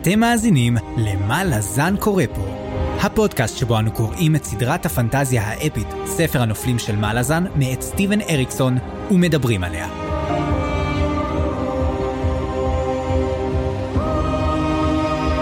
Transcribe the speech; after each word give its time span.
אתם 0.00 0.20
מאזינים 0.20 0.76
ל"מה 0.96 1.44
לזן 1.44 1.94
קורא 1.96 2.24
פה", 2.34 2.46
הפודקאסט 3.00 3.58
שבו 3.58 3.78
אנו 3.78 3.92
קוראים 3.92 4.36
את 4.36 4.44
סדרת 4.44 4.86
הפנטזיה 4.86 5.42
האפית, 5.42 5.86
ספר 6.06 6.42
הנופלים 6.42 6.78
של 6.78 6.96
מלאזן, 6.96 7.44
מאת 7.56 7.82
סטיבן 7.82 8.20
אריקסון, 8.20 8.78
ומדברים 9.10 9.64
עליה. 9.64 9.88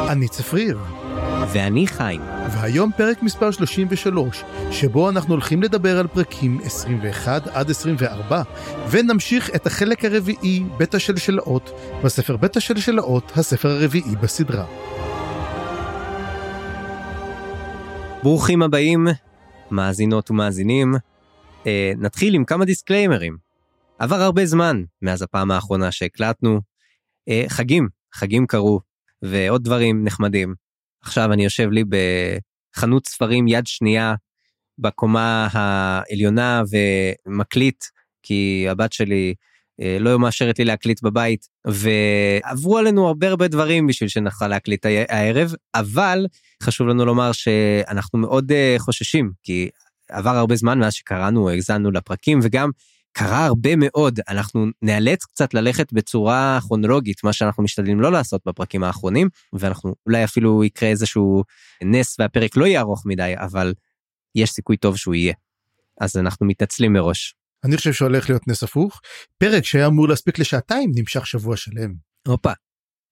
אני 0.08 0.28
צפריר, 0.28 0.78
ואני 1.52 1.86
חיים. 1.86 2.20
והיום 2.50 2.90
פרק 2.96 3.22
מספר 3.22 3.50
33, 3.50 4.44
שבו 4.70 5.10
אנחנו 5.10 5.34
הולכים 5.34 5.62
לדבר 5.62 5.98
על 5.98 6.06
פרקים 6.06 6.60
21 6.64 7.46
עד 7.46 7.70
24, 7.70 8.42
ונמשיך 8.90 9.50
את 9.54 9.66
החלק 9.66 10.04
הרביעי, 10.04 10.62
בית 10.76 10.94
השלשלאות, 10.94 11.70
בספר 12.04 12.36
בית 12.36 12.56
השלשלאות, 12.56 13.32
הספר 13.36 13.68
הרביעי 13.68 14.16
בסדרה. 14.20 14.66
ברוכים 18.22 18.62
הבאים, 18.62 19.06
מאזינות 19.70 20.30
ומאזינים. 20.30 20.94
אה, 21.66 21.92
נתחיל 21.96 22.34
עם 22.34 22.44
כמה 22.44 22.64
דיסקליימרים. 22.64 23.36
עבר 23.98 24.16
הרבה 24.16 24.46
זמן 24.46 24.82
מאז 25.02 25.22
הפעם 25.22 25.50
האחרונה 25.50 25.92
שהקלטנו. 25.92 26.60
אה, 27.28 27.44
חגים, 27.48 27.88
חגים 28.14 28.46
קרו, 28.46 28.80
ועוד 29.22 29.64
דברים 29.64 30.04
נחמדים. 30.04 30.65
עכשיו 31.02 31.32
אני 31.32 31.44
יושב 31.44 31.70
לי 31.70 31.84
בחנות 31.84 33.06
ספרים 33.06 33.48
יד 33.48 33.66
שנייה 33.66 34.14
בקומה 34.78 35.48
העליונה 35.52 36.62
ומקליט, 37.26 37.84
כי 38.22 38.66
הבת 38.70 38.92
שלי 38.92 39.34
אה, 39.80 39.96
לא 40.00 40.18
מאשרת 40.18 40.58
לי 40.58 40.64
להקליט 40.64 41.02
בבית, 41.02 41.46
ועברו 41.66 42.78
עלינו 42.78 43.06
הרבה 43.06 43.28
הרבה 43.28 43.48
דברים 43.48 43.86
בשביל 43.86 44.08
שנוכל 44.08 44.48
להקליט 44.48 44.86
הערב, 45.08 45.54
אבל 45.74 46.26
חשוב 46.62 46.88
לנו 46.88 47.04
לומר 47.04 47.32
שאנחנו 47.32 48.18
מאוד 48.18 48.52
אה, 48.52 48.74
חוששים, 48.78 49.30
כי 49.42 49.68
עבר 50.10 50.30
הרבה 50.30 50.56
זמן 50.56 50.78
מאז 50.78 50.92
שקראנו, 50.92 51.50
האזנו 51.50 51.90
לפרקים, 51.90 52.38
וגם 52.42 52.70
קרה 53.18 53.46
הרבה 53.46 53.70
מאוד, 53.76 54.20
אנחנו 54.28 54.66
נאלץ 54.82 55.24
קצת 55.24 55.54
ללכת 55.54 55.92
בצורה 55.92 56.58
כרונולוגית, 56.60 57.24
מה 57.24 57.32
שאנחנו 57.32 57.62
משתדלים 57.62 58.00
לא 58.00 58.12
לעשות 58.12 58.40
בפרקים 58.46 58.84
האחרונים, 58.84 59.28
ואנחנו 59.52 59.94
אולי 60.06 60.24
אפילו 60.24 60.64
יקרה 60.64 60.88
איזשהו 60.88 61.44
נס 61.84 62.16
והפרק 62.18 62.56
לא 62.56 62.66
יהיה 62.66 62.80
ארוך 62.80 63.02
מדי, 63.06 63.34
אבל 63.36 63.74
יש 64.34 64.50
סיכוי 64.50 64.76
טוב 64.76 64.96
שהוא 64.96 65.14
יהיה. 65.14 65.34
אז 66.00 66.16
אנחנו 66.16 66.46
מתעצלים 66.46 66.92
מראש. 66.92 67.34
אני 67.64 67.76
חושב 67.76 67.92
שהולך 67.92 68.30
להיות 68.30 68.48
נס 68.48 68.62
הפוך. 68.62 69.00
פרק 69.38 69.64
שהיה 69.64 69.86
אמור 69.86 70.08
להספיק 70.08 70.38
לשעתיים 70.38 70.92
נמשך 70.94 71.26
שבוע 71.26 71.56
שלם. 71.56 71.94
הופה. 72.26 72.52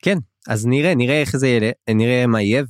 כן, 0.02 0.18
אז 0.48 0.66
נראה, 0.66 0.94
נראה 0.94 1.20
איך 1.20 1.36
זה 1.36 1.48
יהיה, 1.48 1.72
נראה 1.90 2.26
מה 2.26 2.42
יהיה, 2.42 2.62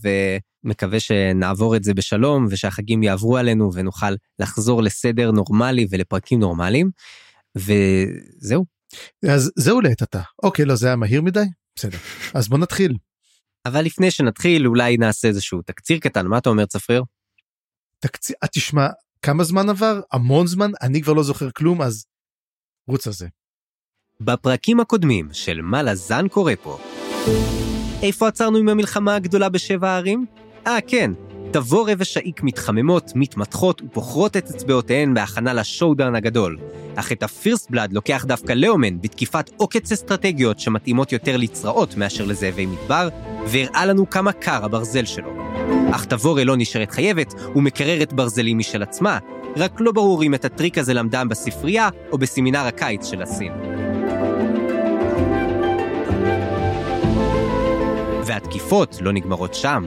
ומקווה 0.65 1.01
שנעבור 1.01 1.77
את 1.77 1.85
זה 1.85 1.95
בשלום, 1.95 2.47
ושהחגים 2.51 3.03
יעברו 3.03 3.37
עלינו 3.37 3.75
ונוכל 3.75 4.15
לחזור 4.39 4.83
לסדר 4.83 5.31
נורמלי 5.31 5.87
ולפרקים 5.91 6.41
נורמליים. 6.41 6.91
וזהו. 7.57 8.65
אז 9.29 9.53
זהו 9.57 9.81
לעת 9.81 10.03
עתה. 10.03 10.21
אוקיי, 10.43 10.65
לא, 10.65 10.75
זה 10.75 10.87
היה 10.87 10.97
מהיר 10.97 11.23
מדי? 11.23 11.45
בסדר. 11.77 11.99
אז 12.35 12.49
בוא 12.49 12.59
נתחיל. 12.59 12.97
אבל 13.67 13.85
לפני 13.85 14.11
שנתחיל, 14.11 14.67
אולי 14.67 14.97
נעשה 14.97 15.29
איזשהו 15.29 15.63
תקציר 15.63 15.99
קטן, 15.99 16.27
מה 16.27 16.39
אתה 16.39 16.51
אומר, 16.51 16.67
צפריר? 16.67 17.03
תקציר, 17.99 18.37
אה, 18.43 18.49
תשמע, 18.49 18.87
כמה 19.23 19.45
זמן 19.45 19.69
עבר? 19.69 20.01
המון 20.13 20.47
זמן, 20.47 20.71
אני 20.83 21.03
כבר 21.03 21.13
לא 21.13 21.23
זוכר 21.23 21.51
כלום, 21.51 21.83
אז 21.83 22.05
רוץ 22.89 23.07
על 23.07 23.13
זה. 23.13 23.29
בפרקים 24.21 24.81
הקודמים 24.81 25.29
של 25.33 25.61
מה 25.63 25.83
לזן 25.83 26.29
קורה 26.29 26.57
פה. 26.63 26.79
איפה 28.03 28.29
עצרנו 28.29 28.59
עם 28.59 28.69
המלחמה 28.69 29.15
הגדולה 29.15 29.49
בשבע 29.49 29.91
הערים? 29.91 30.27
אה, 30.67 30.79
כן, 30.87 31.11
תבורה 31.51 31.93
ושאיק 31.99 32.43
מתחממות, 32.43 33.13
מתמתחות 33.15 33.83
ופוחרות 33.83 34.37
את 34.37 34.51
אצבעותיהן 34.51 35.15
בהכנה 35.15 35.53
לשואודאון 35.53 36.15
הגדול. 36.15 36.59
אך 36.97 37.13
את 37.13 37.23
הפירסט 37.23 37.71
בלאד 37.71 37.93
לוקח 37.93 38.25
דווקא 38.29 38.53
לאומן 38.53 39.01
בתקיפת 39.01 39.51
עוקץ 39.57 39.93
אסטרטגיות 39.93 40.61
שמתאימות 40.61 41.13
יותר 41.13 41.37
לצרעות 41.37 41.97
מאשר 41.97 42.25
לזאבי 42.25 42.67
מדבר, 42.67 43.09
והראה 43.47 43.87
לנו 43.87 44.11
כמה 44.11 44.33
קר 44.33 44.65
הברזל 44.65 45.05
שלו. 45.05 45.31
אך 45.93 46.05
תבורה 46.05 46.45
לא 46.45 46.57
נשארת 46.57 46.91
חייבת 46.91 47.35
ומקררת 47.55 48.13
ברזלים 48.13 48.59
משל 48.59 48.83
עצמה, 48.83 49.19
רק 49.57 49.81
לא 49.81 49.93
ברור 49.93 50.23
אם 50.23 50.35
את 50.35 50.45
הטריק 50.45 50.79
הזה 50.79 50.95
למדה 50.95 51.25
בספרייה 51.25 51.89
או 52.13 52.19
בסמינר 52.19 52.67
הקיץ 52.67 53.07
של 53.07 53.23
הסין. 53.23 53.53
והתקיפות 58.27 58.97
לא 59.01 59.13
נגמרות 59.13 59.55
שם. 59.55 59.85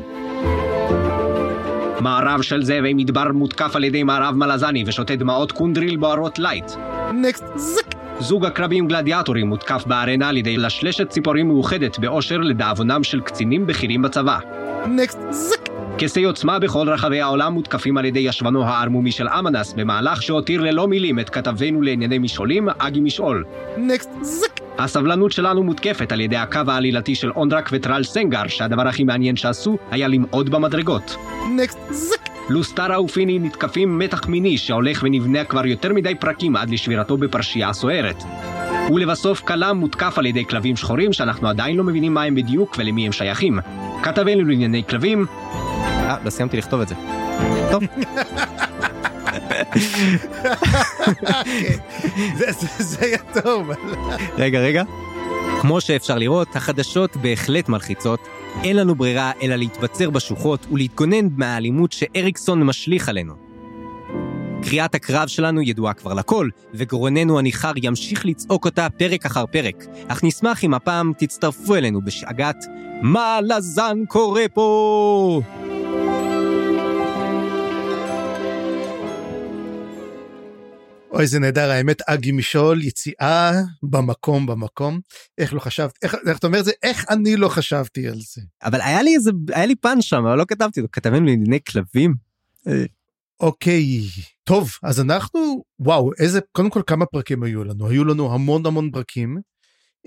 מארב 2.02 2.42
של 2.42 2.64
זאבי 2.64 2.94
מדבר 2.94 3.32
מותקף 3.34 3.76
על 3.76 3.84
ידי 3.84 4.04
מארב 4.04 4.36
מלזני 4.36 4.84
ושותה 4.88 5.16
דמעות 5.16 5.52
קונדריל 5.52 5.98
בוערות 5.98 6.40
lite. 6.40 6.72
Next 7.14 7.46
זק. 7.56 7.96
זוג 8.20 8.46
עקרבים 8.46 8.88
גלדיאטורים 8.88 9.48
מותקף 9.48 9.84
בארנה 9.86 10.30
על 10.30 10.38
ידי 10.38 10.58
לשלשת 10.58 11.10
ציפורים 11.10 11.48
מאוחדת 11.48 12.00
באושר 12.00 12.38
לדאבונם 12.38 13.04
של 13.04 13.22
קצינים 13.22 13.68
בכירים 13.68 14.02
בצבא. 14.02 14.40
נקסט 14.88 15.20
זק. 15.30 15.77
כסי 15.98 16.24
עוצמה 16.24 16.60
בכל 16.60 16.90
רחבי 16.90 17.22
העולם 17.22 17.54
מותקפים 17.54 17.98
על 17.98 18.06
ידי 18.06 18.20
ישבנו 18.20 18.64
הערמומי 18.64 19.12
של 19.12 19.28
אמנס 19.30 19.74
במהלך 19.74 20.24
שהותיר 20.24 20.62
ללא 20.62 20.88
מילים 20.88 21.20
את 21.20 21.30
כתבנו 21.30 21.82
לענייני 21.82 22.18
משעולים, 22.18 22.68
אגי 22.78 23.00
משעול. 23.00 23.44
נקסט 23.78 24.10
זק. 24.22 24.60
הסבלנות 24.78 25.32
שלנו 25.32 25.64
מותקפת 25.64 26.12
על 26.12 26.22
ידי 26.22 26.36
הקו 26.36 26.60
העלילתי 26.68 27.16
של 27.16 27.32
אונדרק 27.32 27.70
וטרל 27.74 28.04
סנגר, 28.04 28.48
שהדבר 28.48 28.88
הכי 28.88 29.04
מעניין 29.04 29.36
שעשו 29.36 29.78
היה 29.92 30.08
למעוד 30.08 30.50
במדרגות. 30.50 31.16
נקסט 31.56 31.80
זק. 31.92 32.30
לוסטרה 32.50 33.02
ופיני 33.02 33.40
נתקפים 33.40 34.00
מתח 34.00 34.28
מיני 34.28 34.58
שהולך 34.58 35.04
ונבנה 35.04 35.44
כבר 35.44 35.66
יותר 35.66 35.94
מדי 35.94 36.16
פרקים 36.16 36.56
עד 36.56 36.70
לשבירתו 36.70 37.18
בפרשייה 37.18 37.70
הסוערת. 37.70 38.24
ולבסוף 38.94 39.42
כלם 39.42 39.78
מותקף 39.78 40.18
על 40.18 40.26
ידי 40.26 40.46
כלבים 40.46 40.76
שחורים 40.76 41.14
שאנחנו 41.14 41.48
עדיין 41.48 41.78
לא 41.78 41.84
מבינים 41.84 42.14
מה 42.14 42.24
הם 42.24 42.36
בדיוק 42.36 42.76
ולמי 42.80 43.06
הם 43.06 43.12
שייכים. 43.12 43.60
כתבנו 44.04 44.44
לענייני 44.44 44.84
כלבים. 44.90 45.26
אה, 46.08 46.18
לא 46.26 46.30
סיימתי 46.30 46.58
לכתוב 46.58 46.82
את 46.82 46.88
זה. 46.88 46.96
טוב. 47.72 47.84
זה- 52.38 52.52
זה- 52.52 52.84
זה 52.84 53.06
היה 53.06 53.18
טוב. 53.44 53.70
רגע, 54.38 54.60
רגע. 54.60 54.84
כמו 55.62 55.82
שאפשר 55.82 56.18
לראות, 56.18 56.56
החדשות 56.56 57.18
בהחלט 57.18 57.70
מלחיצות. 57.70 58.20
אין 58.64 58.76
לנו 58.76 58.96
ברירה 58.96 59.32
אלא 59.42 59.56
להתבצר 59.56 60.10
בשוחות 60.10 60.68
ולהתגונן 60.72 61.28
מהאלימות 61.38 61.92
שאריקסון 61.92 62.64
משליך 62.64 63.10
עלינו. 63.10 63.34
קריאת 64.64 64.96
הקרב 64.96 65.28
שלנו 65.28 65.62
ידועה 65.62 65.94
כבר 65.94 66.14
לכל, 66.14 66.50
וגרוננו 66.74 67.40
הניחר 67.40 67.72
ימשיך 67.84 68.26
לצעוק 68.26 68.66
אותה 68.66 68.88
פרק 68.98 69.26
אחר 69.26 69.46
פרק, 69.46 69.76
אך 70.08 70.24
נשמח 70.24 70.64
אם 70.64 70.74
הפעם 70.74 71.12
תצטרפו 71.18 71.76
אלינו 71.76 72.02
בשאגת 72.02 72.66
מה 73.02 73.40
לזן 73.44 73.98
קורה 74.08 74.44
פה? 74.54 75.42
אוי 81.12 81.28
זה 81.28 81.40
נהדר 81.40 81.70
האמת 81.70 82.02
אגי 82.02 82.32
משעול 82.32 82.84
יציאה 82.84 83.52
במקום 83.84 84.46
במקום 84.46 85.00
איך 85.38 85.54
לא 85.54 85.60
חשבת 85.60 85.92
איך, 86.02 86.16
איך 86.28 86.38
אתה 86.38 86.48
אומר 86.48 86.60
את 86.60 86.66
זה 86.66 86.72
איך 86.84 87.06
אני 87.10 87.36
לא 87.36 87.50
חשבתי 87.50 88.08
על 88.08 88.20
זה 88.20 88.42
אבל 88.64 88.82
היה 88.82 89.02
לי 89.02 89.16
איזה, 89.16 89.32
היה 89.54 89.66
לי 89.66 89.76
פאנץ' 89.76 90.04
שם, 90.04 90.26
אבל 90.26 90.38
לא 90.38 90.46
כתבתי 90.48 90.80
אותו, 90.80 90.90
כתבנו 90.92 91.26
לענייני 91.26 91.60
כלבים. 91.70 92.16
אה, 92.68 92.86
אוקיי 93.40 94.02
טוב 94.44 94.72
אז 94.84 95.02
אנחנו 95.02 95.64
וואו 95.80 96.12
איזה 96.20 96.40
קודם 96.52 96.70
כל 96.70 96.82
כמה 96.88 97.06
פרקים 97.06 97.44
היו 97.44 97.64
לנו 97.64 97.88
היו 97.88 98.06
לנו 98.06 98.34
המון 98.34 98.66
המון 98.66 98.92
פרקים 98.92 99.38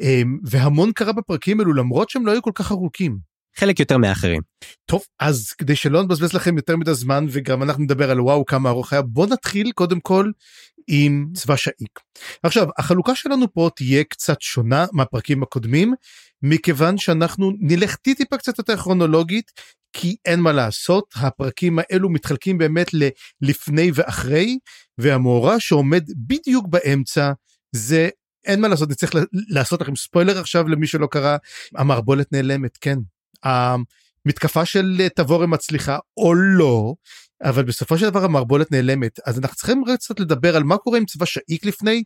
אמ, 0.00 0.38
והמון 0.44 0.92
קרה 0.92 1.12
בפרקים 1.12 1.60
אלו 1.60 1.72
למרות 1.72 2.10
שהם 2.10 2.26
לא 2.26 2.32
היו 2.32 2.42
כל 2.42 2.50
כך 2.54 2.72
ארוכים. 2.72 3.29
חלק 3.56 3.80
יותר 3.80 3.98
מאחרים. 3.98 4.42
טוב 4.84 5.02
אז 5.20 5.52
כדי 5.52 5.76
שלא 5.76 6.02
נבזבז 6.02 6.32
לכם 6.32 6.56
יותר 6.56 6.76
מדי 6.76 6.94
זמן 6.94 7.26
וגם 7.30 7.62
אנחנו 7.62 7.82
נדבר 7.82 8.10
על 8.10 8.20
וואו 8.20 8.46
כמה 8.46 8.68
ארוך 8.68 8.92
היה 8.92 9.02
בוא 9.02 9.26
נתחיל 9.26 9.72
קודם 9.74 10.00
כל 10.00 10.30
עם 10.88 11.26
צבא 11.34 11.56
שאיק. 11.56 12.00
עכשיו 12.42 12.68
החלוקה 12.78 13.14
שלנו 13.14 13.52
פה 13.52 13.70
תהיה 13.76 14.04
קצת 14.04 14.40
שונה 14.40 14.86
מהפרקים 14.92 15.42
הקודמים 15.42 15.94
מכיוון 16.42 16.98
שאנחנו 16.98 17.52
נלך 17.60 17.96
טיפה 17.96 18.36
קצת 18.36 18.58
יותר 18.58 18.76
כרונולוגית 18.76 19.50
כי 19.92 20.16
אין 20.24 20.40
מה 20.40 20.52
לעשות 20.52 21.04
הפרקים 21.16 21.78
האלו 21.78 22.08
מתחלקים 22.10 22.58
באמת 22.58 22.90
ללפני 23.42 23.90
ואחרי 23.94 24.58
והמאורע 24.98 25.60
שעומד 25.60 26.04
בדיוק 26.26 26.66
באמצע 26.68 27.32
זה 27.72 28.08
אין 28.46 28.60
מה 28.60 28.68
לעשות 28.68 28.90
נצטרך 28.90 29.10
לעשות 29.48 29.80
לכם 29.80 29.96
ספוילר 29.96 30.38
עכשיו 30.38 30.68
למי 30.68 30.86
שלא 30.86 31.06
קרא 31.06 31.36
המערבולת 31.76 32.32
נעלמת 32.32 32.78
כן 32.80 32.98
המתקפה 33.44 34.64
של 34.64 35.08
תבורם 35.16 35.50
מצליחה 35.50 35.98
או 36.16 36.34
לא 36.34 36.94
אבל 37.44 37.62
בסופו 37.62 37.98
של 37.98 38.10
דבר 38.10 38.24
המערבולת 38.24 38.72
נעלמת 38.72 39.18
אז 39.26 39.38
אנחנו 39.38 39.56
צריכים 39.56 39.82
קצת 39.96 40.20
לדבר 40.20 40.56
על 40.56 40.62
מה 40.62 40.78
קורה 40.78 40.98
עם 40.98 41.04
צבא 41.04 41.26
שאיק 41.26 41.64
לפני 41.64 42.02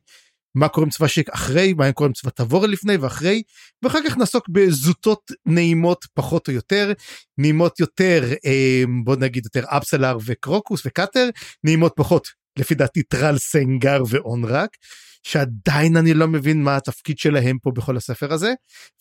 מה 0.55 0.69
קורה 0.69 0.85
עם 0.85 0.91
צבא 0.91 1.07
שיק 1.07 1.29
אחרי, 1.31 1.73
מה 1.73 1.93
קורה 1.93 2.09
עם 2.09 2.13
צבא 2.13 2.31
תבורה 2.31 2.67
לפני 2.67 2.97
ואחרי, 2.97 3.43
ואחר 3.83 3.99
כך 4.07 4.17
נעסוק 4.17 4.49
בזוטות 4.49 5.31
נעימות 5.47 6.05
פחות 6.15 6.49
או 6.49 6.53
יותר, 6.53 6.93
נעימות 7.39 7.81
יותר, 7.81 8.33
אה, 8.47 8.85
בוא 9.05 9.17
נגיד 9.17 9.45
יותר 9.45 9.65
אפסלר 9.69 10.17
וקרוקוס 10.25 10.83
וקאטר, 10.87 11.29
נעימות 11.65 11.93
פחות, 11.97 12.29
לפי 12.59 12.75
דעתי 12.75 13.03
טרל 13.03 13.39
סנגר 13.39 14.03
ואונרק. 14.09 14.77
שעדיין 15.27 15.97
אני 15.97 16.15
לא 16.15 16.29
מבין 16.29 16.63
מה 16.63 16.77
התפקיד 16.77 17.19
שלהם 17.19 17.59
פה 17.59 17.71
בכל 17.75 17.97
הספר 17.97 18.33
הזה 18.33 18.53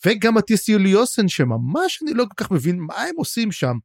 וגם 0.06 0.36
הטיס 0.36 0.68
יוליוסן 0.68 1.28
שממש 1.28 2.02
אני 2.02 2.14
לא 2.14 2.24
כל 2.24 2.44
כך 2.44 2.50
מבין 2.50 2.80
מה 2.80 3.02
הם 3.02 3.14
עושים 3.16 3.52
שם. 3.52 3.76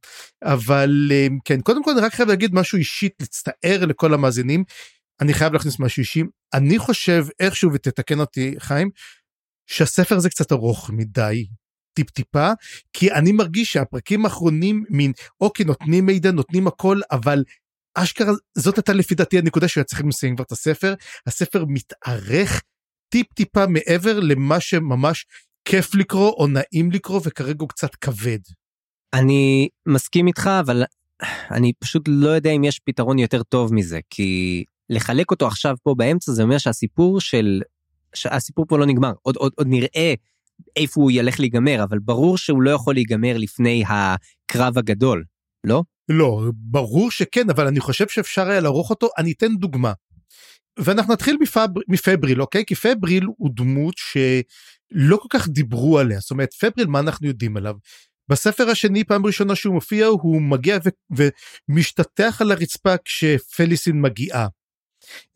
אבל 0.42 1.08
אה, 1.12 1.26
כן 1.44 1.60
קודם 1.60 1.84
כל 1.84 1.90
אני 1.90 2.00
רק 2.00 2.14
חייב 2.14 2.28
להגיד 2.28 2.54
משהו 2.54 2.78
אישית 2.78 3.12
להצטער 3.20 3.86
לכל 3.86 4.14
המאזינים. 4.14 4.64
אני 5.20 5.34
חייב 5.34 5.52
להכניס 5.52 5.80
משהו 5.80 6.00
אישי. 6.00 6.22
אני 6.54 6.78
חושב 6.78 7.26
איכשהו 7.40 7.70
ותתקן 7.72 8.20
אותי 8.20 8.54
חיים 8.58 8.90
שהספר 9.66 10.16
הזה 10.16 10.30
קצת 10.30 10.52
ארוך 10.52 10.90
מדי 10.90 11.46
טיפ 11.94 12.10
טיפה 12.10 12.50
כי 12.92 13.12
אני 13.12 13.32
מרגיש 13.32 13.72
שהפרקים 13.72 14.24
האחרונים 14.24 14.84
מין 14.90 15.12
אוקיי 15.40 15.64
נותנים 15.64 16.06
מידע 16.06 16.30
נותנים 16.30 16.66
הכל 16.66 17.00
אבל 17.10 17.44
אשכרה 17.94 18.32
זאת 18.54 18.76
הייתה 18.76 18.92
לפי 18.92 19.14
דעתי 19.14 19.38
הנקודה 19.38 19.68
שהיה 19.68 19.84
צריכים 19.84 20.08
לסיים 20.08 20.36
כבר 20.36 20.44
את 20.44 20.52
הספר. 20.52 20.94
הספר 21.26 21.64
מתארך 21.68 22.62
טיפ 23.08 23.32
טיפה 23.34 23.66
מעבר 23.66 24.20
למה 24.20 24.60
שממש 24.60 25.26
כיף 25.64 25.94
לקרוא 25.94 26.30
או 26.30 26.46
נעים 26.46 26.90
לקרוא 26.90 27.20
וכרגע 27.24 27.58
הוא 27.60 27.68
קצת 27.68 27.94
כבד. 27.94 28.38
אני 29.12 29.68
מסכים 29.86 30.26
איתך 30.26 30.50
אבל 30.60 30.84
אני 31.50 31.72
פשוט 31.78 32.02
לא 32.08 32.28
יודע 32.28 32.50
אם 32.50 32.64
יש 32.64 32.78
פתרון 32.78 33.18
יותר 33.18 33.42
טוב 33.42 33.74
מזה 33.74 34.00
כי 34.10 34.64
לחלק 34.90 35.30
אותו 35.30 35.46
עכשיו 35.46 35.74
פה 35.82 35.94
באמצע 35.94 36.32
זה 36.32 36.42
אומר 36.42 36.58
שהסיפור 36.58 37.20
של 37.20 37.62
הסיפור 38.24 38.66
פה 38.68 38.78
לא 38.78 38.86
נגמר. 38.86 39.12
עוד 39.22 39.36
עוד 39.36 39.52
עוד 39.56 39.66
נראה 39.66 40.14
איפה 40.76 41.00
הוא 41.00 41.10
ילך 41.10 41.40
להיגמר 41.40 41.84
אבל 41.84 41.98
ברור 41.98 42.38
שהוא 42.38 42.62
לא 42.62 42.70
יכול 42.70 42.94
להיגמר 42.94 43.36
לפני 43.36 43.84
הקרב 43.88 44.78
הגדול 44.78 45.24
לא 45.64 45.82
לא, 46.10 46.42
ברור 46.54 47.10
שכן, 47.10 47.50
אבל 47.50 47.66
אני 47.66 47.80
חושב 47.80 48.08
שאפשר 48.08 48.48
היה 48.48 48.60
לערוך 48.60 48.90
אותו, 48.90 49.08
אני 49.18 49.32
אתן 49.32 49.56
דוגמה. 49.56 49.92
ואנחנו 50.78 51.12
נתחיל 51.12 51.36
מפבר, 51.40 51.80
מפבריל, 51.88 52.42
אוקיי? 52.42 52.64
כי 52.66 52.74
פבריל 52.74 53.24
הוא 53.36 53.50
דמות 53.54 53.94
שלא 53.96 55.16
כל 55.16 55.28
כך 55.30 55.48
דיברו 55.48 55.98
עליה, 55.98 56.20
זאת 56.20 56.30
אומרת, 56.30 56.52
פבריל, 56.52 56.86
מה 56.86 57.00
אנחנו 57.00 57.26
יודעים 57.26 57.56
עליו? 57.56 57.74
בספר 58.28 58.70
השני, 58.70 59.04
פעם 59.04 59.26
ראשונה 59.26 59.54
שהוא 59.54 59.74
מופיע, 59.74 60.06
הוא 60.06 60.42
מגיע 60.42 60.78
ו- 61.16 61.28
ומשתטח 61.68 62.40
על 62.40 62.52
הרצפה 62.52 62.94
כשפליסין 63.04 64.00
מגיעה. 64.00 64.46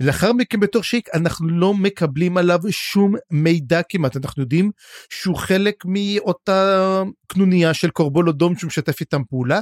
לאחר 0.00 0.32
מכן 0.32 0.60
בתור 0.60 0.82
שיק 0.82 1.08
אנחנו 1.14 1.48
לא 1.48 1.74
מקבלים 1.74 2.36
עליו 2.36 2.58
שום 2.70 3.14
מידע 3.30 3.80
כמעט 3.88 4.16
אנחנו 4.16 4.42
יודעים 4.42 4.70
שהוא 5.10 5.36
חלק 5.36 5.74
מאותה 5.84 7.02
קנוניה 7.26 7.74
של 7.74 7.90
קורבולודום 7.90 8.56
שמשתף 8.58 9.00
איתם 9.00 9.22
פעולה 9.28 9.60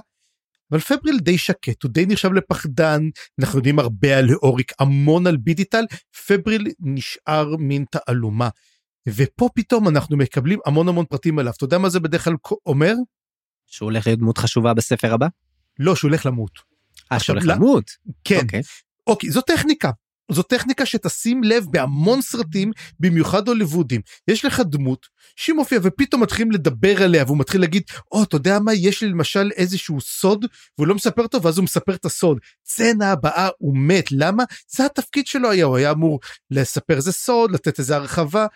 אבל 0.73 0.81
פבריל 0.81 1.19
די 1.19 1.39
שקט, 1.39 1.83
הוא 1.83 1.91
די 1.91 2.07
נחשב 2.07 2.33
לפחדן, 2.33 3.03
אנחנו 3.41 3.59
יודעים 3.59 3.79
הרבה 3.79 4.19
על 4.19 4.35
אוריק, 4.43 4.73
המון 4.79 5.27
על 5.27 5.37
בידיטל, 5.37 5.85
פבריל 6.27 6.67
נשאר 6.81 7.57
מין 7.57 7.85
תעלומה. 7.91 8.49
ופה 9.09 9.49
פתאום 9.55 9.89
אנחנו 9.89 10.17
מקבלים 10.17 10.59
המון 10.67 10.89
המון 10.89 11.05
פרטים 11.07 11.39
עליו, 11.39 11.53
אתה 11.57 11.65
יודע 11.65 11.79
מה 11.79 11.89
זה 11.89 12.01
בדרך 12.01 12.25
כלל 12.25 12.35
אומר? 12.67 12.95
שהוא 13.67 13.87
הולך 13.87 14.07
להיות 14.07 14.19
דמות 14.19 14.39
חשובה 14.39 14.75
בספר 14.75 15.15
הבא? 15.15 15.27
לא, 15.79 15.97
שהוא 15.97 16.09
הולך 16.09 16.27
למות. 16.27 16.51
אה, 17.13 17.21
שהוא 17.21 17.35
הולך 17.35 17.47
למות? 17.49 17.91
כן. 18.25 18.41
אוקיי. 18.43 18.61
אוקיי, 19.07 19.31
זו 19.31 19.41
טכניקה. 19.41 19.91
זו 20.33 20.43
טכניקה 20.43 20.87
שתשים 20.87 21.45
לב 21.45 21.67
בהמון 21.71 22.23
סרטים, 22.23 22.73
במיוחד 23.01 23.49
הוליוודים. 23.49 24.01
יש 24.29 24.45
לך 24.45 24.61
דמות 24.61 25.07
שהיא 25.37 25.55
מופיעה 25.55 25.81
ופתאום 25.85 26.23
מתחילים 26.23 26.53
לדבר 26.53 27.03
עליה 27.03 27.25
והוא 27.25 27.39
מתחיל 27.39 27.61
להגיד, 27.61 27.83
או, 28.13 28.21
oh, 28.21 28.25
אתה 28.25 28.37
יודע 28.37 28.59
מה, 28.59 28.75
יש 28.75 29.03
לי 29.03 29.09
למשל 29.09 29.51
איזשהו 29.57 30.01
סוד, 30.01 30.47
והוא 30.79 30.89
לא 30.89 30.95
מספר 30.95 31.23
אותו, 31.23 31.43
ואז 31.43 31.59
הוא 31.59 31.65
מספר 31.65 31.95
את 31.95 32.05
הסוד. 32.05 32.39
צנע 32.63 33.11
הבאה, 33.11 33.49
הוא 33.59 33.77
מת, 33.77 34.05
למה? 34.13 34.45
זה 34.69 34.87
התפקיד 34.87 35.27
שלו 35.27 35.51
היה, 35.51 35.65
הוא 35.65 35.77
היה 35.77 35.91
אמור 35.91 36.21
לספר 36.51 36.97
איזה 36.97 37.13
סוד, 37.13 37.51
לתת 37.51 37.79
איזה 37.79 37.97
הרחבה. 37.97 38.47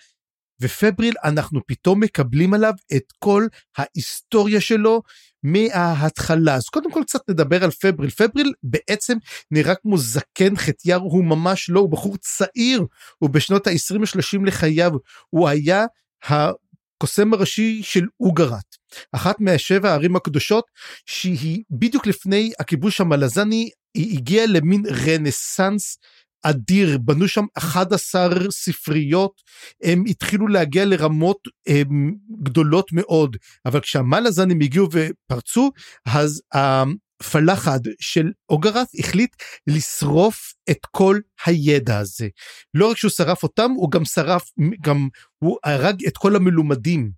ופבריל, 0.61 1.15
אנחנו 1.25 1.61
פתאום 1.67 2.01
מקבלים 2.01 2.55
עליו 2.55 2.73
את 2.97 3.13
כל 3.19 3.47
ההיסטוריה 3.77 4.61
שלו, 4.61 5.03
מההתחלה. 5.43 6.55
אז 6.55 6.69
קודם 6.69 6.93
כל 6.93 7.03
קצת 7.07 7.21
נדבר 7.29 7.65
על 7.65 7.71
פבריל. 7.71 8.11
פבריל 8.11 8.53
בעצם 8.63 9.17
נראה 9.51 9.75
כמו 9.75 9.99
זקן 9.99 10.57
חטיאר, 10.57 10.99
הוא 10.99 11.25
ממש 11.25 11.71
לא, 11.71 11.81
הוא 11.81 11.91
בחור 11.91 12.17
צעיר, 12.17 12.87
הוא 13.19 13.31
בשנות 13.31 13.67
ה-20-30 13.67 14.47
לחייו, 14.47 14.93
הוא 15.31 15.49
היה 15.49 15.85
הקוסם 16.25 17.33
הראשי 17.33 17.83
של 17.83 18.05
אוגרת, 18.21 18.77
אחת 19.13 19.41
מהשבע 19.41 19.91
הערים 19.91 20.17
הקדושות, 20.17 20.65
שהיא 21.07 21.63
בדיוק 21.71 22.07
לפני 22.07 22.53
הכיבוש 22.59 23.01
המלזני, 23.01 23.71
היא 23.95 24.19
הגיעה 24.19 24.47
למין 24.47 24.83
רנסאנס 25.07 25.99
אדיר, 26.43 26.99
בנו 26.99 27.29
שם 27.29 27.45
11 27.55 28.51
ספריות, 28.51 29.43
הם 29.83 30.05
התחילו 30.07 30.49
להגיע 30.49 30.85
לרמות 30.85 31.39
הם, 31.67 32.15
גדולות 32.43 32.93
מאוד, 32.93 33.37
אבל 33.67 33.81
כשהמלאזנים 33.81 34.61
הגיעו 34.61 34.89
ופרצו, 34.93 35.71
אז 36.07 36.43
הפלחד 36.53 37.81
של 38.01 38.33
אוגרת 38.49 38.87
החליט 38.99 39.31
לשרוף 39.67 40.53
את 40.71 40.87
כל 40.91 41.19
הידע 41.47 41.99
הזה. 41.99 42.29
לא 42.75 42.91
רק 42.91 42.97
שהוא 42.97 43.11
שרף 43.11 43.43
אותם, 43.43 43.71
הוא 43.71 43.91
גם 43.91 44.05
שרף, 44.05 44.51
גם 44.81 45.09
הוא 45.39 45.57
הרג 45.65 46.07
את 46.07 46.17
כל 46.17 46.37
המלומדים. 46.37 47.11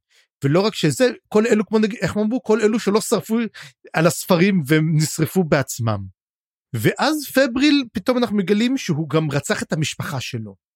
ולא 0.44 0.61
רק 0.61 0.75
שזה, 0.75 1.11
כל 1.29 1.47
אלו, 1.47 1.67
כמו 1.67 1.79
נגיד, 1.79 1.99
איך 2.03 2.17
אמרו, 2.17 2.43
כל 2.43 2.61
אלו 2.61 2.79
שלא 2.81 3.00
שרפו 3.00 3.38
על 3.93 4.06
הספרים 4.06 4.62
והם 4.67 4.97
נשרפו 4.97 5.44
בעצמם. 5.44 6.18
ואז 6.75 7.26
פבריל 7.35 7.85
פתאום 7.93 8.19
אנחנו 8.19 8.37
מגלים 8.37 8.76
שהוא 8.76 9.09
גם 9.09 9.31
רצח 9.31 9.62
את 9.62 9.73
המשפחה 9.73 10.20
שלו. 10.20 10.69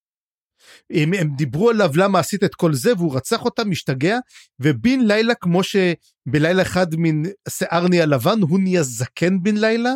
הם, 0.90 1.12
הם 1.14 1.28
דיברו 1.36 1.70
עליו 1.70 1.90
למה 1.96 2.18
עשית 2.18 2.44
את 2.44 2.54
כל 2.54 2.74
זה 2.74 2.92
והוא 2.94 3.16
רצח 3.16 3.44
אותם 3.44 3.70
משתגע 3.70 4.18
ובן 4.60 5.00
לילה 5.00 5.34
כמו 5.34 5.60
שבלילה 5.62 6.62
אחד 6.62 6.86
מן 6.96 7.22
שיער 7.48 7.88
נהיה 7.88 8.06
לבן 8.06 8.40
הוא 8.40 8.60
נהיה 8.60 8.82
זקן 8.82 9.42
בן 9.42 9.56
לילה 9.56 9.92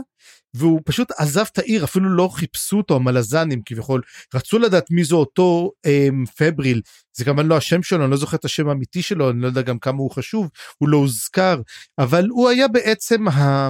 והוא 0.55 0.81
פשוט 0.85 1.13
עזב 1.19 1.45
את 1.53 1.59
העיר 1.59 1.85
אפילו 1.85 2.17
לא 2.17 2.29
חיפשו 2.33 2.77
אותו 2.77 2.97
המלזנים 2.97 3.63
כביכול 3.67 4.03
רצו 4.35 4.59
לדעת 4.59 4.91
מי 4.91 5.05
זה 5.05 5.15
אותו 5.15 5.73
הם, 5.85 6.25
פבריל 6.37 6.81
זה 7.17 7.25
כמובן 7.25 7.47
לא 7.47 7.57
השם 7.57 7.83
שלו 7.83 8.03
אני 8.05 8.11
לא 8.11 8.17
זוכר 8.17 8.37
את 8.37 8.45
השם 8.45 8.69
האמיתי 8.69 9.03
שלו 9.03 9.31
אני 9.31 9.41
לא 9.41 9.47
יודע 9.47 9.63
גם 9.63 9.79
כמה 9.79 9.99
הוא 9.99 10.11
חשוב 10.11 10.51
הוא 10.79 10.89
לא 10.89 10.97
הוזכר 10.97 11.61
אבל 11.99 12.27
הוא 12.29 12.49
היה 12.49 12.69
בעצם 12.69 13.29
ה... 13.29 13.69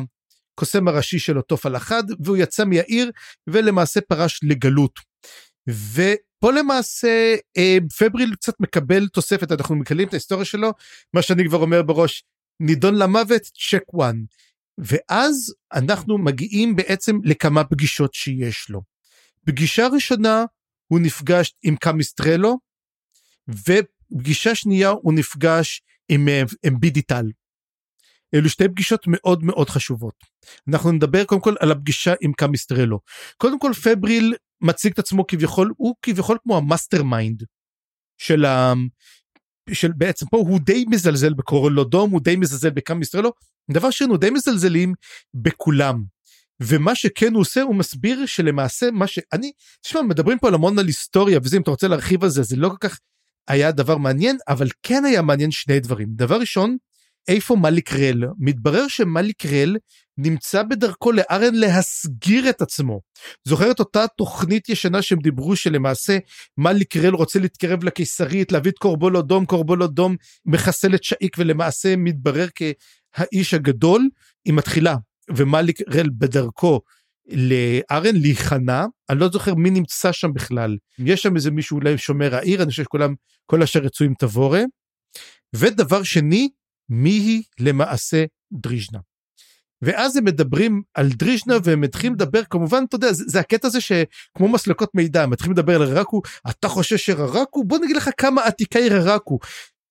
הקוסם 0.57 0.89
הראשי 0.89 1.19
של 1.19 1.37
אותו 1.37 1.57
פלחד 1.57 2.03
והוא 2.25 2.37
יצא 2.37 2.65
מהעיר 2.65 3.11
ולמעשה 3.47 4.01
פרש 4.01 4.41
לגלות. 4.43 5.01
ופה 5.69 6.53
למעשה 6.53 7.35
אה, 7.57 7.79
פבריל 7.99 8.35
קצת 8.35 8.55
מקבל 8.61 9.09
תוספת 9.09 9.53
אנחנו 9.53 9.77
מקבלים 9.77 10.09
את 10.09 10.13
ההיסטוריה 10.13 10.45
שלו 10.45 10.73
מה 11.15 11.23
שאני 11.23 11.45
כבר 11.49 11.59
אומר 11.59 11.83
בראש 11.83 12.25
נידון 12.61 12.95
למוות 12.95 13.43
check 13.43 13.95
one. 13.95 14.17
ואז 14.79 15.55
אנחנו 15.73 16.19
מגיעים 16.19 16.77
בעצם 16.77 17.19
לכמה 17.25 17.65
פגישות 17.65 18.15
שיש 18.15 18.71
לו. 18.71 18.83
פגישה 19.47 19.87
ראשונה 19.87 20.45
הוא 20.87 21.01
נפגש 21.01 21.55
עם 21.63 21.77
קמיסט 21.77 22.28
רלו 22.28 22.59
ופגישה 23.49 24.55
שנייה 24.55 24.89
הוא 24.89 25.13
נפגש 25.13 25.83
עם 26.09 26.29
בידיטל. 26.67 27.25
אה, 27.25 27.46
אלו 28.35 28.49
שתי 28.49 28.69
פגישות 28.69 29.05
מאוד 29.07 29.45
מאוד 29.45 29.71
חשובות. 29.71 30.15
אנחנו 30.69 30.93
נדבר 30.93 31.25
קודם 31.25 31.41
כל 31.41 31.55
על 31.61 31.73
הפגישה 31.73 32.15
עם 32.21 32.33
קמיסט 32.33 32.70
רלו. 32.70 33.01
קודם 33.37 33.59
כל 33.59 33.73
פבריל 33.73 34.35
מציג 34.61 34.93
את 34.93 34.99
עצמו 34.99 35.27
כביכול, 35.27 35.73
הוא 35.77 35.95
כביכול 36.03 36.39
כמו 36.43 36.57
ה 36.57 37.03
mastermind 37.03 37.43
של 38.19 38.45
ה... 38.45 38.73
של 39.73 39.93
בעצם 39.97 40.27
פה 40.27 40.37
הוא 40.37 40.61
די 40.61 40.85
מזלזל 40.89 41.35
בקורולודום, 41.35 42.11
הוא 42.11 42.21
די 42.21 42.37
מזלזל 42.37 42.71
בקמיסטרלו, 42.71 43.33
דבר 43.71 43.91
שני 43.91 44.09
הוא 44.09 44.19
די 44.19 44.31
מזלזלים 44.31 44.95
בכולם. 45.35 46.17
ומה 46.63 46.95
שכן 46.95 47.33
הוא 47.33 47.41
עושה 47.41 47.63
הוא 47.63 47.75
מסביר 47.75 48.27
שלמעשה 48.27 48.91
מה 48.91 49.07
שאני, 49.07 49.53
תשמע 49.81 50.03
מדברים 50.03 50.39
פה 50.39 50.49
על 50.49 50.55
המון 50.55 50.79
על 50.79 50.87
היסטוריה 50.87 51.39
וזה 51.43 51.57
אם 51.57 51.63
אתה 51.63 51.71
רוצה 51.71 51.89
להרחיב 51.89 52.25
על 52.25 52.31
זה 52.31 52.43
זה 52.43 52.57
לא 52.57 52.69
כל 52.69 52.77
כך 52.81 52.99
היה 53.49 53.73
דבר 53.73 53.97
מעניין 53.97 54.37
אבל 54.49 54.69
כן 54.83 55.05
היה 55.05 55.23
מעניין 55.23 55.51
שני 55.51 55.81
דברים 55.81 56.09
דבר 56.11 56.37
ראשון 56.41 56.77
איפה 57.29 57.57
מאליק 57.57 57.93
רל? 57.93 58.25
מתברר 58.39 58.89
שמאליק 58.89 59.47
רל 59.47 59.77
נמצא 60.19 60.63
בדרכו 60.63 61.13
לארן 61.13 61.55
להסגיר 61.55 62.51
את 62.51 62.63
עצמו. 62.63 63.01
זוכרת 63.45 63.79
אותה 63.79 64.05
תוכנית 64.17 64.69
ישנה 64.69 65.03
שהם 65.03 65.19
דיברו 65.19 65.57
שלמעשה 65.57 66.19
מאליק 66.59 66.97
רל 66.97 67.15
רוצה 67.15 67.39
להתקרב 67.39 67.85
לקיסרית, 67.85 68.53
להביא 68.53 68.71
את 68.71 68.79
קורבול 68.79 69.17
אדום, 69.17 69.47
קורבול 69.47 69.83
אדום 69.83 70.17
מחסל 70.47 70.95
את 70.95 71.05
שאיק 71.05 71.37
ולמעשה 71.39 71.97
מתברר 71.97 72.47
כהאיש 72.55 73.55
הגדול. 73.55 74.09
היא 74.45 74.55
מתחילה 74.55 74.97
ומאליק 75.37 75.81
רל 75.95 76.09
בדרכו 76.19 76.81
לארן 77.29 78.17
להיכנע, 78.17 78.85
אני 79.11 79.21
לא 79.21 79.29
זוכר 79.29 79.55
מי 79.55 79.71
נמצא 79.71 80.13
שם 80.13 80.33
בכלל. 80.33 80.77
יש 80.99 81.23
שם 81.23 81.37
איזה 81.37 81.51
מישהו 81.51 81.77
אולי 81.77 81.99
שומר 81.99 82.35
העיר, 82.35 82.63
אני 82.63 82.71
חושב 82.71 82.83
שכולם, 82.83 83.15
כל 83.47 83.63
אשר 83.63 83.81
רצו 83.81 84.05
עם 84.05 84.15
תבורה. 84.19 84.63
ודבר 85.55 86.03
שני, 86.03 86.49
מי 86.89 87.11
היא 87.11 87.43
למעשה 87.59 88.25
דריז'נה. 88.53 88.99
ואז 89.83 90.17
הם 90.17 90.25
מדברים 90.25 90.83
על 90.95 91.09
דריז'נה 91.09 91.55
והם 91.65 91.81
מתחילים 91.81 92.15
לדבר 92.15 92.45
כמובן 92.45 92.85
אתה 92.89 92.97
יודע 92.97 93.13
זה, 93.13 93.25
זה 93.27 93.41
הקטע 93.41 93.69
הזה 93.69 93.81
שכמו 93.81 94.49
מסלקות 94.49 94.95
מידע 94.95 95.23
הם 95.23 95.31
מתחילים 95.31 95.53
לדבר 95.53 95.75
על 95.75 95.83
ררקו 95.83 96.23
אתה 96.51 96.69
חושב 96.69 96.97
שררקו 96.97 97.65
בוא 97.65 97.79
נגיד 97.79 97.97
לך 97.97 98.11
כמה 98.17 98.43
עתיקה 98.43 98.79
היא 98.79 98.91
ררקו. 98.91 99.39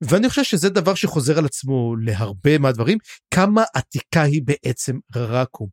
ואני 0.01 0.29
חושב 0.29 0.43
שזה 0.43 0.69
דבר 0.69 0.95
שחוזר 0.95 1.37
על 1.37 1.45
עצמו 1.45 1.95
להרבה 1.95 2.57
מהדברים 2.57 2.97
כמה 3.31 3.63
עתיקה 3.73 4.21
היא 4.21 4.41
בעצם 4.45 4.97
ררקו. 5.15 5.67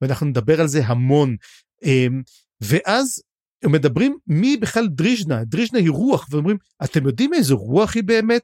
ואנחנו 0.00 0.26
נדבר 0.26 0.60
על 0.60 0.68
זה 0.68 0.86
המון. 0.86 1.36
אמ, 1.84 2.22
ואז 2.60 3.22
הם 3.64 3.72
מדברים 3.72 4.18
מי 4.26 4.56
בכלל 4.56 4.88
דריז'נה 4.88 5.44
דריז'נה 5.44 5.78
היא 5.78 5.90
רוח 5.90 6.26
ואומרים 6.30 6.56
אתם 6.84 7.06
יודעים 7.06 7.34
איזה 7.34 7.54
רוח 7.54 7.94
היא 7.94 8.04
באמת 8.04 8.42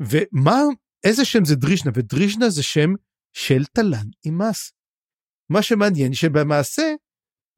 ומה 0.00 0.62
איזה 1.04 1.24
שם 1.24 1.44
זה 1.44 1.56
דריז'נה 1.56 1.92
ודריז'נה 1.94 2.50
זה 2.50 2.62
שם 2.62 2.90
של 3.32 3.64
תלן 3.64 4.06
עם 4.24 4.38
מס. 4.38 4.72
מה 5.50 5.62
שמעניין 5.62 6.14
שבמעשה 6.14 6.82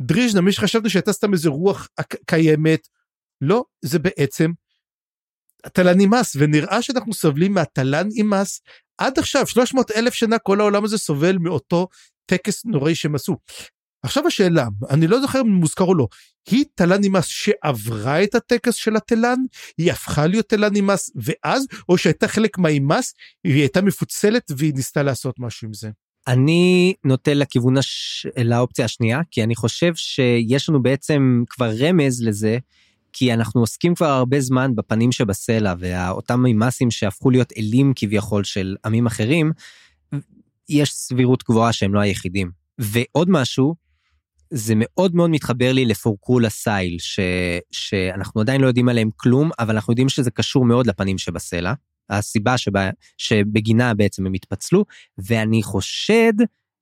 דריז'נה 0.02 0.40
מי 0.40 0.52
שחשבנו 0.52 0.90
שהייתה 0.90 1.12
סתם 1.12 1.32
איזה 1.32 1.48
רוח 1.48 1.88
קיימת 2.26 2.88
לא 3.40 3.64
זה 3.82 3.98
בעצם 3.98 4.50
תלן 5.72 6.00
עם 6.00 6.14
מס 6.14 6.36
ונראה 6.38 6.82
שאנחנו 6.82 7.14
סובלים 7.14 7.54
מהתלן 7.54 8.08
עם 8.14 8.30
מס 8.30 8.60
עד 8.98 9.18
עכשיו 9.18 9.46
300 9.46 9.90
אלף 9.90 10.14
שנה 10.14 10.38
כל 10.38 10.60
העולם 10.60 10.84
הזה 10.84 10.98
סובל 10.98 11.38
מאותו 11.38 11.88
טקס 12.26 12.64
נוראי 12.64 12.94
שהם 12.94 13.14
עשו. 13.14 13.36
עכשיו 14.02 14.26
השאלה 14.26 14.66
אני 14.90 15.06
לא 15.06 15.20
זוכר 15.20 15.40
אם 15.40 15.46
מוזכר 15.46 15.84
או 15.84 15.94
לא 15.94 16.08
היא 16.50 16.64
תלן 16.74 17.00
נימאס 17.00 17.26
שעברה 17.26 18.22
את 18.22 18.34
הטקס 18.34 18.74
של 18.74 18.96
התלן 18.96 19.38
היא 19.78 19.92
הפכה 19.92 20.26
להיות 20.26 20.48
תלן 20.48 20.72
נימאס 20.72 21.10
ואז 21.16 21.66
או 21.88 21.98
שהייתה 21.98 22.28
חלק 22.28 22.58
מהאימאס 22.58 23.14
היא 23.44 23.60
הייתה 23.60 23.82
מפוצלת 23.82 24.52
והיא 24.56 24.74
ניסתה 24.74 25.02
לעשות 25.02 25.34
משהו 25.38 25.66
עם 25.66 25.74
זה. 25.74 25.90
אני 26.28 26.94
נוטה 27.04 27.34
לכיוון 27.34 27.76
הש... 27.76 28.26
לאופציה 28.44 28.84
השנייה 28.84 29.20
כי 29.30 29.42
אני 29.42 29.54
חושב 29.54 29.94
שיש 29.94 30.68
לנו 30.68 30.82
בעצם 30.82 31.42
כבר 31.48 31.70
רמז 31.78 32.22
לזה 32.22 32.58
כי 33.12 33.32
אנחנו 33.32 33.60
עוסקים 33.60 33.94
כבר 33.94 34.06
הרבה 34.06 34.40
זמן 34.40 34.74
בפנים 34.74 35.12
שבסלע 35.12 35.74
ואותם 35.78 36.42
מימאסים 36.42 36.90
שהפכו 36.90 37.30
להיות 37.30 37.52
אלים 37.58 37.92
כביכול 37.96 38.44
של 38.44 38.76
עמים 38.84 39.06
אחרים 39.06 39.52
יש 40.68 40.92
סבירות 40.92 41.44
גבוהה 41.48 41.72
שהם 41.72 41.94
לא 41.94 42.00
היחידים. 42.00 42.50
ועוד 42.78 43.30
משהו, 43.30 43.74
זה 44.50 44.74
מאוד 44.76 45.14
מאוד 45.14 45.30
מתחבר 45.30 45.72
לי 45.72 45.84
לפורקולה 45.84 46.50
סייל, 46.50 46.96
ש, 46.98 47.20
שאנחנו 47.70 48.40
עדיין 48.40 48.60
לא 48.60 48.66
יודעים 48.66 48.88
עליהם 48.88 49.10
כלום, 49.16 49.50
אבל 49.58 49.74
אנחנו 49.74 49.92
יודעים 49.92 50.08
שזה 50.08 50.30
קשור 50.30 50.64
מאוד 50.64 50.86
לפנים 50.86 51.18
שבסלע. 51.18 51.72
הסיבה 52.10 52.58
שבה, 52.58 52.90
שבגינה 53.18 53.94
בעצם 53.94 54.26
הם 54.26 54.34
התפצלו, 54.34 54.84
ואני 55.18 55.62
חושד 55.62 56.32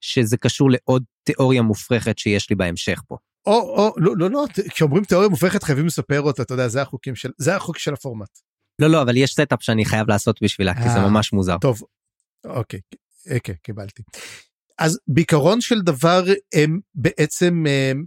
שזה 0.01 0.37
קשור 0.37 0.71
לעוד 0.71 1.05
תיאוריה 1.23 1.63
מופרכת 1.63 2.19
שיש 2.19 2.51
לי 2.51 2.57
בהמשך 2.57 3.03
פה. 3.09 3.17
או, 3.47 3.53
או, 3.53 3.93
לא, 3.97 4.17
לא, 4.17 4.31
לא, 4.31 4.45
כשאומרים 4.71 5.05
תיאוריה 5.05 5.29
מופרכת 5.29 5.63
חייבים 5.63 5.87
לספר 5.87 6.21
אותה, 6.21 6.43
אתה 6.43 6.55
יודע, 6.55 6.69
זה 6.69 6.83
החוקים 6.83 7.15
של, 7.15 7.31
זה 7.39 7.57
החוק 7.57 7.79
של 7.79 7.95
הפורמט. 7.95 8.39
לא, 8.79 8.89
לא, 8.89 9.03
אבל 9.03 9.17
יש 9.17 9.33
setup 9.33 9.63
שאני 9.63 9.85
חייב 9.85 10.09
לעשות 10.09 10.43
בשבילה, 10.43 10.75
כי 10.75 10.83
זה 10.83 10.97
אה, 10.97 11.09
ממש 11.09 11.33
מוזר. 11.33 11.59
טוב, 11.59 11.83
אוקיי, 12.45 12.81
כן, 13.45 13.53
קיבלתי. 13.63 14.03
אז 14.79 14.99
בעיקרון 15.09 15.61
של 15.61 15.81
דבר 15.81 16.25
הם 16.55 16.81
בעצם 16.95 17.65
הם 17.91 18.05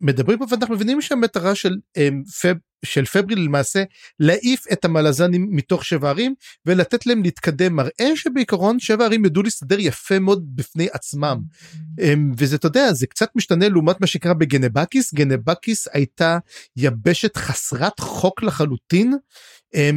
מדברים 0.00 0.38
פה 0.38 0.44
ואנחנו 0.50 0.74
מבינים 0.74 1.00
שהמטרה 1.00 1.54
של, 1.54 1.76
הם, 1.96 2.22
פב, 2.42 2.54
של 2.84 3.04
פבריל 3.04 3.38
למעשה 3.38 3.82
להעיף 4.20 4.64
את 4.72 4.84
המלזנים 4.84 5.48
מתוך 5.50 5.84
שבע 5.84 6.08
ערים 6.08 6.34
ולתת 6.66 7.06
להם 7.06 7.22
להתקדם. 7.22 7.76
מראה 7.76 8.16
שבעיקרון 8.16 8.78
שבע 8.78 9.04
ערים 9.04 9.24
ידעו 9.24 9.42
להסתדר 9.42 9.80
יפה 9.80 10.18
מאוד 10.18 10.56
בפני 10.56 10.88
עצמם. 10.92 11.38
הם, 11.98 12.32
וזה 12.38 12.56
אתה 12.56 12.66
יודע 12.66 12.92
זה 12.92 13.06
קצת 13.06 13.28
משתנה 13.34 13.68
לעומת 13.68 14.00
מה 14.00 14.06
שקרה 14.06 14.34
בגנבקיס. 14.34 15.14
גנבקיס 15.14 15.88
הייתה 15.92 16.38
יבשת 16.76 17.36
חסרת 17.36 18.00
חוק 18.00 18.42
לחלוטין 18.42 19.12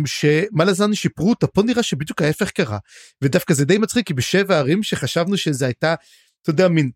שמלאזן 0.06 0.94
שיפרו 0.94 1.30
אותה 1.30 1.48
פה 1.48 1.64
נראה 1.64 1.84
שבדיוק 1.84 2.22
ההפך 2.22 2.52
קרה 2.52 2.78
ודווקא 3.22 3.54
זה 3.54 3.66
די 3.66 3.78
מצחיק 3.78 4.08
כי 4.08 4.14
בשבע 4.14 4.58
ערים 4.58 4.84
שחשבנו 4.84 5.38
שזה 5.38 5.66
הייתה 5.66 5.96
אתה 6.42 6.50
יודע 6.50 6.68
מין 6.68 6.92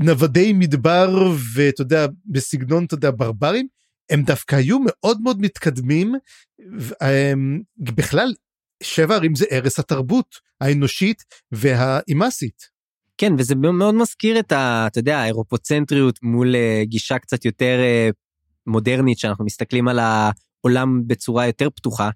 נוודי 0.00 0.52
מדבר 0.52 1.32
ואתה 1.54 1.82
יודע 1.82 2.06
בסגנון 2.26 2.84
אתה 2.84 2.94
יודע 2.94 3.10
ברברים 3.10 3.66
הם 4.10 4.22
דווקא 4.22 4.56
היו 4.56 4.78
מאוד 4.86 5.20
מאוד 5.20 5.40
מתקדמים 5.40 6.14
בכלל 7.78 8.34
שבע 8.82 9.14
ערים 9.14 9.34
זה 9.34 9.44
ערש 9.50 9.78
התרבות 9.78 10.34
האנושית 10.60 11.22
והאימאסית. 11.52 12.78
כן 13.18 13.32
וזה 13.38 13.54
מאוד 13.54 13.94
מזכיר 13.94 14.38
את 14.38 14.52
ה... 14.52 14.86
אתה 14.86 14.98
יודע 14.98 15.18
האירופוצנטריות 15.18 16.18
מול 16.22 16.54
uh, 16.54 16.84
גישה 16.84 17.18
קצת 17.18 17.44
יותר 17.44 17.78
uh, 17.78 18.14
מודרנית 18.66 19.18
שאנחנו 19.18 19.44
מסתכלים 19.44 19.88
על 19.88 19.98
העולם 20.64 21.02
בצורה 21.06 21.46
יותר 21.46 21.70
פתוחה. 21.70 22.10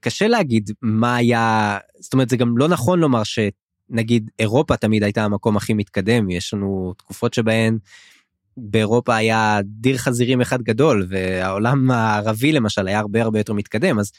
קשה 0.00 0.28
להגיד 0.28 0.70
מה 0.82 1.16
היה 1.16 1.78
זאת 2.00 2.12
אומרת 2.12 2.28
זה 2.28 2.36
גם 2.36 2.58
לא 2.58 2.68
נכון 2.68 2.98
לומר 2.98 3.22
שנגיד 3.24 4.30
אירופה 4.38 4.76
תמיד 4.76 5.02
הייתה 5.02 5.24
המקום 5.24 5.56
הכי 5.56 5.74
מתקדם 5.74 6.30
יש 6.30 6.54
לנו 6.54 6.94
תקופות 6.98 7.34
שבהן 7.34 7.78
באירופה 8.56 9.16
היה 9.16 9.60
דיר 9.64 9.96
חזירים 9.96 10.40
אחד 10.40 10.62
גדול 10.62 11.06
והעולם 11.08 11.90
הערבי 11.90 12.52
למשל 12.52 12.88
היה 12.88 12.98
הרבה 12.98 13.22
הרבה 13.22 13.40
יותר 13.40 13.52
מתקדם 13.52 13.98
אז 13.98 14.12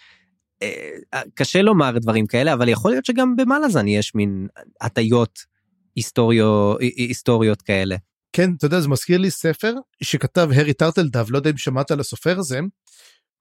אה, 0.61 1.21
קשה 1.33 1.61
לומר 1.61 1.97
דברים 1.97 2.27
כאלה 2.27 2.53
אבל 2.53 2.69
יכול 2.69 2.91
להיות 2.91 3.05
שגם 3.05 3.35
במלאזן 3.35 3.87
יש 3.87 4.15
מין 4.15 4.47
הטיות 4.81 5.39
היסטוריו, 5.95 6.77
היסטוריות 6.79 7.61
כאלה. 7.61 7.95
כן 8.33 8.51
אתה 8.57 8.65
יודע 8.65 8.79
זה 8.79 8.87
מזכיר 8.87 9.17
לי 9.17 9.31
ספר 9.31 9.73
שכתב 10.03 10.49
הרי 10.55 10.73
טרטלדב 10.73 11.25
לא 11.29 11.37
יודע 11.37 11.49
אם 11.49 11.57
שמעת 11.57 11.91
על 11.91 11.99
הסופר 11.99 12.39
הזה 12.39 12.59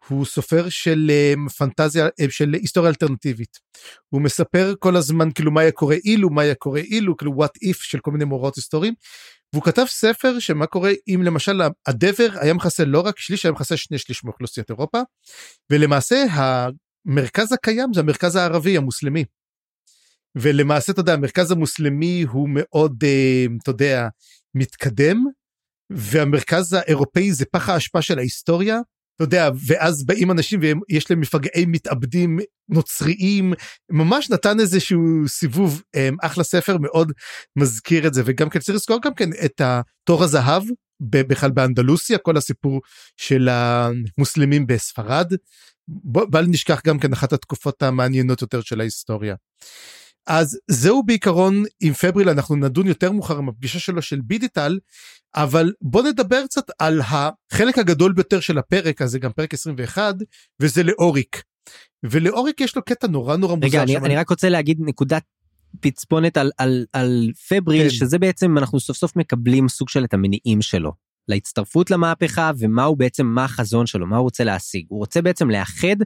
הוא 0.08 0.24
סופר 0.24 0.68
של 0.68 1.10
um, 1.10 1.50
פנטזיה 1.52 2.06
um, 2.06 2.30
של 2.30 2.52
היסטוריה 2.52 2.90
אלטרנטיבית. 2.90 3.58
הוא 4.08 4.22
מספר 4.22 4.74
כל 4.78 4.96
הזמן 4.96 5.28
כאילו 5.34 5.50
מה 5.50 5.60
היה 5.60 5.72
קורה 5.72 5.96
אילו 6.04 6.30
מה 6.30 6.42
היה 6.42 6.54
קורה 6.54 6.80
אילו 6.80 7.16
כאילו 7.16 7.32
what 7.32 7.68
if 7.68 7.76
של 7.82 7.98
כל 7.98 8.10
מיני 8.10 8.24
מאורעות 8.24 8.56
היסטוריים. 8.56 8.94
והוא 9.52 9.62
כתב 9.62 9.84
ספר 9.88 10.38
שמה 10.38 10.66
קורה 10.66 10.92
אם 11.08 11.22
למשל 11.24 11.60
הדבר 11.86 12.28
היה 12.40 12.54
מכסה 12.54 12.84
לא 12.84 13.00
רק 13.00 13.18
שליש 13.18 13.44
היה 13.44 13.52
מכסה 13.52 13.76
שני 13.76 13.98
שליש 13.98 14.24
מאוכלוסיית 14.24 14.70
אירופה 14.70 15.00
ולמעשה 15.70 16.24
המרכז 16.30 17.52
הקיים 17.52 17.92
זה 17.94 18.00
המרכז 18.00 18.36
הערבי 18.36 18.76
המוסלמי. 18.76 19.24
ולמעשה 20.34 20.92
אתה 20.92 21.00
יודע 21.00 21.14
המרכז 21.14 21.50
המוסלמי 21.50 22.22
הוא 22.22 22.48
מאוד 22.52 23.04
uh, 23.04 23.52
אתה 23.62 23.70
יודע 23.70 24.08
מתקדם 24.54 25.24
והמרכז 25.92 26.72
האירופאי 26.72 27.32
זה 27.32 27.44
פח 27.52 27.68
האשפה 27.68 28.02
של 28.02 28.18
ההיסטוריה 28.18 28.78
אתה 29.18 29.24
יודע, 29.24 29.50
ואז 29.66 30.06
באים 30.06 30.30
אנשים 30.30 30.60
ויש 30.62 31.10
להם 31.10 31.20
מפגעי 31.20 31.66
מתאבדים 31.66 32.38
נוצריים, 32.68 33.52
ממש 33.90 34.30
נתן 34.30 34.60
איזשהו 34.60 35.00
סיבוב, 35.26 35.82
אמ, 35.96 36.16
אחלה 36.22 36.44
ספר 36.44 36.76
מאוד 36.78 37.12
מזכיר 37.56 38.06
את 38.06 38.14
זה, 38.14 38.22
וגם 38.24 38.50
כן 38.50 38.60
צריך 38.60 38.76
לזכור 38.76 38.98
גם 39.04 39.14
כן 39.14 39.30
את 39.44 39.60
תור 40.04 40.24
הזהב, 40.24 40.62
בכלל 41.00 41.50
באנדלוסיה, 41.50 42.18
כל 42.18 42.36
הסיפור 42.36 42.80
של 43.16 43.48
המוסלמים 43.48 44.66
בספרד. 44.66 45.32
בל 46.04 46.46
נשכח 46.46 46.80
גם 46.86 46.98
כן 46.98 47.12
אחת 47.12 47.32
התקופות 47.32 47.82
המעניינות 47.82 48.42
יותר 48.42 48.60
של 48.60 48.80
ההיסטוריה. 48.80 49.34
אז 50.28 50.58
זהו 50.70 51.02
בעיקרון 51.02 51.64
עם 51.80 51.92
פבריל 51.92 52.28
אנחנו 52.28 52.56
נדון 52.56 52.86
יותר 52.86 53.12
מאוחר 53.12 53.38
עם 53.38 53.48
הפגישה 53.48 53.78
שלו 53.78 54.02
של 54.02 54.20
בידיטל 54.20 54.78
אבל 55.34 55.72
בוא 55.82 56.02
נדבר 56.02 56.44
קצת 56.46 56.64
על 56.78 57.00
החלק 57.00 57.78
הגדול 57.78 58.12
ביותר 58.12 58.40
של 58.40 58.58
הפרק 58.58 59.02
הזה 59.02 59.18
גם 59.18 59.32
פרק 59.32 59.54
21 59.54 60.14
וזה 60.60 60.82
לאוריק. 60.82 61.42
ולאוריק 62.02 62.60
יש 62.60 62.76
לו 62.76 62.82
קטע 62.82 63.06
נורא 63.06 63.36
נורא 63.36 63.54
מוזר. 63.54 63.66
רגע 63.66 63.82
אני, 63.82 63.96
אני 63.96 64.16
רק 64.16 64.30
רוצה 64.30 64.48
להגיד 64.48 64.78
נקודת 64.80 65.22
פצפונת 65.80 66.36
על, 66.36 66.50
על, 66.58 66.86
על 66.92 67.30
פבריל 67.48 67.82
כן. 67.82 67.90
שזה 67.90 68.18
בעצם 68.18 68.58
אנחנו 68.58 68.80
סוף 68.80 68.96
סוף 68.96 69.16
מקבלים 69.16 69.68
סוג 69.68 69.88
של 69.88 70.04
את 70.04 70.14
המניעים 70.14 70.62
שלו. 70.62 70.92
להצטרפות 71.28 71.90
למהפכה 71.90 72.50
ומה 72.58 72.84
הוא 72.84 72.98
בעצם 72.98 73.26
מה 73.26 73.44
החזון 73.44 73.86
שלו 73.86 74.06
מה 74.06 74.16
הוא 74.16 74.24
רוצה 74.24 74.44
להשיג 74.44 74.86
הוא 74.88 74.98
רוצה 74.98 75.22
בעצם 75.22 75.50
לאחד 75.50 75.96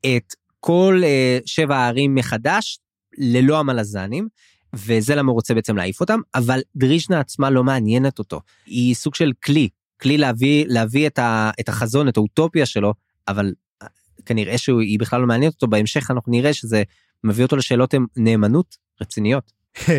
את 0.00 0.34
כל 0.60 1.02
uh, 1.02 1.42
שבע 1.46 1.76
הערים 1.76 2.14
מחדש 2.14 2.78
ללא 3.18 3.58
המלזנים, 3.58 4.28
וזה 4.74 5.14
למה 5.14 5.30
הוא 5.30 5.34
רוצה 5.34 5.54
בעצם 5.54 5.76
להעיף 5.76 6.00
אותם, 6.00 6.20
אבל 6.34 6.60
דרישנה 6.76 7.20
עצמה 7.20 7.50
לא 7.50 7.64
מעניינת 7.64 8.18
אותו. 8.18 8.40
היא 8.66 8.94
סוג 8.94 9.14
של 9.14 9.32
כלי, 9.44 9.68
כלי 10.02 10.18
להביא, 10.18 10.64
להביא 10.68 11.06
את, 11.06 11.18
ה, 11.18 11.50
את 11.60 11.68
החזון, 11.68 12.08
את 12.08 12.16
האוטופיה 12.16 12.66
שלו, 12.66 12.94
אבל 13.28 13.54
אה, 13.82 13.86
כנראה 14.26 14.58
שהיא 14.58 14.98
בכלל 14.98 15.20
לא 15.20 15.26
מעניינת 15.26 15.54
אותו, 15.54 15.66
בהמשך 15.66 16.10
אנחנו 16.10 16.32
נראה 16.32 16.52
שזה 16.52 16.82
מביא 17.24 17.44
אותו 17.44 17.56
לשאלות 17.56 17.94
נאמנות 18.16 18.76
רציניות. 19.00 19.52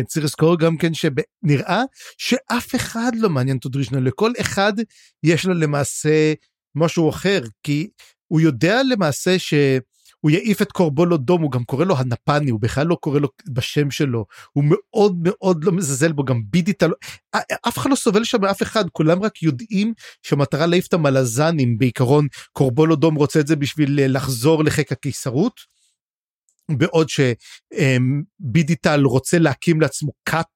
צריך 0.08 0.24
לזכור 0.24 0.58
גם 0.58 0.76
כן 0.76 0.92
שנראה 0.94 1.82
שאף 2.18 2.74
אחד 2.74 3.12
לא 3.14 3.30
מעניין 3.30 3.56
אותו 3.56 3.68
דרישנה, 3.68 4.00
לכל 4.00 4.32
אחד 4.40 4.72
יש 5.22 5.44
לו 5.44 5.54
למעשה 5.54 6.34
משהו 6.74 7.10
אחר, 7.10 7.40
כי 7.62 7.88
הוא 8.28 8.40
יודע 8.40 8.82
למעשה 8.82 9.38
ש... 9.38 9.54
הוא 10.22 10.30
יעיף 10.30 10.62
את 10.62 10.72
קורבולו 10.72 11.16
דום, 11.16 11.42
הוא 11.42 11.50
גם 11.50 11.64
קורא 11.64 11.84
לו 11.84 11.96
הנפני, 11.98 12.50
הוא 12.50 12.60
בכלל 12.60 12.86
לא 12.86 12.94
קורא 13.00 13.18
לו 13.18 13.28
בשם 13.48 13.90
שלו, 13.90 14.24
הוא 14.52 14.64
מאוד 14.66 15.16
מאוד 15.22 15.64
לא 15.64 15.72
מזלזל 15.72 16.12
בו, 16.12 16.24
גם 16.24 16.42
בידיטה, 16.50 16.86
לא, 16.86 16.94
אף 17.68 17.78
אחד 17.78 17.90
לא 17.90 17.96
סובל 17.96 18.24
שם 18.24 18.40
מאף 18.40 18.62
אחד, 18.62 18.84
כולם 18.90 19.22
רק 19.22 19.42
יודעים 19.42 19.92
שהמטרה 20.22 20.66
להעיף 20.66 20.86
את 20.86 20.92
המלזנים, 20.92 21.78
בעיקרון 21.78 22.26
קורבולו 22.52 22.96
דום 22.96 23.14
רוצה 23.14 23.40
את 23.40 23.46
זה 23.46 23.56
בשביל 23.56 24.00
אה, 24.00 24.06
לחזור 24.06 24.64
לחיק 24.64 24.92
הקיסרות. 24.92 25.72
בעוד 26.70 27.08
שבידיטל 27.08 29.00
רוצה 29.04 29.38
להקים 29.38 29.80
לעצמו 29.80 30.10
כת, 30.24 30.46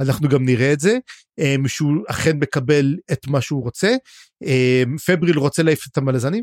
אנחנו 0.00 0.28
גם 0.28 0.44
נראה 0.44 0.72
את 0.72 0.80
זה, 0.80 0.98
אמ, 1.38 1.68
שהוא 1.68 1.92
אכן 2.08 2.36
מקבל 2.36 2.96
את 3.12 3.26
מה 3.26 3.40
שהוא 3.40 3.62
רוצה, 3.62 3.94
אמ, 4.44 4.96
פבריל 5.06 5.38
רוצה 5.38 5.62
להעיף 5.62 5.86
את 5.86 5.98
המלזנים, 5.98 6.42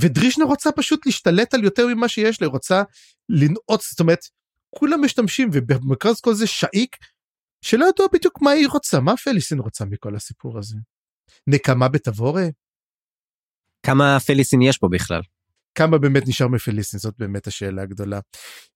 ודרישנה 0.00 0.44
רוצה 0.44 0.72
פשוט 0.72 1.06
להשתלט 1.06 1.54
על 1.54 1.64
יותר 1.64 1.86
ממה 1.86 2.08
שיש 2.08 2.42
לה, 2.42 2.46
היא 2.46 2.52
רוצה 2.52 2.82
לנעוץ, 3.28 3.90
זאת 3.90 4.00
אומרת, 4.00 4.20
כולם 4.70 5.04
משתמשים 5.04 5.50
ובמרכז 5.52 6.20
כל 6.20 6.34
זה 6.34 6.46
שאיק, 6.46 6.96
שלא 7.62 7.86
ידוע 7.88 8.06
בדיוק 8.12 8.42
מה 8.42 8.50
היא 8.50 8.68
רוצה, 8.68 9.00
מה 9.00 9.16
פליסין 9.16 9.58
רוצה 9.58 9.84
מכל 9.84 10.16
הסיפור 10.16 10.58
הזה. 10.58 10.76
נקמה 11.46 11.88
בתבורה? 11.88 12.46
כמה 13.82 14.20
פליסין 14.26 14.62
יש 14.62 14.78
פה 14.78 14.88
בכלל? 14.90 15.20
כמה 15.74 15.98
באמת 15.98 16.28
נשאר 16.28 16.48
מפליסין 16.48 17.00
זאת 17.00 17.14
באמת 17.18 17.46
השאלה 17.46 17.82
הגדולה. 17.82 18.20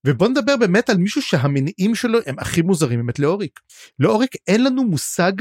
ובוא 0.07 0.29
נדבר 0.29 0.57
באמת 0.57 0.91
על 0.91 0.97
מישהו 0.97 1.23
שהמניעים 1.23 1.95
שלו 1.95 2.19
הם 2.27 2.39
הכי 2.39 2.63
מוזרים 2.63 3.01
באמת 3.01 3.19
לאוריק. 3.19 3.61
לאוריק 3.99 4.31
אין 4.47 4.65
לנו 4.65 4.85
מושג 4.85 5.33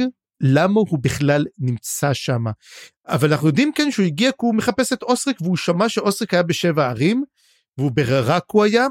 למה 0.41 0.79
הוא 0.79 1.00
בכלל 1.01 1.45
נמצא 1.60 2.13
שם. 2.13 2.43
אבל 3.07 3.31
אנחנו 3.31 3.48
יודעים 3.48 3.71
כן 3.75 3.91
שהוא 3.91 4.05
הגיע 4.05 4.31
כי 4.31 4.38
הוא 4.38 4.55
מחפש 4.55 4.93
את 4.93 5.03
אוסריק 5.03 5.41
והוא 5.41 5.57
שמע 5.57 5.89
שאוסריק 5.89 6.33
היה 6.33 6.43
בשבע 6.43 6.89
ערים 6.89 7.24
והוא 7.77 7.91
ברק 7.91 8.43
הוא 8.51 8.63
היה 8.63 8.88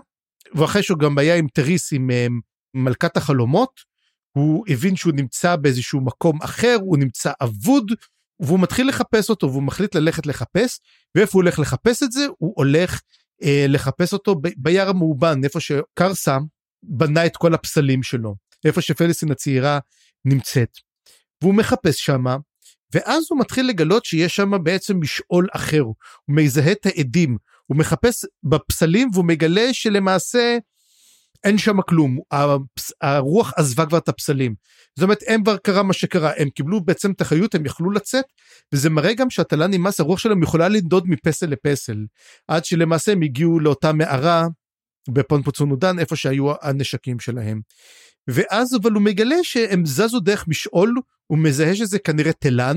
ואחרי 0.54 0.82
שהוא 0.82 0.98
גם 0.98 1.18
היה 1.18 1.36
עם 1.36 1.46
תריס 1.54 1.92
עם 1.92 2.10
אה, 2.10 2.26
מלכת 2.74 3.16
החלומות 3.16 3.80
הוא 4.32 4.64
הבין 4.68 4.96
שהוא 4.96 5.12
נמצא 5.12 5.56
באיזשהו 5.56 6.00
מקום 6.00 6.42
אחר 6.42 6.76
הוא 6.80 6.98
נמצא 6.98 7.32
אבוד 7.42 7.92
והוא 8.40 8.60
מתחיל 8.60 8.88
לחפש 8.88 9.30
אותו 9.30 9.50
והוא 9.50 9.62
מחליט 9.62 9.94
ללכת 9.94 10.26
לחפש 10.26 10.80
ואיפה 11.14 11.30
הוא 11.32 11.42
הולך 11.42 11.58
לחפש 11.58 12.02
את 12.02 12.12
זה 12.12 12.26
הוא 12.38 12.52
הולך 12.56 13.00
אה, 13.42 13.66
לחפש 13.68 14.12
אותו 14.12 14.34
ב- 14.34 14.48
ביער 14.56 14.88
המאובן 14.88 15.40
איפה 15.44 15.60
שקרסה 15.60 16.38
בנה 16.82 17.26
את 17.26 17.36
כל 17.36 17.54
הפסלים 17.54 18.02
שלו 18.02 18.34
איפה 18.64 18.80
שפליסין 18.80 19.30
הצעירה 19.30 19.78
נמצאת. 20.24 20.89
והוא 21.42 21.54
מחפש 21.54 22.04
שמה 22.04 22.36
ואז 22.94 23.24
הוא 23.30 23.40
מתחיל 23.40 23.66
לגלות 23.66 24.04
שיש 24.04 24.36
שם 24.36 24.50
בעצם 24.62 25.00
משעול 25.00 25.48
אחר. 25.52 25.82
הוא 25.82 25.94
מזהה 26.28 26.72
את 26.72 26.86
העדים 26.86 27.36
הוא 27.66 27.76
מחפש 27.76 28.24
בפסלים 28.42 29.10
והוא 29.12 29.24
מגלה 29.24 29.68
שלמעשה 29.72 30.58
אין 31.44 31.58
שם 31.58 31.82
כלום. 31.82 32.18
הפס, 32.30 32.92
הרוח 33.00 33.52
עזבה 33.56 33.86
כבר 33.86 33.98
את 33.98 34.08
הפסלים. 34.08 34.54
זאת 34.96 35.02
אומרת 35.02 35.18
הם 35.26 35.42
כבר 35.42 35.56
קרה 35.56 35.82
מה 35.82 35.92
שקרה. 35.92 36.32
הם 36.36 36.50
קיבלו 36.50 36.80
בעצם 36.80 37.10
את 37.12 37.20
החיות 37.20 37.54
הם 37.54 37.66
יכלו 37.66 37.90
לצאת 37.90 38.24
וזה 38.72 38.90
מראה 38.90 39.14
גם 39.14 39.30
שהתלה 39.30 39.66
נמאס 39.66 40.00
הרוח 40.00 40.18
שלהם 40.18 40.42
יכולה 40.42 40.68
לנדוד 40.68 41.04
מפסל 41.06 41.46
לפסל 41.46 41.96
עד 42.48 42.64
שלמעשה 42.64 43.12
הם 43.12 43.22
הגיעו 43.22 43.60
לאותה 43.60 43.92
מערה 43.92 44.46
בפונפוצונודן 45.08 45.98
איפה 45.98 46.16
שהיו 46.16 46.52
הנשקים 46.62 47.20
שלהם. 47.20 47.60
ואז 48.30 48.76
אבל 48.82 48.92
הוא 48.92 49.02
מגלה 49.02 49.36
שהם 49.42 49.86
זזו 49.86 50.20
דרך 50.20 50.48
משעול 50.48 50.94
הוא 51.26 51.38
מזהה 51.38 51.74
שזה 51.74 51.98
כנראה 51.98 52.32
תלן 52.32 52.76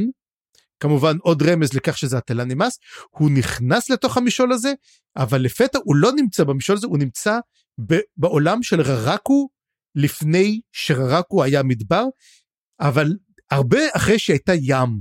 כמובן 0.80 1.18
עוד 1.22 1.44
רמז 1.44 1.74
לכך 1.74 1.98
שזה 1.98 2.18
התלן 2.18 2.52
נמאס 2.52 2.80
הוא 3.10 3.32
נכנס 3.32 3.90
לתוך 3.90 4.18
המשעול 4.18 4.54
הזה 4.54 4.74
אבל 5.18 5.42
לפתע 5.42 5.80
הוא 5.84 5.96
לא 5.96 6.12
נמצא 6.16 6.44
במשעול 6.44 6.78
הזה 6.78 6.88
הוא 6.88 6.98
נמצא 6.98 7.40
בעולם 8.18 8.64
של 8.64 8.82
ררקו 8.82 9.50
לפני 9.96 10.62
שררקו 10.72 11.44
היה 11.44 11.64
מדבר, 11.64 12.04
אבל 12.80 13.18
הרבה 13.52 13.80
אחרי 13.96 14.20
שהייתה 14.20 14.54
ים. 14.56 15.00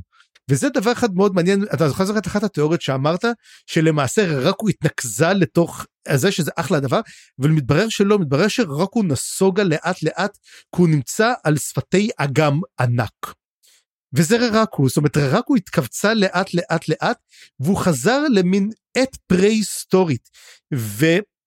וזה 0.50 0.68
דבר 0.68 0.92
אחד 0.92 1.14
מאוד 1.14 1.34
מעניין, 1.34 1.64
אתה 1.74 1.88
זוכר 1.88 2.18
את 2.18 2.26
אחת 2.26 2.42
התיאוריות 2.42 2.82
שאמרת, 2.82 3.24
שלמעשה 3.66 4.26
ררקו 4.26 4.68
התנקזה 4.68 5.32
לתוך 5.32 5.86
זה 6.14 6.32
שזה 6.32 6.50
אחלה 6.56 6.80
דבר, 6.80 7.00
אבל 7.40 7.50
מתברר 7.50 7.88
שלא, 7.88 8.18
מתברר 8.18 8.48
שררקו 8.48 9.02
נסוגה 9.02 9.62
לאט 9.62 10.02
לאט, 10.02 10.38
כי 10.76 10.82
הוא 10.82 10.88
נמצא 10.88 11.32
על 11.44 11.58
שפתי 11.58 12.10
אגם 12.16 12.60
ענק. 12.80 13.34
וזה 14.14 14.36
ררקו, 14.36 14.88
זאת 14.88 14.96
אומרת 14.96 15.16
ררקו 15.16 15.56
התכווצה 15.56 16.14
לאט 16.14 16.54
לאט 16.54 16.88
לאט, 16.88 17.18
והוא 17.60 17.78
חזר 17.78 18.20
למין 18.30 18.70
עת 18.96 19.16
פרה-היסטורית. 19.26 20.28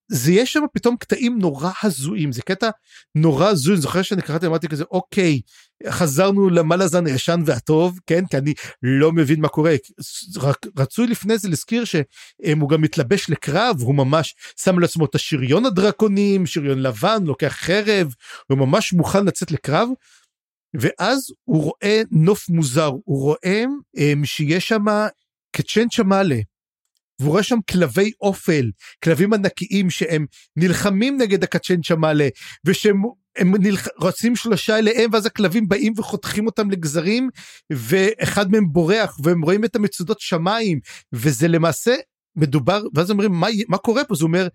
זה 0.08 0.32
יש 0.32 0.52
שם 0.52 0.60
פתאום 0.72 0.96
קטעים 0.96 1.38
נורא 1.38 1.70
הזויים 1.82 2.32
זה 2.32 2.42
קטע 2.42 2.70
נורא 3.14 3.46
הזוי 3.46 3.74
אני 3.74 3.80
זוכר 3.80 4.02
שאני 4.02 4.22
קראתי 4.22 4.46
אמרתי 4.46 4.68
כזה 4.68 4.84
אוקיי 4.90 5.40
חזרנו 5.88 6.50
למלאזן 6.50 7.06
הישן 7.06 7.40
והטוב 7.46 8.00
כן 8.06 8.26
כי 8.30 8.36
אני 8.36 8.54
לא 8.82 9.12
מבין 9.12 9.40
מה 9.40 9.48
קורה 9.48 9.74
רק 10.36 10.66
רצוי 10.78 11.06
לפני 11.06 11.38
זה 11.38 11.48
להזכיר 11.48 11.84
שהוא 11.84 12.68
גם 12.70 12.80
מתלבש 12.80 13.30
לקרב 13.30 13.80
הוא 13.80 13.94
ממש 13.94 14.34
שם 14.64 14.78
לעצמו 14.78 15.04
את 15.04 15.14
השריון 15.14 15.66
הדרקונים 15.66 16.46
שריון 16.46 16.78
לבן 16.78 17.22
לוקח 17.24 17.56
חרב 17.58 18.14
הוא 18.50 18.58
ממש 18.58 18.92
מוכן 18.92 19.24
לצאת 19.24 19.50
לקרב. 19.50 19.88
ואז 20.80 21.26
הוא 21.44 21.62
רואה 21.62 22.02
נוף 22.10 22.48
מוזר 22.48 22.90
הוא 23.04 23.22
רואה 23.22 23.64
um, 23.96 24.24
שיש 24.24 24.68
שם 24.68 24.84
קצ'ן 25.56 25.88
צ'מאלה 25.88 26.36
והוא 27.20 27.30
רואה 27.30 27.42
שם 27.42 27.58
כלבי 27.70 28.10
אופל, 28.20 28.70
כלבים 29.04 29.32
ענקיים 29.32 29.90
שהם 29.90 30.26
נלחמים 30.56 31.16
נגד 31.20 31.44
הקצ'ן 31.44 31.80
צ'מאלה, 31.80 32.28
ושהם 32.64 33.02
הם 33.36 33.54
נלח... 33.58 33.88
רצים 34.00 34.36
שלושה 34.36 34.78
אליהם 34.78 35.10
ואז 35.12 35.26
הכלבים 35.26 35.68
באים 35.68 35.92
וחותכים 35.96 36.46
אותם 36.46 36.70
לגזרים 36.70 37.28
ואחד 37.72 38.50
מהם 38.50 38.72
בורח 38.72 39.18
והם 39.22 39.42
רואים 39.42 39.64
את 39.64 39.76
המצודות 39.76 40.20
שמיים 40.20 40.80
וזה 41.12 41.48
למעשה 41.48 41.94
מדובר 42.36 42.82
ואז 42.94 43.10
אומרים 43.10 43.32
מה, 43.32 43.46
מה 43.68 43.78
קורה 43.78 44.04
פה? 44.04 44.14
זה 44.14 44.24
אומר 44.24 44.48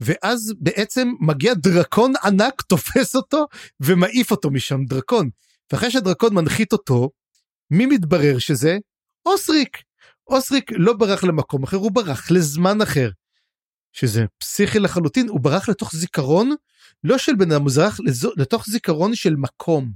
ואז 0.00 0.52
בעצם 0.60 1.12
מגיע 1.20 1.54
דרקון 1.54 2.12
ענק 2.24 2.62
תופס 2.68 3.16
אותו 3.16 3.46
ומעיף 3.80 4.30
אותו 4.30 4.50
משם 4.50 4.84
דרקון. 4.84 5.30
ואחרי 5.72 5.90
שהדרקון 5.90 6.34
מנחית 6.34 6.72
אותו 6.72 7.10
מי 7.70 7.86
מתברר 7.86 8.38
שזה? 8.38 8.78
אוסריק 9.26 9.78
אוסריק 10.26 10.70
לא 10.74 10.92
ברח 10.92 11.24
למקום 11.24 11.62
אחר, 11.62 11.76
הוא 11.76 11.92
ברח 11.92 12.30
לזמן 12.30 12.82
אחר. 12.82 13.10
שזה 13.92 14.24
פסיכי 14.38 14.78
לחלוטין, 14.78 15.28
הוא 15.28 15.40
ברח 15.40 15.68
לתוך 15.68 15.96
זיכרון, 15.96 16.54
לא 17.04 17.18
של 17.18 17.34
בן 17.34 17.52
אדם, 17.52 17.62
הוא 17.62 17.70
ברח 17.76 18.00
לתוך 18.36 18.66
זיכרון 18.70 19.14
של 19.14 19.34
מקום. 19.36 19.92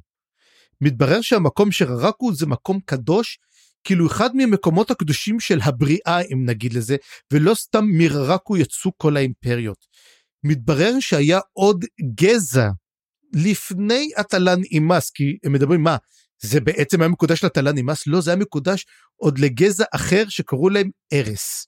מתברר 0.80 1.20
שהמקום 1.20 1.72
שררקו 1.72 2.34
זה 2.34 2.46
מקום 2.46 2.80
קדוש, 2.84 3.38
כאילו 3.84 4.06
אחד 4.06 4.30
ממקומות 4.34 4.90
הקדושים 4.90 5.40
של 5.40 5.58
הבריאה, 5.62 6.20
אם 6.32 6.44
נגיד 6.46 6.72
לזה, 6.72 6.96
ולא 7.32 7.54
סתם 7.54 7.84
מררקו 7.84 8.56
יצאו 8.56 8.90
כל 8.96 9.16
האימפריות. 9.16 9.86
מתברר 10.44 10.92
שהיה 11.00 11.40
עוד 11.52 11.84
גזע 12.14 12.68
לפני 13.32 14.10
התלן 14.16 14.62
אימס, 14.62 15.10
כי 15.10 15.38
הם 15.44 15.52
מדברים 15.52 15.82
מה, 15.82 15.96
זה 16.40 16.60
בעצם 16.60 17.00
היה 17.00 17.08
מקודש 17.08 17.44
לתלה 17.44 17.72
נמאס? 17.72 18.06
לא, 18.06 18.20
זה 18.20 18.30
היה 18.30 18.40
מקודש 18.40 18.86
עוד 19.16 19.38
לגזע 19.38 19.84
אחר 19.94 20.24
שקראו 20.28 20.68
להם 20.68 20.90
ארס. 21.12 21.66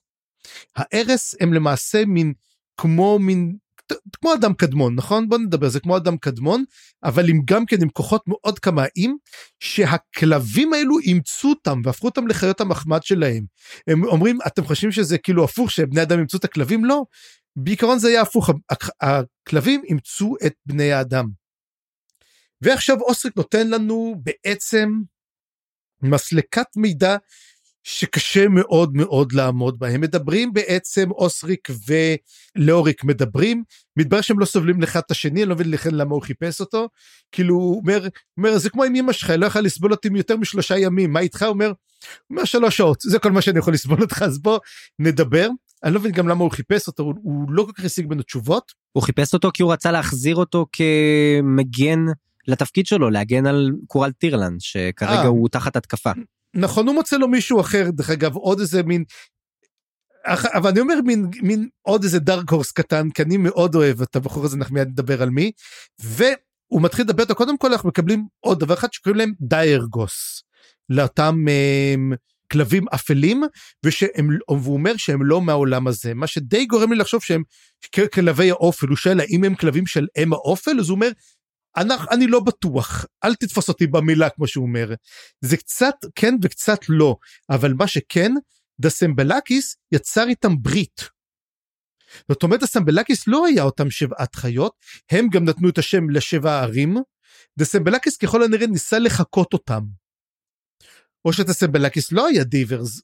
הארס 0.75 1.35
הם 1.39 1.53
למעשה 1.53 2.05
מין, 2.05 2.33
כמו 2.77 3.19
מין, 3.19 3.55
כמו 4.21 4.33
אדם 4.33 4.53
קדמון, 4.53 4.95
נכון? 4.95 5.29
בוא 5.29 5.37
נדבר, 5.37 5.69
זה 5.69 5.79
כמו 5.79 5.97
אדם 5.97 6.17
קדמון, 6.17 6.63
אבל 7.03 7.29
עם 7.29 7.41
גם 7.45 7.65
כן 7.65 7.81
עם 7.81 7.89
כוחות 7.89 8.23
מאוד 8.27 8.59
קמאיים, 8.59 9.17
שהכלבים 9.59 10.73
האלו 10.73 10.99
אימצו 10.99 11.49
אותם 11.49 11.81
והפכו 11.83 12.07
אותם 12.07 12.27
לחיות 12.27 12.61
המחמד 12.61 13.03
שלהם. 13.03 13.45
הם 13.87 14.03
אומרים, 14.03 14.37
אתם 14.47 14.65
חושבים 14.65 14.91
שזה 14.91 15.17
כאילו 15.17 15.43
הפוך, 15.43 15.71
שבני 15.71 16.01
אדם 16.01 16.17
אימצו 16.17 16.37
את 16.37 16.43
הכלבים? 16.43 16.85
לא. 16.85 17.03
בעיקרון 17.55 17.99
זה 17.99 18.07
היה 18.07 18.21
הפוך, 18.21 18.49
הכלבים 19.01 19.81
אימצו 19.83 20.35
את 20.45 20.53
בני 20.65 20.91
האדם. 20.91 21.38
ועכשיו 22.61 23.01
אוסטריק 23.01 23.37
נותן 23.37 23.69
לנו 23.69 24.15
בעצם 24.23 24.89
מסלקת 26.01 26.67
מידע 26.75 27.17
שקשה 27.83 28.47
מאוד 28.47 28.93
מאוד 28.93 29.31
לעמוד 29.31 29.79
בה. 29.79 29.87
הם 29.89 30.01
מדברים 30.01 30.53
בעצם, 30.53 31.11
אוסריק 31.11 31.67
ולאוריק 31.87 33.03
מדברים, 33.03 33.63
מתברר 33.97 34.21
שהם 34.21 34.39
לא 34.39 34.45
סובלים 34.45 34.83
אחד 34.83 35.01
את 35.05 35.11
השני, 35.11 35.43
אני 35.43 35.49
לא 35.49 35.55
מבין 35.55 35.71
לכן 35.71 35.95
למה 35.95 36.13
הוא 36.13 36.21
חיפש 36.21 36.61
אותו. 36.61 36.89
כאילו 37.31 37.55
הוא 37.55 37.79
אומר, 37.81 38.07
אומר 38.37 38.57
זה 38.57 38.69
כמו 38.69 38.83
עם 38.83 38.95
אמא 38.95 39.13
שלך, 39.13 39.29
היא 39.29 39.39
לא 39.39 39.45
יכולה 39.45 39.61
לסבול 39.61 39.91
אותי 39.91 40.09
יותר 40.15 40.37
משלושה 40.37 40.77
ימים, 40.77 41.13
מה 41.13 41.19
איתך? 41.19 41.41
הוא 41.41 41.49
אומר, 41.49 41.71
אומר 42.29 42.45
שלוש 42.45 42.77
שעות, 42.77 43.01
זה 43.01 43.19
כל 43.19 43.31
מה 43.31 43.41
שאני 43.41 43.59
יכול 43.59 43.73
לסבול 43.73 44.01
אותך, 44.01 44.21
אז 44.21 44.39
בוא 44.39 44.59
נדבר. 44.99 45.49
אני 45.83 45.93
לא 45.93 45.99
מבין 45.99 46.11
גם 46.11 46.27
למה 46.27 46.43
הוא 46.43 46.51
חיפש 46.51 46.87
אותו, 46.87 47.03
הוא, 47.03 47.13
הוא 47.23 47.51
לא 47.51 47.63
כל 47.63 47.71
כך 47.71 47.85
השיג 47.85 48.05
ממנו 48.05 48.23
תשובות. 48.23 48.71
הוא 48.91 49.03
חיפש 49.03 49.33
אותו 49.33 49.49
כי 49.53 49.63
הוא 49.63 49.73
רצה 49.73 49.91
להחזיר 49.91 50.35
אותו 50.35 50.65
כמגן 50.71 52.05
לתפקיד 52.49 52.85
שלו 52.85 53.09
להגן 53.09 53.45
על 53.45 53.71
קורל 53.87 54.11
טירלן 54.11 54.55
שכרגע 54.59 55.21
אה. 55.21 55.27
הוא 55.27 55.49
תחת 55.49 55.75
התקפה. 55.75 56.11
נכון 56.53 56.87
הוא 56.87 56.95
מוצא 56.95 57.17
לו 57.17 57.27
מישהו 57.27 57.61
אחר 57.61 57.89
דרך 57.89 58.09
אגב 58.09 58.35
עוד 58.35 58.59
איזה 58.59 58.83
מין. 58.83 59.03
אבל 60.27 60.69
אני 60.69 60.79
אומר 60.79 61.01
מין 61.05 61.29
מין 61.41 61.67
עוד 61.81 62.03
איזה 62.03 62.19
דארק 62.19 62.49
הורס 62.49 62.71
קטן 62.71 63.09
כי 63.09 63.21
אני 63.21 63.37
מאוד 63.37 63.75
אוהב 63.75 64.01
את 64.01 64.15
הבחור 64.15 64.45
הזה 64.45 64.57
אנחנו 64.57 64.75
מיד 64.75 64.87
נדבר 64.87 65.21
על 65.21 65.29
מי. 65.29 65.51
והוא 65.99 66.81
מתחיל 66.81 67.05
לדבר 67.05 67.23
איתו 67.23 67.35
קודם 67.35 67.57
כל 67.57 67.71
אנחנו 67.71 67.89
מקבלים 67.89 68.27
עוד 68.39 68.59
דבר 68.59 68.73
אחד 68.73 68.93
שקוראים 68.93 69.17
להם 69.17 69.33
דיירגוס. 69.41 70.43
לאותם 70.89 71.45
um, 71.47 72.15
כלבים 72.51 72.85
אפלים 72.95 73.43
ושהם 73.85 74.29
והוא 74.49 74.73
אומר 74.73 74.97
שהם 74.97 75.23
לא 75.23 75.41
מהעולם 75.41 75.87
הזה 75.87 76.13
מה 76.13 76.27
שדי 76.27 76.65
גורם 76.65 76.91
לי 76.91 76.97
לחשוב 76.97 77.23
שהם 77.23 77.43
כלבי 78.13 78.51
האופל 78.51 78.87
הוא 78.87 78.97
שואל 78.97 79.19
האם 79.19 79.43
הם 79.43 79.55
כלבים 79.55 79.85
של 79.85 80.07
אם 80.17 80.33
האופל 80.33 80.79
אז 80.79 80.89
הוא 80.89 80.95
אומר. 80.95 81.09
אנחנו, 81.77 82.07
אני 82.11 82.27
לא 82.27 82.39
בטוח 82.39 83.05
אל 83.23 83.35
תתפוס 83.35 83.69
אותי 83.69 83.87
במילה 83.87 84.29
כמו 84.29 84.47
שהוא 84.47 84.65
אומר 84.65 84.93
זה 85.41 85.57
קצת 85.57 85.95
כן 86.15 86.35
וקצת 86.41 86.79
לא 86.89 87.15
אבל 87.49 87.73
מה 87.73 87.87
שכן 87.87 88.31
דסמבלקיס 88.79 89.75
יצר 89.91 90.27
איתם 90.27 90.61
ברית. 90.61 91.09
זאת 92.31 92.43
אומרת 92.43 92.59
דסמבלקיס 92.59 93.27
לא 93.27 93.45
היה 93.45 93.63
אותם 93.63 93.89
שבעת 93.89 94.35
חיות 94.35 94.73
הם 95.11 95.27
גם 95.29 95.43
נתנו 95.43 95.69
את 95.69 95.77
השם 95.77 96.09
לשבע 96.09 96.51
הערים 96.51 96.97
דסמבלקיס 97.59 98.17
ככל 98.17 98.43
הנראה 98.43 98.67
ניסה 98.67 98.99
לחקות 98.99 99.53
אותם. 99.53 99.81
או 101.25 101.33
שדסמבלקיס 101.33 102.11
לא 102.11 102.27
היה 102.27 102.43
D'ivers 102.43 103.01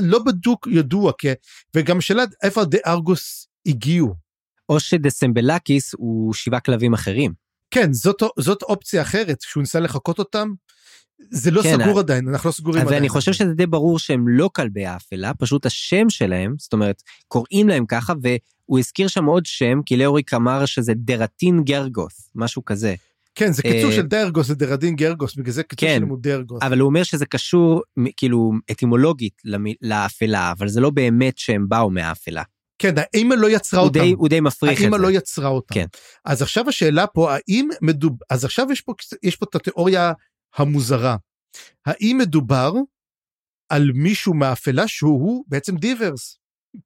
לא 0.00 0.18
בדיוק 0.18 0.66
ידוע 0.70 1.12
כי 1.18 1.28
וגם 1.76 2.00
שאלה 2.00 2.22
איפה 2.42 2.64
דה 2.64 2.78
ארגוס 2.86 3.48
הגיעו. 3.66 4.14
או 4.68 4.80
שדסמבלקיס 4.80 5.94
הוא 5.94 6.34
שבעה 6.34 6.60
כלבים 6.60 6.94
אחרים. 6.94 7.47
כן 7.70 7.92
זאת 7.92 8.22
זאת 8.38 8.62
אופציה 8.62 9.02
אחרת 9.02 9.40
שהוא 9.40 9.60
ניסה 9.60 9.80
לחקות 9.80 10.18
אותם. 10.18 10.52
זה 11.30 11.50
לא 11.50 11.62
כן, 11.62 11.76
סגור 11.82 11.96
ה- 11.98 12.00
עדיין 12.00 12.28
אנחנו 12.28 12.48
לא 12.48 12.52
סגורים 12.52 12.80
עדיין. 12.82 12.94
ואני 12.94 13.08
חושב 13.08 13.32
שזה 13.32 13.54
די 13.54 13.66
ברור 13.66 13.98
שהם 13.98 14.28
לא 14.28 14.50
כלבי 14.54 14.86
האפלה, 14.86 15.34
פשוט 15.34 15.66
השם 15.66 16.10
שלהם, 16.10 16.54
זאת 16.58 16.72
אומרת, 16.72 17.02
קוראים 17.28 17.68
להם 17.68 17.86
ככה, 17.86 18.12
והוא 18.22 18.78
הזכיר 18.78 19.08
שם 19.08 19.24
עוד 19.24 19.46
שם, 19.46 19.80
כי 19.86 19.96
לאוריק 19.96 20.34
אמר 20.34 20.66
שזה 20.66 20.92
דרטין 20.96 21.64
גרגוס, 21.64 22.30
משהו 22.34 22.64
כזה. 22.64 22.94
כן 23.34 23.52
זה 23.52 23.62
קיצור 23.62 23.90
אה, 23.90 23.96
של 23.96 24.06
דרגוס 24.06 24.50
לדרדין 24.50 24.96
גרגוס 24.96 25.34
בגלל 25.34 25.52
זה 25.52 25.62
קיצור 25.62 25.88
כן. 25.88 25.96
שלהם 25.96 26.08
הוא 26.08 26.18
דרגוס. 26.20 26.62
אבל 26.62 26.78
הוא 26.78 26.86
אומר 26.86 27.02
שזה 27.02 27.26
קשור, 27.26 27.82
כאילו, 28.16 28.52
אטימולוגית 28.70 29.42
לאפלה, 29.82 30.52
אבל 30.52 30.68
זה 30.68 30.80
לא 30.80 30.90
באמת 30.90 31.38
שהם 31.38 31.68
באו 31.68 31.90
מהאפלה. 31.90 32.42
כן 32.78 32.94
האמא 32.96 33.34
לא 33.34 33.50
יצרה 33.50 33.80
הוא 33.80 33.88
אותם. 33.88 34.00
די, 34.00 34.12
הוא 34.12 34.28
די 34.28 34.40
מפריך 34.40 34.82
את 34.82 34.90
זה. 34.90 34.98
לא 34.98 35.10
יצרה 35.10 35.48
אותם. 35.48 35.74
כן. 35.74 35.86
אז 36.24 36.42
עכשיו 36.42 36.68
השאלה 36.68 37.06
פה 37.06 37.34
האם 37.34 37.68
מדוב... 37.82 38.18
אז 38.30 38.44
עכשיו 38.44 38.72
יש 38.72 38.80
פה 38.80 38.92
יש 39.22 39.36
פה 39.36 39.46
את 39.50 39.54
התיאוריה 39.54 40.12
המוזרה. 40.56 41.16
האם 41.86 42.18
מדובר 42.18 42.72
על 43.68 43.90
מישהו 43.94 44.34
מהאפלה 44.34 44.88
שהוא 44.88 45.44
בעצם 45.48 45.76
D'ivers? 45.76 46.38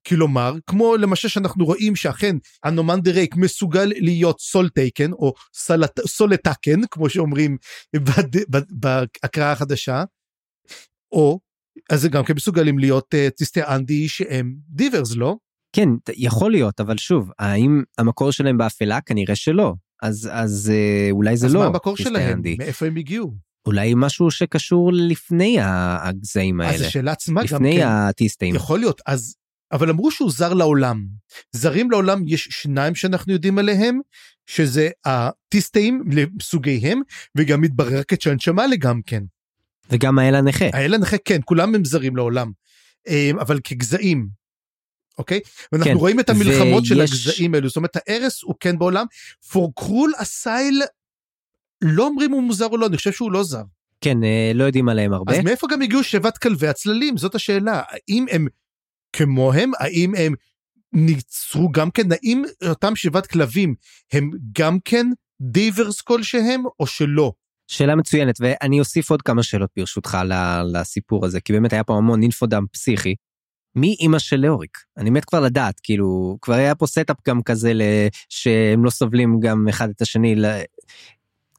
כלומר 0.09 0.55
כמו 0.67 0.97
למשל 0.97 1.29
שאנחנו 1.29 1.65
רואים 1.65 1.97
שאכן 1.97 2.37
אנומנדר 2.65 3.11
רייק 3.11 3.37
מסוגל 3.37 3.85
להיות 3.85 4.41
Soletaken 4.41 5.13
או 5.13 5.35
סלט, 5.55 6.01
Soletaken 6.07 6.87
כמו 6.91 7.11
שאומרים 7.11 7.57
בד, 7.97 8.37
בד, 8.49 8.63
בהקראה 8.71 9.53
החדשה 9.53 10.05
או 11.13 11.41
אז 11.91 12.01
זה 12.01 12.09
גם 12.09 12.25
כן 12.25 12.35
מסוגלים 12.35 12.79
להיות 12.79 13.15
uh, 13.15 13.31
טיסטי 13.31 13.63
אנדי 13.63 14.09
שהם 14.09 14.55
דיברס 14.69 15.17
לא? 15.17 15.37
כן, 15.73 15.89
יכול 16.17 16.53
להיות, 16.53 16.81
אבל 16.81 16.99
שוב, 16.99 17.31
האם 17.39 17.83
המקור 17.99 18.31
שלהם 18.31 18.59
באפלה? 18.59 19.01
כנראה 19.01 19.37
שלא. 19.37 19.75
אז, 20.03 20.29
אז 20.33 20.73
אה, 20.75 21.09
אולי 21.11 21.37
זה 21.37 21.47
אז 21.47 21.55
לא. 21.55 21.61
מה 21.61 21.67
המקור 21.67 21.97
שלהם? 21.97 22.37
אנדי. 22.37 22.57
מאיפה 22.59 22.87
הם 22.87 22.97
הגיעו? 22.97 23.35
אולי 23.67 23.93
משהו 23.97 24.31
שקשור 24.31 24.93
לפני 24.93 25.59
הגזעים 25.61 26.61
אז 26.61 26.75
האלה. 26.75 26.87
השאלה 26.87 27.13
עצמה 27.13 27.41
גם 27.41 27.47
לפני 27.47 27.77
כן. 27.77 27.87
הטיסטים. 27.87 28.55
יכול 28.55 28.79
להיות 28.79 29.01
אז 29.07 29.35
אבל 29.73 29.91
אמרו 29.91 30.11
שהוא 30.11 30.31
זר 30.31 30.55
לעולם 30.55 31.05
זרים 31.53 31.91
לעולם 31.91 32.23
יש 32.27 32.49
שניים 32.51 32.95
שאנחנו 32.95 33.33
יודעים 33.33 33.59
עליהם 33.59 34.01
שזה 34.47 34.91
הטיסטאים 35.05 36.05
לסוגיהם 36.11 37.01
וגם 37.39 37.61
מתברר 37.61 38.03
כצ'אנצ'מאלה 38.03 38.77
גם 38.77 39.01
כן 39.07 39.23
וגם 39.91 40.19
האל 40.19 40.35
הנכה. 40.35 40.65
האלה 40.73 40.99
נכה 40.99 41.17
כן 41.25 41.41
כולם 41.45 41.75
הם 41.75 41.85
זרים 41.85 42.17
לעולם 42.17 42.53
אה, 43.09 43.31
אבל 43.41 43.61
כגזעים. 43.65 44.42
אוקיי 45.19 45.41
ואנחנו 45.73 45.91
כן, 45.93 45.97
רואים 45.97 46.21
את 46.21 46.31
המלחמות 46.31 46.85
של 46.85 46.99
ויש- 47.01 47.11
הגזעים 47.11 47.55
האלו 47.55 47.69
זאת 47.69 47.77
אומרת 47.77 47.97
ההרס 47.97 48.43
הוא 48.43 48.55
כן 48.61 48.79
בעולם 48.79 49.07
פורקרול 49.53 50.13
הסייל 50.19 50.83
לא 51.83 52.07
אומרים 52.07 52.31
הוא 52.31 52.43
מוזר 52.43 52.67
או 52.67 52.77
לא 52.77 52.87
אני 52.87 52.97
חושב 52.97 53.13
שהוא 53.13 53.33
לא 53.33 53.45
זר. 53.45 53.63
כן, 54.01 54.25
אה, 54.25 54.53
לא 54.55 54.65
יודעים 54.65 54.89
עליהם 54.89 55.13
הרבה. 55.13 55.33
אז 55.33 55.39
מאיפה 55.45 55.67
גם 55.71 55.83
הגיעו 55.83 56.03
שבעת 56.03 56.39
כלבי 56.39 56.69
הצללים 56.69 57.17
זאת 57.17 57.35
השאלה 57.35 57.83
האם 57.89 58.27
הם 58.31 58.47
כמוהם 59.13 59.71
האם 59.79 60.15
הם 60.15 60.35
נוצרו 60.93 61.73
גם 61.73 61.91
כן 61.91 62.13
האם 62.13 62.43
אותם 62.69 62.97
שבעת 62.97 63.27
כלבים 63.27 63.75
הם 64.13 64.31
גם 64.59 64.79
כן 64.85 65.07
D'ivers 65.41 66.01
כלשהם 66.01 66.63
או 66.81 66.87
שלא. 66.87 67.33
שאלה 67.69 67.97
מצוינת, 67.97 68.35
ואני 68.41 68.81
אוסיף 68.81 69.11
עוד 69.11 69.23
כמה 69.23 69.43
שאלות 69.43 69.71
ברשותך 69.77 70.19
לסיפור 70.73 71.27
הזה, 71.27 71.41
כי 71.41 71.53
באמת 71.53 71.73
היה 71.73 71.85
פה 71.85 71.97
המון 71.97 72.23
infodump 72.23 72.65
פסיכי. 72.73 73.15
מי 73.77 73.97
אימא 74.01 74.19
של 74.19 74.37
לאוריק? 74.37 74.79
אני 74.97 75.11
מת 75.11 75.25
כבר 75.25 75.41
לדעת, 75.41 75.81
כאילו, 75.83 76.39
כבר 76.43 76.55
היה 76.55 76.75
פה 76.75 76.87
setup 76.87 77.17
גם 77.29 77.43
כזה 77.43 77.73
שהם 78.29 78.85
לא 78.85 78.91
סובלים 78.91 79.41
גם 79.41 79.69
אחד 79.69 79.89
את 79.89 80.03
השני, 80.03 80.37
ל- 80.37 80.61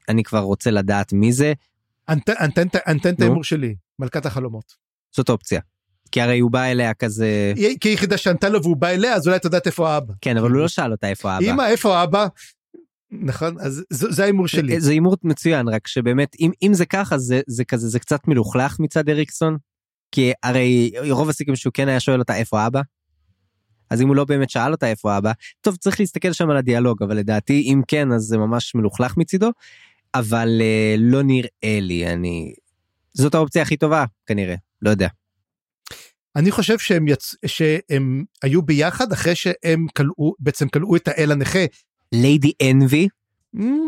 אני 0.10 0.24
כבר 0.24 0.40
רוצה 0.40 0.72
לדעת 0.72 1.14
מי 1.14 1.32
זה, 1.32 1.54
אני 2.10 2.62
אתן 2.62 3.14
את. 3.14 3.22
ההימור 3.22 3.44
שלי 3.44 3.76
מלכת 4.00 4.26
החלומות. 4.26 4.74
זאת 5.16 5.30
אופציה. 5.30 5.62
כי 6.12 6.22
הרי 6.22 6.40
הוא 6.40 6.52
בא 6.52 6.64
אליה 6.64 6.94
כזה, 6.94 7.54
היא 7.56 7.68
היא 7.68 7.78
היחידה 7.84 8.18
שענתה 8.18 8.50
לו 8.50 8.64
והוא 8.64 8.78
בא 8.78 8.88
אליה 8.88 9.14
אז 9.14 9.28
אולי 9.28 9.38
את 9.38 9.46
יודעת 9.46 9.68
איפה 9.68 9.90
האבא. 9.90 10.14
כן, 10.22 10.38
אבל 10.38 10.52
הוא 10.52 10.58
לא 10.60 10.68
שאל 10.68 10.92
אותה 10.92 11.10
איפה 11.10 11.32
האבא. 11.32 11.46
אמא 11.46 11.62
איפה 11.68 11.98
האבא? 11.98 12.28
נכון 13.12 13.60
אז 13.60 13.84
זה 13.90 14.24
ההימור 14.24 14.48
שלי. 14.48 14.80
זה 14.80 14.92
הימור 14.92 15.18
מצוין, 15.24 15.68
רק 15.68 15.88
שבאמת, 15.88 16.36
אם, 16.40 16.52
אם 16.64 16.74
זה 16.74 16.86
ככה, 16.86 17.18
זה, 17.18 17.42
זה 17.48 17.66
כזה, 17.66 17.88
זה 17.88 18.00
קצת 18.00 18.28
מלוכלך 18.28 18.80
מצד 18.80 19.10
אריקסון, 19.10 19.58
כי 20.14 20.32
הרי 20.44 20.92
רוב 21.10 21.30
הסיכויים 21.30 21.56
שהוא 21.56 21.74
כן 21.74 21.88
היה 21.88 22.00
שואל 22.00 22.20
אותה 22.20 22.36
איפה 22.36 22.68
אבא. 22.68 22.82
אז 23.90 24.02
אם 24.02 24.08
הוא 24.08 24.16
לא 24.16 24.26
באמת 24.26 24.50
שאל 24.50 24.72
אותה 24.72 24.90
איפה 24.90 25.18
אבא, 25.18 25.32
טוב, 25.62 25.76
צריך 25.76 26.00
להסתכל 26.00 26.34
שם 26.34 26.50
על 26.50 26.58
הדיאלוג, 26.58 27.04
אבל 27.04 27.18
לדעתי, 27.18 27.62
אם 27.62 27.82
כן, 27.88 28.12
אז 28.12 28.22
זה 28.22 28.38
ממש 28.38 28.76
מלוכלך 28.76 29.18
מצידו, 29.18 29.52
אבל 30.16 30.62
אה, 30.62 30.96
לא 30.98 31.24
נראה 31.24 31.80
לי, 31.82 32.14
אני... 32.14 32.54
זאת 33.14 33.36
האופציה 33.36 33.62
הכי 33.62 33.78
טובה, 33.78 34.06
כנראה, 34.26 34.56
לא 34.82 34.90
יודע. 34.90 35.08
אני 36.36 36.52
חושב 36.52 36.80
שהם 36.80 37.08
יצ... 37.08 37.36
שהם 37.46 38.24
היו 38.44 38.62
ביחד 38.62 39.12
אחרי 39.12 39.36
שהם 39.36 39.86
כלאו 39.98 40.34
בעצם 40.40 40.68
כלאו 40.68 40.96
את 40.96 41.08
האל 41.08 41.32
הנכה 41.32 41.66
ליידי 42.12 42.52
אנבי, 42.72 43.08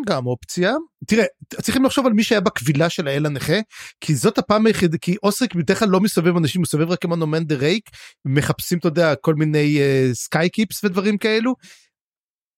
גם 0.08 0.26
אופציה. 0.26 0.74
תראה, 1.08 1.26
צריכים 1.62 1.86
לחשוב 1.86 2.06
על 2.06 2.14
מי 2.14 2.24
שהיה 2.24 2.42
בכבילה 2.42 2.90
של 2.90 3.08
האל 3.08 3.26
הנכה, 3.26 3.56
כי 4.02 4.16
זאת 4.16 4.38
הפעם 4.38 4.66
היחידה, 4.66 4.98
כי 4.98 5.16
אוסריק 5.24 5.56
בדרך 5.56 5.80
כלל 5.80 5.90
לא 5.90 6.00
מסובב 6.00 6.38
אנשים, 6.38 6.60
הוא 6.60 6.64
מסובב 6.64 6.92
רק 6.92 7.06
עם 7.06 7.14
הנומן 7.14 7.44
דה 7.44 7.56
רייק, 7.56 7.90
מחפשים, 8.26 8.78
אתה 8.78 8.88
יודע, 8.88 9.16
כל 9.16 9.36
מיני 9.36 9.80
סקאי 10.14 10.50
קיפס 10.50 10.84
ודברים 10.84 11.18
כאלו. 11.18 11.54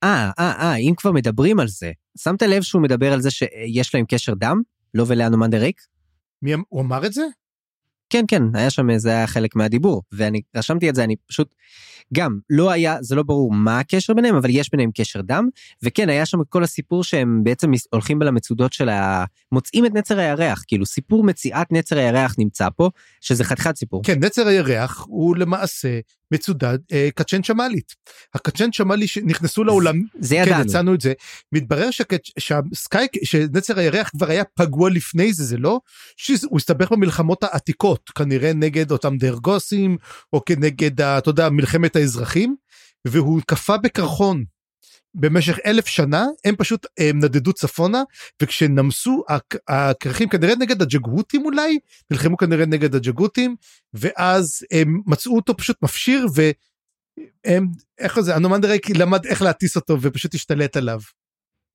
אה, 0.03 0.31
אה, 0.39 0.51
אה, 0.59 0.75
אם 0.75 0.93
כבר 0.97 1.11
מדברים 1.11 1.59
על 1.59 1.67
זה, 1.67 1.91
שמת 2.17 2.41
לב 2.41 2.61
שהוא 2.61 2.81
מדבר 2.81 3.13
על 3.13 3.21
זה 3.21 3.31
שיש 3.31 3.95
להם 3.95 4.05
קשר 4.05 4.33
דם? 4.33 4.61
לא 4.93 5.05
ולאנומן 5.07 5.49
דה 5.49 5.57
ריק? 5.57 5.81
מי 6.41 6.53
אמ- 6.53 6.63
הוא 6.69 6.81
אמר 6.81 7.05
את 7.05 7.13
זה? 7.13 7.21
כן, 8.09 8.25
כן, 8.27 8.43
היה 8.53 8.69
שם, 8.69 8.97
זה 8.97 9.09
היה 9.09 9.27
חלק 9.27 9.55
מהדיבור, 9.55 10.03
ואני 10.11 10.41
רשמתי 10.55 10.89
את 10.89 10.95
זה, 10.95 11.03
אני 11.03 11.15
פשוט, 11.27 11.55
גם, 12.13 12.39
לא 12.49 12.71
היה, 12.71 12.97
זה 13.01 13.15
לא 13.15 13.23
ברור 13.23 13.51
מה 13.53 13.79
הקשר 13.79 14.13
ביניהם, 14.13 14.35
אבל 14.35 14.49
יש 14.49 14.71
ביניהם 14.71 14.89
קשר 14.97 15.21
דם, 15.21 15.47
וכן, 15.83 16.09
היה 16.09 16.25
שם 16.25 16.37
כל 16.49 16.63
הסיפור 16.63 17.03
שהם 17.03 17.43
בעצם 17.43 17.71
הולכים 17.91 18.21
למצודות 18.21 18.73
של 18.73 18.89
ה... 18.89 19.25
מוצאים 19.51 19.85
את 19.85 19.93
נצר 19.93 20.19
הירח, 20.19 20.63
כאילו 20.67 20.85
סיפור 20.85 21.23
מציאת 21.23 21.71
נצר 21.71 21.97
הירח 21.97 22.35
נמצא 22.37 22.67
פה, 22.75 22.89
שזה 23.21 23.43
חתיכת 23.43 23.75
סיפור. 23.75 24.03
כן, 24.03 24.23
נצר 24.23 24.47
הירח 24.47 25.05
הוא 25.07 25.37
למעשה 25.37 25.99
מצודד 26.31 26.77
אה, 26.91 27.09
קצ'ן 27.15 27.43
שמאלית. 27.43 27.95
הקצ'ן 28.33 28.71
שמאלי 28.71 29.07
שנכנסו 29.07 29.63
לעולם, 29.63 30.01
זה 30.19 30.35
כן, 30.35 30.43
ידענו. 30.47 30.65
יצאנו 30.65 30.93
את 30.93 31.01
זה, 31.01 31.13
מתברר 31.51 31.89
שהסקאי, 32.39 33.07
שנצר 33.23 33.79
הירח 33.79 34.09
כבר 34.09 34.29
היה 34.29 34.43
פגוע 34.55 34.89
לפני 34.89 35.33
זה, 35.33 35.43
זה 35.43 35.57
לא? 35.57 35.79
שהוא 36.17 36.57
הסתבך 36.57 36.91
במלחמות 36.91 37.43
העתיקות, 37.43 38.09
כנראה 38.09 38.53
נגד 38.53 38.91
אותם 38.91 39.17
דרגוסים, 39.17 39.97
או 40.33 40.45
כנגד, 40.45 41.01
אתה 41.01 41.29
יודע, 41.29 41.49
מלחמת 41.49 41.95
האזרחים, 41.95 42.55
והוא 43.07 43.41
קפא 43.45 43.77
בקרחון. 43.77 44.43
במשך 45.19 45.57
אלף 45.65 45.85
שנה 45.85 46.25
הם 46.45 46.55
פשוט 46.55 46.85
הם 46.97 47.19
נדדו 47.19 47.53
צפונה 47.53 48.03
וכשנמסו 48.41 49.23
הכרכים 49.67 50.29
כנראה 50.29 50.55
נגד 50.59 50.81
הג'גהותים 50.81 51.45
אולי 51.45 51.79
נלחמו 52.11 52.37
כנראה 52.37 52.65
נגד 52.65 52.95
הג'גהותים 52.95 53.55
ואז 53.93 54.65
הם 54.71 55.01
מצאו 55.05 55.35
אותו 55.35 55.57
פשוט 55.57 55.77
מפשיר 55.81 56.27
והם 56.33 57.67
איך 57.99 58.19
זה 58.19 58.35
הנומן 58.35 58.61
דרייק 58.61 58.89
למד 58.89 59.25
איך 59.25 59.41
להטיס 59.41 59.75
אותו 59.75 59.97
ופשוט 60.01 60.35
השתלט 60.35 60.77
עליו. 60.77 60.99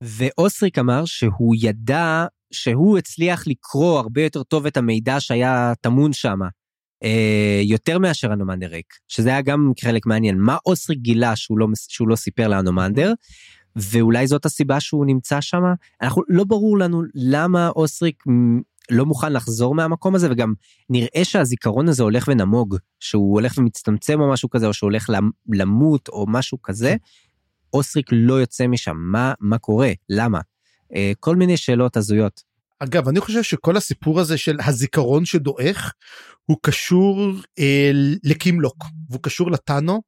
ואוסריק 0.03 0.79
אמר 0.79 1.05
שהוא 1.05 1.55
ידע 1.59 2.27
שהוא 2.53 2.99
הצליח 2.99 3.47
לקרוא 3.47 3.99
הרבה 3.99 4.23
יותר 4.23 4.43
טוב 4.43 4.67
את 4.67 4.77
המידע 4.77 5.21
שהיה 5.21 5.73
טמון 5.81 6.13
שם, 6.13 6.43
אה, 6.43 6.49
יותר 7.63 7.99
מאשר 7.99 8.33
אנומנדר 8.33 8.67
ריק, 8.67 8.95
שזה 9.09 9.29
היה 9.29 9.43
גם 9.43 9.73
חלק 9.81 10.07
מעניין. 10.07 10.39
מה 10.39 10.57
אוסריק 10.67 10.99
גילה 10.99 11.37
שהוא 11.37 11.59
לא, 11.59 11.67
שהוא 11.89 12.09
לא 12.09 12.17
סיפר 12.17 12.49
לאנומנדר, 12.49 13.13
ואולי 13.77 14.27
זאת 14.27 14.45
הסיבה 14.45 14.81
שהוא 14.81 15.07
נמצא 15.07 15.41
שם? 15.41 15.63
אנחנו, 16.03 16.23
לא 16.29 16.45
ברור 16.45 16.79
לנו 16.79 17.03
למה 17.15 17.69
אוסריק 17.69 18.25
לא 18.91 19.07
מוכן 19.07 19.33
לחזור 19.33 19.75
מהמקום 19.75 20.15
הזה, 20.15 20.31
וגם 20.31 20.55
נראה 20.91 21.25
שהזיכרון 21.25 21.89
הזה 21.89 22.03
הולך 22.03 22.29
ונמוג, 22.29 22.77
שהוא 23.01 23.33
הולך 23.33 23.59
ומצטמצם 23.59 24.21
או 24.21 24.31
משהו 24.33 24.51
כזה, 24.51 24.67
או 24.67 24.75
שהוא 24.75 24.89
הולך 24.89 25.11
למות 25.49 26.09
או 26.09 26.27
משהו 26.29 26.63
כזה. 26.63 26.97
אוסריק 27.73 28.07
לא 28.13 28.35
יוצא 28.35 28.67
משם, 28.67 28.97
מה, 28.97 29.33
מה 29.41 29.59
קורה? 29.59 29.93
למה? 30.09 30.41
אה, 30.95 31.13
כל 31.21 31.37
מיני 31.37 31.57
שאלות 31.57 31.97
הזויות. 31.97 32.52
אגב, 32.83 33.09
אני 33.09 33.21
חושב 33.21 33.43
שכל 33.43 33.77
הסיפור 33.77 34.21
הזה 34.21 34.39
של 34.39 34.57
הזיכרון 34.67 35.25
שדועך, 35.25 35.93
הוא 36.45 36.57
קשור 36.63 37.33
אה, 37.59 37.91
לקימלוק, 38.25 38.85
והוא 39.11 39.23
קשור 39.23 39.51
לטאנו. 39.51 40.03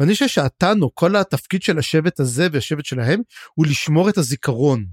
ואני 0.00 0.12
חושב 0.12 0.28
שהטאנו, 0.28 0.94
כל 0.94 1.16
התפקיד 1.16 1.62
של 1.62 1.78
השבט 1.78 2.20
הזה 2.20 2.48
והשבט 2.52 2.84
שלהם, 2.84 3.20
הוא 3.54 3.66
לשמור 3.66 4.08
את 4.08 4.18
הזיכרון 4.18 4.84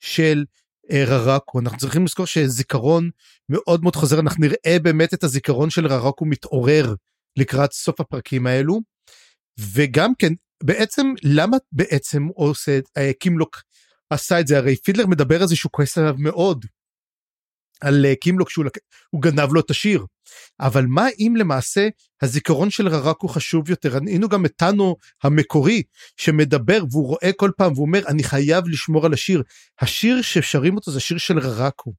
של 0.00 0.44
אה, 0.92 1.04
ררקו. 1.04 1.60
אנחנו 1.60 1.78
צריכים 1.78 2.04
לזכור 2.04 2.26
שזיכרון 2.26 3.10
מאוד 3.48 3.82
מאוד 3.82 3.96
חוזר, 3.96 4.20
אנחנו 4.20 4.46
נראה 4.46 4.78
באמת 4.82 5.14
את 5.14 5.24
הזיכרון 5.24 5.70
של 5.70 5.86
ררקו 5.86 6.24
מתעורר 6.24 6.94
לקראת 7.36 7.72
סוף 7.72 8.00
הפרקים 8.00 8.46
האלו. 8.46 8.80
וגם 9.60 10.12
כן, 10.18 10.32
בעצם, 10.62 11.06
למה 11.22 11.56
בעצם 11.72 12.26
עושה, 12.34 12.80
אה, 12.96 13.10
קימלוק 13.20 13.62
עשה 14.12 14.40
את 14.40 14.46
זה? 14.46 14.58
הרי 14.58 14.76
פידלר 14.76 15.06
מדבר 15.06 15.42
על 15.42 15.48
זה 15.48 15.56
שהוא 15.56 15.72
כועס 15.72 15.98
עליו 15.98 16.14
מאוד. 16.18 16.64
על 17.80 18.06
אה, 18.06 18.14
קימלוק 18.14 18.50
שהוא 18.50 18.64
לק... 18.64 18.78
גנב 19.20 19.52
לו 19.52 19.60
את 19.60 19.70
השיר. 19.70 20.06
אבל 20.60 20.86
מה 20.86 21.06
אם 21.18 21.34
למעשה 21.38 21.88
הזיכרון 22.22 22.70
של 22.70 22.88
ררקו 22.88 23.28
חשוב 23.28 23.70
יותר? 23.70 23.98
ראינו 23.98 24.28
גם 24.28 24.46
את 24.46 24.52
טאנו 24.56 24.96
המקורי 25.22 25.82
שמדבר 26.16 26.82
והוא 26.90 27.06
רואה 27.06 27.30
כל 27.36 27.50
פעם 27.56 27.72
והוא 27.72 27.86
אומר 27.86 28.02
אני 28.08 28.22
חייב 28.22 28.68
לשמור 28.68 29.06
על 29.06 29.12
השיר. 29.12 29.42
השיר 29.80 30.22
ששרים 30.22 30.76
אותו 30.76 30.90
זה 30.90 31.00
שיר 31.00 31.18
של 31.18 31.38
ררקו. 31.38 31.92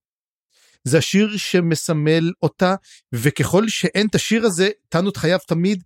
זה 0.83 0.97
השיר 0.97 1.37
שמסמל 1.37 2.31
אותה 2.43 2.75
וככל 3.13 3.69
שאין 3.69 4.07
את 4.07 4.15
השיר 4.15 4.45
הזה 4.45 4.69
טאנו 4.89 5.11
חייב 5.17 5.39
תמיד 5.47 5.83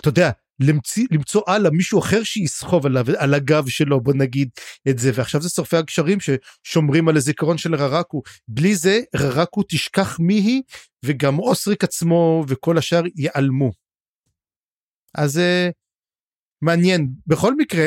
אתה 0.00 0.08
יודע 0.08 0.30
למציא, 0.60 1.06
למצוא 1.10 1.42
הלאה 1.46 1.70
מישהו 1.70 1.98
אחר 1.98 2.22
שיסחוב 2.22 2.86
עליו, 2.86 3.04
על 3.16 3.34
הגב 3.34 3.68
שלו 3.68 4.00
בוא 4.00 4.14
נגיד 4.14 4.48
את 4.88 4.98
זה. 4.98 5.10
ועכשיו 5.14 5.42
זה 5.42 5.48
שורפי 5.48 5.76
הגשרים 5.76 6.18
ששומרים 6.20 7.08
על 7.08 7.16
הזיכרון 7.16 7.58
של 7.58 7.74
ררקו. 7.74 8.22
בלי 8.48 8.76
זה 8.76 9.00
ררקו 9.16 9.62
תשכח 9.68 10.18
מי 10.20 10.34
היא 10.34 10.62
וגם 11.04 11.38
אוסריק 11.38 11.84
עצמו 11.84 12.44
וכל 12.48 12.78
השאר 12.78 13.02
ייעלמו. 13.16 13.72
אז 15.14 15.36
uh, 15.36 15.72
מעניין. 16.62 17.08
בכל 17.26 17.56
מקרה 17.56 17.86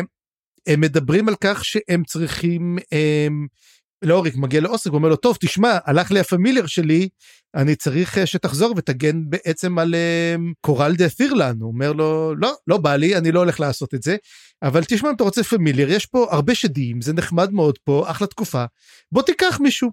הם 0.67 0.81
מדברים 0.81 1.29
על 1.29 1.35
כך 1.41 1.65
שהם 1.65 2.03
צריכים 2.03 2.77
um, 2.79 3.47
לאוריק 4.01 4.35
מגיע 4.35 4.61
לאוסריק 4.61 4.93
ואומר 4.93 5.09
לו 5.09 5.15
טוב 5.15 5.37
תשמע 5.39 5.77
הלך 5.85 6.11
לי 6.11 6.19
ה 6.19 6.24
familiar 6.24 6.65
שלי 6.65 7.09
אני 7.55 7.75
צריך 7.75 8.17
אה, 8.17 8.25
שתחזור 8.25 8.73
ותגן 8.77 9.21
בעצם 9.29 9.79
על 9.79 9.95
אה, 9.95 10.35
קורלד 10.61 11.09
תירלן 11.09 11.55
הוא 11.59 11.71
אומר 11.71 11.91
לו 11.91 12.35
לא 12.35 12.53
לא 12.67 12.77
בא 12.77 12.95
לי 12.95 13.17
אני 13.17 13.31
לא 13.31 13.39
הולך 13.39 13.59
לעשות 13.59 13.93
את 13.93 14.03
זה 14.03 14.15
אבל 14.63 14.83
תשמע 14.83 15.09
אם 15.09 15.15
אתה 15.15 15.23
רוצה 15.23 15.43
familiar 15.43 15.89
יש 15.89 16.05
פה 16.05 16.27
הרבה 16.31 16.55
שדים 16.55 17.01
זה 17.01 17.13
נחמד 17.13 17.53
מאוד 17.53 17.77
פה 17.83 18.05
אחלה 18.11 18.27
תקופה 18.27 18.65
בוא 19.11 19.21
תיקח 19.21 19.59
מישהו. 19.61 19.91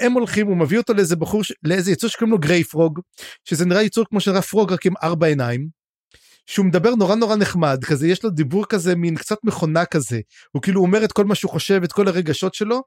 הם 0.00 0.12
הולכים 0.12 0.46
הוא 0.46 0.56
מביא 0.56 0.78
אותו 0.78 0.94
לאיזה 0.94 1.16
בחור 1.16 1.42
לאיזה 1.62 1.92
יצור 1.92 2.10
שקוראים 2.10 2.32
לו 2.32 2.38
גריי 2.38 2.64
פרוג 2.64 3.00
שזה 3.44 3.66
נראה 3.66 3.82
יצור 3.82 4.04
כמו 4.08 4.20
שנראה 4.20 4.42
פרוג 4.42 4.72
רק 4.72 4.86
עם 4.86 4.94
ארבע 5.02 5.26
עיניים. 5.26 5.79
שהוא 6.46 6.66
מדבר 6.66 6.94
נורא 6.94 7.14
נורא 7.14 7.36
נחמד 7.36 7.84
כזה 7.84 8.08
יש 8.08 8.24
לו 8.24 8.30
דיבור 8.30 8.66
כזה 8.66 8.96
מין 8.96 9.16
קצת 9.16 9.38
מכונה 9.44 9.84
כזה. 9.84 10.20
הוא 10.52 10.62
כאילו 10.62 10.80
אומר 10.80 11.04
את 11.04 11.12
כל 11.12 11.24
מה 11.24 11.34
שהוא 11.34 11.50
חושב 11.50 11.80
את 11.84 11.92
כל 11.92 12.08
הרגשות 12.08 12.54
שלו 12.54 12.82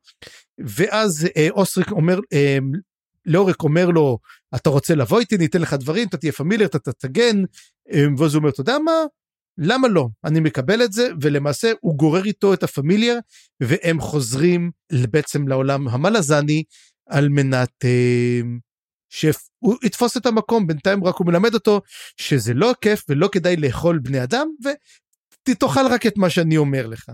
ואז 0.57 1.27
אה, 1.37 1.47
אוסריק 1.51 1.91
אומר 1.91 2.19
אה, 2.33 2.57
לאוריק 3.25 3.63
אומר 3.63 3.89
לו 3.89 4.17
אתה 4.55 4.69
רוצה 4.69 4.95
לבוא 4.95 5.19
איתי? 5.19 5.35
אני 5.35 5.45
אתן 5.45 5.61
לך 5.61 5.73
דברים 5.73 6.07
אתה 6.07 6.17
תהיה 6.17 6.31
פמילר 6.31 6.65
אתה 6.65 6.91
תגן 6.91 7.43
אה, 7.93 8.05
ואז 8.17 8.33
הוא 8.33 8.39
אומר 8.39 8.49
אתה 8.49 8.61
יודע 8.61 8.77
מה? 8.79 8.91
למה 9.57 9.87
לא? 9.87 10.07
אני 10.25 10.39
מקבל 10.39 10.83
את 10.83 10.93
זה. 10.93 11.09
ולמעשה 11.21 11.71
הוא 11.81 11.97
גורר 11.97 12.25
איתו 12.25 12.53
את 12.53 12.63
הפמיליאר 12.63 13.17
והם 13.59 13.99
חוזרים 13.99 14.71
בעצם 14.91 15.47
לעולם 15.47 15.87
המלזני 15.87 16.63
על 17.09 17.29
מנת 17.29 17.85
אה, 17.85 18.41
שהוא 19.13 19.75
יתפוס 19.83 20.17
את 20.17 20.25
המקום 20.25 20.67
בינתיים 20.67 21.03
רק 21.03 21.15
הוא 21.15 21.27
מלמד 21.27 21.53
אותו 21.53 21.81
שזה 22.17 22.53
לא 22.53 22.73
כיף 22.81 23.03
ולא 23.09 23.29
כדאי 23.31 23.55
לאכול 23.55 23.99
בני 23.99 24.23
אדם 24.23 24.47
ותאכל 25.49 25.87
רק 25.91 26.05
את 26.05 26.17
מה 26.17 26.29
שאני 26.29 26.57
אומר 26.57 26.87
לך. 26.87 27.11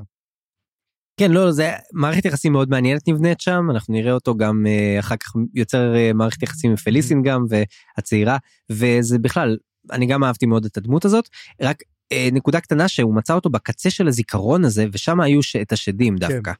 כן 1.19 1.31
לא 1.31 1.51
זה 1.51 1.71
מערכת 1.93 2.25
יחסים 2.25 2.51
מאוד 2.51 2.69
מעניינת 2.69 3.07
נבנית 3.07 3.41
שם 3.41 3.67
אנחנו 3.71 3.93
נראה 3.93 4.11
אותו 4.11 4.37
גם 4.37 4.65
uh, 4.65 4.99
אחר 4.99 5.17
כך 5.17 5.31
יוצר 5.53 5.93
uh, 5.93 6.13
מערכת 6.13 6.43
יחסים 6.43 6.71
עם 6.71 6.77
פליסין 6.77 7.23
גם 7.23 7.45
והצעירה 7.49 8.37
וזה 8.69 9.19
בכלל 9.19 9.57
אני 9.91 10.05
גם 10.05 10.23
אהבתי 10.23 10.45
מאוד 10.45 10.65
את 10.65 10.77
הדמות 10.77 11.05
הזאת 11.05 11.29
רק 11.61 11.77
uh, 11.81 12.15
נקודה 12.31 12.59
קטנה 12.59 12.87
שהוא 12.87 13.15
מצא 13.15 13.33
אותו 13.33 13.49
בקצה 13.49 13.89
של 13.89 14.07
הזיכרון 14.07 14.65
הזה 14.65 14.85
ושם 14.91 15.21
היו 15.21 15.39
את 15.61 15.71
השדים 15.71 16.17
כן. 16.17 16.27
דווקא. 16.27 16.53
כן. 16.53 16.59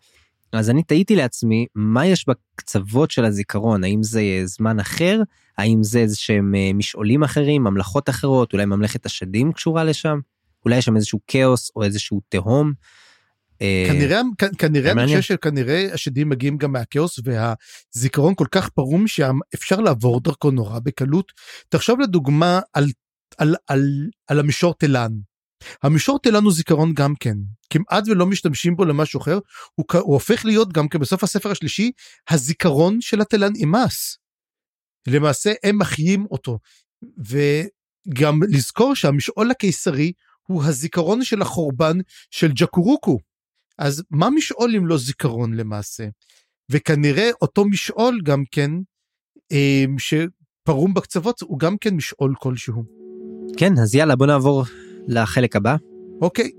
אז 0.54 0.70
אני 0.70 0.84
תהיתי 0.84 1.16
לעצמי 1.16 1.66
מה 1.76 2.06
יש 2.06 2.26
בקצוות 2.28 3.12
של 3.12 3.26
הזיכרון 3.26 3.84
האם 3.84 4.04
זה 4.04 4.22
זמן 4.46 4.80
אחר 4.80 5.22
האם 5.58 5.84
זה 5.84 6.00
איזה 6.00 6.16
שהם 6.18 6.56
אה, 6.56 6.72
משעולים 6.74 7.24
אחרים 7.24 7.64
ממלכות 7.64 8.10
אחרות 8.10 8.54
אולי 8.54 8.66
ממלכת 8.66 9.06
השדים 9.06 9.52
קשורה 9.52 9.84
לשם 9.84 10.20
אולי 10.66 10.78
יש 10.78 10.86
שם 10.86 10.96
איזשהו 10.96 11.20
כאוס 11.28 11.72
או 11.76 11.84
איזשהו 11.84 12.22
תהום. 12.30 12.74
אה, 13.62 13.86
כנראה 13.88 14.22
כנראה 14.58 14.92
אני 14.92 15.06
חושב 15.06 15.22
שכנראה 15.22 15.94
השדים 15.94 16.30
מגיעים 16.30 16.58
גם 16.58 16.72
מהכאוס 16.72 17.20
והזיכרון 17.24 18.36
כל 18.36 18.48
כך 18.52 18.70
פרום 18.70 19.08
שאפשר 19.08 19.80
לעבור 19.80 20.22
דרכו 20.22 20.52
נורא 20.52 20.80
בקלות. 20.80 21.32
תחשוב 21.70 22.00
לדוגמה 22.00 22.60
על 22.74 22.92
על 23.38 23.56
על 23.68 24.10
על 24.28 24.40
המישור 24.40 24.74
תלן. 24.74 25.12
המישור 25.84 26.20
תלן 26.20 26.44
הוא 26.44 26.54
זיכרון 26.54 26.94
גם 26.94 27.14
כן 27.20 27.38
כמעט 27.70 28.04
ולא 28.08 28.26
משתמשים 28.26 28.76
בו 28.76 28.86
למשהו 28.86 29.22
אחר 29.22 29.40
הוא, 29.76 29.86
הוא 29.94 30.14
הופך 30.14 30.46
להיות 30.46 30.74
גם 30.74 30.88
כן 30.88 31.00
בסוף 31.00 31.24
הספר 31.24 31.52
השלישי 31.52 31.92
הזיכרון 32.30 33.02
של 33.02 33.22
התלן 33.22 33.56
אימאס. 33.56 34.18
למעשה 35.08 35.54
הם 35.64 35.78
מחיים 35.78 36.26
אותו 36.32 36.60
וגם 37.18 38.40
לזכור 38.50 38.96
שהמשעול 38.96 39.52
הקיסרי 39.52 40.12
הוא 40.48 40.64
הזיכרון 40.64 41.24
של 41.24 41.42
החורבן 41.42 41.98
של 42.32 42.52
ג'קורוקו. 42.52 43.20
אז 43.78 44.04
מה 44.12 44.30
משעול 44.30 44.76
אם 44.76 44.88
לא 44.88 44.98
זיכרון 44.98 45.54
למעשה? 45.54 46.08
וכנראה 46.72 47.30
אותו 47.42 47.66
משעול 47.66 48.22
גם 48.24 48.44
כן 48.52 48.72
אה, 49.52 49.86
שפרום 49.98 50.94
בקצוות 50.94 51.42
הוא 51.42 51.60
גם 51.60 51.78
כן 51.78 51.96
משעול 51.96 52.36
כלשהו. 52.40 52.84
כן 53.58 53.74
אז 53.82 53.96
יאללה 53.96 54.16
בוא 54.16 54.26
נעבור 54.26 54.64
לחלק 55.10 55.56
הבא. 55.56 55.76
אוקיי. 56.22 56.52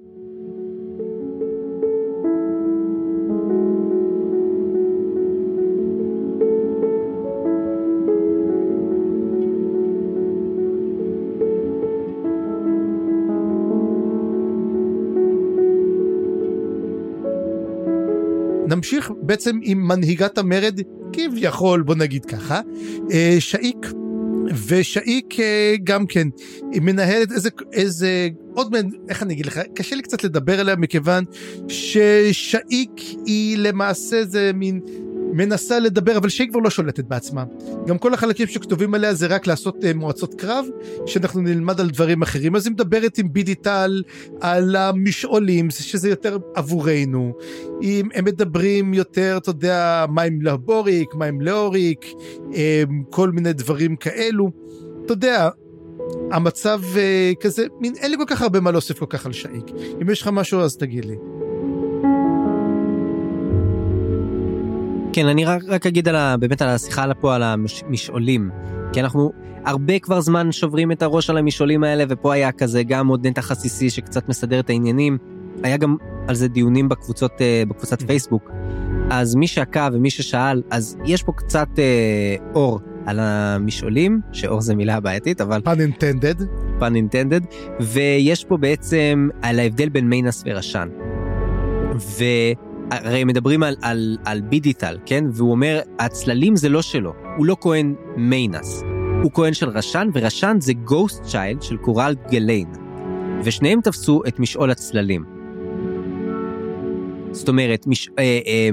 נמשיך 18.66 19.12
בעצם 19.22 19.58
עם 19.62 19.88
מנהיגת 19.88 20.38
המרד 20.38 20.80
כביכול 21.12 21.82
בוא 21.82 21.94
נגיד 21.94 22.24
ככה 22.24 22.60
אה, 23.12 23.36
שאיק 23.38 23.86
ושאיק 24.66 25.40
אה, 25.40 25.74
גם 25.84 26.06
כן 26.06 26.28
היא 26.72 26.82
מנהלת 26.82 27.32
איזה 27.32 27.50
איזה 27.72 28.28
עוד 28.54 28.72
מעט 28.72 28.84
איך 29.08 29.22
אני 29.22 29.34
אגיד 29.34 29.46
לך 29.46 29.60
קשה 29.74 29.96
לי 29.96 30.02
קצת 30.02 30.24
לדבר 30.24 30.60
עליה 30.60 30.76
מכיוון 30.76 31.24
ששאיק 31.68 32.90
היא 33.26 33.58
למעשה 33.58 34.24
זה 34.24 34.50
מין 34.54 34.80
מנסה 35.32 35.78
לדבר 35.78 36.16
אבל 36.16 36.28
שהיא 36.28 36.48
כבר 36.48 36.60
לא 36.60 36.70
שולטת 36.70 37.04
בעצמה. 37.04 37.44
גם 37.86 37.98
כל 37.98 38.14
החלקים 38.14 38.46
שכתובים 38.46 38.94
עליה 38.94 39.14
זה 39.14 39.26
רק 39.26 39.46
לעשות 39.46 39.84
uh, 39.84 39.94
מועצות 39.94 40.34
קרב 40.34 40.66
שאנחנו 41.06 41.40
נלמד 41.40 41.80
על 41.80 41.90
דברים 41.90 42.22
אחרים. 42.22 42.56
אז 42.56 42.66
היא 42.66 42.72
מדברת 42.72 43.18
עם 43.18 43.32
בידיטל 43.32 44.02
על 44.40 44.76
המשעולים 44.76 45.70
שזה 45.70 46.08
יותר 46.08 46.38
עבורנו. 46.54 47.32
אם 47.82 48.08
הם 48.14 48.24
מדברים 48.24 48.94
יותר 48.94 49.36
אתה 49.36 49.50
יודע 49.50 50.04
מה 50.08 50.22
עם 50.22 50.42
לבוריק 50.42 51.14
מה 51.14 51.24
עם 51.24 51.40
לאוריק 51.40 52.04
um, 52.04 52.54
כל 53.10 53.30
מיני 53.30 53.52
דברים 53.52 53.96
כאלו. 53.96 54.50
אתה 55.04 55.12
יודע 55.12 55.48
המצב 56.30 56.80
uh, 56.94 57.36
כזה 57.40 57.66
מין 57.80 57.94
אין 57.96 58.10
לי 58.10 58.16
כל 58.16 58.24
כך 58.26 58.42
הרבה 58.42 58.60
מה 58.60 58.70
להוסיף 58.70 58.98
כל 58.98 59.06
כך 59.08 59.26
על 59.26 59.32
שאיק 59.32 59.64
אם 60.02 60.10
יש 60.10 60.22
לך 60.22 60.30
משהו 60.32 60.60
אז 60.60 60.76
תגיד 60.76 61.04
לי. 61.04 61.16
כן, 65.12 65.26
אני 65.26 65.44
רק, 65.44 65.62
רק 65.68 65.86
אגיד 65.86 66.08
על 66.08 66.16
ה, 66.16 66.36
באמת 66.36 66.62
על 66.62 66.68
השיחה 66.68 67.14
פה 67.20 67.34
על 67.34 67.42
המשעולים, 67.42 68.50
כי 68.92 69.00
אנחנו 69.00 69.32
הרבה 69.64 69.98
כבר 69.98 70.20
זמן 70.20 70.52
שוברים 70.52 70.92
את 70.92 71.02
הראש 71.02 71.30
על 71.30 71.36
המשעולים 71.36 71.84
האלה, 71.84 72.04
ופה 72.08 72.34
היה 72.34 72.52
כזה 72.52 72.82
גם 72.82 73.08
עוד 73.08 73.26
נתח 73.26 73.40
חסיסי 73.40 73.90
שקצת 73.90 74.28
מסדר 74.28 74.60
את 74.60 74.70
העניינים. 74.70 75.18
היה 75.62 75.76
גם 75.76 75.96
על 76.28 76.34
זה 76.34 76.48
דיונים 76.48 76.88
בקבוצות, 76.88 77.32
אה, 77.40 77.62
בקבוצת 77.68 78.02
פייסבוק. 78.02 78.50
אז 79.10 79.34
מי 79.34 79.46
שעקב 79.46 79.90
ומי 79.92 80.10
ששאל, 80.10 80.62
אז 80.70 80.96
יש 81.04 81.22
פה 81.22 81.32
קצת 81.32 81.68
אה, 81.78 82.36
אור 82.54 82.80
על 83.06 83.18
המשעולים, 83.20 84.20
שאור 84.32 84.60
זה 84.60 84.74
מילה 84.74 85.00
בעייתית, 85.00 85.40
אבל... 85.40 85.60
pun 85.64 85.80
intended. 85.80 86.34
Pun 86.78 86.94
intended, 86.94 87.40
ויש 87.80 88.44
פה 88.44 88.56
בעצם 88.56 89.28
על 89.42 89.58
ההבדל 89.58 89.88
בין 89.88 90.08
מיינס 90.08 90.44
ורשן. 90.46 90.88
והרי 92.90 93.24
מדברים 93.24 93.62
על, 93.62 93.76
על, 93.83 94.18
על 94.24 94.40
בידיטל, 94.40 94.98
כן? 95.07 95.24
והוא 95.33 95.50
אומר, 95.50 95.81
הצללים 95.98 96.57
זה 96.57 96.68
לא 96.68 96.83
שלו, 96.83 97.12
הוא 97.37 97.46
לא 97.46 97.57
כהן 97.61 97.94
מיינס. 98.16 98.83
הוא 99.22 99.31
כהן 99.35 99.55
של 99.55 99.68
רשן, 99.68 100.09
ורשן 100.14 100.57
זה 100.61 100.72
ghost 100.72 101.22
child 101.22 101.62
של 101.62 101.76
קורלד 101.76 102.14
גליין. 102.31 102.68
ושניהם 103.44 103.81
תפסו 103.81 104.22
את 104.29 104.38
משעול 104.38 104.70
הצללים. 104.70 105.24
זאת 107.33 107.48
אומרת, 107.48 107.87
מש... 107.87 108.09
אה, 108.18 108.40
אה, 108.46 108.68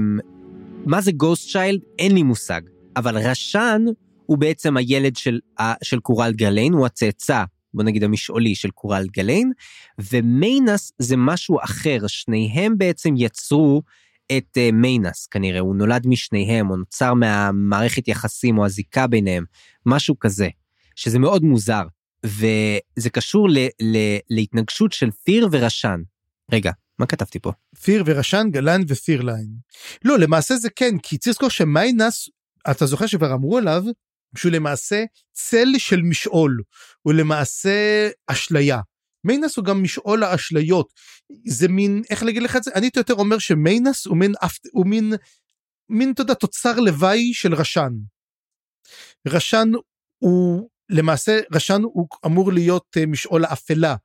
מה 0.86 1.00
זה 1.00 1.12
ghost 1.12 1.50
child? 1.50 1.80
אין 1.98 2.14
לי 2.14 2.22
מושג. 2.22 2.60
אבל 2.96 3.18
רשן 3.18 3.84
הוא 4.26 4.38
בעצם 4.38 4.76
הילד 4.76 5.16
של, 5.16 5.38
של 5.82 6.00
קורלד 6.00 6.32
גליין, 6.32 6.72
הוא 6.72 6.86
הצאצא, 6.86 7.44
בוא 7.74 7.84
נגיד 7.84 8.04
המשעולי 8.04 8.54
של 8.54 8.70
קורלד 8.70 9.06
גליין, 9.16 9.52
ומיינס 10.12 10.92
זה 10.98 11.16
משהו 11.16 11.58
אחר, 11.64 11.98
שניהם 12.06 12.78
בעצם 12.78 13.14
יצרו 13.16 13.82
את 14.36 14.56
uh, 14.56 14.72
מיינס 14.72 15.26
כנראה, 15.26 15.60
הוא 15.60 15.76
נולד 15.76 16.06
משניהם, 16.06 16.70
או 16.70 16.76
נוצר 16.76 17.14
מהמערכת 17.14 18.08
יחסים 18.08 18.58
או 18.58 18.66
הזיקה 18.66 19.06
ביניהם, 19.06 19.44
משהו 19.86 20.18
כזה, 20.18 20.48
שזה 20.96 21.18
מאוד 21.18 21.42
מוזר, 21.42 21.82
וזה 22.24 23.10
קשור 23.12 23.48
ל, 23.48 23.58
ל, 23.82 23.96
להתנגשות 24.30 24.92
של 24.92 25.10
תיר 25.10 25.48
ורשן. 25.52 26.00
רגע, 26.52 26.72
מה 26.98 27.06
כתבתי 27.06 27.38
פה? 27.38 27.52
תיר 27.82 28.02
ורשן, 28.06 28.46
גליין 28.50 28.82
ותירלן. 28.88 29.50
לא, 30.04 30.18
למעשה 30.18 30.56
זה 30.56 30.70
כן, 30.70 30.98
כי 31.02 31.18
צריך 31.18 31.34
לזכור 31.34 31.50
שמיינס, 31.50 32.28
אתה 32.70 32.86
זוכר 32.86 33.06
שכבר 33.06 33.34
אמרו 33.34 33.58
עליו, 33.58 33.84
שהוא 34.36 34.52
למעשה 34.52 35.04
צל 35.32 35.68
של 35.78 36.02
משעול, 36.02 36.62
הוא 37.02 37.12
למעשה 37.12 38.08
אשליה. 38.26 38.80
מיינס 39.24 39.56
הוא 39.56 39.64
גם 39.64 39.82
משעול 39.82 40.22
האשליות. 40.24 40.92
זה 41.46 41.68
מין, 41.68 42.02
איך 42.10 42.22
להגיד 42.22 42.42
לך 42.42 42.56
את 42.56 42.62
זה? 42.62 42.70
אני 42.74 42.86
הייתי 42.86 42.98
יותר 42.98 43.14
אומר 43.14 43.38
שמיינס 43.38 44.06
הוא 44.06 44.16
מין, 44.16 44.32
הוא 44.72 44.86
מין, 44.86 45.12
מין, 45.88 46.12
אתה 46.12 46.22
יודע, 46.22 46.34
תוצר 46.34 46.80
לוואי 46.80 47.34
של 47.34 47.54
רשן. 47.54 47.92
רשן 49.28 49.68
הוא, 50.18 50.68
למעשה, 50.90 51.40
רשן 51.52 51.82
הוא 51.82 52.08
אמור 52.26 52.52
להיות 52.52 52.86
אה, 52.96 53.06
משעול 53.06 53.44
האפלה. 53.44 53.96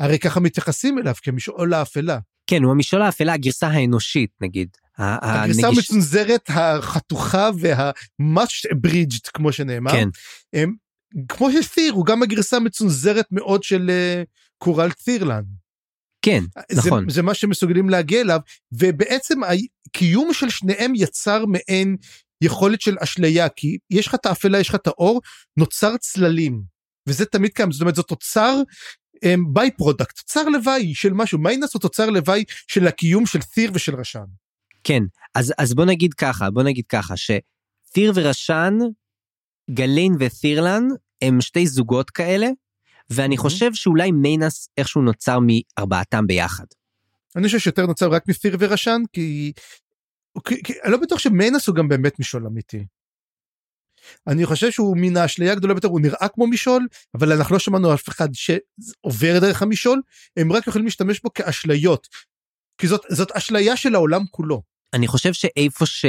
הרי 0.00 0.18
ככה 0.18 0.40
מתייחסים 0.40 0.98
אליו 0.98 1.14
כמשעול 1.22 1.74
האפלה. 1.74 2.18
כן, 2.46 2.62
הוא 2.62 2.72
המשעול 2.72 3.02
האפלה, 3.02 3.32
הגרסה 3.32 3.66
האנושית, 3.68 4.30
נגיד. 4.40 4.68
הגרסה 4.98 5.66
הנגיש... 5.66 5.78
המצונזרת, 5.78 6.44
החתוכה 6.48 7.50
וה-much 7.60 8.70
abridged, 8.74 9.30
כמו 9.34 9.52
שנאמר. 9.52 9.92
כן. 9.92 10.08
הם, 10.52 10.74
כמו 11.28 11.48
שפיר, 11.52 11.92
הוא 11.92 12.06
גם 12.06 12.22
הגרסה 12.22 12.56
המצונזרת 12.56 13.26
מאוד 13.30 13.62
של 13.62 13.90
uh, 13.90 14.26
קורל 14.62 14.92
צירלן. 14.92 15.42
כן, 16.22 16.44
זה, 16.72 16.80
נכון. 16.88 17.10
זה 17.10 17.22
מה 17.22 17.34
שמסוגלים 17.34 17.90
להגיע 17.90 18.20
אליו, 18.20 18.40
ובעצם 18.72 19.40
הקיום 19.44 20.32
של 20.34 20.50
שניהם 20.50 20.92
יצר 20.94 21.46
מעין 21.46 21.96
יכולת 22.44 22.80
של 22.80 22.96
אשליה, 23.02 23.48
כי 23.48 23.78
יש 23.90 24.06
לך 24.06 24.14
את 24.14 24.26
האפלה, 24.26 24.60
יש 24.60 24.68
לך 24.68 24.74
את 24.74 24.86
האור, 24.86 25.20
נוצר 25.56 25.96
צללים. 25.96 26.62
וזה 27.08 27.26
תמיד 27.26 27.50
קיים, 27.52 27.72
זאת 27.72 27.80
אומרת, 27.80 27.94
זה 27.94 28.02
תוצר 28.02 28.56
by 29.52 29.68
um, 29.68 29.76
product, 29.76 30.16
תוצר 30.16 30.48
לוואי 30.48 30.94
של 30.94 31.12
משהו, 31.12 31.38
מיינס 31.38 31.74
הוא 31.74 31.80
תוצר 31.80 32.10
לוואי 32.10 32.44
של 32.66 32.86
הקיום 32.86 33.26
של 33.26 33.42
תיר 33.42 33.70
ושל 33.74 33.94
רשן. 33.94 34.24
כן, 34.84 35.02
אז, 35.34 35.52
אז 35.58 35.74
בוא 35.74 35.84
נגיד 35.84 36.14
ככה, 36.14 36.50
בוא 36.50 36.62
נגיד 36.62 36.84
ככה, 36.88 37.14
שתיר 37.16 38.12
ורשן, 38.14 38.74
גליין 39.70 40.12
ותירלן, 40.18 40.88
הם 41.22 41.40
שתי 41.40 41.66
זוגות 41.66 42.10
כאלה, 42.10 42.46
ואני. 43.12 43.36
חושב 43.36 43.74
שאולי 43.74 44.12
מיינס 44.12 44.68
איכשהו 44.76 45.02
נוצר 45.02 45.38
מארבעתם 45.42 46.26
ביחד. 46.26 46.64
אני 47.36 47.46
חושב 47.46 47.58
שיותר 47.58 47.86
נוצר 47.86 48.08
רק 48.08 48.28
מתיר 48.28 48.56
ורשן, 48.60 49.02
כי... 49.12 49.52
כי, 50.46 50.62
כי 50.62 50.72
אני 50.84 50.92
לא 50.92 50.98
בטוח 50.98 51.18
שמיינס 51.18 51.68
הוא 51.68 51.76
גם 51.76 51.88
באמת 51.88 52.20
משעול 52.20 52.46
אמיתי. 52.46 52.84
אני 54.26 54.46
חושב 54.46 54.70
שהוא 54.70 54.96
מן 54.96 55.16
האשליה 55.16 55.52
הגדולה 55.52 55.74
ביותר, 55.74 55.88
הוא 55.88 56.00
נראה 56.00 56.28
כמו 56.28 56.46
משעול, 56.46 56.86
אבל 57.14 57.32
אנחנו 57.32 57.52
לא 57.54 57.58
שמענו 57.58 57.94
אף 57.94 58.08
אחד 58.08 58.28
שעובר 58.32 59.38
דרך 59.40 59.62
המשעול, 59.62 60.02
הם 60.36 60.52
רק 60.52 60.66
יכולים 60.66 60.84
להשתמש 60.84 61.20
בו 61.20 61.32
כאשליות. 61.34 62.08
כי 62.78 62.88
זאת, 62.88 63.02
זאת 63.08 63.32
אשליה 63.32 63.76
של 63.76 63.94
העולם 63.94 64.24
כולו. 64.30 64.62
אני 64.94 65.08
חושב 65.08 65.32
שאיפה 65.32 65.86
ש... 65.86 66.04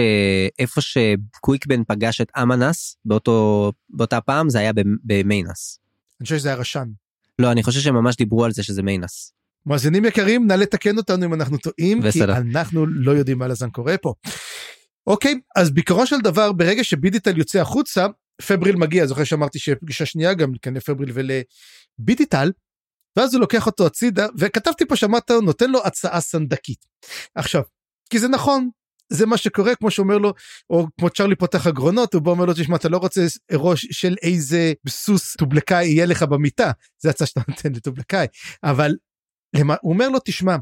איפה 0.60 0.82
שקוויקבן 0.82 1.84
פגש 1.84 2.22
את 2.22 2.32
אמנס 2.42 2.96
באותו, 3.06 3.72
באותה 3.90 4.22
פעם 4.22 4.50
זה 4.50 4.60
היה 4.60 4.72
במיינס. 5.04 5.80
אני 6.22 6.26
חושב 6.26 6.38
שזה 6.38 6.50
היה 6.50 6.58
רשן. 6.58 6.88
לא, 7.40 7.52
אני 7.52 7.64
חושב 7.64 7.80
שהם 7.80 7.96
ממש 7.96 8.16
דיברו 8.16 8.46
על 8.46 8.52
זה 8.52 8.64
שזה 8.64 8.84
מיינס. 8.84 9.34
מאזינים 9.66 10.06
יקרים, 10.06 10.48
נא 10.48 10.54
לתקן 10.54 10.98
אותנו 10.98 11.26
אם 11.26 11.34
אנחנו 11.34 11.58
טועים, 11.58 12.02
בסדר. 12.02 12.34
כי 12.34 12.42
אנחנו 12.42 12.86
לא 12.86 13.12
יודעים 13.12 13.38
מה 13.38 13.48
לזן 13.48 13.70
קורה 13.70 13.98
פה. 13.98 14.14
אוקיי, 15.08 15.40
אז 15.56 15.72
בעיקרו 15.72 16.08
של 16.08 16.22
דבר, 16.24 16.52
ברגע 16.52 16.84
שבידיטל 16.84 17.38
יוצא 17.38 17.62
החוצה, 17.62 18.08
פבריל 18.48 18.76
מגיע, 18.76 19.06
זוכר 19.06 19.24
שאמרתי 19.24 19.60
שפגישה 19.60 20.06
שנייה 20.06 20.34
גם 20.34 20.54
לכנראה 20.54 20.82
פבריל 20.82 21.12
ולבידיטל, 21.14 22.52
ואז 23.18 23.34
הוא 23.34 23.42
לוקח 23.42 23.66
אותו 23.66 23.86
הצידה, 23.86 24.28
וכתבתי 24.38 24.86
פה 24.86 24.96
שמעת, 24.96 25.32
נותן 25.32 25.72
לו 25.72 25.86
הצעה 25.86 26.22
סנדקית. 26.22 26.86
עכשיו, 27.36 27.62
כי 28.10 28.20
זה 28.20 28.28
נכון, 28.28 28.70
זה 29.12 29.26
מה 29.26 29.38
שקורה 29.38 29.76
כמו 29.76 29.92
שאומר 29.92 30.18
לו 30.18 30.34
או 30.70 30.88
כמו 31.00 31.10
צ'רלי 31.10 31.36
פותח 31.36 31.68
אגרונות 31.68 32.14
הוא 32.14 32.22
בא 32.22 32.32
אומר 32.32 32.46
לו 32.46 32.54
תשמע 32.54 32.76
אתה 32.76 32.90
לא 32.90 32.98
רוצה 32.98 33.22
ראש 33.52 33.88
של 33.92 34.16
איזה 34.22 34.74
סוס 34.90 35.36
טובלקאי 35.36 35.86
יהיה 35.86 36.06
לך 36.06 36.24
במיטה. 36.24 36.72
זה 37.00 37.10
הצעה 37.10 37.28
שאתה 37.28 37.42
נותן 37.48 37.72
לטובלקאי. 37.72 38.28
אבל 38.64 38.96
למה, 39.56 39.76
הוא 39.82 39.94
אומר 39.94 40.10
לו 40.10 40.20
תשמע 40.26 40.56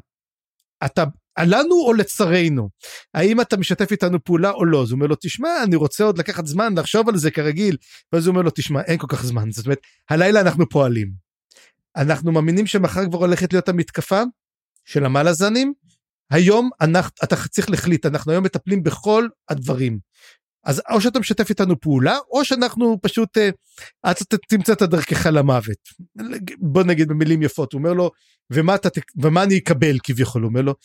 אתה 0.85 1.03
עלינו 1.35 1.75
או 1.85 1.93
לצרינו? 1.93 2.69
האם 3.13 3.41
אתה 3.41 3.57
משתף 3.57 3.91
איתנו 3.91 4.23
פעולה 4.23 4.51
או 4.51 4.65
לא? 4.65 4.81
אז 4.81 4.91
הוא 4.91 4.95
אומר 4.95 5.07
לו 5.07 5.15
תשמע 5.21 5.49
אני 5.63 5.75
רוצה 5.75 6.03
עוד 6.03 6.17
לקחת 6.17 6.45
זמן 6.45 6.73
לחשוב 6.77 7.09
על 7.09 7.17
זה 7.17 7.31
כרגיל. 7.31 7.77
ואז 8.13 8.25
הוא 8.25 8.31
אומר 8.31 8.41
לו 8.41 8.51
תשמע 8.55 8.81
אין 8.81 8.97
כל 8.97 9.07
כך 9.09 9.25
זמן. 9.25 9.51
זאת 9.51 9.65
אומרת 9.65 9.79
הלילה 10.09 10.41
אנחנו 10.41 10.69
פועלים. 10.69 11.11
אנחנו 11.95 12.31
מאמינים 12.31 12.67
שמחר 12.67 13.05
כבר 13.09 13.17
הולכת 13.17 13.53
להיות 13.53 13.69
המתקפה 13.69 14.21
של 14.85 15.05
המלאזנים 15.05 15.73
היום 16.31 16.69
אנחנו, 16.81 17.11
אתה 17.23 17.35
צריך 17.49 17.69
להחליט, 17.69 18.05
אנחנו 18.05 18.31
היום 18.31 18.43
מטפלים 18.43 18.83
בכל 18.83 19.27
הדברים. 19.49 19.99
אז 20.65 20.81
או 20.91 21.01
שאתה 21.01 21.19
משתף 21.19 21.49
איתנו 21.49 21.79
פעולה, 21.79 22.17
או 22.31 22.45
שאנחנו 22.45 22.97
פשוט, 23.01 23.37
אתה 24.11 24.37
תמצא 24.49 24.73
את 24.73 24.81
הדרכך 24.81 25.25
למוות. 25.25 25.77
בוא 26.59 26.83
נגיד 26.83 27.07
במילים 27.07 27.41
יפות, 27.41 27.73
הוא 27.73 27.79
אומר 27.79 27.93
לו, 27.93 28.11
ומה, 28.51 28.75
אתה, 28.75 28.89
ומה 29.21 29.43
אני 29.43 29.57
אקבל 29.57 29.97
כביכול, 30.03 30.41
הוא 30.41 30.49
אומר 30.49 30.61
לו, 30.61 30.71
הוא 30.71 30.77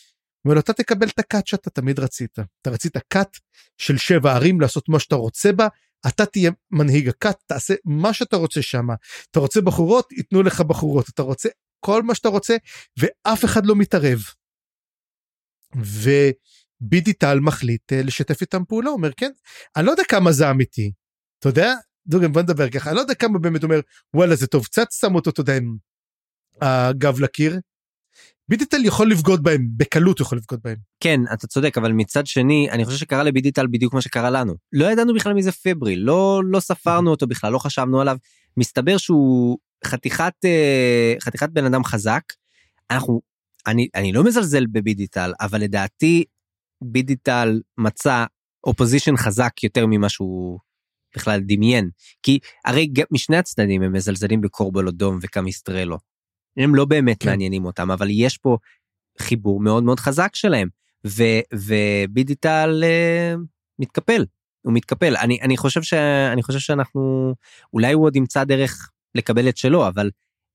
אומר 0.45 0.55
לו, 0.55 0.59
אתה 0.59 0.73
תקבל 0.73 1.07
את 1.07 1.19
הכת 1.19 1.47
שאתה 1.47 1.69
תמיד 1.69 1.99
רצית. 1.99 2.39
אתה 2.61 2.69
רצית 2.69 2.97
כת 3.09 3.29
של 3.77 3.97
שבע 3.97 4.33
ערים 4.33 4.61
לעשות 4.61 4.89
מה 4.89 4.99
שאתה 4.99 5.15
רוצה 5.15 5.51
בה, 5.51 5.67
אתה 6.07 6.25
תהיה 6.25 6.51
מנהיג 6.71 7.09
הכת, 7.09 7.35
תעשה 7.47 7.73
מה 7.85 8.13
שאתה 8.13 8.37
רוצה 8.37 8.61
שם. 8.61 8.87
אתה 9.31 9.39
רוצה 9.39 9.61
בחורות, 9.61 10.11
ייתנו 10.11 10.43
לך 10.43 10.61
בחורות. 10.61 11.09
אתה 11.09 11.21
רוצה 11.21 11.49
כל 11.79 12.03
מה 12.03 12.15
שאתה 12.15 12.29
רוצה, 12.29 12.55
ואף 12.97 13.45
אחד 13.45 13.65
לא 13.65 13.75
מתערב. 13.75 14.19
ובידיטל 15.75 17.39
מחליט 17.39 17.93
אה, 17.93 18.01
לשתף 18.03 18.41
איתם 18.41 18.65
פעולה, 18.67 18.89
אומר 18.89 19.11
כן, 19.17 19.31
אני 19.75 19.85
לא 19.85 19.91
יודע 19.91 20.03
כמה 20.09 20.31
זה 20.31 20.49
אמיתי, 20.49 20.91
אתה 21.39 21.49
יודע, 21.49 21.73
דוגן 22.07 22.31
בוא 22.31 22.41
נדבר 22.41 22.69
ככה, 22.69 22.89
אני 22.89 22.95
לא 22.95 23.01
יודע 23.01 23.13
כמה 23.13 23.39
באמת 23.39 23.63
אומר 23.63 23.79
וואלה 24.13 24.35
זה 24.35 24.47
טוב, 24.47 24.65
קצת 24.65 24.87
שם 24.91 25.15
אותו, 25.15 25.29
אתה 25.29 25.41
יודע, 25.41 25.57
עם 25.57 25.75
הגב 26.61 27.19
לקיר. 27.19 27.59
בידיטל 28.49 28.85
יכול 28.85 29.11
לבגוד 29.11 29.43
בהם, 29.43 29.67
בקלות 29.77 30.19
יכול 30.19 30.37
לבגוד 30.37 30.59
בהם. 30.63 30.77
כן, 30.99 31.19
אתה 31.33 31.47
צודק, 31.47 31.77
אבל 31.77 31.91
מצד 31.91 32.27
שני, 32.27 32.67
אני 32.71 32.85
חושב 32.85 32.97
שקרה 32.97 33.23
לבידיטל 33.23 33.67
בדיוק 33.67 33.93
מה 33.93 34.01
שקרה 34.01 34.29
לנו. 34.29 34.55
לא 34.73 34.91
ידענו 34.91 35.13
בכלל 35.13 35.33
מי 35.33 35.43
זה 35.43 35.51
פבריל, 35.51 35.99
לא, 35.99 36.41
לא 36.45 36.59
ספרנו 36.59 37.11
אותו 37.11 37.27
בכלל, 37.27 37.53
לא 37.53 37.59
חשבנו 37.59 38.01
עליו. 38.01 38.17
מסתבר 38.57 38.97
שהוא 38.97 39.57
חתיכת, 39.85 40.33
אה, 40.45 41.13
חתיכת 41.19 41.49
בן 41.49 41.65
אדם 41.65 41.83
חזק. 41.83 42.21
אנחנו 42.91 43.21
אני, 43.67 43.87
אני 43.95 44.13
לא 44.13 44.23
מזלזל 44.23 44.65
בבידיטל, 44.65 45.33
אבל 45.41 45.61
לדעתי 45.61 46.23
בידיטל 46.83 47.61
מצא 47.77 48.25
אופוזישן 48.63 49.17
חזק 49.17 49.63
יותר 49.63 49.85
ממה 49.85 50.09
שהוא 50.09 50.59
בכלל 51.15 51.39
דמיין. 51.39 51.89
כי 52.23 52.39
הרי 52.65 52.93
משני 53.11 53.37
הצדדים 53.37 53.81
הם 53.81 53.93
מזלזלים 53.93 54.41
בקורבול 54.41 54.87
אדום 54.87 55.19
וקמיסטרלו. 55.21 55.97
הם 56.57 56.75
לא 56.75 56.85
באמת 56.85 57.23
כן. 57.23 57.29
מעניינים 57.29 57.65
אותם, 57.65 57.91
אבל 57.91 58.07
יש 58.11 58.37
פה 58.37 58.57
חיבור 59.19 59.59
מאוד 59.59 59.83
מאוד 59.83 59.99
חזק 59.99 60.35
שלהם. 60.35 60.67
ו, 61.07 61.23
ובידיטל, 61.53 62.83
אה, 62.83 63.35
מתקפל, 63.79 64.25
הוא 64.61 64.73
מתקפל. 64.73 65.15
אני, 65.17 65.41
אני, 65.41 65.57
חושב 65.57 65.83
ש, 65.83 65.93
אני 66.33 66.43
חושב 66.43 66.59
שאנחנו, 66.59 67.33
אולי 67.73 67.93
הוא 67.93 68.05
עוד 68.05 68.15
ימצא 68.15 68.43
דרך 68.43 68.89
לקבל 69.15 69.49
את 69.49 69.57
שלו, 69.57 69.87
אבל 69.87 70.09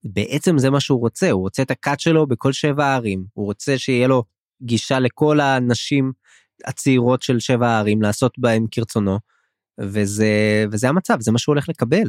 בעצם 0.05 0.59
זה 0.59 0.71
מה 0.71 0.81
שהוא 0.81 1.01
רוצה, 1.01 1.31
הוא 1.31 1.41
רוצה 1.41 1.63
את 1.63 1.71
הקאט 1.71 2.01
שלו 2.01 2.27
בכל 2.27 2.53
שבע 2.53 2.87
הערים, 2.87 3.25
הוא 3.33 3.45
רוצה 3.45 3.79
שיהיה 3.79 4.09
לו 4.09 4.25
גישה 4.63 4.99
לכל 4.99 5.41
הנשים 5.41 6.13
הצעירות 6.65 7.23
של 7.23 7.41
שבע 7.41 7.69
הערים, 7.69 8.03
לעשות 8.03 8.39
בהם 8.39 8.67
כרצונו, 8.71 9.19
וזה, 9.81 10.65
וזה 10.73 10.89
המצב, 10.89 11.17
זה 11.21 11.33
מה 11.33 11.39
שהוא 11.39 11.53
הולך 11.53 11.69
לקבל. 11.69 12.09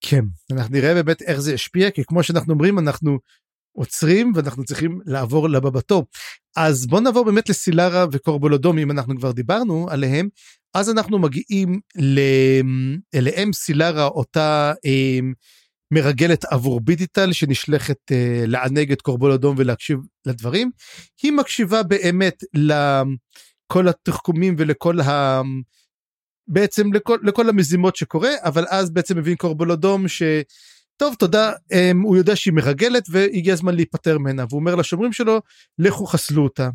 כן, 0.00 0.24
אנחנו 0.52 0.74
נראה 0.74 0.94
באמת 0.94 1.22
איך 1.22 1.40
זה 1.40 1.54
ישפיע, 1.54 1.90
כי 1.90 2.04
כמו 2.04 2.22
שאנחנו 2.22 2.52
אומרים, 2.52 2.78
אנחנו 2.78 3.18
עוצרים 3.72 4.32
ואנחנו 4.34 4.64
צריכים 4.64 5.00
לעבור 5.06 5.48
לבא 5.48 5.70
בתור. 5.70 6.06
אז 6.56 6.86
בוא 6.86 7.00
נעבור 7.00 7.24
באמת 7.24 7.48
לסילרה 7.48 8.06
וקורבולודום, 8.12 8.78
אם 8.78 8.90
אנחנו 8.90 9.16
כבר 9.16 9.32
דיברנו 9.32 9.86
עליהם, 9.90 10.28
אז 10.74 10.90
אנחנו 10.90 11.18
מגיעים 11.18 11.80
אליהם 13.14 13.52
סילרה, 13.52 14.06
אותה 14.06 14.72
אה, 14.86 15.18
מרגלת 15.90 16.44
עבור 16.44 16.80
בידיטל 16.80 17.32
שנשלחת 17.32 18.12
אה, 18.12 18.44
לענג 18.46 18.92
את 18.92 19.02
קורבול 19.02 19.32
אדום 19.32 19.54
ולהקשיב 19.58 19.98
לדברים. 20.26 20.70
היא 21.22 21.32
מקשיבה 21.32 21.82
באמת 21.82 22.44
לכל 22.54 23.88
התחכומים 23.88 24.54
ולכל 24.58 25.00
ה... 25.00 25.40
בעצם 26.48 26.92
לכל, 26.92 27.18
לכל 27.22 27.48
המזימות 27.48 27.96
שקורה, 27.96 28.30
אבל 28.44 28.64
אז 28.68 28.90
בעצם 28.90 29.18
מבין 29.18 29.36
קורבול 29.36 29.72
אדום 29.72 30.08
ש... 30.08 30.22
טוב 30.96 31.14
תודה 31.14 31.52
um, 31.52 31.96
הוא 32.02 32.16
יודע 32.16 32.36
שהיא 32.36 32.54
מרגלת 32.54 33.02
והגיע 33.10 33.52
הזמן 33.52 33.74
להיפטר 33.74 34.18
ממנה 34.18 34.44
והוא 34.48 34.60
אומר 34.60 34.74
לשומרים 34.74 35.12
שלו 35.12 35.40
לכו 35.78 36.06
חסלו 36.06 36.44
אותה. 36.44 36.68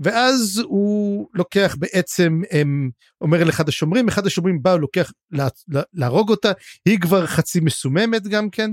ואז 0.00 0.62
הוא 0.64 1.28
לוקח 1.34 1.76
בעצם 1.78 2.40
הם, 2.50 2.90
אומר 3.20 3.44
לאחד 3.44 3.68
השומרים 3.68 4.08
אחד 4.08 4.26
השומרים 4.26 4.62
בא 4.62 4.76
לוקח 4.76 5.12
לה, 5.30 5.48
לה, 5.68 5.82
להרוג 5.94 6.30
אותה 6.30 6.52
היא 6.86 7.00
כבר 7.00 7.26
חצי 7.26 7.60
מסוממת 7.60 8.22
גם 8.22 8.50
כן 8.50 8.70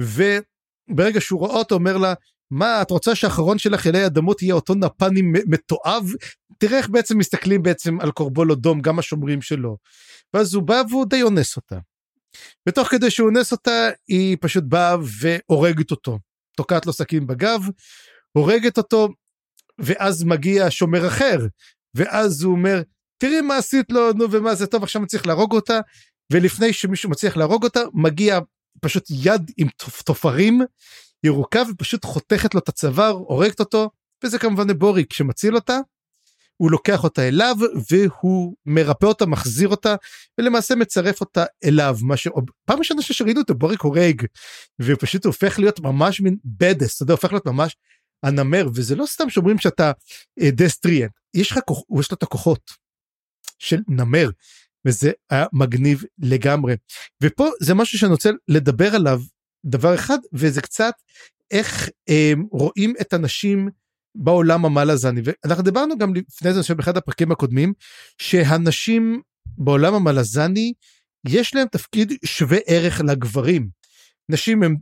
וברגע 0.00 1.20
שהוא 1.20 1.40
רואה 1.40 1.54
אותו 1.54 1.74
אומר 1.74 1.96
לה 1.96 2.14
מה 2.50 2.82
את 2.82 2.90
רוצה 2.90 3.14
שהאחרון 3.14 3.58
שלך 3.58 3.86
אלי 3.86 4.06
אדמות 4.06 4.42
יהיה 4.42 4.54
אותו 4.54 4.74
נפני 4.74 5.22
מתועב 5.22 6.12
תראה 6.58 6.78
איך 6.78 6.88
בעצם 6.88 7.18
מסתכלים 7.18 7.62
בעצם 7.62 8.00
על 8.00 8.10
קורבול 8.10 8.52
אדום 8.52 8.80
גם 8.80 8.98
השומרים 8.98 9.42
שלו. 9.42 9.76
ואז 10.34 10.54
הוא 10.54 10.62
בא 10.62 10.82
והוא 10.90 11.06
די 11.06 11.22
אונס 11.22 11.56
אותה. 11.56 11.78
ותוך 12.68 12.88
כדי 12.88 13.10
שהוא 13.10 13.28
אונס 13.28 13.52
אותה 13.52 13.90
היא 14.08 14.36
פשוט 14.40 14.64
באה 14.64 14.96
והורגת 15.20 15.90
אותו 15.90 16.18
תוקעת 16.56 16.86
לו 16.86 16.92
סכין 16.92 17.26
בגב 17.26 17.60
הורגת 18.32 18.78
אותו 18.78 19.08
ואז 19.80 20.24
מגיע 20.24 20.66
שומר 20.70 21.06
אחר, 21.06 21.38
ואז 21.94 22.42
הוא 22.42 22.52
אומר, 22.52 22.82
תראי 23.18 23.40
מה 23.40 23.56
עשית 23.56 23.86
לו, 23.92 24.12
נו 24.12 24.30
ומה 24.30 24.54
זה 24.54 24.66
טוב, 24.66 24.82
עכשיו 24.82 25.02
אני 25.02 25.08
צריך 25.08 25.26
להרוג 25.26 25.52
אותה, 25.52 25.80
ולפני 26.32 26.72
שמישהו 26.72 27.10
מצליח 27.10 27.36
להרוג 27.36 27.64
אותה, 27.64 27.80
מגיע 27.94 28.38
פשוט 28.80 29.04
יד 29.10 29.50
עם 29.56 29.68
תופרים 30.04 30.60
ירוקה 31.24 31.62
ופשוט 31.70 32.04
חותכת 32.04 32.54
לו 32.54 32.60
את 32.60 32.68
הצוואר, 32.68 33.10
הורגת 33.10 33.60
אותו, 33.60 33.90
וזה 34.24 34.38
כמובן 34.38 34.78
בוריק 34.78 35.12
שמציל 35.12 35.54
אותה. 35.54 35.78
הוא 36.60 36.70
לוקח 36.70 37.04
אותה 37.04 37.28
אליו 37.28 37.56
והוא 37.90 38.54
מרפא 38.66 39.06
אותה 39.06 39.26
מחזיר 39.26 39.68
אותה 39.68 39.94
ולמעשה 40.38 40.74
מצרף 40.74 41.20
אותה 41.20 41.44
אליו 41.64 41.96
מה 42.02 42.16
ש... 42.16 42.28
פעם 42.64 42.78
ראשונה 42.78 43.02
שראינו 43.02 43.40
אותו 43.40 43.54
בוריק 43.54 43.80
הורג 43.80 44.22
ופשוט 44.82 45.24
הופך 45.24 45.58
להיות 45.58 45.80
ממש 45.80 46.20
מין 46.20 46.36
בדס 46.44 46.96
אתה 46.96 47.02
יודע 47.02 47.14
הופך 47.14 47.32
להיות 47.32 47.46
ממש 47.46 47.76
הנמר 48.22 48.68
וזה 48.74 48.96
לא 48.96 49.06
סתם 49.06 49.30
שאומרים 49.30 49.58
שאתה 49.58 49.92
אה, 50.40 50.50
יש 51.34 51.52
לך 51.52 51.58
כוח 51.66 51.82
יש 52.00 52.10
לו 52.10 52.16
את 52.16 52.22
הכוחות 52.22 52.70
של 53.58 53.80
נמר 53.88 54.30
וזה 54.86 55.10
היה 55.30 55.46
מגניב 55.52 56.04
לגמרי 56.18 56.76
ופה 57.22 57.48
זה 57.60 57.74
משהו 57.74 57.98
שאני 57.98 58.12
רוצה 58.12 58.30
לדבר 58.48 58.94
עליו 58.94 59.20
דבר 59.64 59.94
אחד 59.94 60.18
וזה 60.32 60.60
קצת 60.60 60.94
איך 61.50 61.88
אה, 62.08 62.32
רואים 62.50 62.94
את 63.00 63.12
הנשים 63.12 63.68
בעולם 64.14 64.64
המלאזני 64.64 65.20
ואנחנו 65.24 65.64
דיברנו 65.64 65.98
גם 65.98 66.14
לפני 66.14 66.52
זה 66.52 66.74
באחד 66.74 66.96
הפרקים 66.96 67.32
הקודמים 67.32 67.72
שהנשים 68.18 69.20
בעולם 69.58 69.94
המלאזני 69.94 70.72
יש 71.28 71.54
להם 71.54 71.66
תפקיד 71.68 72.12
שווה 72.24 72.58
ערך 72.66 73.00
לגברים. 73.00 73.68
נשים 74.28 74.62
הם 74.62 74.76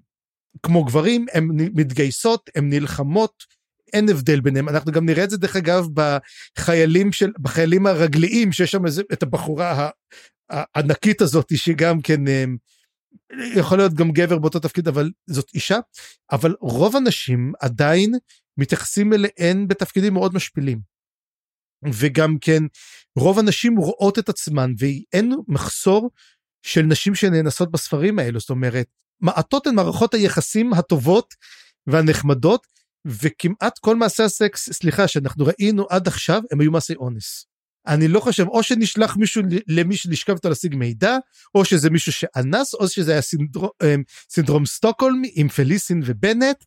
כמו 0.62 0.84
גברים, 0.84 1.26
הן 1.32 1.48
מתגייסות, 1.74 2.50
הן 2.54 2.68
נלחמות, 2.70 3.44
אין 3.92 4.08
הבדל 4.08 4.40
ביניהם. 4.40 4.68
אנחנו 4.68 4.92
גם 4.92 5.06
נראה 5.06 5.24
את 5.24 5.30
זה 5.30 5.36
דרך 5.36 5.56
אגב 5.56 5.86
בחיילים 5.94 7.12
של, 7.12 7.32
בחיילים 7.40 7.86
הרגליים, 7.86 8.52
שיש 8.52 8.70
שם 8.70 8.86
איזה, 8.86 9.02
את 9.12 9.22
הבחורה 9.22 9.90
הענקית 10.50 11.20
הזאת, 11.20 11.56
שהיא 11.56 11.74
גם 11.78 12.00
כן, 12.00 12.28
אמ, 12.28 12.56
יכול 13.56 13.78
להיות 13.78 13.94
גם 13.94 14.12
גבר 14.12 14.38
באותו 14.38 14.58
תפקיד, 14.58 14.88
אבל 14.88 15.10
זאת 15.26 15.50
אישה. 15.54 15.78
אבל 16.32 16.54
רוב 16.60 16.96
הנשים 16.96 17.52
עדיין 17.60 18.14
מתייחסים 18.56 19.12
אליהן 19.12 19.68
בתפקידים 19.68 20.14
מאוד 20.14 20.34
משפילים. 20.34 20.80
וגם 21.92 22.38
כן, 22.40 22.62
רוב 23.18 23.38
הנשים 23.38 23.76
רואות 23.76 24.18
את 24.18 24.28
עצמן, 24.28 24.72
ואין 24.78 25.32
מחסור 25.48 26.10
של 26.62 26.82
נשים 26.82 27.14
שנאנסות 27.14 27.70
בספרים 27.70 28.18
האלו, 28.18 28.40
זאת 28.40 28.50
אומרת, 28.50 28.86
מעטות 29.20 29.66
הן 29.66 29.74
מערכות 29.74 30.14
היחסים 30.14 30.72
הטובות 30.72 31.34
והנחמדות 31.86 32.66
וכמעט 33.06 33.78
כל 33.78 33.96
מעשי 33.96 34.22
הסקס 34.22 34.72
סליחה 34.72 35.08
שאנחנו 35.08 35.44
ראינו 35.46 35.86
עד 35.90 36.08
עכשיו 36.08 36.42
הם 36.50 36.60
היו 36.60 36.70
מעשי 36.70 36.94
אונס. 36.94 37.46
אני 37.86 38.08
לא 38.08 38.20
חושב 38.20 38.46
או 38.48 38.62
שנשלח 38.62 39.16
מישהו 39.16 39.42
למי 39.68 39.96
שנשכב 39.96 40.32
איתו 40.32 40.48
להשיג 40.48 40.74
מידע 40.74 41.16
או 41.54 41.64
שזה 41.64 41.90
מישהו 41.90 42.12
שאנס 42.12 42.74
או 42.74 42.88
שזה 42.88 43.12
היה 43.12 43.20
סינדרום, 43.20 43.70
אמ, 43.82 44.02
סינדרום 44.30 44.66
סטוקהולם 44.66 45.22
עם 45.34 45.48
פליסין 45.48 46.02
ובנט. 46.04 46.64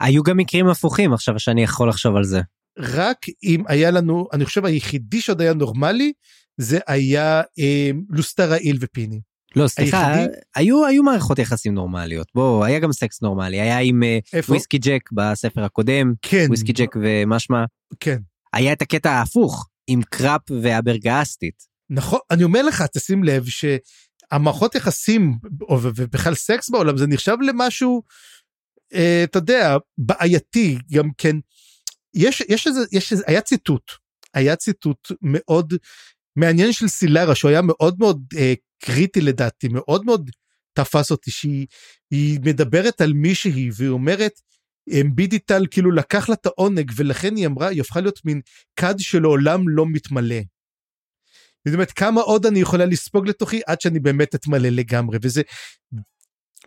היו 0.00 0.22
גם 0.22 0.36
מקרים 0.36 0.66
הפוכים 0.66 1.12
עכשיו 1.12 1.38
שאני 1.38 1.62
יכול 1.62 1.88
לחשוב 1.88 2.16
על 2.16 2.24
זה. 2.24 2.40
רק 2.78 3.18
אם 3.42 3.64
היה 3.66 3.90
לנו 3.90 4.28
אני 4.32 4.44
חושב 4.44 4.64
היחידי 4.64 5.20
שעוד 5.20 5.40
היה 5.40 5.54
נורמלי 5.54 6.12
זה 6.60 6.78
היה 6.86 7.42
אה, 7.58 7.90
לוסטרה 8.10 8.56
איל 8.56 8.78
ופיני. 8.80 9.20
לא 9.56 9.68
סליחה 9.68 10.06
היחידי... 10.06 10.34
היו 10.54 10.86
היו 10.86 11.02
מערכות 11.02 11.38
יחסים 11.38 11.74
נורמליות. 11.74 12.26
בוא 12.34 12.64
היה 12.64 12.78
גם 12.78 12.92
סקס 12.92 13.22
נורמלי. 13.22 13.60
היה 13.60 13.78
עם 13.78 14.02
אה, 14.02 14.18
איפה? 14.32 14.52
וויסקי 14.52 14.78
ג'ק 14.78 15.12
בספר 15.12 15.64
הקודם. 15.64 16.12
כן. 16.22 16.44
וויסקי 16.48 16.72
ג'ק 16.72 16.96
ומשמע. 17.02 17.64
כן. 18.00 18.18
היה 18.52 18.72
את 18.72 18.82
הקטע 18.82 19.10
ההפוך 19.10 19.68
עם 19.86 20.02
קראפ 20.02 20.40
והברגסטית. 20.62 21.70
נכון 21.90 22.18
אני 22.30 22.44
אומר 22.44 22.62
לך 22.62 22.82
תשים 22.82 23.24
לב 23.24 23.44
שהמערכות 23.46 24.74
יחסים 24.74 25.38
ובכלל 25.82 26.34
סקס 26.34 26.70
בעולם 26.70 26.96
זה 26.96 27.06
נחשב 27.06 27.36
למשהו 27.40 28.02
אה, 28.94 29.24
אתה 29.24 29.38
יודע 29.38 29.76
בעייתי 29.98 30.78
גם 30.92 31.10
כן. 31.18 31.36
יש 32.14 32.42
יש 32.48 32.66
איזה 32.66 32.80
יש 32.92 33.12
איזה 33.12 33.24
היה 33.26 33.40
ציטוט. 33.40 33.90
היה 34.34 34.56
ציטוט 34.56 35.12
מאוד 35.22 35.74
מעניין 36.36 36.72
של 36.72 36.88
סילרה 36.88 37.34
שהוא 37.34 37.50
היה 37.50 37.62
מאוד 37.62 37.96
מאוד 37.98 38.22
אה, 38.36 38.54
קריטי 38.82 39.20
לדעתי 39.20 39.68
מאוד 39.68 40.04
מאוד 40.04 40.30
תפס 40.72 41.10
אותי 41.10 41.30
שהיא 41.30 42.40
מדברת 42.44 43.00
על 43.00 43.12
מישהי 43.12 43.70
והיא 43.76 43.90
אומרת 43.90 44.32
בידיטל 45.14 45.66
כאילו 45.70 45.90
לקח 45.90 46.28
לה 46.28 46.34
את 46.34 46.46
העונג 46.46 46.92
ולכן 46.96 47.36
היא 47.36 47.46
אמרה 47.46 47.68
היא 47.68 47.80
הפכה 47.80 48.00
להיות 48.00 48.24
מין 48.24 48.40
כד 48.76 48.94
שלעולם 48.98 49.68
לא 49.68 49.86
מתמלא. 49.86 50.40
זאת 51.68 51.74
אומרת 51.74 51.92
כמה 51.92 52.20
עוד 52.20 52.46
אני 52.46 52.60
יכולה 52.60 52.86
לספוג 52.86 53.28
לתוכי 53.28 53.60
עד 53.66 53.80
שאני 53.80 54.00
באמת 54.00 54.34
אתמלא 54.34 54.68
לגמרי 54.68 55.18
וזה 55.22 55.42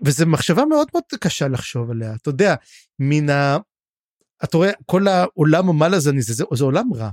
וזה 0.05 0.25
מחשבה 0.25 0.65
מאוד 0.65 0.87
מאוד 0.93 1.03
קשה 1.19 1.47
לחשוב 1.47 1.91
עליה 1.91 2.15
אתה 2.15 2.29
יודע 2.29 2.55
מן 2.99 3.29
ה... 3.29 3.57
אתה 4.43 4.57
רואה 4.57 4.71
כל 4.85 5.07
העולם 5.07 5.69
המלאזני 5.69 6.21
זה, 6.21 6.33
זה, 6.33 6.43
זה 6.53 6.63
עולם 6.63 6.93
רע. 6.93 7.09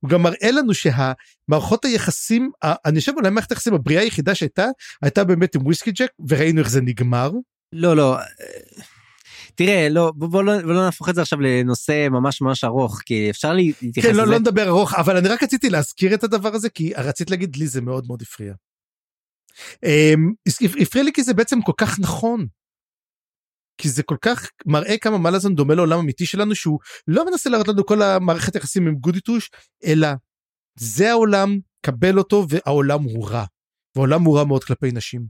הוא 0.00 0.10
גם 0.10 0.22
מראה 0.22 0.50
לנו 0.50 0.74
שהמערכות 0.74 1.84
היחסים 1.84 2.50
אני 2.64 3.00
חושב 3.00 3.12
אולי 3.16 3.30
מערכת 3.30 3.50
היחסים 3.50 3.74
הבריאה 3.74 4.02
היחידה 4.02 4.34
שהייתה 4.34 4.66
הייתה 5.02 5.24
באמת 5.24 5.54
עם 5.54 5.62
וויסקי 5.66 5.90
ג'ק 5.90 6.10
וראינו 6.28 6.60
איך 6.60 6.70
זה 6.70 6.80
נגמר. 6.80 7.30
לא 7.72 7.96
לא. 7.96 8.16
תראה 9.54 9.88
לא 9.88 10.12
בוא 10.16 10.42
לא, 10.42 10.62
לא 10.62 10.84
נהפוך 10.84 11.08
את 11.08 11.14
זה 11.14 11.22
עכשיו 11.22 11.40
לנושא 11.40 12.08
ממש 12.10 12.42
ממש 12.42 12.64
ארוך 12.64 13.00
כי 13.06 13.30
אפשר 13.30 13.52
להתייחס 13.52 14.10
כן, 14.10 14.16
לא, 14.16 14.22
לזה. 14.22 14.32
לא 14.32 14.38
נדבר 14.38 14.68
ארוך 14.68 14.94
אבל 14.94 15.16
אני 15.16 15.28
רק 15.28 15.42
רציתי 15.42 15.70
להזכיר 15.70 16.14
את 16.14 16.24
הדבר 16.24 16.54
הזה 16.54 16.68
כי 16.70 16.92
רצית 16.96 17.30
להגיד 17.30 17.56
לי 17.56 17.66
זה 17.66 17.80
מאוד 17.80 18.06
מאוד 18.06 18.22
הפריע. 18.22 18.54
אמ, 19.84 20.32
הפריע 20.82 21.04
לי 21.04 21.12
כי 21.12 21.22
זה 21.22 21.34
בעצם 21.34 21.62
כל 21.62 21.72
כך 21.76 22.00
נכון. 22.00 22.46
כי 23.82 23.88
זה 23.88 24.02
כל 24.02 24.16
כך 24.20 24.50
מראה 24.66 24.98
כמה 24.98 25.18
מלאזון 25.18 25.54
דומה 25.54 25.74
לעולם 25.74 25.98
אמיתי 25.98 26.26
שלנו 26.26 26.54
שהוא 26.54 26.78
לא 27.08 27.26
מנסה 27.30 27.50
להראות 27.50 27.68
לנו 27.68 27.86
כל 27.86 28.02
המערכת 28.02 28.54
יחסים 28.54 28.86
עם 28.86 28.94
גודיטוש 28.94 29.50
אלא 29.84 30.08
זה 30.78 31.10
העולם 31.10 31.58
קבל 31.86 32.18
אותו 32.18 32.46
והעולם 32.48 33.02
הוא 33.02 33.28
רע. 33.28 33.44
והעולם 33.96 34.22
הוא 34.22 34.38
רע 34.38 34.44
מאוד 34.44 34.64
כלפי 34.64 34.90
נשים 34.92 35.26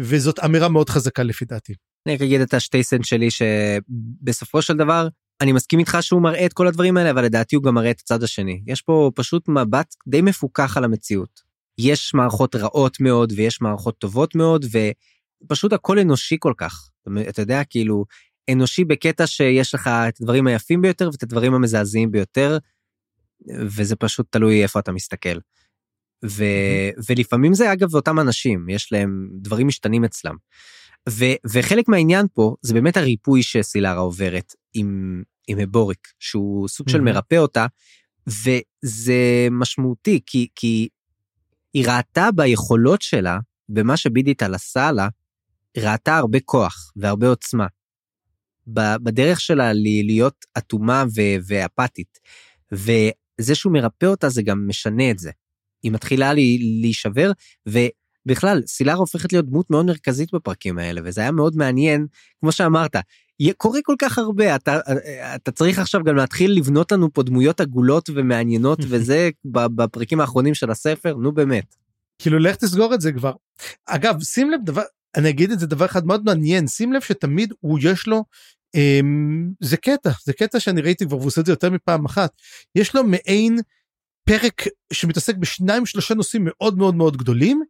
וזאת 0.00 0.38
אמירה 0.44 0.68
מאוד 0.68 0.90
חזקה 0.90 1.22
לפי 1.22 1.44
דעתי. 1.44 1.72
אני 2.06 2.14
רק 2.14 2.20
אגיד 2.20 2.40
את 2.40 2.54
השתי 2.54 2.82
סנט 2.82 3.04
שלי 3.04 3.28
שבסופו 3.30 4.62
של 4.62 4.76
דבר 4.76 5.08
אני 5.40 5.52
מסכים 5.52 5.78
איתך 5.78 5.98
שהוא 6.00 6.22
מראה 6.22 6.46
את 6.46 6.52
כל 6.52 6.66
הדברים 6.66 6.96
האלה, 6.96 7.10
אבל 7.10 7.24
לדעתי 7.24 7.56
הוא 7.56 7.64
גם 7.64 7.74
מראה 7.74 7.90
את 7.90 8.00
הצד 8.00 8.22
השני. 8.22 8.62
יש 8.66 8.82
פה 8.82 9.10
פשוט 9.14 9.48
מבט 9.48 9.94
די 10.08 10.22
מפוקח 10.22 10.76
על 10.76 10.84
המציאות. 10.84 11.40
יש 11.78 12.14
מערכות 12.14 12.54
רעות 12.54 13.00
מאוד 13.00 13.32
ויש 13.36 13.60
מערכות 13.60 13.98
טובות 13.98 14.34
מאוד, 14.34 14.66
ופשוט 15.44 15.72
הכל 15.72 15.98
אנושי 15.98 16.36
כל 16.40 16.52
כך. 16.56 16.91
אתה 17.28 17.42
יודע, 17.42 17.64
כאילו, 17.64 18.04
אנושי 18.52 18.84
בקטע 18.84 19.26
שיש 19.26 19.74
לך 19.74 19.90
את 20.08 20.20
הדברים 20.20 20.46
היפים 20.46 20.82
ביותר 20.82 21.08
ואת 21.12 21.22
הדברים 21.22 21.54
המזעזעים 21.54 22.10
ביותר, 22.10 22.58
וזה 23.48 23.96
פשוט 23.96 24.26
תלוי 24.30 24.62
איפה 24.62 24.78
אתה 24.80 24.92
מסתכל. 24.92 25.38
ו. 26.24 26.44
ולפעמים 27.08 27.54
זה 27.54 27.72
אגב 27.72 27.94
אותם 27.94 28.20
אנשים, 28.20 28.68
יש 28.68 28.92
להם, 28.92 29.28
דברים 29.32 29.66
משתנים 29.66 30.04
אצלם. 30.04 30.36
ו, 31.08 31.24
וחלק 31.52 31.88
מהעניין 31.88 32.26
פה 32.34 32.54
זה 32.62 32.74
באמת 32.74 32.96
הריפוי 32.96 33.42
שסילרה 33.42 34.00
עוברת 34.00 34.52
עם, 34.74 35.22
עם 35.48 35.58
הבוריק, 35.58 36.08
שהוא 36.18 36.68
סוג. 36.68 36.88
של 36.88 37.00
מרפא 37.00 37.34
אותה, 37.34 37.66
וזה 38.26 39.48
משמעותי, 39.50 40.20
כי, 40.26 40.48
כי 40.54 40.88
היא 41.74 41.86
ראתה 41.88 42.28
ביכולות 42.34 43.02
שלה, 43.02 43.38
במה 43.68 43.96
שבידיטל 43.96 44.54
עשה 44.54 44.92
לה, 44.92 45.08
ראתה 45.78 46.16
הרבה 46.16 46.40
כוח 46.40 46.92
והרבה 46.96 47.28
עוצמה. 47.28 47.66
בדרך 48.66 49.40
שלה 49.40 49.72
להיות 49.72 50.44
אטומה 50.58 51.04
ואפתית. 51.46 52.18
וזה 52.72 53.54
שהוא 53.54 53.72
מרפא 53.72 54.06
אותה 54.06 54.28
זה 54.28 54.42
גם 54.42 54.68
משנה 54.68 55.10
את 55.10 55.18
זה. 55.18 55.30
היא 55.82 55.92
מתחילה 55.92 56.32
להישבר, 56.80 57.32
ובכלל, 57.66 58.62
סילרה 58.66 58.94
הופכת 58.94 59.32
להיות 59.32 59.46
דמות 59.46 59.70
מאוד 59.70 59.86
מרכזית 59.86 60.34
בפרקים 60.34 60.78
האלה, 60.78 61.00
וזה 61.04 61.20
היה 61.20 61.30
מאוד 61.30 61.56
מעניין, 61.56 62.06
כמו 62.40 62.52
שאמרת, 62.52 62.96
קורה 63.56 63.80
כל 63.84 63.94
כך 63.98 64.18
הרבה, 64.18 64.56
אתה, 64.56 64.78
אתה 65.34 65.50
צריך 65.50 65.78
עכשיו 65.78 66.02
גם 66.04 66.16
להתחיל 66.16 66.52
לבנות 66.56 66.92
לנו 66.92 67.12
פה 67.12 67.22
דמויות 67.22 67.60
עגולות 67.60 68.10
ומעניינות, 68.14 68.78
וזה 68.88 69.30
בפרקים 69.44 70.20
האחרונים 70.20 70.54
של 70.54 70.70
הספר, 70.70 71.14
נו 71.14 71.32
באמת. 71.32 71.74
כאילו 72.18 72.38
לך 72.38 72.56
תסגור 72.56 72.94
את 72.94 73.00
זה 73.00 73.12
כבר. 73.12 73.32
אגב, 73.86 74.22
שים 74.22 74.50
לב 74.50 74.60
דבר, 74.64 74.82
אני 75.16 75.30
אגיד 75.30 75.50
את 75.50 75.58
זה 75.58 75.66
דבר 75.66 75.84
אחד 75.84 76.06
מאוד 76.06 76.24
מעניין, 76.24 76.66
שים 76.66 76.92
לב 76.92 77.00
שתמיד 77.00 77.52
הוא 77.60 77.78
יש 77.82 78.06
לו, 78.06 78.24
אמ, 78.74 79.50
זה 79.60 79.76
קטע, 79.76 80.10
זה 80.24 80.32
קטע 80.32 80.60
שאני 80.60 80.80
ראיתי 80.80 81.06
כבר 81.06 81.16
והוא 81.16 81.26
עושה 81.26 81.40
את 81.40 81.46
זה 81.46 81.52
יותר 81.52 81.70
מפעם 81.70 82.04
אחת, 82.04 82.32
יש 82.74 82.94
לו 82.94 83.04
מעין 83.04 83.58
פרק 84.24 84.62
שמתעסק 84.92 85.36
בשניים 85.36 85.86
שלושה 85.86 86.14
נושאים 86.14 86.42
מאוד 86.44 86.78
מאוד 86.78 86.94
מאוד 86.94 87.16
גדולים, 87.16 87.62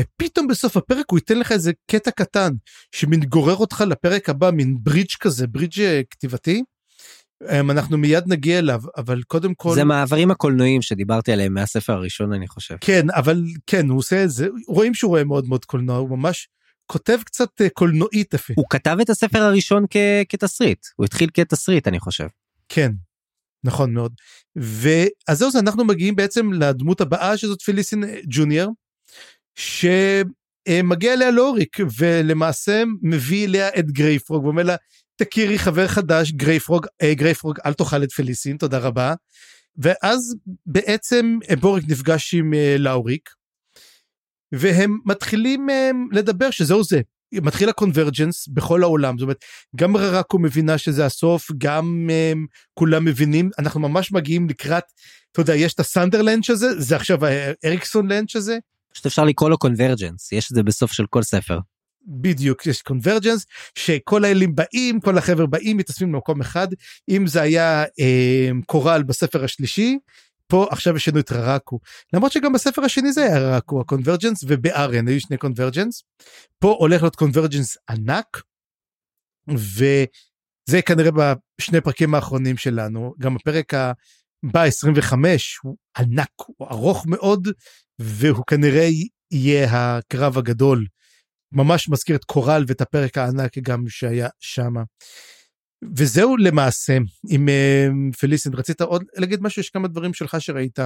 ופתאום 0.00 0.46
בסוף 0.46 0.76
הפרק 0.76 1.04
הוא 1.10 1.18
ייתן 1.18 1.38
לך 1.38 1.52
איזה 1.52 1.72
קטע 1.90 2.10
קטן 2.10 2.52
שמתגורר 2.92 3.56
אותך 3.56 3.84
לפרק 3.88 4.28
הבא, 4.28 4.50
מין 4.50 4.76
ברידג' 4.80 5.14
כזה, 5.20 5.46
ברידג' 5.46 5.80
אה, 5.80 6.00
כתיבתי. 6.10 6.62
אמ, 7.50 7.70
אנחנו 7.70 7.98
מיד 7.98 8.24
נגיע 8.26 8.58
אליו, 8.58 8.82
אבל 8.96 9.22
קודם 9.22 9.54
כל... 9.54 9.74
זה 9.74 9.84
מעברים 9.84 10.30
הקולנועיים 10.30 10.82
שדיברתי 10.82 11.32
עליהם 11.32 11.54
מהספר 11.54 11.92
הראשון, 11.92 12.32
אני 12.32 12.48
חושב. 12.48 12.76
כן, 12.80 13.06
אבל 13.10 13.44
כן, 13.66 13.88
הוא 13.88 13.98
עושה 13.98 14.24
את 14.24 14.30
זה, 14.30 14.48
רואים 14.68 14.94
שהוא 14.94 15.08
רואה 15.08 15.24
מאוד 15.24 15.48
מאוד 15.48 15.64
קולנוע, 15.64 15.96
הוא 15.96 16.18
ממש 16.18 16.48
כותב 16.92 17.18
קצת 17.24 17.60
אה, 17.60 17.68
קולנועית 17.68 18.34
יפה. 18.34 18.54
הוא 18.56 18.64
כתב 18.70 18.96
את 19.02 19.10
הספר 19.10 19.38
הראשון 19.38 19.84
כ- 19.90 20.24
כתסריט, 20.28 20.86
הוא 20.96 21.04
התחיל 21.04 21.28
כתסריט, 21.34 21.88
אני 21.88 22.00
חושב. 22.00 22.26
כן, 22.68 22.92
נכון 23.64 23.94
מאוד. 23.94 24.12
ואז 24.56 25.38
זהו, 25.38 25.50
אנחנו 25.60 25.84
מגיעים 25.84 26.16
בעצם 26.16 26.52
לדמות 26.52 27.00
הבאה 27.00 27.36
שזאת 27.36 27.62
פיליסין 27.62 28.04
אה, 28.04 28.20
ג'וניור, 28.26 28.72
שמגיע 29.54 31.12
אליה 31.12 31.30
לאוריק, 31.30 31.76
ולמעשה 31.98 32.82
מביא 33.02 33.46
אליה 33.46 33.68
את 33.78 33.90
גרייפרוג, 33.90 34.44
ואומר 34.44 34.62
לה, 34.62 34.76
תכירי 35.16 35.58
חבר 35.58 35.88
חדש, 35.88 36.32
גרייפרוג, 36.32 36.86
אה, 37.02 37.14
גרייפרוג, 37.14 37.58
אל 37.66 37.72
תאכל 37.72 38.02
את 38.02 38.12
פליסין, 38.12 38.56
תודה 38.56 38.78
רבה. 38.78 39.14
ואז 39.76 40.34
בעצם 40.66 41.38
הבוריק 41.60 41.84
נפגש 41.88 42.34
עם 42.34 42.52
לאוריק, 42.78 43.30
והם 44.52 44.98
מתחילים 45.04 45.70
אה, 45.70 45.90
לדבר 46.12 46.50
שזהו 46.50 46.84
זה. 46.84 47.00
מתחיל 47.32 47.68
ה 47.68 47.75
convergence 47.75 48.48
בכל 48.48 48.82
העולם, 48.82 49.18
זאת 49.18 49.22
אומרת, 49.22 49.44
גם 49.76 49.96
ראראקו 49.96 50.38
מבינה 50.38 50.78
שזה 50.78 51.06
הסוף, 51.06 51.50
גם 51.58 52.10
um, 52.10 52.38
כולם 52.74 53.04
מבינים, 53.04 53.50
אנחנו 53.58 53.80
ממש 53.80 54.12
מגיעים 54.12 54.48
לקראת, 54.48 54.84
אתה 55.32 55.40
יודע, 55.40 55.54
יש 55.54 55.74
את 55.74 55.80
הסנדרלנץ' 55.80 56.50
הזה, 56.50 56.80
זה 56.80 56.96
עכשיו 56.96 57.18
האריקסון 57.24 58.12
לנץ' 58.12 58.36
הזה. 58.36 58.58
פשוט 58.92 59.06
אפשר 59.06 59.24
לקרוא 59.24 59.50
לו 59.50 59.58
קונברג'נס, 59.58 60.32
יש 60.32 60.50
את 60.50 60.56
זה 60.56 60.62
בסוף 60.62 60.92
של 60.92 61.06
כל 61.06 61.22
ספר. 61.22 61.58
בדיוק 62.06 62.66
יש 62.66 62.82
קונברג'נס 62.82 63.46
שכל 63.74 64.24
האלים 64.24 64.54
באים 64.54 65.00
כל 65.00 65.18
החבר 65.18 65.46
באים 65.46 65.76
מתאספים 65.76 66.12
במקום 66.12 66.40
אחד 66.40 66.68
אם 67.08 67.26
זה 67.26 67.42
היה 67.42 67.84
אה, 68.00 68.50
קורל 68.66 69.02
בספר 69.02 69.44
השלישי 69.44 69.98
פה 70.52 70.66
עכשיו 70.70 70.96
יש 70.96 71.08
לנו 71.08 71.20
את 71.20 71.32
ררקו 71.32 71.78
למרות 72.12 72.32
שגם 72.32 72.52
בספר 72.52 72.82
השני 72.82 73.12
זה 73.12 73.24
היה 73.24 73.38
ררקו 73.38 73.80
הקונברג'נס 73.80 74.44
ובארן 74.48 75.08
היו 75.08 75.20
שני 75.20 75.36
קונברג'נס 75.36 76.02
פה 76.58 76.76
הולך 76.78 77.02
להיות 77.02 77.16
קונברג'נס 77.16 77.76
ענק 77.90 78.42
וזה 79.48 80.82
כנראה 80.86 81.10
בשני 81.58 81.80
פרקים 81.80 82.14
האחרונים 82.14 82.56
שלנו 82.56 83.14
גם 83.18 83.36
הפרק 83.36 83.74
הבא 83.74 84.62
25 84.62 85.58
הוא 85.62 85.76
ענק 85.98 86.30
הוא 86.36 86.68
ארוך 86.70 87.06
מאוד 87.06 87.48
והוא 87.98 88.44
כנראה 88.46 88.88
יהיה 89.30 89.68
הקרב 89.70 90.38
הגדול. 90.38 90.86
ממש 91.52 91.88
מזכיר 91.88 92.16
את 92.16 92.24
קורל 92.24 92.64
ואת 92.68 92.80
הפרק 92.80 93.18
הענק 93.18 93.58
גם 93.58 93.84
שהיה 93.88 94.28
שם. 94.40 94.74
וזהו 95.96 96.36
למעשה 96.36 96.98
עם 97.28 97.48
uh, 97.48 98.16
פליסין 98.16 98.54
רצית 98.54 98.80
עוד 98.80 99.04
להגיד 99.16 99.42
משהו 99.42 99.60
יש 99.60 99.70
כמה 99.70 99.88
דברים 99.88 100.14
שלך 100.14 100.40
שראית 100.40 100.78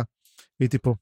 הייתי 0.60 0.78
פה. 0.78 0.94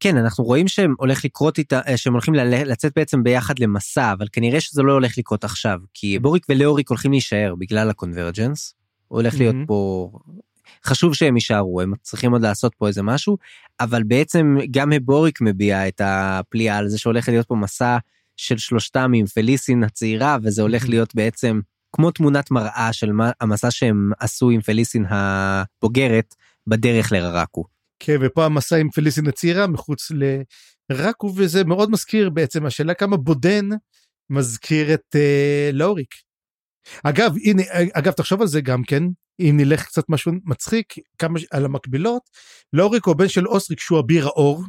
כן 0.00 0.16
אנחנו 0.16 0.44
רואים 0.44 0.68
שהם 0.68 0.94
הולך 0.98 1.24
לקרות 1.24 1.58
איתה 1.58 1.80
אה, 1.88 1.96
שהם 1.96 2.12
הולכים 2.12 2.34
לצאת 2.34 2.92
בעצם 2.96 3.22
ביחד 3.22 3.58
למסע 3.58 4.12
אבל 4.12 4.26
כנראה 4.32 4.60
שזה 4.60 4.82
לא 4.82 4.92
הולך 4.92 5.18
לקרות 5.18 5.44
עכשיו 5.44 5.78
כי 5.94 6.18
בוריק 6.18 6.46
ולאוריק 6.48 6.88
הולכים 6.88 7.10
להישאר 7.10 7.54
בגלל 7.58 7.90
הקונברג'נס. 7.90 8.74
הולך 9.08 9.34
להיות 9.38 9.54
mm-hmm. 9.54 9.66
פה 9.66 10.10
חשוב 10.84 11.14
שהם 11.14 11.36
יישארו 11.36 11.80
הם 11.80 11.92
צריכים 12.02 12.32
עוד 12.32 12.42
לעשות 12.42 12.74
פה 12.74 12.88
איזה 12.88 13.02
משהו 13.02 13.36
אבל 13.80 14.02
בעצם 14.02 14.56
גם 14.70 14.92
הבוריק 14.92 15.40
מביע 15.40 15.88
את 15.88 16.00
הפליאה 16.04 16.76
על 16.76 16.88
זה 16.88 16.98
שהולך 16.98 17.28
להיות 17.28 17.48
פה 17.48 17.54
מסע 17.54 17.98
של 18.36 18.58
שלושתם 18.58 19.12
עם 19.14 19.26
פליסין 19.26 19.84
הצעירה, 19.84 20.36
וזה 20.42 20.62
הולך 20.62 20.88
להיות 20.88 21.14
בעצם 21.14 21.60
כמו 21.92 22.10
תמונת 22.10 22.50
מראה 22.50 22.92
של 22.92 23.12
מה, 23.12 23.30
המסע 23.40 23.70
שהם 23.70 24.10
עשו 24.20 24.50
עם 24.50 24.60
פליסין 24.60 25.06
הבוגרת 25.08 26.34
בדרך 26.66 27.12
לררקו. 27.12 27.64
כן, 27.98 28.16
ופה 28.20 28.44
המסע 28.44 28.76
עם 28.76 28.90
פליסין 28.90 29.28
הצעירה 29.28 29.66
מחוץ 29.66 30.08
לרקו, 30.90 31.32
וזה 31.36 31.64
מאוד 31.64 31.90
מזכיר 31.90 32.30
בעצם 32.30 32.66
השאלה 32.66 32.94
כמה 32.94 33.16
בודן 33.16 33.68
מזכיר 34.30 34.94
את 34.94 35.16
uh, 35.16 35.72
לאוריק. 35.72 36.14
אגב, 37.02 37.34
הנה, 37.44 37.62
אגב, 37.92 38.12
תחשוב 38.12 38.40
על 38.40 38.46
זה 38.46 38.60
גם 38.60 38.82
כן, 38.82 39.02
אם 39.40 39.54
נלך 39.56 39.84
קצת 39.84 40.04
משהו 40.08 40.32
מצחיק, 40.44 40.94
כמה 41.18 41.38
על 41.50 41.64
המקבילות, 41.64 42.22
לאוריק 42.72 43.04
הוא 43.04 43.16
בן 43.16 43.28
של 43.28 43.48
אוסריק 43.48 43.80
שהוא 43.80 44.00
אביר 44.00 44.26
האור, 44.26 44.64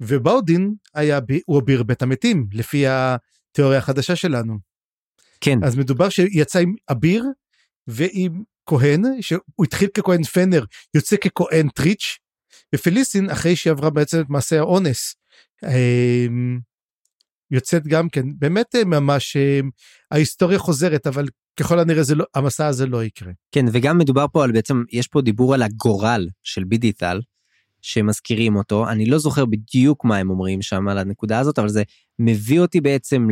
ובאודין 0.00 0.74
היה 0.94 1.20
הוא 1.46 1.60
אביר 1.60 1.82
בית 1.82 2.02
המתים 2.02 2.46
לפי 2.52 2.84
התיאוריה 2.86 3.78
החדשה 3.78 4.16
שלנו. 4.16 4.58
כן. 5.40 5.64
אז 5.64 5.76
מדובר 5.76 6.08
שיצא 6.08 6.58
עם 6.58 6.74
אביר 6.90 7.24
ועם 7.86 8.42
כהן 8.66 9.02
שהוא 9.20 9.64
התחיל 9.64 9.88
ככהן 9.88 10.22
פנר 10.22 10.64
יוצא 10.94 11.16
ככהן 11.16 11.68
טריץ' 11.68 12.18
ופליסין 12.74 13.30
אחרי 13.30 13.56
שהיא 13.56 13.70
עברה 13.70 13.90
בעצם 13.90 14.20
את 14.20 14.26
מעשה 14.28 14.58
האונס 14.58 15.14
אמ, 15.64 16.58
יוצאת 17.50 17.86
גם 17.86 18.08
כן 18.08 18.26
באמת 18.38 18.74
אה, 18.74 18.84
ממש 18.84 19.36
אה, 19.36 19.60
ההיסטוריה 20.10 20.58
חוזרת 20.58 21.06
אבל 21.06 21.26
ככל 21.60 21.78
הנראה 21.78 22.02
זה 22.02 22.14
לא 22.14 22.24
המסע 22.34 22.66
הזה 22.66 22.86
לא 22.86 23.04
יקרה. 23.04 23.32
כן 23.52 23.64
וגם 23.72 23.98
מדובר 23.98 24.26
פה 24.32 24.44
על 24.44 24.52
בעצם 24.52 24.82
יש 24.92 25.06
פה 25.08 25.22
דיבור 25.22 25.54
על 25.54 25.62
הגורל 25.62 26.28
של 26.42 26.64
בידיטל 26.64 27.20
שמזכירים 27.82 28.56
אותו, 28.56 28.88
אני 28.88 29.06
לא 29.06 29.18
זוכר 29.18 29.44
בדיוק 29.44 30.04
מה 30.04 30.16
הם 30.16 30.30
אומרים 30.30 30.62
שם 30.62 30.88
על 30.88 30.98
הנקודה 30.98 31.38
הזאת, 31.38 31.58
אבל 31.58 31.68
זה 31.68 31.82
מביא 32.18 32.60
אותי 32.60 32.80
בעצם 32.80 33.28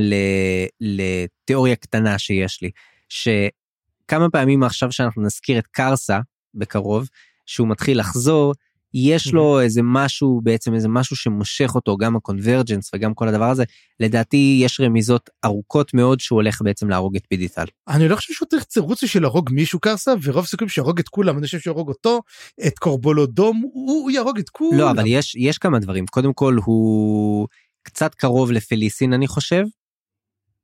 לתיאוריה 0.81 1.77
קטנה 1.77 2.19
שיש 2.19 2.63
לי, 2.63 2.71
שכמה 3.09 4.31
פעמים 4.33 4.63
עכשיו 4.63 4.93
שאנחנו 4.93 5.23
נזכיר 5.23 5.59
את 5.59 5.67
קרסה 5.67 6.21
בקרוב, 6.55 7.09
שהוא 7.47 7.69
מתחיל 7.69 8.01
לחזור, 8.01 8.55
יש 8.95 9.33
לו 9.33 9.61
איזה 9.61 9.81
משהו, 9.85 10.41
בעצם 10.43 10.75
איזה 10.75 10.89
משהו 10.89 11.17
שמושך 11.17 11.73
אותו, 11.75 11.97
גם 11.97 12.17
הקונברג'נס 12.17 12.91
וגם 12.95 13.15
כל 13.15 13.29
הדבר 13.29 13.51
הזה. 13.51 13.65
לדעתי 14.01 14.61
יש 14.63 14.81
רמיזות 14.81 15.31
ארוכות 15.45 15.95
מאוד 15.95 16.21
שהוא 16.21 16.37
הולך 16.37 16.63
בעצם 16.63 16.89
להרוג 16.89 17.17
את 17.17 17.23
פידיטל. 17.29 17.65
אני 17.89 18.09
לא 18.09 18.17
חושב 18.17 18.35
שהוא 18.35 18.49
צריך 18.49 18.65
תירוץ 18.65 19.05
בשביל 19.05 19.23
להרוג 19.23 19.51
מישהו 19.53 19.81
קרסה, 19.81 20.13
ורוב 20.23 20.47
סיכויים 20.47 20.69
שיהרוג 20.69 20.99
את 20.99 21.09
כולם, 21.09 21.39
אני 21.39 21.47
חושב 21.47 21.59
שיהרוג 21.59 21.89
אותו, 21.89 22.21
את 22.67 22.79
קורבולודום, 22.79 23.61
הוא, 23.73 24.03
הוא 24.03 24.11
יהרוג 24.11 24.39
את 24.39 24.49
כולם. 24.49 24.79
לא, 24.79 24.91
אבל 24.91 25.05
יש, 25.07 25.35
יש 25.35 25.59
כמה 25.59 25.79
דברים. 25.79 26.07
קודם 26.07 26.33
כל 26.33 26.57
הוא 26.65 27.49
קצת 27.85 28.15
קרוב 28.15 28.53
לפליסין, 28.53 29.13
אני 29.13 29.27
חושב. 29.27 29.65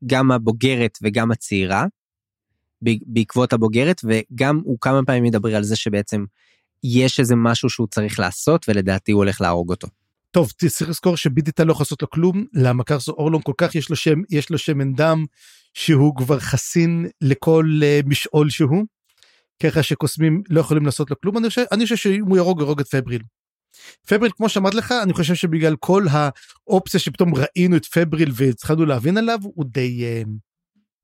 גם 0.07 0.31
הבוגרת 0.31 0.99
וגם 1.03 1.31
הצעירה. 1.31 1.87
בעקבות 3.07 3.53
הבוגרת, 3.53 4.01
וגם 4.05 4.61
הוא 4.65 4.79
כמה 4.81 5.01
פעמים 5.07 5.25
מדבר 5.25 5.57
על 5.57 5.63
זה 5.63 5.77
שבעצם 5.77 6.25
יש 6.85 7.21
איזה 7.21 7.37
משהו 7.37 7.71
שהוא 7.71 7.87
צריך 7.87 8.19
לעשות, 8.19 8.69
ולדעתי 8.69 9.13
הוא 9.13 9.19
הולך 9.19 9.41
להרוג 9.41 9.71
אותו. 9.71 9.89
טוב, 10.31 10.53
צריך 10.53 10.91
לזכור 10.91 11.17
שבידיטה 11.17 11.65
לא 11.65 11.73
יכול 11.73 11.85
לעשות 11.85 12.03
לו 12.03 12.11
כלום, 12.11 12.47
למה 12.53 12.85
קרסו 12.85 13.13
אורלון 13.13 13.43
כל 13.43 13.53
כך 13.59 13.75
יש 13.75 13.91
לו 13.91 13.97
שם, 13.97 14.19
יש 14.31 14.51
לו 14.51 14.59
שמן 14.59 14.95
דם, 14.95 15.25
שהוא 15.75 16.17
כבר 16.17 16.39
חסין 16.41 17.07
לכל 17.21 17.81
uh, 17.81 18.09
משעול 18.09 18.51
שהוא. 18.51 18.85
ככה 19.63 19.83
שקוסמים 19.83 20.43
לא 20.51 20.61
יכולים 20.61 20.87
לעשות 20.87 21.11
לו 21.11 21.21
כלום, 21.21 21.39
אני 21.39 21.49
חושב, 21.49 21.65
אני 21.73 21.85
חושב 21.85 21.97
שאם 21.97 22.25
הוא 22.25 22.37
ירוג, 22.37 22.61
ירוג 22.61 22.81
את 22.81 22.89
פבריל. 22.89 23.23
פבריל, 24.07 24.33
כמו 24.37 24.49
שאמרתי 24.49 24.77
לך, 24.77 24.95
אני 25.03 25.13
חושב 25.13 25.35
שבגלל 25.35 25.77
כל 25.77 26.07
האופציה 26.11 27.01
שפתאום 27.01 27.33
ראינו 27.35 27.77
את 27.77 27.87
פבריל 27.87 28.31
והתחלנו 28.35 28.87
להבין 28.87 29.19
עליו, 29.19 29.39
הוא 29.43 29.65
די... 29.69 30.05
Uh... 30.25 30.29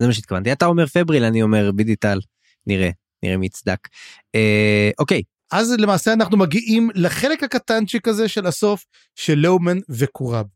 זה 0.01 0.07
מה 0.07 0.12
שהתכוונתי. 0.12 0.53
אתה 0.53 0.66
אומר 0.66 0.87
פבריל, 0.87 1.24
אני 1.24 1.43
אומר 1.43 1.72
בידיטל. 1.72 2.18
נראה, 2.66 2.91
נראה 3.22 3.37
מי 3.37 3.47
יצדק. 3.47 3.89
אה, 4.35 4.91
אוקיי, 4.99 5.22
אז 5.53 5.70
למעשה 5.79 6.12
אנחנו 6.12 6.37
מגיעים 6.37 6.91
לחלק 6.95 7.43
הקטנצ'יק 7.43 8.09
הזה 8.09 8.29
של 8.29 8.47
הסוף 8.47 8.85
של 9.14 9.35
לאומן 9.35 9.79
וקורב. 9.89 10.47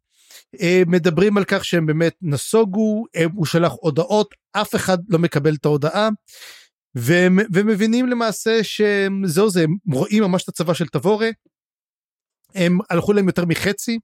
אה, 0.61 0.83
מדברים 0.87 1.37
על 1.37 1.45
כך 1.45 1.65
שהם 1.65 1.87
באמת 1.87 2.15
נסוגו, 2.23 3.05
הוא 3.35 3.47
שלח 3.47 3.73
הודעות, 3.81 4.35
אף 4.53 4.75
אחד 4.75 4.99
לא 5.09 5.19
מקבל 5.19 5.55
את 5.55 5.65
ההודעה, 5.65 6.09
והם, 6.95 7.39
ומבינים 7.53 8.09
למעשה 8.09 8.61
שזהו 8.65 9.51
זה, 9.51 9.63
הם 9.63 9.93
רואים 9.93 10.23
ממש 10.23 10.43
את 10.43 10.49
הצבא 10.49 10.75
של 10.75 10.87
תבורה, 10.87 11.29
הם 12.55 12.79
הלכו 12.91 13.13
להם 13.13 13.27
יותר 13.27 13.45
מחצי, 13.45 13.99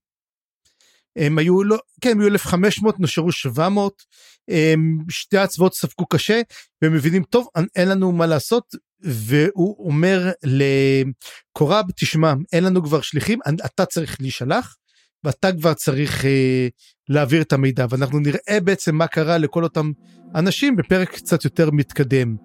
הם 1.17 1.39
היו 1.39 1.65
לא 1.65 1.77
כן 2.01 2.11
הם 2.11 2.21
היו 2.21 2.29
1500 2.29 3.01
נשארו 3.01 3.33
700 3.33 4.03
הם, 4.49 4.99
שתי 5.09 5.39
הצבאות 5.39 5.75
ספגו 5.75 6.07
קשה 6.07 6.41
והם 6.83 6.93
מבינים 6.93 7.23
טוב 7.23 7.49
אין 7.77 7.89
לנו 7.89 8.13
מה 8.13 8.27
לעשות. 8.27 8.87
והוא 9.01 9.89
אומר 9.89 10.31
לקורב 10.45 11.85
תשמע 11.97 12.35
אין 12.53 12.65
לנו 12.65 12.85
כבר 12.85 13.01
שליחים 13.01 13.39
אתה 13.65 13.87
צריך 13.87 14.21
להישלח 14.21 14.77
ואתה 15.25 15.53
כבר 15.53 15.75
צריך 15.75 16.25
אה, 16.25 16.69
להעביר 17.09 17.43
את 17.43 17.53
המידע. 17.53 17.87
ואנחנו 17.91 18.19
נראה 18.19 18.61
בעצם 18.65 18.97
מה 18.97 19.07
קרה 19.07 19.39
לכל 19.39 19.65
אותם 19.65 19.93
אנשים 20.35 20.77
בפרק 20.77 21.15
קצת 21.15 21.45
יותר 21.45 21.71
מתקדם. 21.71 22.37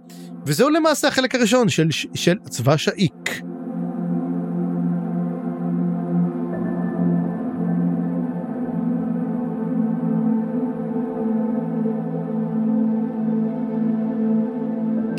וזהו 0.45 0.69
למעשה 0.69 1.07
החלק 1.07 1.35
הראשון 1.35 1.69
של, 1.69 1.87
של 2.15 2.35
צבא 2.49 2.77
שאיק. 2.77 3.41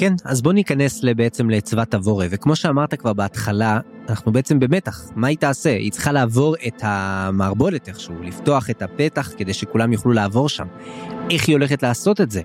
כן, 0.02 0.14
אז 0.24 0.42
בוא 0.42 0.52
ניכנס 0.52 1.04
בעצם 1.16 1.50
לצבת 1.50 1.90
תבורה, 1.90 2.26
וכמו 2.30 2.56
שאמרת 2.56 2.94
כבר 2.94 3.12
בהתחלה, 3.12 3.80
אנחנו 4.08 4.32
בעצם 4.32 4.60
במתח, 4.60 5.00
מה 5.14 5.28
היא 5.28 5.36
תעשה? 5.38 5.70
היא 5.70 5.92
צריכה 5.92 6.12
לעבור 6.12 6.54
את 6.66 6.74
המערבולת 6.82 7.88
איכשהו, 7.88 8.22
לפתוח 8.22 8.70
את 8.70 8.82
הפתח 8.82 9.32
כדי 9.36 9.54
שכולם 9.54 9.92
יוכלו 9.92 10.12
לעבור 10.12 10.48
שם. 10.48 10.66
איך 11.30 11.48
היא 11.48 11.56
הולכת 11.56 11.82
לעשות 11.82 12.20
את 12.20 12.30
זה? 12.30 12.42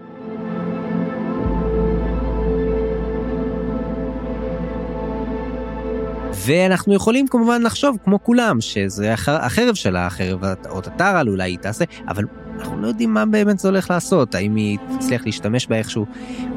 ואנחנו 6.45 6.93
יכולים 6.93 7.27
כמובן 7.27 7.61
לחשוב, 7.61 7.97
כמו 8.03 8.23
כולם, 8.23 8.61
שזה 8.61 9.13
החרב 9.27 9.75
שלה, 9.75 10.05
החרב 10.05 10.43
או 10.69 10.79
הטרל, 10.79 11.29
אולי 11.29 11.51
היא 11.51 11.57
תעשה, 11.57 11.85
אבל 12.07 12.23
אנחנו 12.59 12.81
לא 12.81 12.87
יודעים 12.87 13.13
מה 13.13 13.25
באמת 13.25 13.59
זה 13.59 13.67
הולך 13.67 13.89
לעשות, 13.89 14.35
האם 14.35 14.55
היא 14.55 14.77
תצליח 14.97 15.25
להשתמש 15.25 15.67
בה 15.67 15.75
איכשהו. 15.75 16.05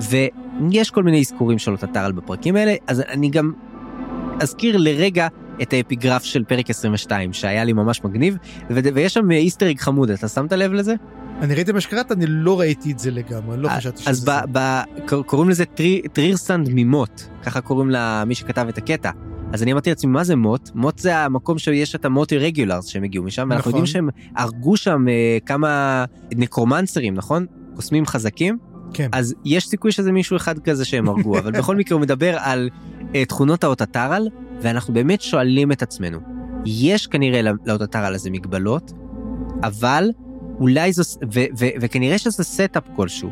ויש 0.00 0.90
כל 0.90 1.02
מיני 1.02 1.20
אזכורים 1.20 1.58
של 1.58 1.72
אוטטרל 1.72 2.12
בפרקים 2.12 2.56
האלה, 2.56 2.74
אז 2.86 3.00
אני 3.00 3.30
גם 3.30 3.52
אזכיר 4.40 4.76
לרגע 4.76 5.28
את 5.62 5.72
האפיגרף 5.72 6.24
של 6.24 6.44
פרק 6.44 6.70
22, 6.70 7.32
שהיה 7.32 7.64
לי 7.64 7.72
ממש 7.72 8.04
מגניב, 8.04 8.36
ויש 8.70 9.14
שם 9.14 9.30
Easter 9.30 9.63
egg 9.63 9.80
חמוד, 9.80 10.10
אתה 10.10 10.28
שמת 10.28 10.52
לב 10.52 10.72
לזה? 10.72 10.94
אני 11.40 11.54
ראיתי 11.54 11.72
מה 11.72 11.80
שקראת, 11.80 12.12
אני 12.12 12.24
לא 12.26 12.60
ראיתי 12.60 12.92
את 12.92 12.98
זה 12.98 13.10
לגמרי, 13.10 13.56
לא 13.56 13.68
חשבתי 13.68 14.02
שזה 14.02 14.10
אז 14.10 14.16
זה. 14.16 14.32
אז 14.32 15.22
קוראים 15.26 15.50
לזה 15.50 15.64
טרי, 15.64 16.02
טרירסנד 16.12 16.68
ממוט, 16.72 17.22
ככה 17.42 17.60
קוראים 17.60 17.90
למי 17.90 18.34
שכתב 18.34 18.66
את 18.68 18.78
הקטע. 18.78 19.10
אז 19.52 19.62
אני 19.62 19.72
אמרתי 19.72 19.90
לעצמי, 19.90 20.12
מה 20.12 20.24
זה 20.24 20.36
מוט? 20.36 20.70
מוט 20.74 20.98
זה 20.98 21.16
המקום 21.16 21.58
שיש 21.58 21.94
את 21.94 22.04
ה 22.04 22.10
Mott 22.10 22.32
Irregulars 22.32 22.86
שהם 22.86 23.04
הגיעו 23.04 23.24
משם, 23.24 23.42
נכון. 23.42 23.50
ואנחנו 23.50 23.70
יודעים 23.70 23.86
שהם 23.86 24.08
הרגו 24.36 24.76
שם 24.76 25.08
אה, 25.08 25.38
כמה 25.46 26.04
נקרומנסרים, 26.36 27.14
נכון? 27.14 27.46
קוסמים 27.74 28.06
חזקים. 28.06 28.58
כן. 28.94 29.08
אז 29.12 29.34
יש 29.44 29.68
סיכוי 29.68 29.92
שזה 29.92 30.12
מישהו 30.12 30.36
אחד 30.36 30.58
כזה 30.58 30.84
שהם 30.84 31.08
הרגו, 31.08 31.38
אבל 31.38 31.52
בכל 31.52 31.76
מקרה 31.76 31.94
הוא 31.94 32.02
מדבר 32.02 32.36
על 32.38 32.70
אה, 33.14 33.24
תכונות 33.24 33.64
האוטטרל, 33.64 34.28
ואנחנו 34.60 34.94
באמת 34.94 35.20
שואלים 35.20 35.72
את 35.72 35.82
עצמנו, 35.82 36.18
יש 36.66 37.06
כנראה 37.06 37.40
לאוטטרל 37.66 38.14
הזה 38.14 38.30
מגבלות, 38.30 38.92
אבל 39.62 40.10
אולי 40.60 40.92
זו, 40.92 41.02
ו, 41.34 41.40
ו, 41.58 41.66
וכנראה 41.80 42.18
שזה 42.18 42.44
setup 42.44 42.82
כלשהו. 42.96 43.30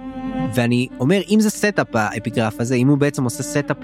ואני 0.54 0.88
אומר, 1.00 1.20
אם 1.30 1.40
זה 1.40 1.50
setup 1.50 1.96
האפיגרף 1.96 2.60
הזה, 2.60 2.74
אם 2.74 2.88
הוא 2.88 2.98
בעצם 2.98 3.24
עושה 3.24 3.42
setup 3.42 3.76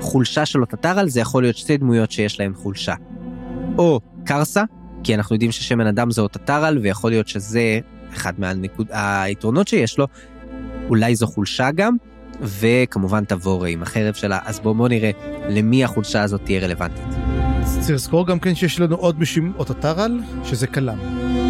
לחולשה 0.00 0.46
של 0.46 0.60
אוטטרל, 0.60 1.08
זה 1.08 1.20
יכול 1.20 1.42
להיות 1.42 1.56
שתי 1.56 1.76
דמויות 1.76 2.10
שיש 2.10 2.40
להן 2.40 2.54
חולשה. 2.54 2.94
או 3.78 4.00
קרסה, 4.24 4.62
כי 5.04 5.14
אנחנו 5.14 5.34
יודעים 5.34 5.52
ששמן 5.52 5.86
אדם 5.86 6.10
זה 6.10 6.20
אוטטרל, 6.20 6.78
ויכול 6.82 7.10
להיות 7.10 7.28
שזה 7.28 7.78
אחד 8.12 8.32
מהיתרונות 8.90 9.68
שיש 9.68 9.98
לו, 9.98 10.06
אולי 10.88 11.14
זו 11.14 11.26
חולשה 11.26 11.70
גם, 11.70 11.96
וכמובן 12.40 13.24
תבוא 13.24 13.66
עם 13.66 13.82
החרב 13.82 14.14
שלה, 14.14 14.38
אז 14.44 14.60
בואו 14.60 14.74
בוא 14.74 14.88
נראה 14.88 15.10
למי 15.48 15.84
החולשה 15.84 16.22
הזאת 16.22 16.40
תהיה 16.44 16.60
רלוונטית. 16.60 17.04
צריך 17.64 17.90
לזכור 17.90 18.26
גם 18.26 18.38
כן 18.38 18.54
שיש 18.54 18.80
לנו 18.80 18.96
עוד 18.96 19.18
מישהו 19.18 19.42
עם 19.42 19.52
אוטטרל, 19.58 20.20
שזה 20.44 20.66
קלאם. 20.66 20.98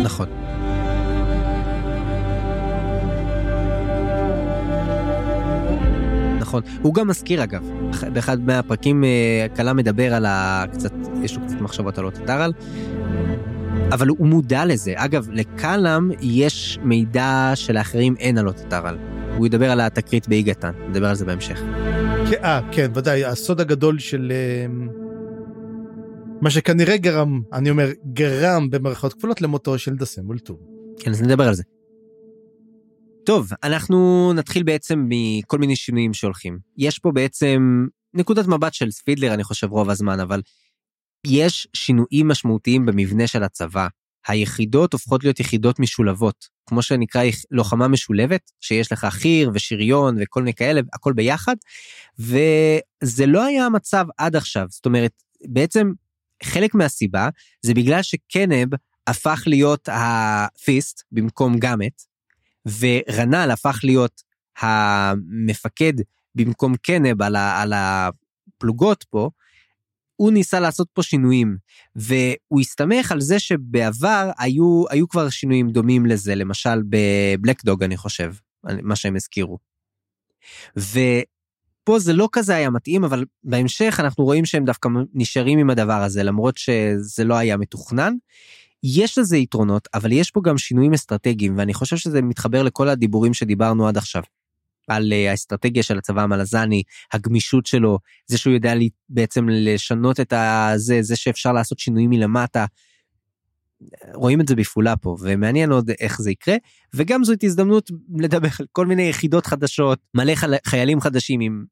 נכון. 0.02 0.28
נכון. 6.50 6.62
הוא 6.82 6.94
גם 6.94 7.08
מזכיר 7.08 7.44
אגב, 7.44 7.70
באחד 8.12 8.40
מהפרקים 8.40 9.04
אה, 9.04 9.46
קלה 9.54 9.72
מדבר 9.72 10.14
על 10.14 10.26
ה... 10.26 10.64
קצת, 10.72 10.92
יש 11.22 11.36
לו 11.36 11.42
קצת 11.46 11.60
מחשבות 11.60 11.98
על 11.98 12.04
אוטטרל, 12.04 12.52
אבל 13.92 14.08
הוא 14.08 14.26
מודע 14.26 14.64
לזה. 14.64 14.92
אגב, 14.96 15.28
לקלאם 15.30 16.10
יש 16.20 16.78
מידע 16.82 17.52
שלאחרים 17.54 18.14
אין 18.18 18.38
על 18.38 18.48
אוטטרל. 18.48 18.98
הוא 19.36 19.46
ידבר 19.46 19.70
על 19.70 19.80
התקרית 19.80 20.28
באיגתן, 20.28 20.72
נדבר 20.88 21.08
על 21.08 21.14
זה 21.14 21.24
בהמשך. 21.24 21.62
אה, 22.44 22.60
כן, 22.72 22.90
ודאי, 22.94 23.24
הסוד 23.24 23.60
הגדול 23.60 23.98
של... 23.98 24.32
אה, 24.34 24.66
מה 26.40 26.50
שכנראה 26.50 26.96
גרם, 26.96 27.40
אני 27.52 27.70
אומר, 27.70 27.88
גרם 28.12 28.70
במערכות 28.70 29.14
כפולות 29.14 29.40
למותו 29.40 29.78
של 29.78 29.96
דסם 29.96 30.22
מולטור. 30.24 30.58
כן, 30.98 31.10
אז 31.10 31.22
נדבר 31.22 31.48
על 31.48 31.54
זה. 31.54 31.62
טוב, 33.26 33.48
אנחנו 33.62 34.32
נתחיל 34.34 34.62
בעצם 34.62 35.06
מכל 35.08 35.58
מיני 35.58 35.76
שינויים 35.76 36.14
שהולכים. 36.14 36.58
יש 36.76 36.98
פה 36.98 37.12
בעצם 37.12 37.86
נקודת 38.14 38.46
מבט 38.46 38.74
של 38.74 38.90
ספידלר, 38.90 39.34
אני 39.34 39.44
חושב, 39.44 39.70
רוב 39.70 39.90
הזמן, 39.90 40.20
אבל 40.20 40.42
יש 41.26 41.68
שינויים 41.74 42.28
משמעותיים 42.28 42.86
במבנה 42.86 43.26
של 43.26 43.42
הצבא. 43.42 43.86
היחידות 44.26 44.92
הופכות 44.92 45.24
להיות 45.24 45.40
יחידות 45.40 45.80
משולבות, 45.80 46.48
כמו 46.66 46.82
שנקרא 46.82 47.22
לוחמה 47.50 47.88
משולבת, 47.88 48.50
שיש 48.60 48.92
לך 48.92 49.06
חי"ר 49.10 49.50
ושריון 49.54 50.16
וכל 50.20 50.42
מיני 50.42 50.54
כאלה, 50.54 50.80
הכל 50.92 51.12
ביחד, 51.12 51.56
וזה 52.18 53.26
לא 53.26 53.44
היה 53.44 53.66
המצב 53.66 54.06
עד 54.18 54.36
עכשיו. 54.36 54.66
זאת 54.70 54.86
אומרת, 54.86 55.12
בעצם 55.48 55.92
חלק 56.42 56.74
מהסיבה 56.74 57.28
זה 57.62 57.74
בגלל 57.74 58.02
שקנב 58.02 58.68
הפך 59.06 59.42
להיות 59.46 59.88
הפיסט 59.92 61.02
במקום 61.12 61.58
גאמט, 61.58 62.02
ורנל 62.78 63.50
הפך 63.50 63.80
להיות 63.82 64.22
המפקד 64.60 65.92
במקום 66.34 66.76
קנב 66.76 67.22
על, 67.22 67.36
ה, 67.36 67.62
על 67.62 67.72
הפלוגות 67.76 69.04
פה, 69.10 69.30
הוא 70.16 70.32
ניסה 70.32 70.60
לעשות 70.60 70.88
פה 70.92 71.02
שינויים, 71.02 71.56
והוא 71.96 72.60
הסתמך 72.60 73.12
על 73.12 73.20
זה 73.20 73.38
שבעבר 73.38 74.30
היו, 74.38 74.84
היו 74.90 75.08
כבר 75.08 75.28
שינויים 75.28 75.70
דומים 75.70 76.06
לזה, 76.06 76.34
למשל 76.34 76.82
בבלק 76.88 77.64
דוג 77.64 77.82
אני 77.82 77.96
חושב, 77.96 78.34
מה 78.64 78.96
שהם 78.96 79.16
הזכירו. 79.16 79.58
ופה 80.76 81.98
זה 81.98 82.12
לא 82.12 82.28
כזה 82.32 82.54
היה 82.54 82.70
מתאים, 82.70 83.04
אבל 83.04 83.24
בהמשך 83.44 83.96
אנחנו 84.00 84.24
רואים 84.24 84.44
שהם 84.44 84.64
דווקא 84.64 84.88
נשארים 85.14 85.58
עם 85.58 85.70
הדבר 85.70 86.02
הזה, 86.02 86.22
למרות 86.22 86.56
שזה 86.56 87.24
לא 87.24 87.34
היה 87.34 87.56
מתוכנן. 87.56 88.14
יש 88.82 89.18
לזה 89.18 89.36
יתרונות, 89.36 89.88
אבל 89.94 90.12
יש 90.12 90.30
פה 90.30 90.40
גם 90.44 90.58
שינויים 90.58 90.92
אסטרטגיים, 90.92 91.58
ואני 91.58 91.74
חושב 91.74 91.96
שזה 91.96 92.22
מתחבר 92.22 92.62
לכל 92.62 92.88
הדיבורים 92.88 93.34
שדיברנו 93.34 93.88
עד 93.88 93.96
עכשיו. 93.96 94.22
על 94.88 95.12
אה, 95.12 95.30
האסטרטגיה 95.30 95.82
של 95.82 95.98
הצבא 95.98 96.22
המלזני, 96.22 96.82
הגמישות 97.12 97.66
שלו, 97.66 97.98
זה 98.26 98.38
שהוא 98.38 98.52
יודע 98.52 98.74
לי, 98.74 98.88
בעצם 99.08 99.48
לשנות 99.50 100.20
את 100.20 100.32
הזה, 100.36 100.98
זה 101.02 101.16
שאפשר 101.16 101.52
לעשות 101.52 101.78
שינויים 101.78 102.10
מלמטה. 102.10 102.66
רואים 104.14 104.40
את 104.40 104.48
זה 104.48 104.54
בפעולה 104.54 104.96
פה 104.96 105.16
ומעניין 105.20 105.72
עוד 105.72 105.90
איך 106.00 106.22
זה 106.22 106.30
יקרה 106.30 106.56
וגם 106.94 107.24
זאת 107.24 107.44
הזדמנות 107.44 107.90
לדבר 108.18 108.48
על 108.60 108.66
כל 108.72 108.86
מיני 108.86 109.02
יחידות 109.02 109.46
חדשות 109.46 109.98
מלא 110.14 110.32
חיילים 110.66 111.00
חדשים 111.00 111.40
עם 111.40 111.64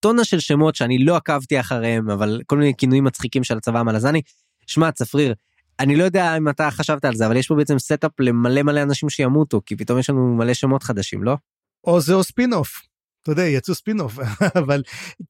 טונה 0.00 0.24
של 0.24 0.40
שמות 0.40 0.74
שאני 0.74 0.98
לא 0.98 1.16
עקבתי 1.16 1.60
אחריהם 1.60 2.10
אבל 2.10 2.40
כל 2.46 2.58
מיני 2.58 2.72
כינויים 2.78 3.04
מצחיקים 3.04 3.44
של 3.44 3.56
הצבא 3.56 3.80
המלזני. 3.80 4.22
שמע 4.66 4.92
צפריר 4.92 5.34
אני 5.80 5.96
לא 5.96 6.04
יודע 6.04 6.36
אם 6.36 6.48
אתה 6.48 6.70
חשבת 6.70 7.04
על 7.04 7.14
זה 7.14 7.26
אבל 7.26 7.36
יש 7.36 7.48
פה 7.48 7.54
בעצם 7.54 7.78
setup 7.78 8.20
למלא 8.20 8.62
מלא 8.62 8.82
אנשים 8.82 9.10
שימותו 9.10 9.60
כי 9.66 9.76
פתאום 9.76 9.98
יש 9.98 10.10
לנו 10.10 10.36
מלא 10.36 10.54
שמות 10.54 10.82
חדשים 10.82 11.24
לא? 11.24 11.36
או 11.84 12.00
זה 12.00 12.14
או 12.14 12.24
ספין 12.24 12.52
אוף. 12.52 12.82
אתה 13.22 13.32
יודע 13.32 13.42
יצאו 13.42 13.74
ספין 13.74 14.00
אוף 14.00 14.18
אבל 14.64 14.82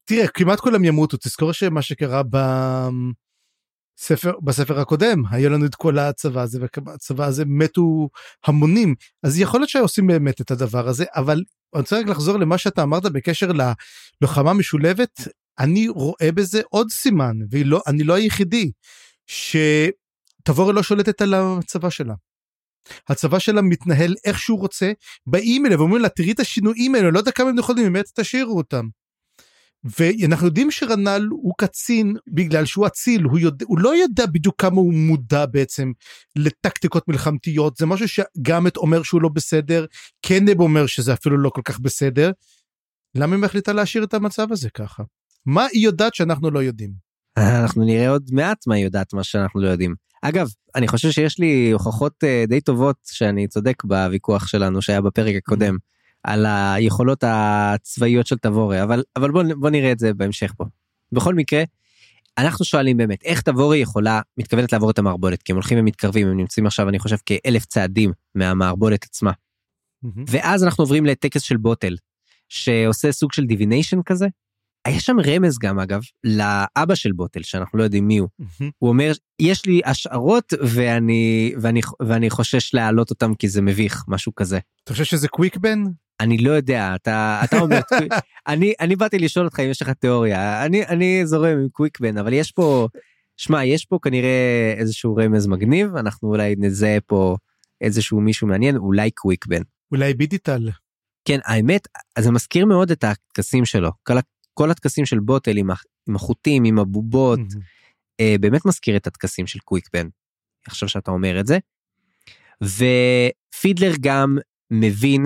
תראה 0.05 0.27
כמעט 0.27 0.59
כולם 0.59 0.83
ימותו 0.83 1.17
תזכור 1.17 1.51
שמה 1.51 1.81
שקרה 1.81 2.21
בספר 3.99 4.31
בספר 4.43 4.79
הקודם 4.79 5.23
היה 5.31 5.49
לנו 5.49 5.65
את 5.65 5.75
כל 5.75 5.99
הצבא 5.99 6.41
הזה 6.41 6.59
והצבא 6.61 7.25
הזה 7.25 7.43
מתו 7.47 8.09
המונים 8.45 8.95
אז 9.23 9.39
יכול 9.39 9.59
להיות 9.59 9.69
שעושים 9.69 10.07
באמת 10.07 10.41
את 10.41 10.51
הדבר 10.51 10.87
הזה 10.87 11.05
אבל 11.15 11.43
אני 11.73 11.81
רוצה 11.81 11.99
רק 11.99 12.07
לחזור 12.07 12.37
למה 12.37 12.57
שאתה 12.57 12.83
אמרת 12.83 13.03
בקשר 13.03 13.51
ללוחמה 14.21 14.53
משולבת 14.53 15.27
אני 15.59 15.87
רואה 15.87 16.31
בזה 16.33 16.61
עוד 16.69 16.91
סימן 16.91 17.35
ואני 17.51 17.63
לא, 17.63 17.81
לא 18.05 18.13
היחידי 18.13 18.71
שתבורי 20.43 20.73
לא 20.73 20.83
שולטת 20.83 21.21
על 21.21 21.33
הצבא 21.33 21.89
שלה. 21.89 22.13
הצבא 23.09 23.39
שלה 23.39 23.61
מתנהל 23.61 24.15
איך 24.25 24.39
שהוא 24.39 24.59
רוצה 24.59 24.91
באים 25.27 25.65
אליה 25.65 25.77
ואומרים 25.77 26.01
לה 26.01 26.09
תראי 26.09 26.31
את 26.31 26.39
השינויים 26.39 26.95
האלה 26.95 27.11
לא 27.11 27.19
יודע 27.19 27.31
כמה 27.31 27.49
הם 27.49 27.55
נכונים 27.55 27.83
באמת 27.83 28.05
תשאירו 28.15 28.57
אותם. 28.57 28.87
ואנחנו 29.97 30.47
יודעים 30.47 30.71
שרנל 30.71 31.27
הוא 31.31 31.53
קצין 31.57 32.15
בגלל 32.33 32.65
שהוא 32.65 32.87
אציל 32.87 33.23
הוא, 33.23 33.39
יודע, 33.39 33.65
הוא 33.69 33.79
לא 33.79 33.95
יודע 33.95 34.25
בדיוק 34.25 34.61
כמה 34.61 34.75
הוא 34.75 34.93
מודע 34.93 35.45
בעצם 35.45 35.91
לטקטיקות 36.35 37.07
מלחמתיות 37.07 37.77
זה 37.77 37.85
משהו 37.85 38.07
שגאמט 38.07 38.77
אומר 38.77 39.03
שהוא 39.03 39.21
לא 39.21 39.29
בסדר 39.29 39.85
קנב 40.25 40.59
אומר 40.59 40.85
שזה 40.85 41.13
אפילו 41.13 41.37
לא 41.37 41.49
כל 41.49 41.61
כך 41.65 41.79
בסדר. 41.79 42.31
למה 43.15 43.35
היא 43.35 43.41
מחליטה 43.41 43.73
להשאיר 43.73 44.03
את 44.03 44.13
המצב 44.13 44.51
הזה 44.51 44.69
ככה? 44.69 45.03
מה 45.45 45.65
היא 45.65 45.85
יודעת 45.85 46.15
שאנחנו 46.15 46.51
לא 46.51 46.63
יודעים? 46.63 46.91
אנחנו 47.37 47.85
נראה 47.85 48.09
עוד 48.09 48.29
מעט 48.31 48.67
מה 48.67 48.75
היא 48.75 48.83
יודעת 48.83 49.13
מה 49.13 49.23
שאנחנו 49.23 49.61
לא 49.61 49.67
יודעים. 49.67 49.95
אגב 50.25 50.47
אני 50.75 50.87
חושב 50.87 51.11
שיש 51.11 51.39
לי 51.39 51.71
הוכחות 51.71 52.23
uh, 52.23 52.49
די 52.49 52.61
טובות 52.61 52.95
שאני 53.03 53.47
צודק 53.47 53.83
בוויכוח 53.83 54.47
שלנו 54.47 54.81
שהיה 54.81 55.01
בפרק 55.01 55.35
הקודם 55.35 55.77
על 56.23 56.45
היכולות 56.45 57.23
הצבאיות 57.27 58.27
של 58.27 58.37
תבורי 58.37 58.83
אבל 58.83 59.03
אבל 59.15 59.31
בוא, 59.31 59.43
בוא 59.59 59.69
נראה 59.69 59.91
את 59.91 59.99
זה 59.99 60.13
בהמשך 60.13 60.53
פה. 60.57 60.65
בכל 61.11 61.35
מקרה 61.35 61.63
אנחנו 62.37 62.65
שואלים 62.65 62.97
באמת 62.97 63.23
איך 63.23 63.41
תבורי 63.41 63.77
יכולה 63.77 64.21
מתכוונת 64.37 64.73
לעבור 64.73 64.91
את 64.91 64.99
המערבולת 64.99 65.41
כי 65.41 65.51
הם 65.51 65.55
הולכים 65.55 65.79
ומתקרבים 65.79 66.27
הם 66.27 66.37
נמצאים 66.37 66.65
עכשיו 66.65 66.89
אני 66.89 66.99
חושב 66.99 67.17
כאלף 67.25 67.65
צעדים 67.65 68.11
מהמערבולת 68.35 69.03
עצמה. 69.03 69.31
ואז 70.27 70.63
אנחנו 70.63 70.81
עוברים 70.81 71.05
לטקס 71.05 71.41
של 71.41 71.57
בוטל 71.57 71.95
שעושה 72.49 73.11
סוג 73.11 73.33
של 73.33 73.45
דיביניישן 73.45 74.01
כזה 74.05 74.27
היה 74.85 74.99
שם 74.99 75.17
רמז 75.25 75.57
גם 75.59 75.79
אגב 75.79 76.01
לאבא 76.23 76.95
של 76.95 77.11
בוטל 77.11 77.41
שאנחנו 77.43 77.79
לא 77.79 77.83
יודעים 77.83 78.07
מי 78.07 78.17
הוא. 78.17 78.29
הוא 78.79 78.89
אומר 78.89 79.11
יש 79.39 79.65
לי 79.65 79.81
השערות 79.85 80.53
ואני 80.61 81.53
ואני 81.61 81.81
ואני 82.07 82.29
חושש 82.29 82.73
להעלות 82.73 83.09
אותם 83.09 83.35
כי 83.35 83.49
זה 83.49 83.61
מביך 83.61 84.03
משהו 84.07 84.35
כזה. 84.35 84.59
אתה 84.83 84.91
חושב 84.91 85.03
שזה 85.03 85.27
קוויק 85.27 85.57
בן? 85.57 85.83
אני 86.19 86.37
לא 86.37 86.51
יודע 86.51 86.95
אתה 86.95 87.41
אתה 87.43 87.59
אומר 87.59 87.79
אני 88.47 88.73
אני 88.79 88.95
באתי 88.95 89.19
לשאול 89.19 89.45
אותך 89.45 89.59
אם 89.59 89.69
יש 89.69 89.81
לך 89.81 89.89
תיאוריה 89.89 90.65
אני 90.65 90.85
אני 90.85 91.25
זורם 91.25 91.57
עם 91.57 91.67
קוויק 91.71 91.99
בן 91.99 92.17
אבל 92.17 92.33
יש 92.33 92.51
פה 92.51 92.87
שמע 93.37 93.65
יש 93.65 93.85
פה 93.85 93.99
כנראה 94.01 94.73
איזשהו 94.77 95.15
רמז 95.15 95.47
מגניב 95.47 95.95
אנחנו 95.95 96.29
אולי 96.29 96.55
נזהה 96.57 96.99
פה 96.99 97.35
איזשהו 97.83 98.21
מישהו 98.21 98.47
מעניין 98.47 98.77
אולי 98.77 99.11
קוויק 99.11 99.45
בן. 99.45 99.61
אולי 99.91 100.13
בידיטל. 100.13 100.69
כן 101.25 101.39
האמת 101.45 101.87
זה 102.19 102.31
מזכיר 102.31 102.65
מאוד 102.65 102.91
את 102.91 103.03
הטקסים 103.03 103.65
שלו 103.65 103.91
כל 104.03 104.17
כל 104.53 104.71
הטקסים 104.71 105.05
של 105.05 105.19
בוטל 105.19 105.57
עם, 105.57 105.69
החוטים, 106.15 106.63
עם 106.63 106.79
הבובות. 106.79 107.39
אה, 108.19 108.35
באמת 108.39 108.65
מזכיר 108.65 108.97
את 108.97 109.07
הטקסים 109.07 109.47
של 109.47 109.59
קוויק 109.59 109.89
בן. 109.93 110.07
עכשיו 110.67 110.89
שאתה 110.89 111.11
אומר 111.11 111.39
את 111.39 111.47
זה. 111.47 111.57
ופידלר 112.61 113.91
גם 114.01 114.37
מבין 114.71 115.25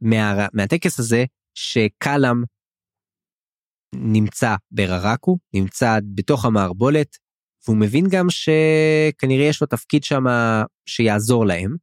מה, 0.00 0.46
מהטקס 0.52 0.98
הזה 0.98 1.24
שקלאם 1.54 2.42
נמצא 3.94 4.54
בררקו, 4.70 5.38
נמצא 5.54 5.98
בתוך 6.14 6.44
המערבולת, 6.44 7.16
והוא 7.66 7.76
מבין 7.76 8.06
גם 8.10 8.26
שכנראה 8.30 9.44
יש 9.44 9.60
לו 9.60 9.66
תפקיד 9.66 10.04
שם 10.04 10.24
שיעזור 10.86 11.46
להם. 11.46 11.76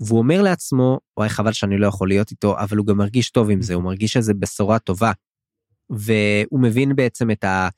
והוא 0.00 0.18
אומר 0.18 0.42
לעצמו, 0.42 0.98
וואי 1.16 1.28
חבל 1.28 1.52
שאני 1.52 1.78
לא 1.78 1.86
יכול 1.86 2.08
להיות 2.08 2.30
איתו, 2.30 2.58
אבל 2.58 2.76
הוא 2.76 2.86
גם 2.86 2.96
מרגיש 2.96 3.30
טוב 3.30 3.50
עם 3.50 3.62
זה, 3.62 3.74
הוא 3.74 3.82
מרגיש 3.82 4.12
שזה 4.12 4.34
בשורה 4.34 4.78
טובה. 4.78 5.12
והוא 5.90 6.60
מבין 6.60 6.96
בעצם 6.96 7.30
את, 7.30 7.44
ה, 7.44 7.68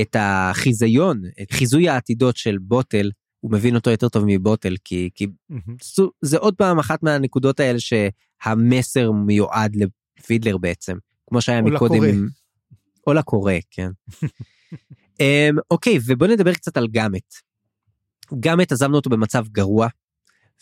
את 0.00 0.16
החיזיון, 0.18 1.22
את 1.42 1.52
חיזוי 1.52 1.88
העתידות 1.88 2.36
של 2.36 2.58
בוטל, 2.58 3.10
הוא 3.40 3.52
מבין 3.52 3.74
אותו 3.74 3.90
יותר 3.90 4.08
טוב 4.08 4.24
מבוטל, 4.26 4.74
כי, 4.84 5.10
כי 5.14 5.26
mm-hmm. 5.52 6.02
זה 6.22 6.38
עוד 6.38 6.54
פעם 6.54 6.78
אחת 6.78 7.02
מהנקודות 7.02 7.60
האלה 7.60 7.78
שהמסר 7.80 9.12
מיועד 9.12 9.76
לפידלר 9.76 10.58
בעצם, 10.58 10.96
כמו 11.26 11.40
שהיה 11.40 11.60
או 11.60 11.64
מקודם. 11.64 11.94
לקורא. 11.94 12.08
עם... 12.08 12.28
או 13.06 13.12
לקורא, 13.12 13.52
כן. 13.70 13.90
um, 15.12 15.56
אוקיי, 15.70 15.98
ובוא 16.06 16.26
נדבר 16.26 16.52
קצת 16.52 16.76
על 16.76 16.86
גאמט. 16.86 17.34
גאמט 18.40 18.72
עזבנו 18.72 18.96
אותו 18.96 19.10
במצב 19.10 19.48
גרוע, 19.48 19.88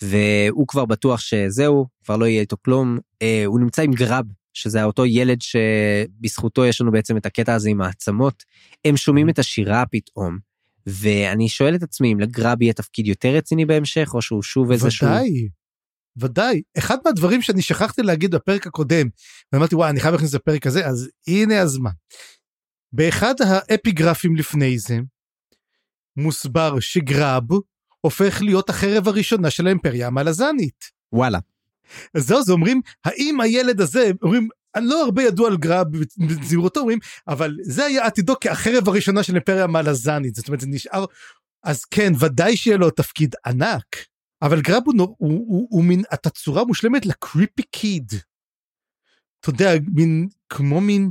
והוא 0.03 0.67
כבר 0.69 0.85
בטוח 0.85 1.21
שזהו, 1.21 1.87
כבר 2.05 2.17
לא 2.17 2.25
יהיה 2.25 2.41
איתו 2.41 2.57
כלום. 2.65 2.99
Uh, 2.99 3.27
הוא 3.47 3.61
נמצא 3.61 3.83
עם 3.83 3.93
גרב 3.93 4.25
שזה 4.55 4.85
אותו 4.85 5.07
ילד 5.07 5.39
שבזכותו 5.43 6.65
יש 6.67 6.81
לנו 6.81 6.93
בעצם 6.93 7.17
את 7.17 7.27
הקטע 7.27 7.55
הזה 7.55 7.71
עם 7.71 7.81
העצמות, 7.81 8.43
הם 8.85 8.97
שומעים 8.97 9.29
את 9.29 9.39
השירה 9.39 9.85
פתאום. 9.91 10.39
ואני 10.87 11.49
שואל 11.49 11.75
את 11.75 11.83
עצמי 11.83 12.13
אם 12.13 12.21
לגרב 12.21 12.63
יהיה 12.63 12.73
תפקיד 12.73 13.07
יותר 13.07 13.29
רציני 13.29 13.67
בהמשך 13.67 14.11
או 14.15 14.23
שהוא 14.23 14.43
שוב 14.43 14.71
איזשהו... 14.71 15.07
ודאי, 15.07 15.49
ודאי. 16.17 16.63
אחד 16.79 16.97
מהדברים 17.05 17.43
שאני 17.43 17.63
שכחתי 17.63 18.03
להגיד 18.03 18.35
בפרק 18.35 18.67
הקודם, 18.67 19.07
ואמרתי 19.53 19.75
וואי 19.75 19.91
אני 19.91 20.01
חייב 20.01 20.13
להכניס 20.13 20.35
לפרק 20.35 20.67
הזה, 20.67 20.87
אז 20.87 21.09
הנה 21.27 21.61
הזמן. 21.61 21.91
באחד 22.93 23.35
האפיגרפים 23.41 24.37
לפני 24.37 24.79
זה, 24.79 24.99
מוסבר 26.17 26.81
שגרב 26.81 27.45
הופך 28.01 28.43
להיות 28.43 28.71
החרב 28.71 29.09
הראשונה 29.09 29.51
של 29.51 29.67
האימפריה 29.67 30.07
המלזנית. 30.07 30.85
וואלה. 31.13 31.39
אז 32.15 32.27
זהו, 32.27 32.43
זה 32.43 32.53
אומרים, 32.53 32.81
האם 33.05 33.41
הילד 33.41 33.81
הזה, 33.81 34.11
אומרים, 34.23 34.49
לא 34.77 35.05
הרבה 35.05 35.23
ידוע 35.23 35.49
על 35.49 35.57
גרב 35.57 35.87
בזהירותו, 36.19 36.81
אומרים, 36.81 36.99
אבל 37.29 37.57
זה 37.63 37.85
היה 37.85 38.07
עתידו 38.07 38.35
כחרב 38.41 38.89
הראשונה 38.89 39.23
של 39.23 39.35
אימפריה 39.35 39.67
מלזנית, 39.67 40.35
זאת 40.35 40.49
אומרת, 40.49 40.61
זה 40.61 40.67
נשאר, 40.67 41.05
אז 41.65 41.85
כן, 41.85 42.13
ודאי 42.21 42.57
שיהיה 42.57 42.77
לו 42.77 42.91
תפקיד 42.91 43.35
ענק, 43.47 43.97
אבל 44.43 44.61
גרב 44.61 44.83
הוא, 44.87 44.95
הוא, 44.99 45.15
הוא, 45.19 45.69
הוא 45.71 45.85
מין 45.85 46.03
התצורה 46.11 46.65
מושלמת 46.65 47.07
לקריפי 47.07 47.63
קיד. 47.63 48.13
אתה 49.41 49.51
יודע, 49.51 49.71
מין, 49.95 50.29
כמו 50.49 50.81
מין, 50.81 51.11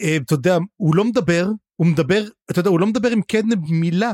אה, 0.00 0.16
אתה 0.16 0.34
יודע, 0.34 0.58
הוא 0.76 0.96
לא 0.96 1.04
מדבר, 1.04 1.46
הוא 1.76 1.86
מדבר, 1.86 2.24
אתה 2.50 2.60
יודע, 2.60 2.70
הוא 2.70 2.80
לא 2.80 2.86
מדבר 2.86 3.10
עם 3.10 3.22
קדנב 3.22 3.70
מילה. 3.70 4.12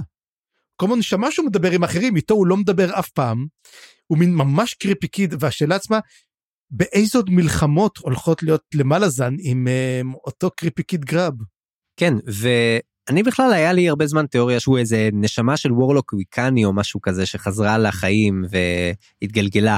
כל 0.76 0.86
הזמן 0.86 1.02
שמע 1.02 1.30
שהוא 1.30 1.46
מדבר 1.46 1.70
עם 1.70 1.84
אחרים, 1.84 2.16
איתו 2.16 2.34
הוא 2.34 2.46
לא 2.46 2.56
מדבר 2.56 2.98
אף 2.98 3.08
פעם. 3.08 3.46
הוא 4.10 4.18
מין 4.18 4.34
ממש 4.34 4.74
קריפי 4.74 5.08
קיד 5.08 5.34
והשאלה 5.40 5.76
עצמה 5.76 5.98
באיזה 6.70 7.18
עוד 7.18 7.30
מלחמות 7.30 7.98
הולכות 7.98 8.42
להיות 8.42 8.62
למעלה 8.74 9.08
זן 9.08 9.34
עם 9.40 9.66
um, 9.66 10.14
אותו 10.24 10.50
קריפי 10.56 10.82
קיד 10.82 11.04
גראב. 11.04 11.34
כן 11.96 12.14
ואני 12.26 13.22
בכלל 13.22 13.52
היה 13.52 13.72
לי 13.72 13.88
הרבה 13.88 14.06
זמן 14.06 14.26
תיאוריה 14.26 14.60
שהוא 14.60 14.78
איזה 14.78 15.08
נשמה 15.12 15.56
של 15.56 15.72
וורלוק 15.72 16.12
ויקני 16.12 16.64
או 16.64 16.72
משהו 16.72 17.00
כזה 17.00 17.26
שחזרה 17.26 17.78
לחיים 17.78 18.44
והתגלגלה. 19.22 19.76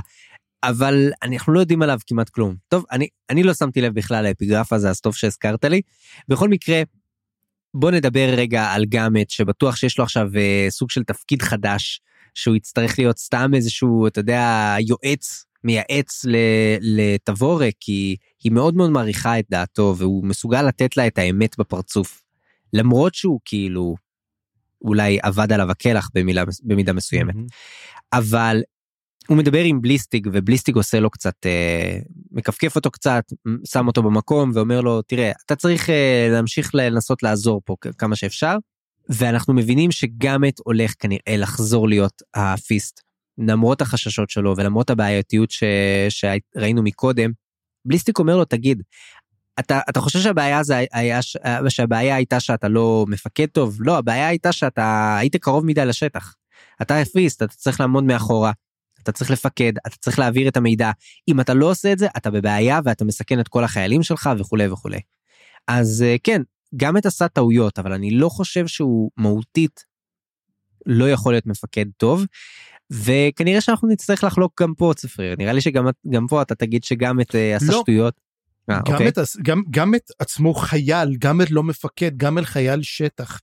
אבל 0.62 1.10
אנחנו 1.22 1.52
לא 1.52 1.60
יודעים 1.60 1.82
עליו 1.82 1.98
כמעט 2.06 2.28
כלום. 2.28 2.56
טוב, 2.68 2.84
אני, 2.90 3.08
אני 3.30 3.42
לא 3.42 3.54
שמתי 3.54 3.80
לב 3.80 3.94
בכלל 3.94 4.28
לאפיגרף 4.28 4.72
הזה, 4.72 4.90
אז 4.90 5.00
טוב 5.00 5.14
שהזכרת 5.14 5.64
לי. 5.64 5.80
בכל 6.28 6.48
מקרה, 6.48 6.82
בוא 7.74 7.90
נדבר 7.90 8.34
רגע 8.36 8.64
על 8.64 8.84
גאמט, 8.84 9.30
שבטוח 9.30 9.76
שיש 9.76 9.98
לו 9.98 10.04
עכשיו 10.04 10.28
uh, 10.28 10.70
סוג 10.70 10.90
של 10.90 11.04
תפקיד 11.04 11.42
חדש, 11.42 12.00
שהוא 12.34 12.56
יצטרך 12.56 12.98
להיות 12.98 13.18
סתם 13.18 13.50
איזשהו, 13.54 14.06
אתה 14.06 14.20
יודע, 14.20 14.76
יועץ, 14.80 15.44
מייעץ 15.64 16.24
לתבורה, 16.80 17.68
כי 17.80 18.16
היא 18.44 18.52
מאוד 18.52 18.74
מאוד 18.74 18.90
מעריכה 18.90 19.38
את 19.38 19.44
דעתו, 19.50 19.94
והוא 19.98 20.24
מסוגל 20.24 20.62
לתת 20.62 20.96
לה 20.96 21.06
את 21.06 21.18
האמת 21.18 21.58
בפרצוף. 21.58 22.22
למרות 22.72 23.14
שהוא 23.14 23.40
כאילו, 23.44 23.94
אולי 24.84 25.18
עבד 25.22 25.52
עליו 25.52 25.70
הקלח 25.70 26.10
במילה, 26.14 26.44
במידה 26.62 26.92
מסוימת. 26.92 27.34
Mm-hmm. 27.34 28.18
אבל 28.18 28.62
הוא 29.28 29.36
מדבר 29.36 29.64
עם 29.64 29.82
בליסטיג 29.82 30.28
ובליסטיג 30.32 30.76
עושה 30.76 31.00
לו 31.00 31.10
קצת 31.10 31.46
אה, 31.46 31.98
מכפכף 32.30 32.76
אותו 32.76 32.90
קצת 32.90 33.24
שם 33.64 33.86
אותו 33.86 34.02
במקום 34.02 34.50
ואומר 34.54 34.80
לו 34.80 35.02
תראה 35.02 35.32
אתה 35.46 35.56
צריך 35.56 35.90
אה, 35.90 36.28
להמשיך 36.30 36.74
לנסות 36.74 37.22
לעזור 37.22 37.62
פה 37.64 37.76
כמה 37.98 38.16
שאפשר 38.16 38.56
ואנחנו 39.08 39.54
מבינים 39.54 39.90
שגאמט 39.90 40.60
הולך 40.64 40.94
כנראה 40.98 41.36
לחזור 41.36 41.88
להיות 41.88 42.22
הפיסט, 42.34 43.00
למרות 43.38 43.80
החששות 43.80 44.30
שלו 44.30 44.54
ולמרות 44.56 44.90
הבעייתיות 44.90 45.50
ש... 45.50 45.62
שראינו 46.08 46.82
מקודם. 46.82 47.30
בליסטיק 47.84 48.18
אומר 48.18 48.36
לו, 48.36 48.44
תגיד, 48.44 48.82
אתה, 49.60 49.80
אתה 49.90 50.00
חושב 50.00 50.18
שהבעיה, 50.18 50.62
זה 50.62 50.84
היה, 50.92 51.20
שהבעיה 51.68 52.16
הייתה 52.16 52.40
שאתה 52.40 52.68
לא 52.68 53.04
מפקד 53.08 53.46
טוב? 53.46 53.76
לא, 53.80 53.98
הבעיה 53.98 54.28
הייתה 54.28 54.52
שאתה 54.52 55.16
היית 55.18 55.36
קרוב 55.36 55.66
מדי 55.66 55.86
לשטח. 55.86 56.34
אתה 56.82 56.98
הפיסט, 56.98 57.42
אתה 57.42 57.54
צריך 57.54 57.80
לעמוד 57.80 58.04
מאחורה, 58.04 58.52
אתה 59.02 59.12
צריך 59.12 59.30
לפקד, 59.30 59.72
אתה 59.86 59.96
צריך 59.96 60.18
להעביר 60.18 60.48
את 60.48 60.56
המידע. 60.56 60.90
אם 61.28 61.40
אתה 61.40 61.54
לא 61.54 61.70
עושה 61.70 61.92
את 61.92 61.98
זה, 61.98 62.06
אתה 62.16 62.30
בבעיה 62.30 62.80
ואתה 62.84 63.04
מסכן 63.04 63.40
את 63.40 63.48
כל 63.48 63.64
החיילים 63.64 64.02
שלך 64.02 64.30
וכולי 64.38 64.68
וכולי. 64.68 65.00
אז 65.68 66.02
אה, 66.02 66.16
כן, 66.24 66.42
גם 66.76 66.96
את 66.96 67.06
עשה 67.06 67.28
טעויות, 67.28 67.78
אבל 67.78 67.92
אני 67.92 68.10
לא 68.10 68.28
חושב 68.28 68.66
שהוא 68.66 69.10
מהותית 69.16 69.84
לא 70.86 71.10
יכול 71.10 71.32
להיות 71.32 71.46
מפקד 71.46 71.86
טוב. 71.96 72.26
וכנראה 72.92 73.60
שאנחנו 73.60 73.88
נצטרך 73.88 74.24
לחלוק 74.24 74.62
גם 74.62 74.74
פה 74.74 74.92
צפריר 74.96 75.36
נראה 75.38 75.52
לי 75.52 75.60
שגם 75.60 76.26
פה 76.28 76.42
אתה 76.42 76.54
תגיד 76.54 76.84
שגם 76.84 77.20
את 77.20 77.34
אה, 77.34 77.56
עשה 77.56 77.72
לא. 77.72 77.80
שטויות. 77.82 78.14
아, 78.70 78.74
גם, 78.74 78.80
אוקיי. 78.92 79.08
את, 79.08 79.18
גם, 79.42 79.62
גם 79.70 79.94
את 79.94 80.10
עצמו 80.18 80.54
חייל, 80.54 81.16
גם 81.18 81.40
את 81.40 81.50
לא 81.50 81.62
מפקד, 81.62 82.16
גם 82.16 82.38
אל 82.38 82.44
חייל 82.44 82.82
שטח. 82.82 83.40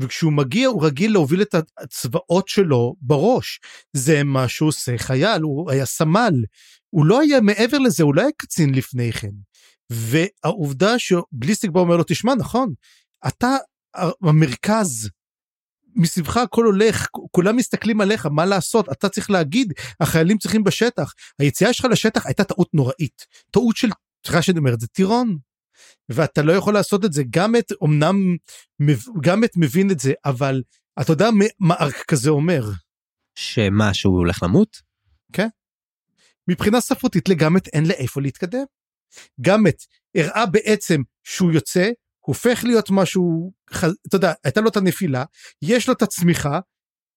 וכשהוא 0.00 0.32
מגיע 0.32 0.68
הוא 0.68 0.84
רגיל 0.84 1.12
להוביל 1.12 1.42
את 1.42 1.54
הצבאות 1.78 2.48
שלו 2.48 2.94
בראש. 3.00 3.60
זה 3.92 4.24
מה 4.24 4.48
שהוא 4.48 4.68
עושה 4.68 4.98
חייל, 4.98 5.42
הוא 5.42 5.70
היה 5.70 5.86
סמל. 5.86 6.34
הוא 6.90 7.06
לא 7.06 7.20
היה 7.20 7.40
מעבר 7.40 7.78
לזה, 7.78 8.02
הוא 8.02 8.14
לא 8.14 8.20
היה 8.20 8.30
קצין 8.36 8.74
לפני 8.74 9.12
כן. 9.12 9.30
והעובדה 9.90 10.98
שבליסטיק 10.98 11.70
בא 11.70 11.80
אומר 11.80 11.96
לו, 11.96 12.04
תשמע, 12.06 12.34
נכון, 12.34 12.72
אתה 13.28 13.56
המרכז, 14.22 15.10
מסביבך 15.94 16.36
הכל 16.36 16.64
הולך, 16.64 17.06
כולם 17.30 17.56
מסתכלים 17.56 18.00
עליך, 18.00 18.26
מה 18.26 18.44
לעשות? 18.44 18.92
אתה 18.92 19.08
צריך 19.08 19.30
להגיד, 19.30 19.72
החיילים 20.00 20.38
צריכים 20.38 20.64
בשטח. 20.64 21.12
היציאה 21.38 21.72
שלך 21.72 21.86
לשטח 21.90 22.26
הייתה 22.26 22.44
טעות 22.44 22.68
נוראית. 22.74 23.26
טעות 23.50 23.76
של 23.76 23.88
סליחה 24.26 24.42
שאני 24.42 24.58
אומר 24.58 24.74
את 24.74 24.80
זה 24.80 24.86
טירון. 24.86 25.38
ואתה 26.08 26.42
לא 26.42 26.52
יכול 26.52 26.74
לעשות 26.74 27.04
את 27.04 27.12
זה 27.12 27.22
גם 27.30 27.56
את 27.56 27.72
אמנם 27.84 28.36
גם 29.20 29.44
את 29.44 29.50
מבין 29.56 29.90
את 29.90 30.00
זה 30.00 30.12
אבל 30.24 30.62
אתה 31.00 31.12
יודע 31.12 31.28
מה 31.58 31.74
ארק 31.74 32.04
כזה 32.08 32.30
אומר. 32.30 32.62
שמה 33.34 33.94
שהוא 33.94 34.18
הולך 34.18 34.42
למות? 34.42 34.76
כן. 35.32 35.48
מבחינה 36.48 36.80
ספרותית 36.80 37.28
לגמת 37.28 37.68
אין 37.68 37.86
לאיפה 37.86 38.20
להתקדם. 38.20 38.64
גמת 39.40 39.82
הראה 40.16 40.46
בעצם 40.46 41.00
שהוא 41.24 41.52
יוצא 41.52 41.90
הופך 42.20 42.64
להיות 42.64 42.90
משהו 42.90 43.52
אתה 44.08 44.16
יודע 44.16 44.32
הייתה 44.44 44.60
לו 44.60 44.68
את 44.68 44.76
הנפילה 44.76 45.24
יש 45.62 45.88
לו 45.88 45.94
את 45.94 46.02
הצמיחה 46.02 46.60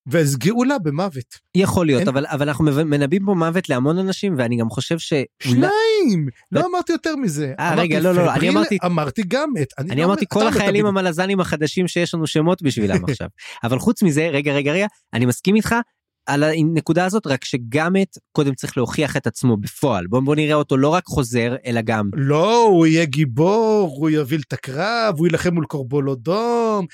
ואז 0.08 0.38
גאולה 0.38 0.80
במוות. 0.80 1.40
יכול 1.56 1.86
להיות, 1.86 2.00
אין... 2.00 2.08
אבל, 2.08 2.26
אבל 2.26 2.48
אנחנו 2.48 2.66
מנבאים 2.86 3.26
פה 3.26 3.34
מוות 3.34 3.70
להמון 3.70 3.98
אנשים, 3.98 4.36
ואני 4.38 4.58
גם 4.58 4.70
חושב 4.70 5.00
ש... 5.00 5.14
שניים! 5.44 6.28
לא 6.52 6.60
ו... 6.60 6.66
אמרתי 6.66 6.92
יותר 6.92 7.16
מזה. 7.16 7.54
אה, 7.60 7.76
רגע, 7.76 8.00
לא, 8.00 8.16
לא, 8.16 8.34
אני 8.34 8.50
אמרתי... 8.50 8.78
אמרתי 8.86 9.24
גם 9.28 9.50
את... 9.62 9.68
אני, 9.78 9.92
אני 9.92 10.02
לא 10.02 10.06
אמרתי 10.06 10.26
כל 10.30 10.48
החיילים 10.48 10.86
המלזנים 10.86 11.40
החדשים 11.40 11.88
שיש 11.88 12.14
לנו 12.14 12.28
שמות 12.28 12.62
בשבילם 12.62 13.06
עכשיו. 13.10 13.28
אבל 13.64 13.80
חוץ 13.80 14.04
מזה, 14.04 14.30
רגע, 14.30 14.54
רגע, 14.54 14.72
רגע, 14.72 14.88
אני 15.14 15.26
מסכים 15.26 15.56
איתך, 15.56 15.76
על 16.26 16.44
הנקודה 16.44 17.06
הזאת 17.06 17.28
רק 17.28 17.46
שגם 17.46 17.96
את 18.02 18.18
קודם 18.32 18.56
צריך 18.56 18.78
להוכיח 18.78 19.18
את 19.18 19.28
עצמו 19.28 19.58
בפועל. 19.58 20.08
בוא 20.08 20.22
בוא 20.22 20.36
נראה 20.36 20.56
אותו 20.56 20.78
לא 20.78 20.90
רק 20.90 21.06
חוזר 21.06 21.56
אלא 21.66 21.82
גם 21.82 22.10
לא 22.14 22.64
הוא 22.64 22.88
יהיה 22.88 23.06
גיבור 23.06 23.96
הוא 23.98 24.10
יוביל 24.10 24.42
את 24.48 24.54
הקרב 24.54 25.16
הוא 25.18 25.28
יילחם 25.28 25.54
מול 25.54 25.66
קורבולודום 25.66 26.86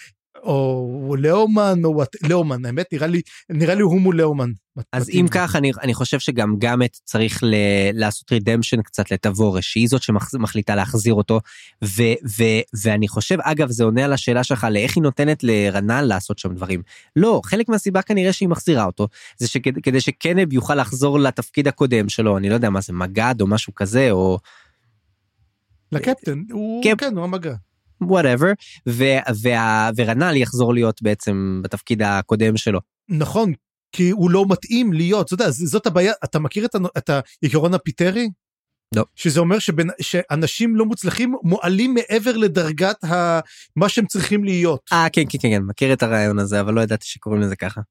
או 0.43 1.15
לאומן 1.19 1.81
או 1.83 1.95
וואט, 1.95 2.15
לאומן 2.23 2.65
האמת 2.65 2.85
נראה 2.93 3.07
לי 3.07 3.21
נראה 3.49 3.75
לי 3.75 3.81
הוא 3.81 4.01
מול 4.01 4.17
לאומן. 4.17 4.51
אז 4.93 5.09
אם 5.09 5.25
כך 5.31 5.55
אני, 5.55 5.71
אני 5.81 5.93
חושב 5.93 6.19
שגם 6.19 6.55
גאמט 6.57 6.97
צריך 7.03 7.43
ל, 7.43 7.55
לעשות 7.93 8.31
רידמפשן 8.31 8.81
קצת 8.81 9.11
לתבורש 9.11 9.71
שהיא 9.71 9.87
זאת 9.87 10.01
שמחליטה 10.03 10.75
להחזיר 10.75 11.13
אותו 11.13 11.39
ו, 11.83 12.03
ו, 12.37 12.43
ואני 12.83 13.07
חושב 13.07 13.37
אגב 13.41 13.69
זה 13.69 13.83
עונה 13.83 14.05
על 14.05 14.13
השאלה 14.13 14.43
שלך 14.43 14.67
לאיך 14.71 14.95
היא 14.95 15.03
נותנת 15.03 15.43
לרנל 15.43 16.01
לעשות 16.01 16.39
שם 16.39 16.53
דברים. 16.53 16.81
לא 17.15 17.41
חלק 17.45 17.69
מהסיבה 17.69 18.01
כנראה 18.01 18.33
שהיא 18.33 18.49
מחזירה 18.49 18.85
אותו 18.85 19.07
זה 19.37 19.47
שכדי 19.47 20.01
שקנב 20.01 20.53
יוכל 20.53 20.75
לחזור 20.75 21.19
לתפקיד 21.19 21.67
הקודם 21.67 22.09
שלו 22.09 22.37
אני 22.37 22.49
לא 22.49 22.53
יודע 22.53 22.69
מה 22.69 22.81
זה 22.81 22.93
מג"ד 22.93 23.35
או 23.41 23.47
משהו 23.47 23.75
כזה 23.75 24.11
או. 24.11 24.39
לקפטן 25.91 26.43
הוא 26.51 26.83
קפ... 26.83 26.99
כן 26.99 27.17
הוא 27.17 27.23
המג"ד. 27.23 27.68
whatever 28.01 28.51
ורנל 29.97 30.35
יחזור 30.35 30.73
להיות 30.73 31.01
בעצם 31.01 31.61
בתפקיד 31.63 32.01
הקודם 32.01 32.57
שלו. 32.57 32.79
נכון 33.09 33.53
כי 33.91 34.09
הוא 34.09 34.31
לא 34.31 34.45
מתאים 34.49 34.93
להיות 34.93 35.25
אתה 35.25 35.33
יודע 35.33 35.49
זאת 35.49 35.87
הבעיה 35.87 36.13
אתה 36.23 36.39
מכיר 36.39 36.65
את, 36.65 36.75
את 36.97 37.09
העיקרון 37.43 37.73
הפיטרי? 37.73 38.29
לא. 38.95 39.05
שזה 39.15 39.39
אומר 39.39 39.59
שבין, 39.59 39.89
שאנשים 40.01 40.75
לא 40.75 40.85
מוצלחים 40.85 41.35
מועלים 41.43 41.93
מעבר 41.93 42.37
לדרגת 42.37 43.03
ה, 43.03 43.39
מה 43.75 43.89
שהם 43.89 44.05
צריכים 44.05 44.43
להיות. 44.43 44.81
אה 44.93 45.07
כן 45.13 45.23
כן 45.29 45.37
כן 45.41 45.49
כן 45.49 45.61
מכיר 45.61 45.93
את 45.93 46.03
הרעיון 46.03 46.39
הזה 46.39 46.61
אבל 46.61 46.73
לא 46.73 46.81
ידעתי 46.81 47.05
שקוראים 47.05 47.41
לזה 47.41 47.55
ככה. 47.55 47.81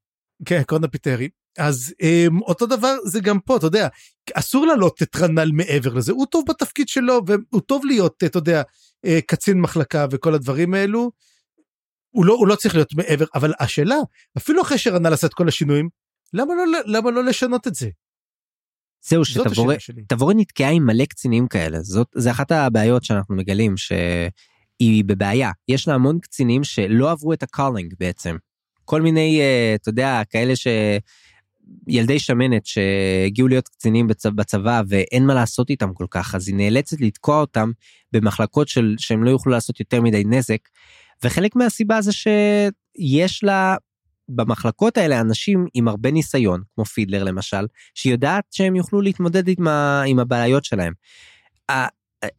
כן 0.45 0.59
עקרון 0.59 0.83
הפיטרי 0.83 1.29
אז 1.57 1.93
um, 2.01 2.41
אותו 2.41 2.65
דבר 2.65 2.95
זה 3.05 3.19
גם 3.19 3.39
פה 3.39 3.57
אתה 3.57 3.65
יודע 3.65 3.87
אסור 4.33 4.65
לעלות 4.65 5.01
את 5.03 5.15
רנל 5.15 5.51
מעבר 5.53 5.93
לזה 5.93 6.11
הוא 6.11 6.25
טוב 6.25 6.45
בתפקיד 6.49 6.87
שלו 6.87 7.21
והוא 7.27 7.61
טוב 7.61 7.85
להיות 7.85 8.23
אתה 8.23 8.37
יודע 8.37 8.61
אה, 9.05 9.19
קצין 9.27 9.61
מחלקה 9.61 10.05
וכל 10.11 10.33
הדברים 10.33 10.73
האלו. 10.73 11.11
הוא 12.09 12.25
לא 12.25 12.33
הוא 12.33 12.47
לא 12.47 12.55
צריך 12.55 12.75
להיות 12.75 12.93
מעבר 12.93 13.25
אבל 13.35 13.53
השאלה 13.59 13.95
אפילו 14.37 14.61
אחרי 14.61 14.77
שרנל 14.77 15.13
עשה 15.13 15.27
את 15.27 15.33
כל 15.33 15.47
השינויים 15.47 15.89
למה 16.33 16.53
לא 16.55 16.63
למה 16.85 17.11
לא 17.11 17.23
לשנות 17.23 17.67
את 17.67 17.75
זה. 17.75 17.89
זהו 19.01 19.25
שתבורי 19.25 20.35
נתקעה 20.35 20.69
עם 20.69 20.85
מלא 20.85 21.05
קצינים 21.05 21.47
כאלה 21.47 21.81
זאת 21.81 22.07
זה 22.15 22.31
אחת 22.31 22.51
הבעיות 22.51 23.03
שאנחנו 23.03 23.35
מגלים 23.35 23.77
שהיא 23.77 25.03
בבעיה 25.05 25.51
יש 25.67 25.87
לה 25.87 25.93
המון 25.93 26.19
קצינים 26.19 26.63
שלא 26.63 27.11
עברו 27.11 27.33
את 27.33 27.43
ה 27.43 27.49
culling 27.49 27.93
בעצם 27.99 28.35
כל 28.85 29.01
מיני 29.01 29.41
אה, 29.41 29.75
אתה 29.75 29.89
יודע 29.89 30.21
כאלה 30.29 30.55
ש... 30.55 30.67
ילדי 31.87 32.19
שמנת 32.19 32.65
שהגיעו 32.65 33.47
להיות 33.47 33.67
קצינים 33.67 34.07
בצבא, 34.07 34.31
בצבא 34.31 34.81
ואין 34.87 35.25
מה 35.25 35.33
לעשות 35.33 35.69
איתם 35.69 35.93
כל 35.93 36.05
כך 36.09 36.35
אז 36.35 36.47
היא 36.47 36.55
נאלצת 36.55 37.01
לתקוע 37.01 37.39
אותם 37.39 37.71
במחלקות 38.11 38.67
של 38.67 38.95
שהם 38.97 39.23
לא 39.23 39.29
יוכלו 39.29 39.51
לעשות 39.51 39.79
יותר 39.79 40.01
מדי 40.01 40.23
נזק. 40.25 40.59
וחלק 41.23 41.55
מהסיבה 41.55 42.01
זה 42.01 42.11
שיש 42.11 43.43
לה 43.43 43.75
במחלקות 44.29 44.97
האלה 44.97 45.21
אנשים 45.21 45.65
עם 45.73 45.87
הרבה 45.87 46.11
ניסיון 46.11 46.61
כמו 46.75 46.85
פידלר 46.85 47.23
למשל 47.23 47.67
שיודעת 47.95 48.43
שהם 48.51 48.75
יוכלו 48.75 49.01
להתמודד 49.01 49.47
עם, 49.47 49.67
ה, 49.67 50.03
עם 50.07 50.19
הבעיות 50.19 50.65
שלהם. 50.65 50.93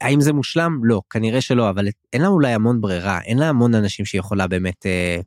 האם 0.01 0.21
זה 0.21 0.33
מושלם? 0.33 0.81
לא, 0.85 1.03
כנראה 1.11 1.41
שלא, 1.41 1.71
אבל 1.71 1.89
אין 2.13 2.23
לה 2.23 2.29
אולי 2.29 2.53
המון 2.53 2.81
ברירה, 2.81 3.21
אין 3.21 3.39
לה 3.39 3.49
המון 3.49 3.75
אנשים 3.75 4.05
שיכולה 4.05 4.47
באמת 4.47 4.87
אה, 4.87 5.21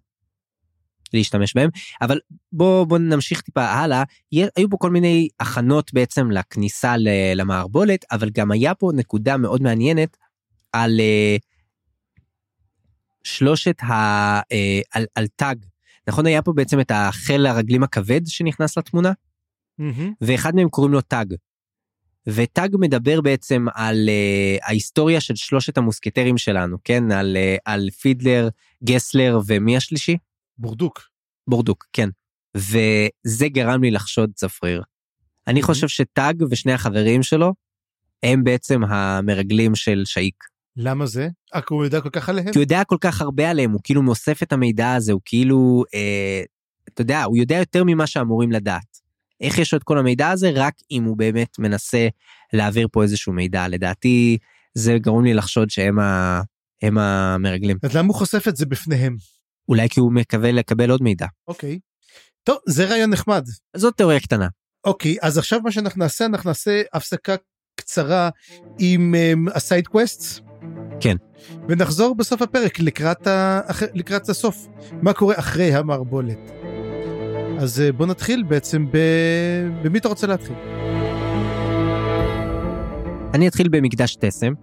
להשתמש 1.14 1.54
בהם 1.56 1.70
אבל 2.02 2.20
בוא 2.52 2.86
בוא 2.86 2.98
נמשיך 2.98 3.42
טיפה 3.42 3.66
הלאה. 3.66 4.04
היו 4.32 4.70
פה 4.70 4.78
כל 4.80 4.90
מיני 4.92 5.28
הכנות 5.40 5.94
בעצם 5.94 6.32
לכניסה 6.32 6.96
למערבולת 7.36 8.06
אבל 8.12 8.30
גם 8.30 8.52
היה 8.52 8.76
פה 8.76 8.92
נקודה 8.96 9.38
מאוד 9.38 9.62
מעניינת 9.62 10.18
על 10.74 11.00
uh, 11.00 11.42
שלושת 13.24 13.84
ה... 13.84 14.40
Uh, 14.40 14.44
על, 14.92 15.06
על 15.16 15.28
תג. 15.36 15.56
נכון 16.08 16.26
היה 16.26 16.42
פה 16.42 16.54
בעצם 16.54 16.80
את 16.80 16.92
החיל 16.92 17.46
הרגלים 17.46 17.84
הכבד 17.84 18.22
שנכנס 18.28 18.78
לתמונה? 18.78 19.12
mm-hmm. 19.82 20.12
ואחד 20.22 20.56
מהם 20.56 20.70
קוראים 20.70 20.94
לו 20.94 21.02
תג. 21.02 21.26
וטאג 22.28 22.76
מדבר 22.80 23.22
בעצם 23.22 23.66
על 23.74 24.10
uh, 24.10 24.68
ההיסטוריה 24.68 25.22
של 25.22 25.36
שלושת 25.36 25.78
המוסקטרים 25.78 26.38
שלנו 26.38 26.78
כן? 26.84 27.12
על 27.12 27.38
uh, 27.40 27.62
על 27.66 27.90
פידלר 27.90 28.50
גסלר 28.84 29.40
ומי 29.48 29.78
השלישי 29.78 30.18
בורדוק. 30.58 31.02
בורדוק, 31.48 31.86
כן. 31.94 32.10
וזה 32.58 33.48
גרם 33.48 33.84
לי 33.84 33.92
לחשוד 33.92 34.32
צפריר. 34.36 34.84
אני 35.48 35.62
חושב 35.62 35.88
שטאג 35.88 36.44
ושני 36.52 36.74
החברים 36.74 37.24
שלו 37.24 37.54
הם 38.24 38.44
בעצם 38.44 38.84
המרגלים 38.84 39.76
של 39.76 40.02
שאיק. 40.06 40.44
למה 40.78 41.06
זה? 41.06 41.28
אה, 41.56 41.62
כי 41.62 41.74
הוא 41.74 41.84
יודע 41.84 42.02
כל 42.02 42.10
כך 42.10 42.30
עליהם? 42.30 42.52
כי 42.52 42.58
הוא 42.60 42.64
יודע 42.64 42.84
כל 42.84 42.98
כך 43.02 43.22
הרבה 43.22 43.50
עליהם, 43.50 43.72
הוא 43.72 43.82
כאילו 43.84 44.02
מאוסף 44.02 44.44
את 44.44 44.54
המידע 44.54 44.94
הזה, 44.94 45.12
הוא 45.12 45.22
כאילו, 45.26 45.84
אה, 45.94 46.44
אתה 46.90 47.02
יודע, 47.02 47.24
הוא 47.24 47.38
יודע 47.38 47.56
יותר 47.56 47.84
ממה 47.86 48.08
שאמורים 48.08 48.52
לדעת. 48.52 48.98
איך 49.42 49.58
יש 49.58 49.74
לו 49.74 49.78
את 49.80 49.84
כל 49.84 49.98
המידע 49.98 50.30
הזה? 50.30 50.52
רק 50.56 50.74
אם 50.92 51.04
הוא 51.04 51.18
באמת 51.18 51.60
מנסה 51.60 52.08
להעביר 52.54 52.88
פה 52.92 53.04
איזשהו 53.04 53.34
מידע. 53.34 53.68
לדעתי, 53.68 54.38
זה 54.74 54.98
גרום 54.98 55.24
לי 55.24 55.34
לחשוד 55.34 55.70
שהם 55.70 56.00
ה... 56.00 56.42
הם 56.82 56.98
המרגלים. 56.98 57.78
אז 57.84 57.96
למה 57.96 58.08
הוא 58.08 58.16
חושף 58.16 58.48
את 58.48 58.56
זה 58.56 58.66
בפניהם? 58.66 59.16
אולי 59.70 59.90
כי 59.90 60.00
הוא 60.00 60.14
מקווה 60.14 60.52
לקבל 60.52 60.92
עוד 60.92 61.04
מידע. 61.04 61.28
אוקיי. 61.48 61.80
טוב, 62.44 62.58
זה 62.68 62.86
רעיון 62.86 63.10
נחמד. 63.10 63.46
זאת 63.76 63.98
תיאוריה 63.98 64.20
קטנה. 64.20 64.48
אוקיי, 64.86 65.18
אז 65.22 65.38
עכשיו 65.38 65.60
מה 65.64 65.72
שאנחנו 65.72 66.00
נעשה, 66.00 66.26
אנחנו 66.26 66.50
נעשה 66.50 66.82
הפסקה 66.94 67.36
קצרה 67.76 68.30
עם 68.80 69.16
um, 69.16 69.52
ה 69.56 69.62
side 69.62 69.88
quests. 69.88 70.42
כן. 71.00 71.16
ונחזור 71.70 72.16
בסוף 72.16 72.42
הפרק 72.42 72.80
לקראת, 72.80 73.28
ה... 73.28 73.62
לקראת 73.94 74.30
הסוף, 74.30 74.68
מה 75.02 75.14
קורה 75.14 75.36
אחרי 75.40 75.74
המערבולת. 75.74 76.52
אז 77.60 77.82
אה, 77.82 77.92
בוא 77.92 78.06
נתחיל 78.06 78.44
בעצם 78.44 78.86
ב... 78.92 78.98
במי 79.84 80.00
אתה 80.00 80.08
רוצה 80.08 80.28
להתחיל? 80.28 80.56
אני 83.34 83.48
אתחיל 83.48 83.68
במקדש 83.70 84.16
תסם. 84.16 84.54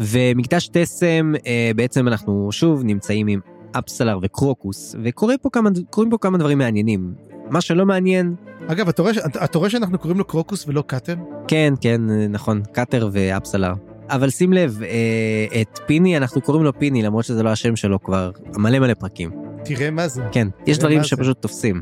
ומקדש 0.00 0.68
תסם 0.72 1.32
אה, 1.46 1.70
בעצם 1.76 2.08
אנחנו 2.08 2.48
שוב 2.52 2.84
נמצאים 2.84 3.26
עם 3.26 3.40
אפסלר 3.72 4.18
וקרוקוס 4.22 4.94
וקורים 5.04 5.38
פה 5.42 5.50
כמה, 5.52 5.70
פה 6.10 6.18
כמה 6.20 6.38
דברים 6.38 6.58
מעניינים. 6.58 7.14
מה 7.50 7.60
שלא 7.60 7.86
מעניין... 7.86 8.34
אגב, 8.66 8.88
אתה 8.88 9.02
רואה, 9.02 9.12
אתה 9.44 9.58
רואה 9.58 9.70
שאנחנו 9.70 9.98
קוראים 9.98 10.18
לו 10.18 10.24
קרוקוס 10.24 10.64
ולא 10.68 10.82
קאטר? 10.86 11.14
כן, 11.48 11.74
כן, 11.80 12.00
נכון, 12.30 12.62
קאטר 12.72 13.08
ואפסלר. 13.12 13.72
אבל 14.08 14.30
שים 14.30 14.52
לב, 14.52 14.82
אה, 14.82 15.60
את 15.60 15.80
פיני 15.86 16.16
אנחנו 16.16 16.40
קוראים 16.40 16.64
לו 16.64 16.78
פיני 16.78 17.02
למרות 17.02 17.24
שזה 17.24 17.42
לא 17.42 17.50
השם 17.50 17.76
שלו 17.76 18.02
כבר 18.02 18.30
מלא 18.56 18.78
מלא 18.78 18.94
פרקים. 18.94 19.30
תראה 19.64 19.90
מה 19.90 20.08
זה. 20.08 20.22
כן, 20.32 20.48
יש 20.66 20.78
דברים 20.78 21.04
שפשוט 21.04 21.36
זה. 21.36 21.42
תופסים. 21.42 21.80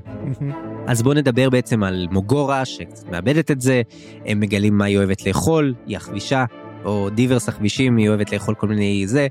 אז 0.87 1.03
בואו 1.03 1.15
נדבר 1.15 1.51
בעצם 1.51 1.83
על 1.83 2.07
מוגורה 2.11 2.65
שקצת 2.65 3.09
מאבדת 3.09 3.51
את 3.51 3.61
זה, 3.61 3.83
הם 4.27 4.41
מגלים 4.41 4.79
מה 4.79 4.85
היא 4.85 4.97
אוהבת 4.99 5.27
לאכול, 5.27 5.75
היא 5.87 5.97
העכבישה, 5.97 6.45
או 6.85 7.11
דיברס 7.11 7.49
העכבישים, 7.49 7.97
היא 7.97 8.09
אוהבת 8.09 8.33
לאכול 8.33 8.55
כל 8.55 8.69
מיני 8.69 9.07
זה. 9.07 9.27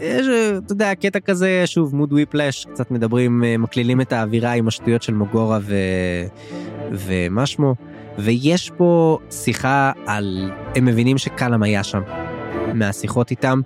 יש, 0.00 0.26
אתה 0.58 0.72
יודע, 0.72 0.94
קטע 0.94 1.20
כזה, 1.20 1.62
שוב, 1.66 1.94
mood 1.94 2.12
whiplash, 2.12 2.66
קצת 2.72 2.90
מדברים, 2.90 3.44
אה, 3.44 3.58
מקלילים 3.58 4.00
את 4.00 4.12
האווירה 4.12 4.52
עם 4.52 4.68
השטויות 4.68 5.02
של 5.02 5.14
מוגורה 5.14 5.58
ו... 5.62 5.74
ומה 6.92 7.46
שמו. 7.46 7.74
ויש 8.18 8.70
פה 8.76 9.18
שיחה 9.30 9.92
על, 10.06 10.50
הם 10.74 10.84
מבינים 10.84 11.18
שקלאם 11.18 11.62
היה 11.62 11.84
שם, 11.84 12.02
מהשיחות 12.74 13.30
איתם, 13.30 13.60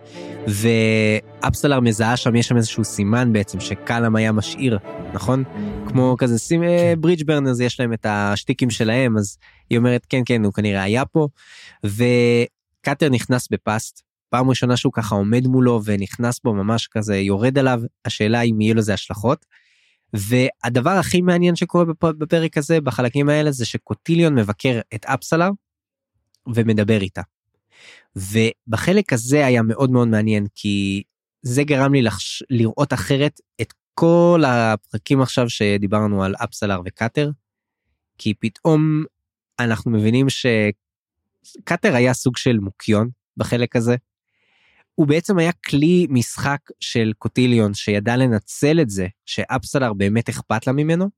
ואפסלר 0.46 1.80
מזהה 1.80 2.16
שם, 2.16 2.36
יש 2.36 2.48
שם 2.48 2.56
איזשהו 2.56 2.84
סימן 2.84 3.32
בעצם 3.32 3.60
שקלאם 3.60 4.16
היה 4.16 4.32
משאיר, 4.32 4.78
נכון? 5.14 5.44
כמו 5.86 6.16
כזה 6.18 6.38
שים, 6.38 6.62
ברידג' 6.98 7.26
ברנרס 7.26 7.60
יש 7.60 7.80
להם 7.80 7.92
את 7.92 8.06
השטיקים 8.08 8.70
שלהם, 8.70 9.16
אז 9.16 9.38
היא 9.70 9.78
אומרת 9.78 10.06
כן 10.08 10.22
כן 10.26 10.44
הוא 10.44 10.52
כנראה 10.52 10.82
היה 10.82 11.04
פה, 11.04 11.28
וקאטר 11.84 13.08
נכנס 13.08 13.48
בפאסט, 13.50 14.07
פעם 14.30 14.50
ראשונה 14.50 14.76
שהוא 14.76 14.92
ככה 14.92 15.14
עומד 15.14 15.46
מולו 15.46 15.80
ונכנס 15.84 16.40
בו 16.44 16.54
ממש 16.54 16.88
כזה 16.90 17.16
יורד 17.16 17.58
עליו, 17.58 17.80
השאלה 18.04 18.42
אם 18.42 18.60
יהיו 18.60 18.74
לזה 18.74 18.94
השלכות. 18.94 19.46
והדבר 20.12 20.90
הכי 20.90 21.20
מעניין 21.20 21.56
שקורה 21.56 21.84
בפרק 22.18 22.58
הזה 22.58 22.80
בחלקים 22.80 23.28
האלה 23.28 23.52
זה 23.52 23.66
שקוטיליון 23.66 24.34
מבקר 24.34 24.80
את 24.94 25.04
אפסלר 25.04 25.50
ומדבר 26.54 27.00
איתה. 27.00 27.22
ובחלק 28.16 29.12
הזה 29.12 29.46
היה 29.46 29.62
מאוד 29.62 29.90
מאוד 29.90 30.08
מעניין 30.08 30.46
כי 30.54 31.02
זה 31.42 31.64
גרם 31.64 31.94
לי 31.94 32.02
לחש... 32.02 32.42
לראות 32.50 32.92
אחרת 32.92 33.40
את 33.60 33.72
כל 33.94 34.42
הפרקים 34.46 35.20
עכשיו 35.22 35.50
שדיברנו 35.50 36.24
על 36.24 36.34
אפסלר 36.44 36.80
וקאטר 36.84 37.30
כי 38.18 38.34
פתאום 38.34 39.04
אנחנו 39.60 39.90
מבינים 39.90 40.26
שקאטר 40.28 41.94
היה 41.94 42.14
סוג 42.14 42.36
של 42.36 42.58
מוקיון 42.58 43.08
בחלק 43.36 43.76
הזה. 43.76 43.96
הוא 44.98 45.06
בעצם 45.06 45.38
היה 45.38 45.52
כלי 45.52 46.06
משחק 46.10 46.58
של 46.80 47.12
קוטיליון 47.18 47.74
שידע 47.74 48.16
לנצל 48.16 48.80
את 48.80 48.90
זה 48.90 49.06
שאפסלר 49.26 49.92
באמת 49.92 50.28
אכפת 50.28 50.66
לה 50.66 50.72
ממנו 50.72 51.08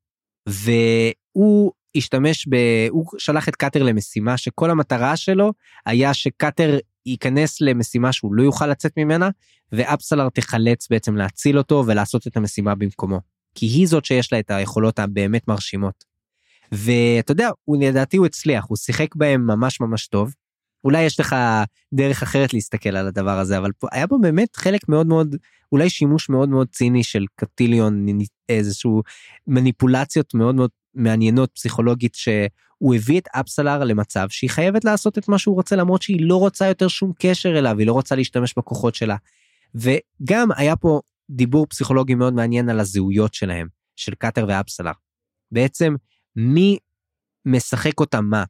והוא 0.47 1.73
השתמש 1.97 2.49
ב... 2.49 2.57
הוא 2.91 3.07
שלח 3.19 3.49
את 3.49 3.57
קאטר 3.57 3.83
למשימה 3.83 4.37
שכל 4.37 4.71
המטרה 4.71 5.17
שלו 5.17 5.53
היה 5.87 6.15
שקאטר 6.15 6.79
ייכנס 7.07 7.61
למשימה 7.61 8.13
שהוא 8.13 8.35
לא 8.35 8.43
יוכל 8.43 8.67
לצאת 8.67 8.93
ממנה 8.97 9.29
ואפסלר 9.73 10.29
תחלץ 10.29 10.89
בעצם 10.91 11.17
להציל 11.17 11.59
אותו 11.59 11.85
ולעשות 11.87 12.27
את 12.27 12.37
המשימה 12.37 12.75
במקומו. 12.75 13.21
כי 13.55 13.67
היא 13.67 13.89
זאת 13.89 14.05
שיש 14.05 14.33
לה 14.33 14.39
את 14.39 14.51
היכולות 14.51 14.99
הבאמת 14.99 15.49
מרשימות. 15.49 16.05
ואתה 16.73 17.33
יודע, 17.33 17.51
הוא 17.65 17.77
לדעתי 17.85 18.17
הוא 18.17 18.27
הצליח, 18.27 18.65
הוא 18.69 18.77
שיחק 18.77 19.15
בהם 19.15 19.47
ממש 19.47 19.81
ממש 19.81 20.07
טוב. 20.07 20.35
אולי 20.85 21.03
יש 21.03 21.21
לך 21.21 21.37
דרך 21.93 22.23
אחרת 22.23 22.55
להסתכל 22.55 22.97
על 22.97 23.07
הדבר 23.07 23.39
הזה, 23.39 23.59
אבל 23.59 23.73
פה, 23.79 23.87
היה 23.93 24.07
פה 24.07 24.19
באמת 24.21 24.57
חלק 24.57 24.89
מאוד 24.89 25.07
מאוד, 25.07 25.37
אולי 25.73 25.91
שימוש 25.91 26.29
מאוד 26.29 26.49
מאוד 26.49 26.69
ציני 26.69 27.05
של 27.05 27.25
קטיליון, 27.35 28.07
איזשהו 28.49 29.03
מניפולציות 29.47 30.35
מאוד 30.35 30.55
מאוד 30.55 30.71
מעניינות 30.95 31.51
פסיכולוגית 31.55 32.15
שהוא 32.15 32.95
הביא 32.95 33.21
את 33.21 33.29
אפסלר 33.29 33.85
למצב 33.85 34.27
שהיא 34.31 34.51
חייבת 34.51 34.85
לעשות 34.85 35.19
את 35.19 35.29
מה 35.29 35.39
שהוא 35.39 35.55
רוצה 35.55 35.77
למרות 35.77 36.03
שהיא 36.03 36.21
לא 36.21 36.37
רוצה 36.37 36.67
יותר 36.67 36.89
שום 36.89 37.13
קשר 37.19 37.59
אליו, 37.59 37.79
היא 37.79 37.87
לא 37.87 37.93
רוצה 37.93 38.15
להשתמש 38.15 38.55
בכוחות 38.57 38.95
שלה. 38.95 39.17
וגם 39.75 40.49
היה 40.57 40.77
פה 40.77 41.01
דיבור 41.31 41.67
פסיכולוגי 41.67 42.15
מאוד 42.15 42.35
מעניין 42.35 42.69
על 42.69 42.81
הזהויות 42.81 43.35
שלהם, 43.35 43.67
של 43.97 44.15
קאטר 44.15 44.45
ואפסלר. 44.49 44.93
בעצם 45.53 45.95
מי 46.37 46.79
משחק 47.47 48.01
אותה 48.01 48.21
מה, 48.21 48.45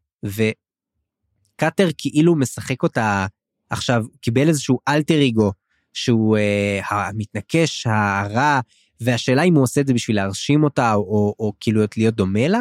וקאטר 1.61 1.89
כאילו 1.99 2.37
משחק 2.37 2.83
אותה 2.83 3.27
עכשיו, 3.71 4.05
קיבל 4.21 4.49
איזשהו 4.49 4.79
אלטר 4.89 5.29
אגו, 5.29 5.53
שהוא 5.93 6.37
אה, 6.37 6.81
המתנקש, 6.91 7.87
הרע, 7.87 8.61
והשאלה 9.01 9.43
אם 9.43 9.55
הוא 9.55 9.63
עושה 9.63 9.81
את 9.81 9.87
זה 9.87 9.95
בשביל 9.95 10.17
להרשים 10.17 10.65
אותה, 10.65 10.95
או, 10.95 11.01
או, 11.01 11.35
או 11.39 11.53
כאילו 11.61 11.83
להיות 11.97 12.15
דומה 12.15 12.49
לה. 12.49 12.61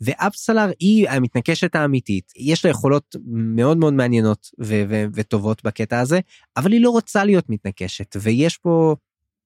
ואפסלר 0.00 0.70
היא 0.80 1.08
המתנקשת 1.08 1.74
האמיתית, 1.74 2.32
יש 2.36 2.64
לה 2.64 2.70
יכולות 2.70 3.16
מאוד 3.26 3.76
מאוד 3.76 3.94
מעניינות 3.94 4.50
ו- 4.60 4.84
ו- 4.88 5.04
וטובות 5.14 5.64
בקטע 5.64 6.00
הזה, 6.00 6.20
אבל 6.56 6.72
היא 6.72 6.80
לא 6.80 6.90
רוצה 6.90 7.24
להיות 7.24 7.44
מתנקשת, 7.48 8.16
ויש 8.22 8.56
פה, 8.56 8.96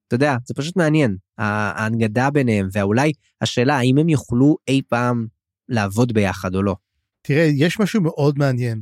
אתה 0.06 0.14
יודע, 0.14 0.36
זה 0.46 0.54
פשוט 0.54 0.76
מעניין, 0.76 1.16
ההנגדה 1.38 2.30
ביניהם, 2.30 2.68
ואולי 2.72 3.12
השאלה 3.40 3.76
האם 3.76 3.98
הם 3.98 4.08
יוכלו 4.08 4.56
אי 4.68 4.82
פעם 4.88 5.26
לעבוד 5.68 6.12
ביחד 6.12 6.54
או 6.54 6.62
לא. 6.62 6.76
תראה, 7.22 7.48
יש 7.54 7.80
משהו 7.80 8.02
מאוד 8.02 8.38
מעניין, 8.38 8.80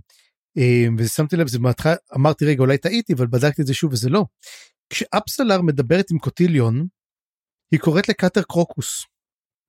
אה, 0.59 0.87
ושמתי 0.99 1.37
לב, 1.37 1.49
זה 1.49 1.59
מהתחלה, 1.59 1.95
אמרתי 2.15 2.45
רגע, 2.45 2.61
אולי 2.61 2.79
טעיתי, 2.79 3.13
אבל 3.13 3.27
בדקתי 3.27 3.63
את 3.63 3.67
זה 3.67 3.75
שוב 3.75 3.93
וזה 3.93 4.09
לא. 4.09 4.25
כשאפסלר 4.91 5.63
מדברת 5.63 6.11
עם 6.11 6.19
קוטיליון, 6.19 6.87
היא 7.71 7.81
קוראת 7.81 8.09
לקאטר 8.09 8.43
קרוקוס. 8.43 9.05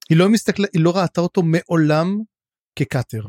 היא 0.10 0.18
לא 0.18 0.30
מסתכלת, 0.30 0.70
היא 0.74 0.84
לא 0.84 0.98
ראתה 0.98 1.22
אותו 1.22 1.42
מעולם 1.44 2.18
כקאטר. 2.76 3.26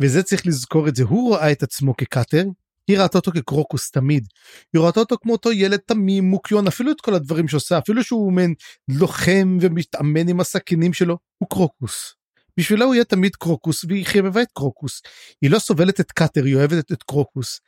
וזה 0.00 0.22
צריך 0.22 0.46
לזכור 0.46 0.88
את 0.88 0.96
זה, 0.96 1.02
הוא 1.02 1.34
ראה 1.36 1.52
את 1.52 1.62
עצמו 1.62 1.96
כקאטר, 1.96 2.44
היא 2.88 2.98
ראתה 2.98 3.18
אותו 3.18 3.32
כקרוקוס 3.32 3.90
תמיד. 3.90 4.26
היא 4.72 4.82
ראתה 4.82 5.00
אותו 5.00 5.16
כמו 5.22 5.32
אותו 5.32 5.52
ילד 5.52 5.78
תמים, 5.78 6.24
מוקיון, 6.24 6.66
אפילו 6.66 6.92
את 6.92 7.00
כל 7.00 7.14
הדברים 7.14 7.48
שעושה, 7.48 7.78
אפילו 7.78 8.04
שהוא 8.04 8.32
מן 8.32 8.52
לוחם 8.88 9.58
ומתאמן 9.60 10.28
עם 10.28 10.40
הסכינים 10.40 10.92
שלו, 10.92 11.18
הוא 11.38 11.48
קרוקוס. 11.48 12.14
בשבילה 12.56 12.84
הוא 12.84 12.94
יהיה 12.94 13.04
תמיד 13.04 13.36
קרוקוס, 13.36 13.84
והיא 13.84 14.06
חיבבה 14.06 14.42
את 14.42 14.48
קרוקוס. 14.54 15.02
היא 15.42 15.50
לא 15.50 15.58
סובלת 15.58 16.00
את 16.00 16.12
קאטר, 16.12 16.44
היא 16.44 16.54
אוהבת 16.54 16.92
את 16.92 17.02
קרוקוס. 17.02 17.60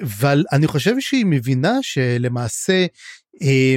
אבל 0.00 0.44
אני 0.52 0.66
חושב 0.66 1.00
שהיא 1.00 1.26
מבינה 1.26 1.72
שלמעשה 1.82 2.86
אה, 3.42 3.76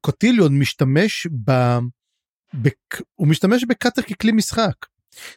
קוטיליון 0.00 0.58
משתמש 0.58 1.26
ב... 1.46 1.52
בק... 2.54 3.02
הוא 3.14 3.28
משתמש 3.28 3.64
בקאטר 3.64 4.02
ככלי 4.02 4.32
משחק. 4.32 4.86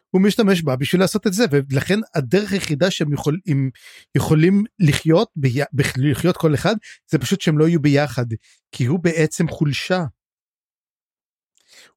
הוא 0.09 0.21
משתמש 0.21 0.61
בה 0.61 0.75
בשביל 0.75 1.01
לעשות 1.01 1.27
את 1.27 1.33
זה 1.33 1.45
ולכן 1.51 1.99
הדרך 2.15 2.51
היחידה 2.51 2.91
שהם 2.91 3.13
יכול, 3.13 3.39
יכולים 4.17 4.63
לחיות 4.79 5.29
בי... 5.35 5.53
לחיות 5.97 6.37
כל 6.37 6.55
אחד 6.55 6.75
זה 7.11 7.17
פשוט 7.17 7.41
שהם 7.41 7.57
לא 7.57 7.67
יהיו 7.67 7.81
ביחד 7.81 8.25
כי 8.71 8.85
הוא 8.85 8.99
בעצם 8.99 9.47
חולשה. 9.47 10.03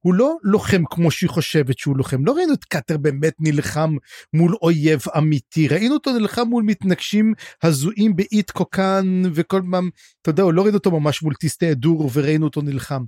הוא 0.01 0.15
לא 0.15 0.37
לוחם 0.43 0.83
כמו 0.91 1.11
שהיא 1.11 1.31
חושבת 1.31 1.79
שהוא 1.79 1.97
לוחם 1.97 2.27
לא 2.27 2.33
ראינו 2.33 2.53
את 2.53 2.65
קאטר 2.65 2.99
באמת 2.99 3.35
נלחם 3.41 3.97
מול 4.33 4.55
אויב 4.63 5.01
אמיתי 5.19 5.69
ראינו 5.69 5.95
אותו 5.95 6.19
נלחם 6.19 6.49
מול 6.49 6.65
מתנקשים 6.65 7.35
הזויים 7.63 8.17
באית 8.17 8.51
קוקן 8.51 9.23
וכל 9.35 9.63
פעם 9.71 9.91
אתה 10.23 10.31
יודע 10.31 10.43
לא 10.53 10.63
ראינו 10.63 10.79
אותו 10.79 10.91
ממש 10.91 11.23
מול 11.23 11.35
טיסט 11.35 11.67
אידור 11.67 12.11
וראינו 12.15 12.47
אותו 12.47 12.63
נלחם. 12.63 13.03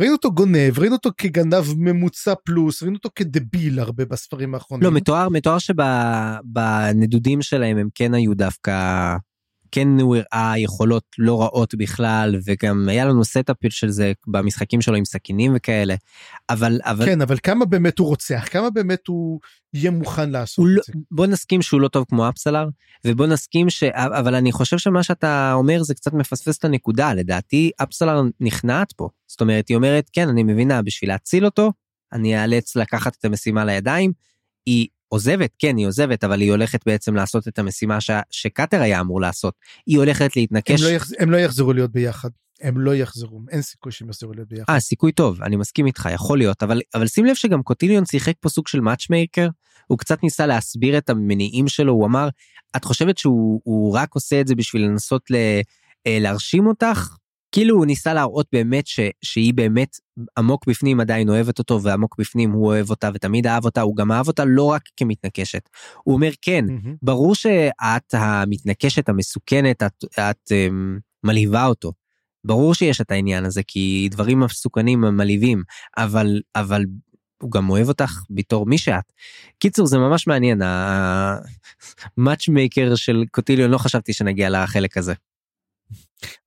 ראינו 0.00 0.14
אותו 0.14 0.32
גונב, 0.32 0.78
ראינו 0.78 0.94
אותו 0.94 1.10
כגנב 1.18 1.64
ממוצע 1.76 2.34
פלוס, 2.44 2.82
ראינו 2.82 2.96
אותו 2.96 3.08
כדביל 3.14 3.80
הרבה 3.80 4.04
בספרים 4.04 4.54
האחרונים. 4.54 4.84
לא, 4.84 4.92
מתואר, 4.92 5.28
מתואר 5.28 5.58
שבנדודים 5.58 7.42
שלהם 7.42 7.76
הם 7.76 7.88
כן 7.94 8.14
היו 8.14 8.34
דווקא 8.34 9.16
כן 9.72 9.88
הוא 10.00 10.16
הראה 10.16 10.58
יכולות 10.58 11.04
לא 11.18 11.42
רעות 11.42 11.74
בכלל 11.74 12.34
וגם 12.44 12.88
היה 12.88 13.04
לנו 13.04 13.24
setup 13.24 13.56
של 13.68 13.90
זה 13.90 14.12
במשחקים 14.26 14.80
שלו 14.80 14.96
עם 14.96 15.04
סכינים 15.04 15.52
וכאלה 15.56 15.94
אבל 16.50 16.80
אבל 16.84 17.06
כן 17.06 17.22
אבל 17.22 17.38
כמה 17.42 17.64
באמת 17.64 17.98
הוא 17.98 18.08
רוצח? 18.08 18.48
כמה 18.50 18.70
באמת 18.70 19.06
הוא 19.06 19.40
יהיה 19.74 19.90
מוכן 19.90 20.30
לעשות 20.30 20.64
לא, 20.68 20.80
את 20.80 20.84
זה. 20.86 20.92
בוא 21.10 21.26
נסכים 21.26 21.62
שהוא 21.62 21.80
לא 21.80 21.88
טוב 21.88 22.04
כמו 22.08 22.28
אפסלר 22.28 22.68
ובוא 23.06 23.26
נסכים 23.26 23.70
ש... 23.70 23.82
אבל 23.94 24.34
אני 24.34 24.52
חושב 24.52 24.78
שמה 24.78 25.02
שאתה 25.02 25.52
אומר 25.54 25.82
זה 25.82 25.94
קצת 25.94 26.12
מפספס 26.12 26.58
את 26.58 26.64
הנקודה. 26.64 27.14
לדעתי 27.14 27.70
אפסלר 27.82 28.22
נכנעת 28.40 28.92
פה. 28.92 29.08
זאת 29.26 29.40
אומרת 29.40 29.68
היא 29.68 29.76
אומרת 29.76 30.10
כן 30.12 30.28
אני 30.28 30.42
מבינה 30.42 30.82
בשביל 30.82 31.10
להציל 31.10 31.44
אותו 31.44 31.72
אני 32.12 32.42
אאלץ 32.42 32.76
לקחת 32.76 33.16
את 33.18 33.24
המשימה 33.24 33.64
לידיים 33.64 34.12
היא 34.66 34.88
עוזבת, 35.08 35.50
כן, 35.58 35.76
היא 35.76 35.86
עוזבת, 35.86 36.24
אבל 36.24 36.40
היא 36.40 36.50
הולכת 36.50 36.80
בעצם 36.86 37.14
לעשות 37.14 37.48
את 37.48 37.58
המשימה 37.58 38.00
ש... 38.00 38.10
שקאטר 38.30 38.80
היה 38.80 39.00
אמור 39.00 39.20
לעשות. 39.20 39.54
היא 39.86 39.98
הולכת 39.98 40.36
להתנקש... 40.36 40.80
הם 40.80 40.88
לא, 40.88 40.92
יחז... 40.92 41.14
הם 41.18 41.30
לא 41.30 41.36
יחזרו 41.36 41.72
להיות 41.72 41.92
ביחד. 41.92 42.30
הם 42.60 42.80
לא 42.80 42.94
יחזרו, 42.94 43.40
אין 43.50 43.62
סיכוי 43.62 43.92
שהם 43.92 44.10
יחזרו 44.10 44.32
להיות 44.32 44.48
ביחד. 44.48 44.72
אה, 44.72 44.80
סיכוי 44.80 45.12
טוב, 45.12 45.42
אני 45.42 45.56
מסכים 45.56 45.86
איתך, 45.86 46.08
יכול 46.12 46.38
להיות, 46.38 46.62
אבל, 46.62 46.80
אבל 46.94 47.06
שים 47.06 47.24
לב 47.24 47.34
שגם 47.34 47.62
קוטיליון 47.62 48.04
שיחק 48.04 48.34
פה 48.40 48.48
סוג 48.48 48.68
של 48.68 48.80
מאצ'מייקר, 48.80 49.48
הוא 49.86 49.98
קצת 49.98 50.22
ניסה 50.22 50.46
להסביר 50.46 50.98
את 50.98 51.10
המניעים 51.10 51.68
שלו, 51.68 51.92
הוא 51.92 52.06
אמר, 52.06 52.28
את 52.76 52.84
חושבת 52.84 53.18
שהוא 53.18 53.96
רק 53.96 54.14
עושה 54.14 54.40
את 54.40 54.46
זה 54.46 54.54
בשביל 54.54 54.82
לנסות 54.82 55.30
ל, 55.30 55.34
אה, 56.06 56.18
להרשים 56.20 56.66
אותך? 56.66 57.16
כאילו 57.56 57.76
הוא 57.76 57.86
ניסה 57.86 58.14
להראות 58.14 58.46
באמת 58.52 58.86
ש, 58.86 59.00
שהיא 59.22 59.54
באמת 59.54 59.96
עמוק 60.38 60.68
בפנים 60.68 61.00
עדיין 61.00 61.28
אוהבת 61.28 61.58
אותו 61.58 61.82
ועמוק 61.82 62.16
בפנים 62.18 62.50
הוא 62.50 62.66
אוהב 62.66 62.90
אותה 62.90 63.10
ותמיד 63.14 63.46
אהב 63.46 63.64
אותה 63.64 63.80
הוא 63.80 63.96
גם 63.96 64.12
אהב 64.12 64.26
אותה 64.26 64.44
לא 64.44 64.62
רק 64.62 64.82
כמתנקשת. 64.96 65.68
הוא 66.04 66.14
אומר 66.14 66.30
כן 66.42 66.64
mm-hmm. 66.68 66.88
ברור 67.02 67.34
שאת 67.34 68.14
המתנקשת 68.14 69.08
המסוכנת 69.08 69.82
את, 69.82 70.04
את 70.18 70.52
um, 70.52 71.00
מלהיבה 71.24 71.66
אותו. 71.66 71.92
ברור 72.44 72.74
שיש 72.74 73.00
את 73.00 73.10
העניין 73.10 73.44
הזה 73.44 73.60
כי 73.66 74.08
דברים 74.10 74.40
מסוכנים 74.40 75.00
מלהיבים 75.00 75.62
אבל 75.96 76.40
אבל 76.56 76.84
הוא 77.42 77.50
גם 77.50 77.70
אוהב 77.70 77.88
אותך 77.88 78.12
בתור 78.30 78.66
מי 78.66 78.78
שאת. 78.78 79.12
קיצור 79.58 79.86
זה 79.86 79.98
ממש 79.98 80.26
מעניין 80.26 80.62
המאצ'מייקר 82.18 82.94
של 83.04 83.24
קוטיליון 83.30 83.70
לא 83.70 83.78
חשבתי 83.78 84.12
שנגיע 84.12 84.50
לחלק 84.50 84.96
הזה. 84.96 85.14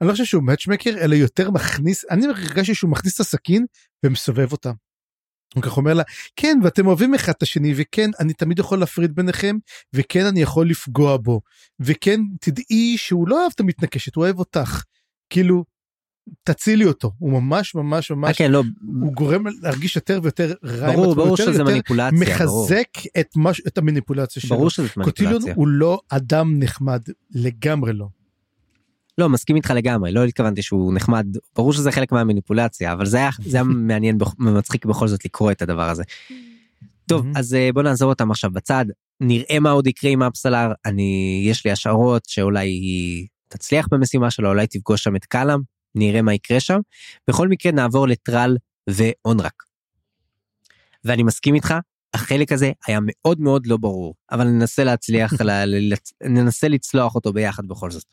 אני 0.01 0.07
לא 0.07 0.11
חושב 0.11 0.25
שהוא 0.25 0.43
מאצ'מקר 0.43 0.89
אלא 0.89 1.15
יותר 1.15 1.51
מכניס 1.51 2.05
אני 2.11 2.25
הרגשתי 2.27 2.75
שהוא 2.75 2.91
מכניס 2.91 3.15
את 3.15 3.19
הסכין 3.19 3.65
ומסובב 4.05 4.51
אותה. 4.51 4.71
הוא 5.55 5.63
ככה 5.63 5.75
אומר 5.75 5.93
לה 5.93 6.03
כן 6.35 6.59
ואתם 6.63 6.87
אוהבים 6.87 7.13
אחד 7.13 7.33
את 7.37 7.43
השני 7.43 7.73
וכן 7.75 8.09
אני 8.19 8.33
תמיד 8.33 8.59
יכול 8.59 8.79
להפריד 8.79 9.15
ביניכם 9.15 9.55
וכן 9.93 10.25
אני 10.25 10.41
יכול 10.41 10.69
לפגוע 10.69 11.17
בו 11.17 11.41
וכן 11.79 12.19
תדעי 12.41 12.97
שהוא 12.97 13.27
לא 13.27 13.41
אוהב 13.41 13.51
את 13.55 13.59
המתנקשת 13.59 14.15
הוא 14.15 14.23
אוהב 14.23 14.39
אותך 14.39 14.83
כאילו 15.29 15.63
תצילי 16.43 16.85
אותו 16.85 17.11
הוא 17.19 17.31
ממש 17.31 17.75
ממש 17.75 18.11
ממש 18.11 18.37
כן, 18.37 18.51
לא... 18.51 18.63
הוא 19.01 19.13
גורם 19.13 19.43
להרגיש 19.61 19.95
יותר 19.95 20.19
ויותר 20.23 20.53
רע 20.63 20.91
ברור 20.91 21.15
ברור 21.15 21.37
שזה 21.37 21.51
יותר 21.51 21.63
מניפולציה 21.63 22.19
מחזק 22.19 22.45
ברור. 22.45 23.09
את, 23.19 23.27
מש, 23.35 23.61
את 23.67 23.77
המניפולציה 23.77 24.41
שלו. 24.41 24.57
ברור 24.57 24.69
שזה 24.69 24.83
מניפולציה. 24.83 25.11
קוטיליון 25.11 25.41
הוא 25.55 25.67
לא 25.67 25.99
אדם 26.09 26.59
נחמד 26.59 27.01
לגמרי 27.31 27.93
לא. 27.93 28.07
לא 29.19 29.29
מסכים 29.29 29.55
איתך 29.55 29.73
לגמרי 29.75 30.11
לא 30.11 30.25
התכוונתי 30.25 30.61
שהוא 30.61 30.93
נחמד 30.93 31.27
ברור 31.55 31.73
שזה 31.73 31.91
חלק 31.91 32.11
מהמניפולציה 32.11 32.93
אבל 32.93 33.05
זה 33.05 33.17
היה 33.17 33.29
זה 33.45 33.57
היה 33.57 33.63
מעניין 33.89 34.17
ומצחיק 34.39 34.85
בכל 34.85 35.07
זאת 35.07 35.25
לקרוא 35.25 35.51
את 35.51 35.61
הדבר 35.61 35.89
הזה. 35.89 36.03
טוב 37.05 37.25
אז 37.35 37.53
אה, 37.53 37.69
בוא 37.73 37.83
נעזור 37.83 38.09
אותם 38.09 38.31
עכשיו 38.31 38.51
בצד 38.51 38.85
נראה 39.21 39.59
מה 39.59 39.71
עוד 39.71 39.87
יקרה 39.87 40.11
עם 40.11 40.23
אפסלר 40.23 40.71
אני 40.85 41.41
יש 41.45 41.65
לי 41.65 41.71
השערות 41.71 42.25
שאולי 42.27 42.67
היא 42.67 43.27
תצליח 43.47 43.87
במשימה 43.91 44.31
שלו 44.31 44.49
אולי 44.49 44.67
תפגוש 44.67 45.03
שם 45.03 45.15
את 45.15 45.25
קלאם 45.25 45.59
נראה 45.95 46.21
מה 46.21 46.33
יקרה 46.33 46.59
שם 46.59 46.79
בכל 47.29 47.47
מקרה 47.47 47.71
נעבור 47.71 48.07
לטרל 48.07 48.57
ואונרק. 48.89 49.63
ואני 51.03 51.23
מסכים 51.23 51.55
איתך 51.55 51.73
החלק 52.13 52.51
הזה 52.51 52.71
היה 52.87 52.99
מאוד 53.01 53.39
מאוד 53.39 53.67
לא 53.67 53.77
ברור 53.77 54.15
אבל 54.31 54.47
ננסה 54.47 54.83
להצליח 54.83 55.33
ננסה 56.23 56.67
לצלוח 56.67 57.15
אותו 57.15 57.33
ביחד 57.33 57.67
בכל 57.67 57.91
זאת. 57.91 58.05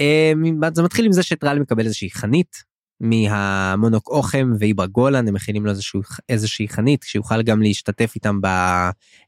אמ, 0.00 0.60
זה 0.74 0.82
מתחיל 0.82 1.04
עם 1.04 1.12
זה 1.12 1.22
שטרל 1.22 1.58
מקבל 1.58 1.84
איזושהי 1.84 2.10
חנית 2.10 2.64
מהמונוק 3.00 4.08
אוחם 4.08 4.52
ואיברה 4.58 4.86
גולן 4.86 5.28
הם 5.28 5.34
מכינים 5.34 5.64
לו 5.64 5.70
איזשהו, 5.70 6.00
איזושהי 6.28 6.68
חנית 6.68 7.02
שיוכל 7.02 7.42
גם 7.42 7.62
להשתתף 7.62 8.12
איתם 8.14 8.40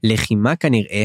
בלחימה 0.02 0.56
כנראה 0.56 1.04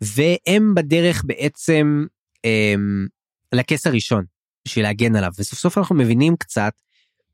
והם 0.00 0.74
בדרך 0.74 1.22
בעצם 1.26 2.06
הם, 2.44 3.06
לכס 3.52 3.86
הראשון 3.86 4.24
בשביל 4.66 4.84
להגן 4.84 5.16
עליו 5.16 5.30
וסוף 5.38 5.58
סוף 5.58 5.78
אנחנו 5.78 5.94
מבינים 5.94 6.36
קצת 6.36 6.72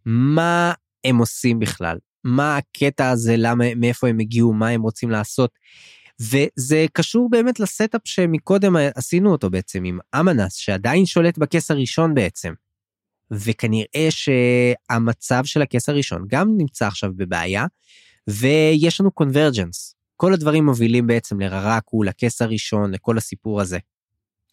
מה 0.06 0.72
הם 1.04 1.18
עושים 1.18 1.58
בכלל 1.58 1.98
מה 2.24 2.56
הקטע 2.56 3.10
הזה 3.10 3.34
למה 3.36 3.74
מאיפה 3.74 4.08
הם 4.08 4.20
הגיעו 4.20 4.52
מה 4.52 4.68
הם 4.68 4.82
רוצים 4.82 5.10
לעשות. 5.10 5.50
וזה 6.22 6.86
קשור 6.92 7.30
באמת 7.30 7.60
לסטאפ 7.60 8.00
שמקודם 8.04 8.76
עשינו 8.94 9.32
אותו 9.32 9.50
בעצם 9.50 9.84
עם 9.84 9.98
אמנס 10.20 10.54
שעדיין 10.54 11.06
שולט 11.06 11.38
בכס 11.38 11.70
הראשון 11.70 12.14
בעצם. 12.14 12.52
וכנראה 13.30 14.08
שהמצב 14.10 15.44
של 15.44 15.62
הכס 15.62 15.88
הראשון 15.88 16.24
גם 16.26 16.48
נמצא 16.56 16.86
עכשיו 16.86 17.10
בבעיה 17.16 17.66
ויש 18.28 19.00
לנו 19.00 19.10
קונברג'נס. 19.10 19.94
כל 20.16 20.32
הדברים 20.32 20.64
מובילים 20.64 21.06
בעצם 21.06 21.40
לררקו, 21.40 22.02
לכס 22.02 22.42
הראשון, 22.42 22.94
לכל 22.94 23.18
הסיפור 23.18 23.60
הזה. 23.60 23.78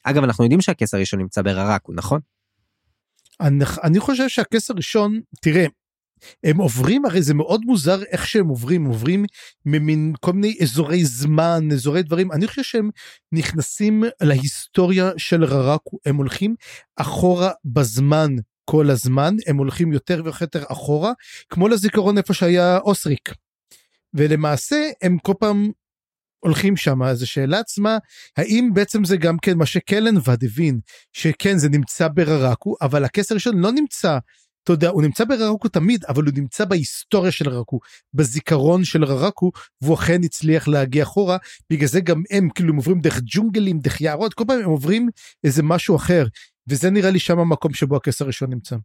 אגב, 0.03 0.23
אנחנו 0.23 0.43
יודעים 0.43 0.61
שהכס 0.61 0.93
הראשון 0.93 1.19
נמצא 1.19 1.41
בררקו, 1.41 1.93
נכון? 1.93 2.19
אני, 3.39 3.65
אני 3.83 3.99
חושב 3.99 4.29
שהכס 4.29 4.71
הראשון, 4.71 5.21
תראה, 5.41 5.65
הם 6.43 6.57
עוברים 6.57 7.05
הרי 7.05 7.21
זה 7.21 7.33
מאוד 7.33 7.61
מוזר 7.65 8.03
איך 8.03 8.27
שהם 8.27 8.47
עוברים 8.47 8.85
עוברים 8.85 9.25
ממין 9.65 10.13
כל 10.19 10.33
מיני 10.33 10.57
אזורי 10.61 11.05
זמן 11.05 11.67
אזורי 11.73 12.03
דברים. 12.03 12.31
אני 12.31 12.47
חושב 12.47 12.63
שהם 12.63 12.89
נכנסים 13.31 14.03
להיסטוריה 14.21 15.11
של 15.17 15.43
ררקו 15.43 15.97
הם 16.05 16.15
הולכים 16.15 16.55
אחורה 16.95 17.51
בזמן 17.65 18.35
כל 18.65 18.89
הזמן. 18.89 19.35
הם 19.47 19.57
הולכים 19.57 19.93
יותר 19.93 20.21
ויותר 20.25 20.63
אחורה 20.67 21.11
כמו 21.49 21.67
לזיכרון 21.67 22.17
איפה 22.17 22.33
שהיה 22.33 22.77
אוסריק. 22.77 23.33
ולמעשה 24.13 24.89
הם 25.01 25.17
כל 25.17 25.33
פעם 25.39 25.71
הולכים 26.39 26.77
שם 26.77 27.03
אז 27.03 27.21
השאלה 27.21 27.59
עצמה 27.59 27.97
האם 28.37 28.69
בעצם 28.73 29.03
זה 29.03 29.17
גם 29.17 29.37
כן 29.41 29.57
מה 29.57 29.65
שקלן 29.65 30.15
ועד 30.23 30.43
הבין 30.43 30.79
שכן 31.13 31.57
זה 31.57 31.69
נמצא 31.69 32.07
בררקו 32.07 32.75
אבל 32.81 33.05
הכס 33.05 33.31
הראשון 33.31 33.57
לא 33.57 33.71
נמצא 33.71 34.17
אתה 34.69 34.75
יודע, 34.75 34.89
הוא 34.89 35.01
נמצא 35.01 35.25
בררקו 35.25 35.67
תמיד, 35.67 36.05
אבל 36.05 36.23
הוא 36.23 36.33
נמצא 36.37 36.65
בהיסטוריה 36.65 37.31
של 37.31 37.49
ררקו, 37.49 37.79
בזיכרון 38.13 38.83
של 38.83 39.05
ררקו, 39.05 39.51
והוא 39.81 39.95
אכן 39.95 40.23
הצליח 40.23 40.67
להגיע 40.67 41.03
אחורה, 41.03 41.37
בגלל 41.69 41.87
זה 41.87 42.01
גם 42.01 42.23
הם 42.31 42.49
כאילו 42.55 42.69
הם 42.69 42.75
עוברים 42.75 42.99
דרך 42.99 43.21
ג'ונגלים, 43.25 43.79
דרך 43.79 44.01
יערות, 44.01 44.33
כל 44.33 44.43
פעם 44.47 44.59
הם 44.59 44.69
עוברים 44.69 45.09
איזה 45.43 45.63
משהו 45.63 45.95
אחר, 45.95 46.25
וזה 46.67 46.89
נראה 46.89 47.09
לי 47.09 47.19
שם 47.19 47.39
המקום 47.39 47.73
שבו 47.73 47.95
הכס 47.95 48.21
הראשון 48.21 48.49
נמצא. 48.49 48.75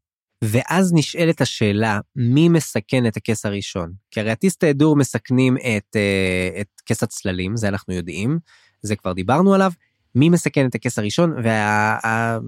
ואז 0.42 0.92
נשאלת 0.94 1.40
השאלה, 1.40 2.00
מי 2.16 2.48
מסכן 2.48 3.06
את 3.06 3.16
הכס 3.16 3.46
הראשון? 3.46 3.92
כי 4.10 4.20
הרי 4.20 4.30
הטיסט 4.30 4.64
ההדור 4.64 4.96
מסכנים 4.96 5.56
את, 5.56 5.96
אה, 5.96 6.60
את 6.60 6.80
כס 6.86 7.02
הצללים, 7.02 7.56
זה 7.56 7.68
אנחנו 7.68 7.94
יודעים, 7.94 8.38
זה 8.82 8.96
כבר 8.96 9.12
דיברנו 9.12 9.54
עליו, 9.54 9.72
מי 10.14 10.28
מסכן 10.28 10.66
את 10.66 10.74
הכס 10.74 10.98
הראשון, 10.98 11.32
וה... 11.44 12.38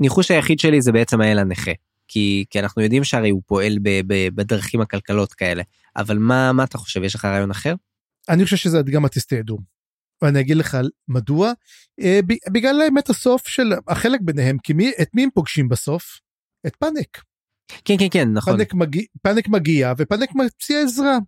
ניחוש 0.00 0.30
היחיד 0.30 0.58
שלי 0.58 0.82
זה 0.82 0.92
בעצם 0.92 1.20
האל 1.20 1.38
הנכה. 1.38 1.70
כי, 2.08 2.44
כי 2.50 2.60
אנחנו 2.60 2.82
יודעים 2.82 3.04
שהרי 3.04 3.30
הוא 3.30 3.42
פועל 3.46 3.78
ב, 3.82 3.88
ב, 4.06 4.28
בדרכים 4.34 4.80
עקלקלות 4.80 5.32
כאלה. 5.32 5.62
אבל 5.96 6.18
מה, 6.18 6.52
מה 6.52 6.64
אתה 6.64 6.78
חושב, 6.78 7.02
יש 7.02 7.14
לך 7.14 7.24
רעיון 7.24 7.50
אחר? 7.50 7.74
אני 8.28 8.44
חושב 8.44 8.56
שזה 8.56 8.82
גם 8.82 9.04
הטיסט 9.04 9.30
אידור. 9.30 9.60
ואני 10.22 10.40
אגיד 10.40 10.56
לך 10.56 10.76
מדוע. 11.08 11.52
אה, 12.00 12.20
בגלל 12.52 12.80
האמת 12.80 13.10
הסוף 13.10 13.48
של 13.48 13.72
החלק 13.88 14.20
ביניהם, 14.22 14.58
כי 14.62 14.72
מי, 14.72 14.92
את 15.02 15.08
מי 15.14 15.22
הם 15.22 15.28
פוגשים 15.34 15.68
בסוף? 15.68 16.20
את 16.66 16.76
פאנק. 16.76 17.22
כן 17.84 17.94
כן 17.98 18.06
כן 18.10 18.32
נכון. 18.32 18.56
פאנק 18.56 18.74
מגיע, 18.74 19.02
פאנק 19.22 19.48
מגיע 19.48 19.92
ופאנק 19.98 20.34
מציע 20.34 20.82
עזרה. 20.82 21.18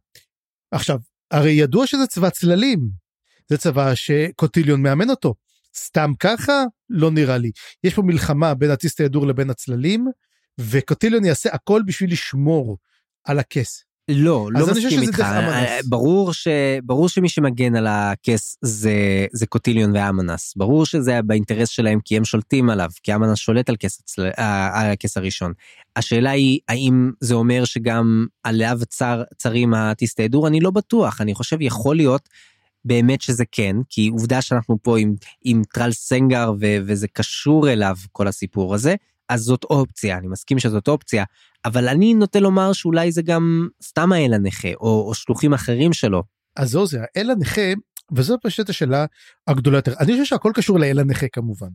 עכשיו, 0.71 0.99
הרי 1.31 1.51
ידוע 1.51 1.87
שזה 1.87 2.07
צבא 2.07 2.31
צללים. 2.31 2.91
זה 3.49 3.59
צבא 3.59 3.95
שקוטיליון 3.95 4.83
מאמן 4.83 5.11
אותו. 5.11 5.35
סתם 5.77 6.13
ככה? 6.19 6.65
לא 6.91 7.11
נראה 7.11 7.39
לי. 7.39 7.51
יש 7.85 7.95
פה 7.95 8.03
מלחמה 8.03 8.55
בין 8.55 8.71
הטיסט 8.71 9.01
אידור 9.01 9.27
לבין 9.27 9.51
הצללים, 9.51 10.07
וקוטיליון 10.61 11.25
יעשה 11.25 11.51
הכל 11.53 11.83
בשביל 11.87 12.13
לשמור 12.13 12.79
על 13.25 13.39
הכס. 13.39 13.85
לא, 14.11 14.49
לא 14.53 14.67
מסכים 14.67 15.03
איתך. 15.03 15.21
אה, 15.21 15.79
ברור, 15.85 16.33
ש... 16.33 16.49
ברור 16.85 17.09
שמי 17.09 17.29
שמגן 17.29 17.77
על 17.77 17.87
הכס 17.87 18.57
זה, 18.63 19.27
זה 19.33 19.47
קוטיליון 19.47 19.97
ואמנס. 19.97 20.55
ברור 20.57 20.87
שזה 20.87 21.23
באינטרס 21.23 21.69
שלהם 21.69 22.01
כי 22.05 22.17
הם 22.17 22.25
שולטים 22.25 22.71
עליו, 22.71 22.91
כי 23.03 23.15
אמנס 23.15 23.39
שולט 23.39 23.69
על 23.69 23.77
הצל... 23.85 24.31
אה, 24.39 24.81
על 24.81 24.91
הכס 24.91 25.17
הראשון. 25.17 25.53
השאלה 25.97 26.31
היא, 26.31 26.59
האם 26.69 27.11
זה 27.21 27.35
אומר 27.35 27.65
שגם 27.65 28.27
עליו 28.45 28.79
צר, 28.89 29.23
צרים 29.37 29.75
הטיסט 29.75 30.21
הידור? 30.21 30.47
אני 30.47 30.61
לא 30.61 30.71
בטוח. 30.71 31.21
אני 31.21 31.35
חושב 31.35 31.57
יכול 31.61 31.97
להיות 31.97 32.29
באמת 32.85 33.21
שזה 33.21 33.45
כן, 33.53 33.77
כי 33.89 34.09
עובדה 34.13 34.43
שאנחנו 34.43 34.79
פה 34.83 34.99
עם, 34.99 35.15
עם 35.45 35.63
טרל 35.73 35.93
סנגר 35.93 36.53
ו, 36.61 36.67
וזה 36.87 37.09
קשור 37.09 37.69
אליו 37.69 37.97
כל 38.13 38.29
הסיפור 38.29 38.75
הזה, 38.75 38.95
אז 39.29 39.41
זאת 39.41 39.65
אופציה, 39.65 40.19
אני 40.19 40.29
מסכים 40.29 40.59
שזאת 40.59 40.89
אופציה, 40.89 41.25
אבל 41.65 41.89
אני 41.89 42.15
נוטה 42.15 42.41
לומר 42.41 42.73
שאולי 42.73 43.13
זה 43.13 43.23
גם 43.23 43.69
סתם 43.83 44.13
האל 44.13 44.35
הנכה, 44.35 44.69
או, 44.81 45.09
או 45.09 45.15
שלוחים 45.15 45.53
אחרים 45.53 45.93
שלו. 45.93 46.23
אז 46.57 46.71
זו 46.71 46.87
זה, 46.87 46.99
האל 47.01 47.31
הנכה, 47.31 47.73
וזו 48.13 48.37
פשוט 48.43 48.71
השאלה 48.71 49.07
הגדולה 49.47 49.79
יותר. 49.79 49.95
אני 50.01 50.13
חושב 50.13 50.25
שהכל 50.25 50.53
קשור 50.55 50.79
לאל 50.79 50.99
הנכה 50.99 51.27
כמובן. 51.33 51.69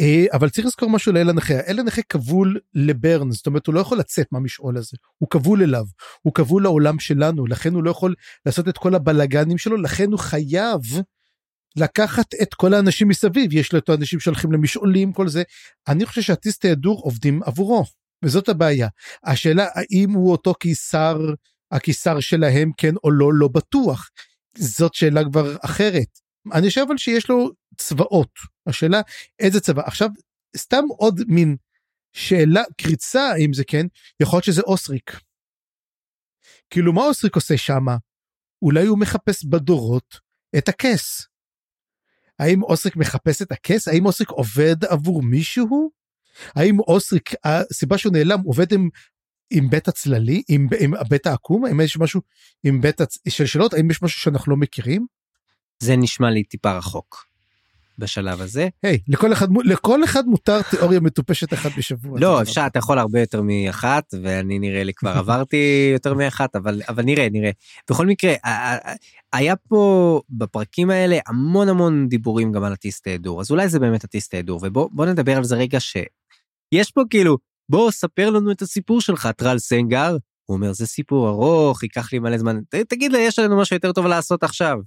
אה, 0.00 0.24
אבל 0.32 0.50
צריך 0.50 0.66
לזכור 0.66 0.90
משהו 0.90 1.12
לאל 1.12 1.30
הנכה, 1.30 1.54
האל 1.54 1.78
הנכה 1.78 2.02
כבול 2.02 2.58
לברן, 2.74 3.30
זאת 3.30 3.46
אומרת 3.46 3.66
הוא 3.66 3.74
לא 3.74 3.80
יכול 3.80 3.98
לצאת 3.98 4.26
מהמשעול 4.32 4.76
הזה, 4.76 4.96
הוא 5.18 5.30
כבול 5.30 5.62
אליו, 5.62 5.84
הוא 6.22 6.34
כבול 6.34 6.62
לעולם 6.62 6.98
שלנו, 6.98 7.46
לכן 7.46 7.74
הוא 7.74 7.84
לא 7.84 7.90
יכול 7.90 8.14
לעשות 8.46 8.68
את 8.68 8.78
כל 8.78 8.94
הבלגנים 8.94 9.58
שלו, 9.58 9.76
לכן 9.76 10.10
הוא 10.10 10.18
חייב 10.18 10.80
לקחת 11.76 12.34
את 12.42 12.54
כל 12.54 12.74
האנשים 12.74 13.08
מסביב, 13.08 13.52
יש 13.52 13.72
לו 13.72 13.78
את 13.78 13.88
האנשים 13.88 14.20
שהולכים 14.20 14.52
למשעולים, 14.52 15.12
כל 15.12 15.28
זה. 15.28 15.42
אני 15.88 16.06
חושב 16.06 16.22
שהטיסטי 16.22 16.70
הדור 16.70 17.00
עובדים 17.00 17.42
עבורו, 17.42 17.84
וזאת 18.24 18.48
הבעיה. 18.48 18.88
השאלה 19.24 19.66
האם 19.74 20.10
הוא 20.10 20.32
אותו 20.32 20.54
קיסר, 20.54 21.18
הקיסר 21.72 22.20
שלהם 22.20 22.70
כן 22.76 22.94
או 23.04 23.10
לא, 23.10 23.34
לא 23.34 23.48
בטוח. 23.48 24.10
זאת 24.58 24.94
שאלה 24.94 25.24
כבר 25.24 25.56
אחרת. 25.60 26.08
אני 26.52 26.68
חושב 26.68 26.84
אבל 26.88 26.96
שיש 26.96 27.28
לו 27.28 27.50
צבאות, 27.78 28.30
השאלה 28.66 29.00
איזה 29.38 29.60
צבא. 29.60 29.82
עכשיו, 29.86 30.08
סתם 30.56 30.84
עוד 30.88 31.20
מין 31.28 31.56
שאלה, 32.12 32.62
קריצה 32.80 33.34
אם 33.44 33.52
זה 33.52 33.64
כן, 33.64 33.86
יכול 34.20 34.36
להיות 34.36 34.44
שזה 34.44 34.62
אוסריק. 34.62 35.20
כאילו 36.70 36.92
מה 36.92 37.02
אוסריק 37.02 37.34
עושה 37.34 37.56
שמה? 37.56 37.96
אולי 38.62 38.86
הוא 38.86 38.98
מחפש 38.98 39.44
בדורות 39.44 40.20
את 40.58 40.68
הכס. 40.68 41.26
האם 42.38 42.62
אוסריק 42.62 42.96
מחפש 42.96 43.42
את 43.42 43.52
הכס? 43.52 43.88
האם 43.88 44.06
אוסריק 44.06 44.30
עובד 44.30 44.84
עבור 44.84 45.22
מישהו? 45.22 45.90
האם 46.56 46.80
אוסריק, 46.80 47.30
הסיבה 47.44 47.98
שהוא 47.98 48.12
נעלם, 48.12 48.40
עובד 48.40 48.72
עם, 48.72 48.88
עם 49.50 49.70
בית 49.70 49.88
הצללי, 49.88 50.42
עם, 50.48 50.68
עם 50.80 50.94
בית 51.08 51.26
העקום? 51.26 51.64
האם 51.64 51.80
יש 51.80 51.98
משהו 51.98 52.20
עם 52.64 52.80
בית 52.80 53.00
הצ... 53.00 53.18
של 53.28 53.46
שאלות? 53.46 53.74
האם 53.74 53.90
יש 53.90 54.02
משהו 54.02 54.20
שאנחנו 54.20 54.50
לא 54.50 54.56
מכירים? 54.56 55.06
זה 55.82 55.96
נשמע 55.96 56.30
לי 56.30 56.44
טיפה 56.44 56.78
רחוק. 56.78 57.26
בשלב 57.98 58.40
הזה. 58.40 58.68
היי, 58.82 58.96
hey, 58.96 58.98
לכל 59.08 59.32
אחד, 59.32 59.48
לכל 59.64 60.04
אחד 60.04 60.26
מותר 60.26 60.62
תיאוריה 60.62 61.00
מטופשת 61.00 61.54
אחת 61.54 61.70
בשבוע. 61.78 62.20
לא, 62.20 62.42
אפשר, 62.42 62.64
אתה 62.66 62.78
יכול 62.78 62.98
הרבה 62.98 63.20
יותר 63.20 63.42
מאחת, 63.42 64.14
ואני 64.22 64.58
נראה 64.58 64.84
לי 64.84 64.94
כבר 64.94 65.10
עברתי 65.18 65.90
יותר 65.92 66.14
מאחת, 66.14 66.56
אבל, 66.56 66.82
אבל 66.88 67.02
נראה, 67.02 67.28
נראה. 67.32 67.50
בכל 67.90 68.06
מקרה, 68.06 68.34
היה 69.32 69.56
פה 69.56 70.20
בפרקים 70.30 70.90
האלה 70.90 71.18
המון 71.26 71.68
המון 71.68 72.08
דיבורים 72.08 72.52
גם 72.52 72.64
על 72.64 72.72
הטיסט 72.72 73.06
ההדור, 73.06 73.40
אז 73.40 73.50
אולי 73.50 73.68
זה 73.68 73.78
באמת 73.78 74.04
הטיסט 74.04 74.34
ההדור, 74.34 74.60
ובוא 74.62 75.06
נדבר 75.06 75.36
על 75.36 75.44
זה 75.44 75.56
רגע 75.56 75.80
שיש 75.80 76.90
פה 76.94 77.02
כאילו, 77.10 77.38
בוא 77.68 77.90
ספר 77.90 78.30
לנו 78.30 78.50
את 78.50 78.62
הסיפור 78.62 79.00
שלך, 79.00 79.28
טרל 79.36 79.58
סנגר, 79.58 80.16
הוא 80.46 80.56
אומר 80.56 80.72
זה 80.72 80.86
סיפור 80.86 81.28
ארוך 81.28 81.82
ייקח 81.82 82.12
לי 82.12 82.18
מלא 82.18 82.38
זמן. 82.38 82.60
תגיד 82.88 83.12
לי 83.12 83.18
יש 83.18 83.38
לנו 83.38 83.56
משהו 83.56 83.76
יותר 83.76 83.92
טוב 83.92 84.06
לעשות 84.06 84.42
עכשיו. 84.42 84.78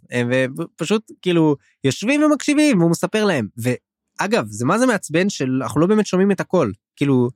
ופשוט 0.58 1.12
כאילו 1.22 1.56
יושבים 1.84 2.24
ומקשיבים 2.24 2.80
והוא 2.80 2.92
מספר 2.92 3.26
להם. 3.26 3.48
ואגב 3.58 4.46
זה 4.48 4.66
מה 4.66 4.80
זה 4.80 4.86
מעצבן 4.86 5.30
שאנחנו 5.30 5.82
לא 5.82 5.88
באמת 5.88 6.06
שומעים 6.06 6.32
את 6.32 6.40
הכל. 6.40 6.72
כאילו 6.96 7.30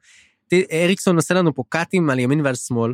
אריקסון 0.72 1.16
עושה 1.16 1.34
לנו 1.34 1.54
פה 1.56 1.64
קאטים 1.70 2.10
על 2.10 2.20
ימין 2.20 2.42
ועל 2.42 2.56
שמאל 2.56 2.94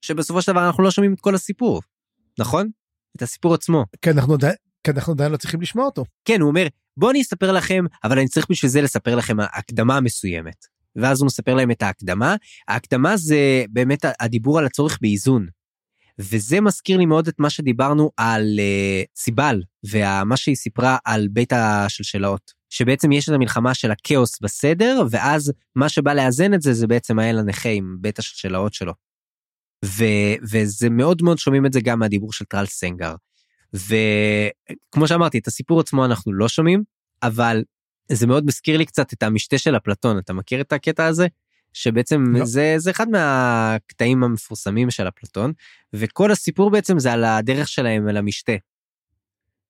שבסופו 0.00 0.42
של 0.42 0.52
דבר 0.52 0.66
אנחנו 0.66 0.82
לא 0.82 0.90
שומעים 0.90 1.14
את 1.14 1.20
כל 1.20 1.34
הסיפור. 1.34 1.82
נכון? 2.38 2.70
את 3.16 3.22
הסיפור 3.22 3.54
עצמו. 3.54 3.84
כן 4.02 4.18
אנחנו 4.18 4.34
עדיין 4.34 4.54
כן, 4.84 4.92
אנחנו 4.94 5.12
עדיין 5.12 5.32
לא 5.32 5.36
צריכים 5.36 5.60
לשמוע 5.60 5.84
אותו. 5.84 6.04
כן 6.24 6.40
הוא 6.40 6.48
אומר 6.48 6.66
בוא 6.96 7.10
אני 7.10 7.22
אספר 7.22 7.52
לכם 7.52 7.84
אבל 8.04 8.18
אני 8.18 8.28
צריך 8.28 8.46
בשביל 8.50 8.70
זה 8.70 8.82
לספר 8.82 9.14
לכם 9.14 9.36
הקדמה 9.40 10.00
מסוימת 10.00 10.75
ואז 10.96 11.20
הוא 11.20 11.26
מספר 11.26 11.54
להם 11.54 11.70
את 11.70 11.82
ההקדמה. 11.82 12.36
ההקדמה 12.68 13.16
זה 13.16 13.64
באמת 13.70 14.04
הדיבור 14.20 14.58
על 14.58 14.66
הצורך 14.66 14.98
באיזון. 15.00 15.46
וזה 16.18 16.60
מזכיר 16.60 16.98
לי 16.98 17.06
מאוד 17.06 17.28
את 17.28 17.34
מה 17.38 17.50
שדיברנו 17.50 18.10
על 18.16 18.42
uh, 18.56 19.20
סיבל 19.22 19.62
ומה 19.90 20.36
שהיא 20.36 20.56
סיפרה 20.56 20.96
על 21.04 21.28
בית 21.28 21.52
השלשלאות. 21.52 22.56
שבעצם 22.70 23.12
יש 23.12 23.28
את 23.28 23.34
המלחמה 23.34 23.74
של 23.74 23.90
הכאוס 23.90 24.40
בסדר, 24.40 25.02
ואז 25.10 25.52
מה 25.76 25.88
שבא 25.88 26.14
לאזן 26.14 26.54
את 26.54 26.62
זה 26.62 26.72
זה 26.72 26.86
בעצם 26.86 27.18
האל 27.18 27.38
הנכה 27.38 27.68
עם 27.68 27.96
בית 28.00 28.18
השלשלאות 28.18 28.74
שלו. 28.74 28.92
ו, 29.84 30.04
וזה 30.42 30.90
מאוד 30.90 31.22
מאוד 31.22 31.38
שומעים 31.38 31.66
את 31.66 31.72
זה 31.72 31.80
גם 31.80 31.98
מהדיבור 31.98 32.32
של 32.32 32.44
טרל 32.44 32.66
סנגר. 32.66 33.14
וכמו 33.74 35.08
שאמרתי, 35.08 35.38
את 35.38 35.46
הסיפור 35.46 35.80
עצמו 35.80 36.04
אנחנו 36.04 36.32
לא 36.32 36.48
שומעים, 36.48 36.82
אבל 37.22 37.62
זה 38.08 38.26
מאוד 38.26 38.46
מזכיר 38.46 38.76
לי 38.76 38.86
קצת 38.86 39.12
את 39.12 39.22
המשתה 39.22 39.58
של 39.58 39.76
אפלטון 39.76 40.18
אתה 40.18 40.32
מכיר 40.32 40.60
את 40.60 40.72
הקטע 40.72 41.06
הזה 41.06 41.26
שבעצם 41.72 42.24
לא. 42.36 42.44
זה 42.44 42.74
זה 42.76 42.90
אחד 42.90 43.08
מהקטעים 43.08 44.24
המפורסמים 44.24 44.90
של 44.90 45.08
אפלטון 45.08 45.52
וכל 45.92 46.30
הסיפור 46.30 46.70
בעצם 46.70 46.98
זה 46.98 47.12
על 47.12 47.24
הדרך 47.24 47.68
שלהם 47.68 48.08
אל 48.08 48.16
המשתה. 48.16 48.52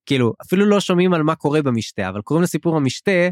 כאילו 0.05 0.33
אפילו 0.41 0.65
לא 0.65 0.79
שומעים 0.79 1.13
על 1.13 1.23
מה 1.23 1.35
קורה 1.35 1.61
במשתה 1.61 2.09
אבל 2.09 2.21
קוראים 2.21 2.43
לסיפור 2.43 2.77
המשתה 2.77 3.29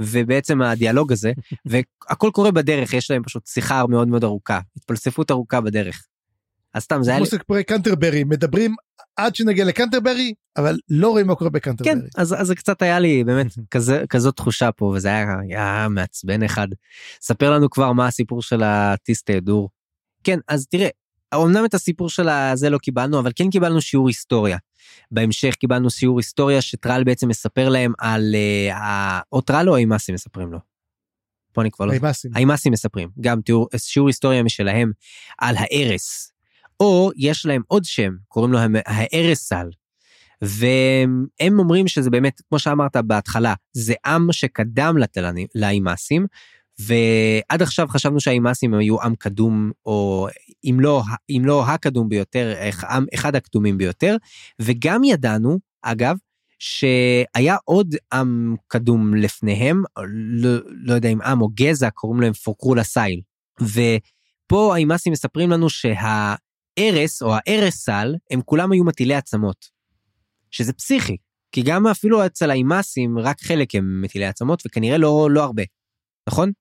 ובעצם 0.00 0.62
הדיאלוג 0.62 1.12
הזה 1.12 1.32
והכל 1.66 2.30
קורה 2.32 2.50
בדרך 2.50 2.94
יש 2.94 3.10
להם 3.10 3.22
פשוט 3.22 3.46
שיחה 3.46 3.86
מאוד 3.86 4.08
מאוד 4.08 4.24
ארוכה 4.24 4.60
התפלספות 4.76 5.30
ארוכה 5.30 5.60
בדרך. 5.60 6.06
אז 6.74 6.82
סתם 6.82 7.02
זה 7.02 7.10
היה 7.10 7.20
לי... 7.20 7.26
פרק 7.46 7.68
קנטרברי 7.68 8.24
מדברים 8.24 8.74
עד 9.16 9.34
שנגיע 9.34 9.64
לקנטרברי 9.64 10.34
אבל 10.56 10.78
לא 10.88 11.10
רואים 11.10 11.26
מה 11.26 11.34
קורה 11.34 11.50
בקנטרברי. 11.50 11.94
כן 11.94 12.00
אז, 12.16 12.34
אז 12.40 12.46
זה 12.46 12.54
קצת 12.54 12.82
היה 12.82 12.98
לי 12.98 13.24
באמת 13.24 13.46
כזה 13.70 14.04
כזאת 14.08 14.36
תחושה 14.36 14.72
פה 14.72 14.84
וזה 14.84 15.08
היה, 15.08 15.34
היה 15.48 15.86
מעצבן 15.90 16.42
אחד. 16.42 16.68
ספר 17.20 17.50
לנו 17.50 17.70
כבר 17.70 17.92
מה 17.92 18.06
הסיפור 18.06 18.42
של 18.42 18.62
הטיסט 18.62 19.30
דור. 19.30 19.68
כן 20.24 20.38
אז 20.48 20.66
תראה 20.66 20.88
אמנם 21.34 21.64
את 21.64 21.74
הסיפור 21.74 22.08
של 22.08 22.28
הזה 22.28 22.70
לא 22.70 22.78
קיבלנו 22.78 23.18
אבל 23.18 23.30
כן 23.36 23.50
קיבלנו 23.50 23.80
שיעור 23.80 24.08
היסטוריה. 24.08 24.58
בהמשך 25.10 25.54
קיבלנו 25.54 25.90
שיעור 25.90 26.18
היסטוריה 26.18 26.60
שטרל 26.60 27.04
בעצם 27.04 27.28
מספר 27.28 27.68
להם 27.68 27.92
על 27.98 28.34
uh, 28.70 28.74
או 29.32 29.40
טרל 29.40 29.68
או 29.68 29.76
אימאסים 29.76 30.14
מספרים 30.14 30.52
לו. 30.52 30.58
פה 31.52 31.62
אני 31.62 31.70
כבר 31.70 31.86
לא... 31.86 31.92
האימאסים 32.34 32.72
מספרים 32.72 33.08
גם 33.20 33.40
תיאור 33.40 33.68
שיעור 33.76 34.08
היסטוריה 34.08 34.42
משלהם 34.42 34.92
על 35.38 35.56
ההרס 35.56 36.33
או 36.80 37.10
יש 37.16 37.46
להם 37.46 37.62
עוד 37.66 37.84
שם, 37.84 38.12
קוראים 38.28 38.52
לו 38.52 38.58
הארסל. 38.86 39.70
והם 40.42 41.58
אומרים 41.58 41.88
שזה 41.88 42.10
באמת, 42.10 42.40
כמו 42.48 42.58
שאמרת 42.58 42.96
בהתחלה, 42.96 43.54
זה 43.72 43.94
עם 44.06 44.32
שקדם 44.32 44.96
לאימאסים, 45.54 46.26
ועד 46.78 47.62
עכשיו 47.62 47.88
חשבנו 47.88 48.20
שהאימאסים 48.20 48.74
היו 48.74 49.02
עם 49.02 49.14
קדום, 49.14 49.70
או 49.86 50.28
אם 50.64 50.76
לא, 50.80 51.02
אם 51.30 51.42
לא 51.44 51.66
הקדום 51.66 52.08
ביותר, 52.08 52.54
אחד 53.14 53.36
הקדומים 53.36 53.78
ביותר, 53.78 54.16
וגם 54.58 55.04
ידענו, 55.04 55.58
אגב, 55.82 56.16
שהיה 56.58 57.56
עוד 57.64 57.94
עם 58.12 58.56
קדום 58.68 59.14
לפניהם, 59.14 59.82
לא, 60.14 60.50
לא 60.66 60.94
יודע 60.94 61.08
אם 61.08 61.22
עם 61.22 61.40
או 61.40 61.48
גזע, 61.54 61.90
קוראים 61.90 62.20
להם 62.20 62.32
פוקרו 62.32 62.74
לסייל. 62.74 63.20
ופה 63.60 64.74
האימאסים 64.74 65.12
מספרים 65.12 65.50
לנו 65.50 65.70
שה... 65.70 66.34
הארס 66.78 67.22
או 67.22 67.34
הארסל 67.34 68.14
הם 68.30 68.40
כולם 68.42 68.72
היו 68.72 68.84
מטילי 68.84 69.14
עצמות. 69.14 69.74
שזה 70.50 70.72
פסיכי, 70.72 71.16
כי 71.52 71.62
גם 71.62 71.86
אפילו 71.86 72.26
אצל 72.26 72.50
האימאסים 72.50 73.18
רק 73.18 73.42
חלק 73.42 73.74
הם 73.74 74.02
מטילי 74.02 74.26
עצמות 74.26 74.62
וכנראה 74.66 74.98
לא, 74.98 75.28
לא 75.30 75.44
הרבה, 75.44 75.62
נכון? 76.28 76.52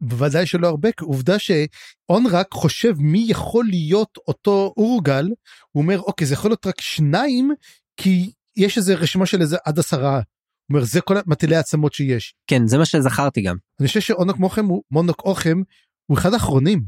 בוודאי 0.00 0.46
שלא 0.46 0.68
הרבה, 0.68 0.88
עובדה 1.00 1.36
שאונרק 1.38 2.46
חושב 2.52 2.94
מי 2.98 3.26
יכול 3.28 3.64
להיות 3.64 4.18
אותו 4.28 4.74
אורגל, 4.76 5.28
הוא 5.72 5.82
אומר 5.82 6.00
אוקיי 6.00 6.26
זה 6.26 6.34
יכול 6.34 6.50
להיות 6.50 6.66
רק 6.66 6.80
שניים, 6.80 7.50
כי 7.96 8.32
יש 8.56 8.76
איזה 8.78 8.94
רשימה 8.94 9.26
של 9.26 9.40
איזה 9.40 9.56
עד 9.64 9.78
עשרה. 9.78 10.14
הוא 10.14 10.22
אומר 10.70 10.84
זה 10.84 11.00
כל 11.00 11.14
מטילי 11.26 11.56
העצמות 11.56 11.92
שיש. 11.92 12.34
כן 12.46 12.66
זה 12.66 12.78
מה 12.78 12.86
שזכרתי 12.86 13.42
גם. 13.42 13.56
אני 13.80 13.88
חושב 13.88 14.00
שאונוק 14.00 14.38
מוחם 14.38 14.64
הוא 14.64 14.82
מונוק 14.90 15.20
אוכם 15.24 15.58
הוא 16.06 16.18
אחד 16.18 16.34
האחרונים. 16.34 16.82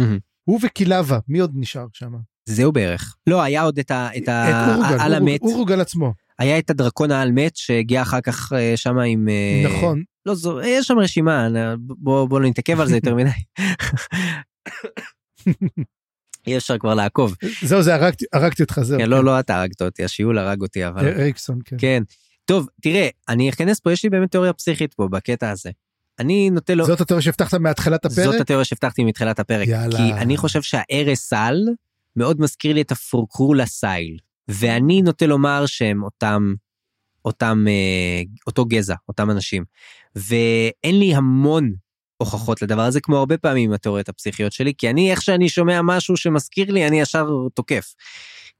Mm-hmm. 0.00 0.29
הוא 0.50 0.60
וקילבה, 0.62 1.18
מי 1.28 1.38
עוד 1.38 1.52
נשאר 1.54 1.86
שם? 1.92 2.12
זהו 2.44 2.72
בערך. 2.72 3.16
לא, 3.26 3.42
היה 3.42 3.62
עוד 3.62 3.78
את 3.78 3.90
ה... 3.90 4.08
את 4.16 4.28
ה... 4.28 4.76
על 5.00 5.14
המת. 5.14 5.40
אורוגל 5.42 5.80
עצמו. 5.80 6.14
היה 6.38 6.58
את 6.58 6.70
הדרקון 6.70 7.10
העל 7.10 7.32
מת 7.32 7.56
שהגיע 7.56 8.02
אחר 8.02 8.20
כך 8.20 8.52
אה, 8.52 8.72
שם 8.76 8.98
עם... 8.98 9.28
אה, 9.28 9.70
נכון. 9.70 10.02
לא 10.26 10.34
זו, 10.34 10.60
יש 10.60 10.86
שם 10.86 10.98
רשימה, 10.98 11.48
בוא, 11.78 12.28
בוא 12.28 12.40
לא 12.40 12.48
נתעכב 12.48 12.80
על 12.80 12.88
זה 12.88 12.96
יותר 12.96 13.14
מדי. 13.14 13.30
אי 16.46 16.56
אפשר 16.56 16.78
כבר 16.78 16.94
לעקוב. 16.94 17.34
זהו, 17.62 17.82
זה 17.82 17.94
הרגתי, 17.94 18.24
הרגתי 18.32 18.62
אותך, 18.62 18.80
זהו. 18.82 18.98
כן, 18.98 19.10
לא, 19.10 19.16
כן. 19.16 19.24
לא 19.24 19.40
אתה 19.40 19.60
הרגת 19.60 19.82
אותי, 19.82 20.04
השיעול 20.04 20.38
הרג 20.38 20.62
אותי, 20.62 20.86
אבל... 20.86 21.08
אריקסון, 21.08 21.58
כן. 21.64 21.76
כן. 21.78 22.02
טוב, 22.44 22.68
תראה, 22.82 23.08
אני 23.28 23.50
אכנס 23.50 23.80
פה, 23.80 23.92
יש 23.92 24.04
לי 24.04 24.10
באמת 24.10 24.30
תיאוריה 24.30 24.52
פסיכית 24.52 24.94
פה, 24.94 25.08
בקטע 25.08 25.50
הזה. 25.50 25.70
אני 26.20 26.50
נוטה 26.50 26.74
לו... 26.74 26.86
זאת 26.86 27.00
התיאוריה 27.00 27.22
שהבטחת 27.22 27.54
מהתחלת 27.54 28.04
הפרק? 28.04 28.24
זאת 28.24 28.40
התיאוריה 28.40 28.64
שהבטחתי 28.64 29.04
מתחילת 29.04 29.38
הפרק. 29.38 29.68
יאללה. 29.68 29.96
כי 29.96 30.12
אני 30.12 30.36
חושב 30.36 30.62
שהארסל 30.62 31.56
מאוד 32.16 32.40
מזכיר 32.40 32.74
לי 32.74 32.80
את 32.80 32.92
הפורקרולה 32.92 33.66
סייל. 33.66 34.16
ואני 34.48 35.02
נוטה 35.02 35.26
לומר 35.26 35.66
שהם 35.66 36.02
אותם, 36.02 36.54
אותם, 37.24 37.64
אה, 37.68 38.22
אותו 38.46 38.64
גזע, 38.64 38.94
אותם 39.08 39.30
אנשים. 39.30 39.64
ואין 40.16 40.98
לי 40.98 41.14
המון 41.14 41.72
הוכחות 42.16 42.62
לדבר 42.62 42.82
הזה, 42.82 43.00
כמו 43.00 43.18
הרבה 43.18 43.38
פעמים 43.38 43.70
עם 43.70 43.74
התיאוריות 43.74 44.08
הפסיכיות 44.08 44.52
שלי, 44.52 44.72
כי 44.78 44.90
אני, 44.90 45.10
איך 45.10 45.22
שאני 45.22 45.48
שומע 45.48 45.82
משהו 45.82 46.16
שמזכיר 46.16 46.72
לי, 46.72 46.86
אני 46.86 47.00
ישר 47.00 47.28
תוקף. 47.54 47.94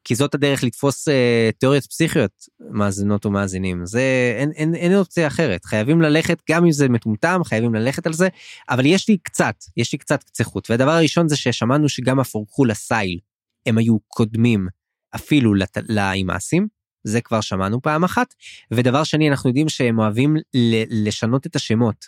כי 0.05 0.15
זאת 0.15 0.35
הדרך 0.35 0.65
לתפוס 0.65 1.09
אה, 1.09 1.51
תיאוריות 1.59 1.87
פסיכיות 1.87 2.33
מאזינות 2.71 3.27
ומאזינים. 3.27 3.87
זה 3.87 4.03
אין, 4.39 4.51
אין, 4.53 4.75
אין 4.75 4.97
אופציה 4.97 5.27
אחרת. 5.27 5.65
חייבים 5.65 6.03
ללכת 6.03 6.43
גם 6.51 6.65
אם 6.65 6.73
זה 6.73 6.89
מטומטם 6.89 7.41
חייבים 7.45 7.75
ללכת 7.75 8.07
על 8.07 8.13
זה 8.13 8.29
אבל 8.71 8.87
יש 8.87 9.09
לי 9.09 9.19
קצת 9.19 9.55
יש 9.77 9.93
לי 9.93 9.99
קצת 9.99 10.23
קצה 10.23 10.45
חוט 10.45 10.71
והדבר 10.71 10.91
הראשון 10.91 11.29
זה 11.29 11.37
ששמענו 11.37 11.89
שגם 11.89 12.21
הפורקו 12.21 12.65
לסייל. 12.65 13.19
הם 13.67 13.79
היו 13.79 13.99
קודמים 14.09 14.69
אפילו 15.15 15.55
לת... 15.55 15.79
לאימאסים. 15.89 16.67
זה 17.05 17.21
כבר 17.21 17.41
שמענו 17.41 17.83
פעם 17.83 18.05
אחת. 18.05 18.35
ודבר 18.71 19.05
שני 19.05 19.31
אנחנו 19.31 19.51
יודעים 19.51 19.69
שהם 19.69 19.99
אוהבים 19.99 20.37
ל- 20.55 21.09
לשנות 21.09 21.47
את 21.47 21.57
השמות. 21.57 22.07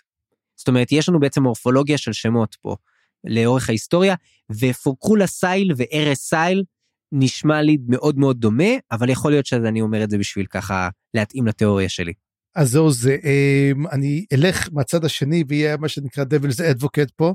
זאת 0.56 0.68
אומרת 0.68 0.92
יש 0.92 1.08
לנו 1.08 1.20
בעצם 1.20 1.42
מורפולוגיה 1.42 1.98
של 1.98 2.12
שמות 2.12 2.56
פה 2.62 2.76
לאורך 3.24 3.68
ההיסטוריה 3.68 4.14
ופורקו 4.50 5.16
לסייל 5.16 5.72
וארס 5.76 6.18
סייל 6.18 6.64
נשמע 7.12 7.62
לי 7.62 7.76
מאוד 7.88 8.18
מאוד 8.18 8.40
דומה, 8.40 8.72
אבל 8.92 9.08
יכול 9.08 9.30
להיות 9.30 9.46
שאני 9.46 9.80
אומר 9.80 10.04
את 10.04 10.10
זה 10.10 10.18
בשביל 10.18 10.46
ככה 10.46 10.88
להתאים 11.14 11.46
לתיאוריה 11.46 11.88
שלי. 11.88 12.12
אז 12.56 12.70
זהו 12.70 12.90
זה, 12.90 13.16
אמ, 13.24 13.86
אני 13.86 14.26
אלך 14.32 14.68
מהצד 14.72 15.04
השני 15.04 15.44
ויהיה 15.48 15.76
מה 15.76 15.88
שנקרא 15.88 16.24
Devil's 16.24 16.76
Advocate 16.76 17.12
פה, 17.16 17.34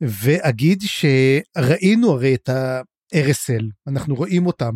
ואגיד 0.00 0.82
שראינו 0.82 2.10
הרי 2.10 2.34
את 2.34 2.48
ה-RSL, 2.48 3.64
אנחנו 3.86 4.14
רואים 4.14 4.46
אותם 4.46 4.72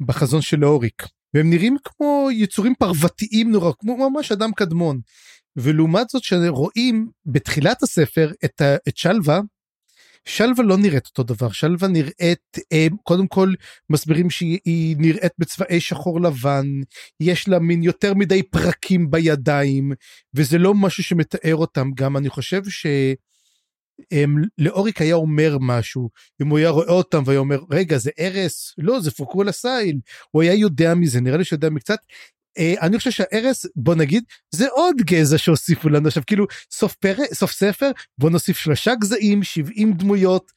בחזון 0.00 0.42
של 0.42 0.64
אוריק, 0.64 1.02
והם 1.34 1.50
נראים 1.50 1.76
כמו 1.84 2.28
יצורים 2.32 2.74
פרוותיים 2.78 3.50
נורא, 3.50 3.72
כמו 3.78 4.10
ממש 4.10 4.32
אדם 4.32 4.52
קדמון. 4.52 5.00
ולעומת 5.56 6.08
זאת 6.08 6.22
שרואים 6.22 7.10
בתחילת 7.26 7.82
הספר 7.82 8.32
את, 8.44 8.62
את 8.88 8.96
שלווה, 8.96 9.40
שלווה 10.24 10.64
לא 10.64 10.76
נראית 10.76 11.06
אותו 11.06 11.22
דבר, 11.22 11.50
שלווה 11.50 11.88
נראית, 11.88 12.58
אה, 12.72 12.86
קודם 13.02 13.26
כל 13.26 13.52
מסבירים 13.90 14.30
שהיא 14.30 14.96
נראית 14.98 15.32
בצבעי 15.38 15.80
שחור 15.80 16.20
לבן, 16.20 16.66
יש 17.20 17.48
לה 17.48 17.58
מין 17.58 17.82
יותר 17.82 18.14
מדי 18.14 18.42
פרקים 18.42 19.10
בידיים, 19.10 19.92
וזה 20.34 20.58
לא 20.58 20.74
משהו 20.74 21.02
שמתאר 21.02 21.56
אותם 21.56 21.90
גם, 21.94 22.16
אני 22.16 22.28
חושב 22.28 22.62
ש... 22.68 22.86
לאוריק 24.58 25.00
היה 25.00 25.14
אומר 25.14 25.56
משהו, 25.60 26.10
אם 26.42 26.48
הוא 26.48 26.58
היה 26.58 26.70
רואה 26.70 26.90
אותם 26.90 27.22
והיה 27.26 27.38
אומר, 27.38 27.60
רגע, 27.70 27.98
זה 27.98 28.10
ארס? 28.20 28.74
לא, 28.78 29.00
זה 29.00 29.10
פוקולה 29.10 29.52
סייל. 29.52 29.98
הוא 30.30 30.42
היה 30.42 30.54
יודע 30.54 30.94
מזה, 30.94 31.20
נראה 31.20 31.36
לי 31.36 31.44
שיודע 31.44 31.70
מקצת. 31.70 31.98
אה, 32.58 32.74
אני 32.80 32.98
חושב 32.98 33.10
שהארס 33.10 33.66
בוא 33.76 33.94
נגיד 33.94 34.24
זה 34.54 34.68
עוד 34.68 34.96
גזע 34.96 35.38
שהוסיפו 35.38 35.88
לנו 35.88 36.06
עכשיו 36.06 36.22
כאילו 36.26 36.46
סוף 36.72 36.94
פרק 36.94 37.34
סוף 37.34 37.52
ספר 37.52 37.90
בוא 38.18 38.30
נוסיף 38.30 38.58
שלושה 38.58 38.94
גזעים 38.94 39.42
70 39.42 39.92
דמויות 39.92 40.52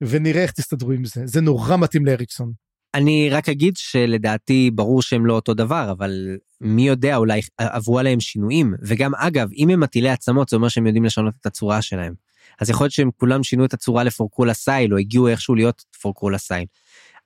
ונראה 0.00 0.42
איך 0.42 0.50
תסתדרו 0.50 0.92
עם 0.92 1.04
זה 1.04 1.20
זה 1.24 1.40
נורא 1.40 1.76
מתאים 1.76 2.06
לאריקסון. 2.06 2.52
אני 2.94 3.28
רק 3.30 3.48
אגיד 3.48 3.76
שלדעתי 3.76 4.70
ברור 4.74 5.02
שהם 5.02 5.26
לא 5.26 5.34
אותו 5.34 5.54
דבר 5.54 5.92
אבל 5.98 6.36
מי 6.60 6.86
יודע 6.86 7.16
אולי 7.16 7.40
עברו 7.58 7.98
עליהם 7.98 8.20
שינויים 8.20 8.74
וגם 8.82 9.14
אגב 9.14 9.48
אם 9.56 9.68
הם 9.68 9.80
מטילי 9.80 10.10
עצמות 10.10 10.48
זה 10.48 10.56
אומר 10.56 10.68
שהם 10.68 10.86
יודעים 10.86 11.04
לשנות 11.04 11.34
את 11.40 11.46
הצורה 11.46 11.82
שלהם. 11.82 12.14
אז 12.60 12.70
יכול 12.70 12.84
להיות 12.84 12.92
שהם 12.92 13.10
כולם 13.16 13.42
שינו 13.42 13.64
את 13.64 13.74
הצורה 13.74 14.04
לפורקולה 14.04 14.54
סייל 14.54 14.92
או 14.92 14.98
הגיעו 14.98 15.28
איכשהו 15.28 15.54
להיות 15.54 15.84
פורקולה 16.00 16.38
סייל. 16.38 16.66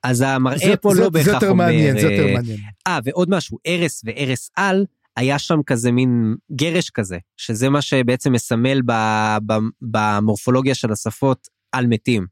אז 0.03 0.21
המראה 0.21 0.57
זה, 0.57 0.77
פה 0.77 0.95
זה, 0.95 1.01
לא 1.01 1.09
בהכרח 1.09 1.27
אומר... 1.27 1.39
זה 1.39 1.45
יותר 1.45 1.53
מעניין, 1.53 1.99
זה 1.99 2.07
יותר 2.07 2.33
מעניין. 2.33 2.59
אה, 2.87 2.99
ועוד 3.03 3.29
משהו, 3.29 3.57
ארס 3.67 4.01
וארס 4.05 4.51
על, 4.55 4.85
היה 5.15 5.39
שם 5.39 5.59
כזה 5.65 5.91
מין 5.91 6.35
גרש 6.51 6.89
כזה, 6.89 7.17
שזה 7.37 7.69
מה 7.69 7.81
שבעצם 7.81 8.31
מסמל 8.31 8.81
ב, 8.85 8.91
ב, 9.45 9.53
במורפולוגיה 9.81 10.75
של 10.75 10.91
השפות 10.91 11.47
על 11.71 11.87
מתים. 11.87 12.27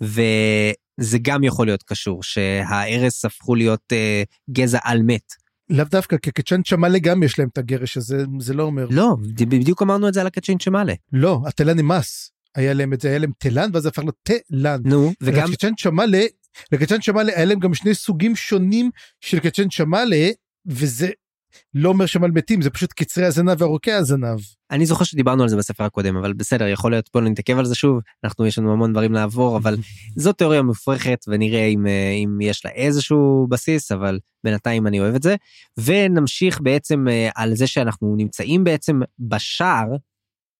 וזה 0.00 1.18
גם 1.22 1.44
יכול 1.44 1.66
להיות 1.66 1.82
קשור, 1.82 2.22
שהארס 2.22 3.24
הפכו 3.24 3.54
להיות 3.54 3.92
אה, 3.92 4.22
גזע 4.50 4.78
על 4.82 5.02
מת. 5.02 5.32
לאו 5.70 5.84
דווקא, 5.84 6.16
כי 6.16 6.30
קצ'ן 6.30 6.62
צ'מאלה 6.62 6.98
גם 6.98 7.22
יש 7.22 7.38
להם 7.38 7.48
את 7.52 7.58
הגרש 7.58 7.96
הזה, 7.96 8.24
זה 8.40 8.54
לא 8.54 8.62
אומר. 8.62 8.86
לא, 8.90 9.16
בדיוק 9.38 9.82
אמרנו 9.82 10.08
את 10.08 10.14
זה 10.14 10.20
על 10.20 10.26
הקצ'ן 10.26 10.58
צ'מאלה. 10.58 10.94
לא, 11.12 11.40
התלן 11.46 11.78
נמאס. 11.78 12.32
היה 12.54 12.72
להם 12.72 12.92
את 12.92 13.00
זה, 13.00 13.08
היה 13.08 13.18
להם 13.18 13.32
תלן 13.38 13.70
ואז 13.72 13.86
הפך 13.86 13.98
להיות 13.98 14.16
תלן. 14.22 14.80
נו, 14.84 15.12
וגם... 15.20 15.52
קצ'ן 15.52 15.74
צ'מאלה 15.74 16.24
לקצ'ן 16.72 17.00
צ'מאלה 17.00 17.32
היה 17.36 17.44
להם 17.44 17.58
גם 17.58 17.74
שני 17.74 17.94
סוגים 17.94 18.36
שונים 18.36 18.90
של 19.20 19.38
קצ'ן 19.38 19.68
צ'מאלה 19.68 20.30
וזה 20.66 21.10
לא 21.74 21.88
אומר 21.88 22.04
על 22.22 22.30
מתים 22.30 22.62
זה 22.62 22.70
פשוט 22.70 22.92
קצרי 22.92 23.24
הזנב 23.24 23.62
וארוכי 23.62 23.92
הזנב. 23.92 24.38
אני 24.70 24.86
זוכר 24.86 25.04
שדיברנו 25.04 25.42
על 25.42 25.48
זה 25.48 25.56
בספר 25.56 25.84
הקודם 25.84 26.16
אבל 26.16 26.32
בסדר 26.32 26.66
יכול 26.66 26.90
להיות 26.90 27.10
בוא 27.14 27.20
נתעכב 27.20 27.58
על 27.58 27.64
זה 27.64 27.74
שוב. 27.74 28.00
אנחנו 28.24 28.46
יש 28.46 28.58
לנו 28.58 28.72
המון 28.72 28.92
דברים 28.92 29.12
לעבור 29.12 29.56
אבל 29.56 29.76
זו 30.16 30.32
תיאוריה 30.32 30.62
מופרכת 30.62 31.24
ונראה 31.28 31.66
אם, 31.66 31.86
אה, 31.86 32.10
אם 32.10 32.40
יש 32.40 32.64
לה 32.64 32.70
איזשהו 32.70 33.46
בסיס 33.50 33.92
אבל 33.92 34.18
בינתיים 34.44 34.86
אני 34.86 35.00
אוהב 35.00 35.14
את 35.14 35.22
זה. 35.22 35.36
ונמשיך 35.76 36.60
בעצם 36.60 37.08
אה, 37.08 37.30
על 37.34 37.54
זה 37.54 37.66
שאנחנו 37.66 38.14
נמצאים 38.16 38.64
בעצם 38.64 39.00
בשער 39.18 39.88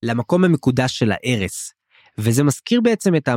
למקום 0.03 0.45
המקודש 0.45 0.99
של 0.99 1.13
הארס 1.13 1.73
וזה 2.19 2.45
מזכיר 2.45 2.81
בעצם 2.81 3.17
את, 3.17 3.29
ה, 3.29 3.35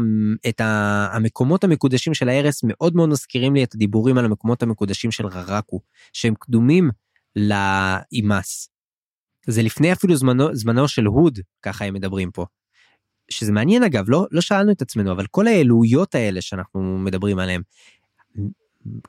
את 0.49 0.61
ה, 0.61 1.07
המקומות 1.11 1.63
המקודשים 1.63 2.13
של 2.13 2.29
הארס 2.29 2.61
מאוד 2.63 2.95
מאוד 2.95 3.09
מזכירים 3.09 3.53
לי 3.55 3.63
את 3.63 3.75
הדיבורים 3.75 4.17
על 4.17 4.25
המקומות 4.25 4.63
המקודשים 4.63 5.11
של 5.11 5.27
ררקו 5.27 5.81
שהם 6.13 6.33
קדומים 6.39 6.89
לאימאס. 7.35 8.69
זה 9.47 9.61
לפני 9.61 9.93
אפילו 9.93 10.15
זמנו, 10.15 10.55
זמנו 10.55 10.87
של 10.87 11.05
הוד 11.05 11.39
ככה 11.61 11.85
הם 11.85 11.93
מדברים 11.93 12.31
פה. 12.31 12.45
שזה 13.29 13.51
מעניין 13.51 13.83
אגב 13.83 14.05
לא 14.07 14.25
לא 14.31 14.41
שאלנו 14.41 14.71
את 14.71 14.81
עצמנו 14.81 15.11
אבל 15.11 15.25
כל 15.27 15.47
האלוהיות 15.47 16.15
האלה 16.15 16.41
שאנחנו 16.41 16.97
מדברים 16.97 17.39
עליהם. 17.39 17.61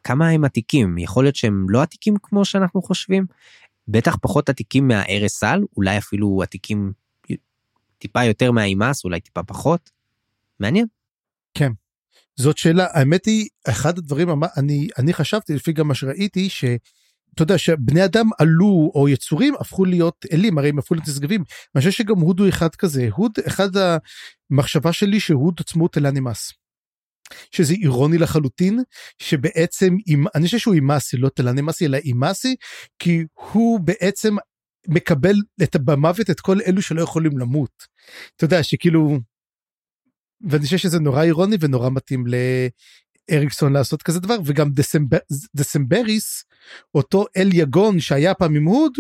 כמה 0.05 0.29
הם 0.29 0.45
עתיקים 0.45 0.99
יכול 0.99 1.25
להיות 1.25 1.37
שהם 1.37 1.67
לא 1.69 1.83
עתיקים 1.83 2.15
כמו 2.23 2.45
שאנחנו 2.45 2.83
חושבים. 2.83 3.27
בטח 3.89 4.17
פחות 4.23 4.49
עתיקים 4.49 4.89
מהארס 4.89 5.45
על 5.45 5.65
אולי 5.77 5.99
אפילו 5.99 6.43
עתיקים 6.43 6.93
טיפה 8.07 8.25
יותר 8.25 8.53
מהאימאס 8.53 9.05
אולי 9.05 9.21
טיפה 9.21 9.43
פחות. 9.43 9.91
מעניין. 10.61 10.87
כן. 11.55 11.73
זאת 12.37 12.59
שאלה 12.59 12.87
האמת 12.93 13.27
היא 13.27 13.49
אחד 13.69 13.99
הדברים 13.99 14.29
אני 14.57 14.89
אני 14.99 15.13
חשבתי 15.13 15.55
לפי 15.55 15.73
גם 15.73 15.89
מה 15.89 15.95
שראיתי 15.95 16.49
שאתה 16.49 17.41
יודע 17.41 17.59
שבני 17.59 18.05
אדם 18.05 18.27
עלו 18.39 18.93
או 18.95 19.09
יצורים 19.09 19.55
הפכו 19.61 19.85
להיות 19.85 20.27
אלים 20.33 20.59
הרי 20.59 20.69
הם 20.69 20.79
הפכו 20.79 20.95
להיות 20.95 21.09
נשגבים. 21.09 21.45
אני 21.75 21.81
חושב 21.81 21.91
שגם 21.91 22.21
הוד 22.21 22.41
הוא 22.41 22.49
אחד 22.49 22.75
כזה 22.75 23.09
הוד 23.13 23.33
אחד 23.47 23.69
המחשבה 24.51 24.93
שלי 24.93 25.21
שהוד 25.21 25.55
עצמו 25.61 25.89
נמאס. 26.13 26.53
שזה 27.51 27.75
אירוני 27.75 28.19
לחלוטין 28.19 28.83
שבעצם 29.19 29.97
אני 30.35 30.47
חושב 30.47 30.59
שהוא 30.59 30.75
אימאסי 30.75 31.17
לא 31.17 31.29
תלה 31.29 31.53
נמאסי 31.53 31.87
אלא 31.87 31.97
אימאסי 31.97 32.57
כי 32.99 33.25
הוא 33.53 33.81
בעצם 33.81 34.37
מקבל 34.89 35.35
את 35.63 35.77
במוות 35.77 36.31
את 36.31 36.41
כל 36.41 36.59
אלו 36.67 36.83
שלא 36.83 37.03
יכולים 37.03 37.39
למות. 37.39 37.87
אתה 38.37 38.45
יודע 38.45 38.63
שכאילו 38.63 39.19
ואני 40.41 40.65
חושב 40.65 40.77
שזה 40.77 40.99
נורא 40.99 41.23
אירוני 41.23 41.57
ונורא 41.61 41.91
מתאים 41.91 42.25
לאריקסון 43.31 43.73
לעשות 43.73 44.03
כזה 44.03 44.21
דבר 44.21 44.37
וגם 44.45 44.71
דסמבר, 44.71 45.19
דסמבריס 45.55 46.45
אותו 46.95 47.25
אל 47.37 47.49
יגון 47.53 48.01
שהיה 48.01 48.35
פעם 48.35 48.55
עם 48.55 48.65
הוד 48.65 48.93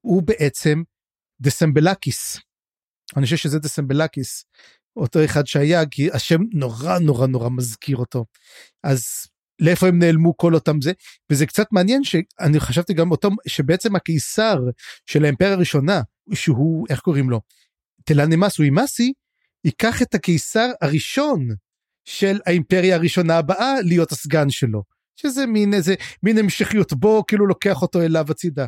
הוא 0.00 0.22
בעצם 0.22 0.82
דסמבלקיס. 1.40 2.40
אני 3.16 3.24
חושב 3.24 3.36
שזה 3.36 3.58
דסמבלקיס 3.58 4.44
אותו 4.96 5.24
אחד 5.24 5.46
שהיה 5.46 5.86
כי 5.86 6.10
השם 6.12 6.40
נורא 6.52 6.98
נורא 6.98 7.26
נורא 7.26 7.48
מזכיר 7.50 7.96
אותו 7.96 8.24
אז 8.84 9.26
לאיפה 9.60 9.88
הם 9.88 9.98
נעלמו 9.98 10.36
כל 10.36 10.54
אותם 10.54 10.80
זה 10.80 10.92
וזה 11.30 11.46
קצת 11.46 11.66
מעניין 11.72 12.04
שאני 12.04 12.60
חשבתי 12.60 12.94
גם 12.94 13.10
אותם 13.10 13.28
שבעצם 13.46 13.96
הקיסר 13.96 14.58
של 15.06 15.24
האימפריה 15.24 15.52
הראשונה 15.52 16.00
שהוא 16.34 16.86
איך 16.90 17.00
קוראים 17.00 17.30
לו 17.30 17.40
תלנמס 18.04 18.58
הוא 18.58 18.64
אימאסי 18.64 19.12
ייקח 19.64 20.02
את 20.02 20.14
הקיסר 20.14 20.70
הראשון 20.80 21.48
של 22.04 22.38
האימפריה 22.46 22.96
הראשונה 22.96 23.38
הבאה 23.38 23.80
להיות 23.82 24.12
הסגן 24.12 24.50
שלו 24.50 24.82
שזה 25.16 25.46
מין 25.46 25.74
איזה 25.74 25.94
מין 26.22 26.38
המשכיות 26.38 26.92
בו 26.92 27.24
כאילו 27.26 27.46
לוקח 27.46 27.82
אותו 27.82 28.02
אליו 28.02 28.26
הצידה. 28.30 28.66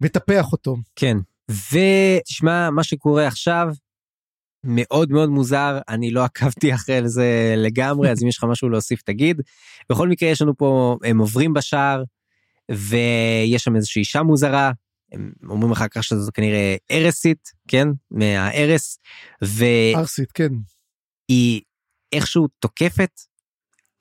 מטפח 0.00 0.52
אותו. 0.52 0.76
כן 0.96 1.16
ותשמע 1.50 2.70
מה 2.70 2.84
שקורה 2.84 3.26
עכשיו 3.26 3.68
מאוד 4.64 5.12
מאוד 5.12 5.28
מוזר 5.28 5.78
אני 5.88 6.10
לא 6.10 6.24
עקבתי 6.24 6.72
אחרי 6.74 7.08
זה 7.08 7.54
לגמרי 7.56 8.10
אז 8.10 8.22
אם 8.22 8.28
יש 8.28 8.38
לך 8.38 8.44
משהו 8.44 8.68
להוסיף 8.68 9.02
תגיד. 9.02 9.40
בכל 9.90 10.08
מקרה 10.08 10.28
יש 10.28 10.42
לנו 10.42 10.56
פה 10.56 10.96
הם 11.04 11.18
עוברים 11.18 11.52
בשער 11.52 12.02
ויש 12.70 13.64
שם 13.64 13.76
איזושהי 13.76 14.00
אישה 14.00 14.22
מוזרה 14.22 14.72
הם 15.12 15.32
אומרים 15.48 15.72
אחר 15.72 15.88
כך 15.88 16.04
שזאת 16.04 16.34
כנראה 16.34 16.76
ארסית 16.90 17.52
כן 17.68 17.88
מהארס. 18.10 18.98
ו... 19.44 19.64
ארסית 19.96 20.32
כן. 20.32 20.52
היא 21.28 21.60
איכשהו 22.12 22.48
תוקפת 22.58 23.10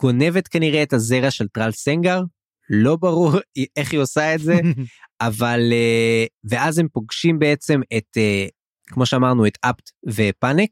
גונבת 0.01 0.47
כנראה 0.47 0.83
את 0.83 0.93
הזרע 0.93 1.31
של 1.31 1.47
טרל 1.47 1.71
סנגר 1.71 2.21
לא 2.69 2.95
ברור 2.95 3.31
איך 3.77 3.91
היא 3.91 3.99
עושה 3.99 4.35
את 4.35 4.39
זה 4.39 4.59
אבל 5.21 5.59
אה, 5.71 6.25
ואז 6.43 6.79
הם 6.79 6.87
פוגשים 6.93 7.39
בעצם 7.39 7.81
את 7.97 8.17
אה, 8.17 8.47
כמו 8.91 9.05
שאמרנו 9.05 9.47
את 9.47 9.57
אפט 9.61 9.89
ופאנק. 10.07 10.69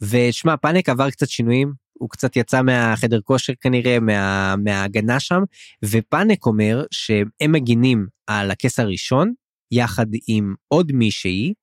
ושמע 0.00 0.56
פאנק 0.56 0.88
עבר 0.88 1.10
קצת 1.10 1.28
שינויים 1.28 1.72
הוא 1.92 2.10
קצת 2.10 2.36
יצא 2.36 2.62
מהחדר 2.62 3.20
כושר 3.20 3.52
כנראה, 3.60 4.00
מה, 4.00 4.54
מההגנה 4.56 5.20
שם, 5.20 5.42
ופאנק 5.84 6.46
אומר 6.46 6.84
שהם 6.90 7.52
מגינים 7.52 8.06
על 8.26 8.50
הכס 8.50 8.78
הראשון, 8.78 9.32
יחד 9.70 10.06
עם 10.28 10.54
עוד 10.68 10.92
מישהי, 10.92 11.54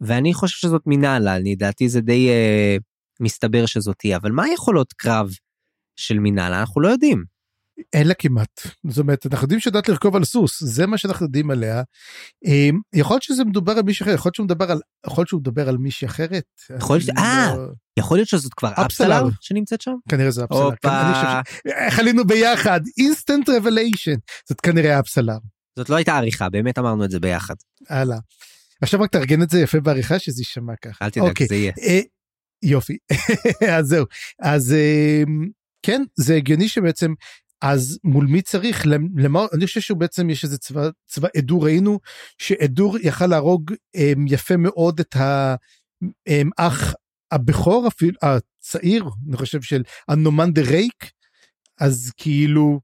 ואני 0.00 0.34
חושב 0.34 0.56
שזאת 0.56 0.82
מנהלה, 0.86 1.38
לדעתי 1.38 1.88
זה 1.88 2.00
די 2.00 2.28
אה, 2.28 2.76
מסתבר 3.20 3.66
שזאת 3.66 4.00
היא, 4.00 4.16
אבל 4.16 4.32
מה 4.32 4.44
היכולות 4.44 4.92
קרב 4.92 5.30
של 5.96 6.18
מנהלה? 6.18 6.60
אנחנו 6.60 6.80
לא 6.80 6.88
יודעים. 6.88 7.35
אין 7.92 8.08
לה 8.08 8.14
כמעט. 8.14 8.60
זאת 8.88 8.98
אומרת, 8.98 9.26
אנחנו 9.26 9.44
יודעים 9.44 9.60
שיודעת 9.60 9.88
לרכוב 9.88 10.16
על 10.16 10.24
סוס, 10.24 10.62
זה 10.64 10.86
מה 10.86 10.98
שאנחנו 10.98 11.26
יודעים 11.26 11.50
עליה. 11.50 11.82
אמ, 12.44 12.80
יכול 12.94 13.14
להיות 13.14 13.22
שזה 13.22 13.44
מדובר 13.44 13.72
על 13.72 13.82
מישהי 13.82 14.04
אחר, 14.04 14.14
יכול 14.14 14.28
להיות 14.28 14.34
שהוא 14.34 14.44
מדבר 14.44 14.70
על, 14.70 14.80
יכול 15.06 15.22
להיות 15.22 15.28
שהוא 15.28 15.40
מדבר 15.40 15.68
על 15.68 15.76
מישהי 15.76 16.06
אחרת. 16.08 16.44
יכול 16.78 16.96
להיות, 16.96 17.10
אה, 17.18 17.54
לא- 17.56 17.68
יכול 17.98 18.18
להיות 18.18 18.28
שזאת 18.28 18.54
כבר 18.54 18.72
אפסלר. 18.86 19.24
שנמצאת 19.40 19.80
שם? 19.80 19.92
כנראה 20.08 20.30
זה 20.30 20.44
אפסלר. 20.44 20.62
הופה. 20.62 21.12
ש- 21.14 21.60
איך 21.66 21.98
עלינו 21.98 22.24
ביחד? 22.24 22.80
instant 22.98 23.48
revelation. 23.48 24.14
זאת 24.48 24.60
כנראה 24.60 25.00
אפסלר. 25.00 25.38
זאת 25.78 25.90
לא 25.90 25.96
הייתה 25.96 26.16
עריכה, 26.16 26.48
באמת 26.48 26.78
אמרנו 26.78 27.04
את 27.04 27.10
זה 27.10 27.20
ביחד. 27.20 27.54
הלאה. 27.88 28.18
עכשיו 28.82 29.00
רק 29.00 29.10
תארגן 29.12 29.42
את 29.42 29.50
זה 29.50 29.60
יפה 29.60 29.80
בעריכה 29.80 30.18
שזה 30.18 30.40
יישמע 30.40 30.72
ככה. 30.82 31.04
אל 31.04 31.10
תדאג, 31.10 31.28
אוקיי. 31.28 31.46
זה 31.46 31.54
יהיה. 31.54 31.72
אה, 31.82 32.00
יופי 32.62 32.96
אז 33.78 33.86
זהו 33.86 34.04
אז 34.42 34.72
אה, 34.72 35.22
כן 35.82 36.02
זה 36.16 36.34
הגיוני 36.34 36.68
שבעצם 36.68 37.12
אז 37.62 37.98
מול 38.04 38.26
מי 38.26 38.42
צריך? 38.42 38.86
למ- 38.86 39.18
למה 39.18 39.46
אני 39.54 39.66
חושב 39.66 39.80
שהוא 39.80 39.98
בעצם 39.98 40.30
יש 40.30 40.44
איזה 40.44 40.58
צבא 40.58 40.88
צבא 41.06 41.28
אדור 41.38 41.64
ראינו 41.64 41.98
שאדור 42.38 42.96
יכל 43.02 43.26
להרוג 43.26 43.72
אה, 43.96 44.12
יפה 44.26 44.56
מאוד 44.56 45.00
את 45.00 45.16
האח 45.16 46.94
הבכור 47.30 47.88
אפילו 47.88 48.12
הצעיר 48.22 49.04
אני 49.28 49.36
חושב 49.36 49.62
של 49.62 49.82
הנומן 50.08 50.52
דה 50.52 50.62
רייק. 50.62 51.10
אז 51.80 52.12
כאילו 52.16 52.80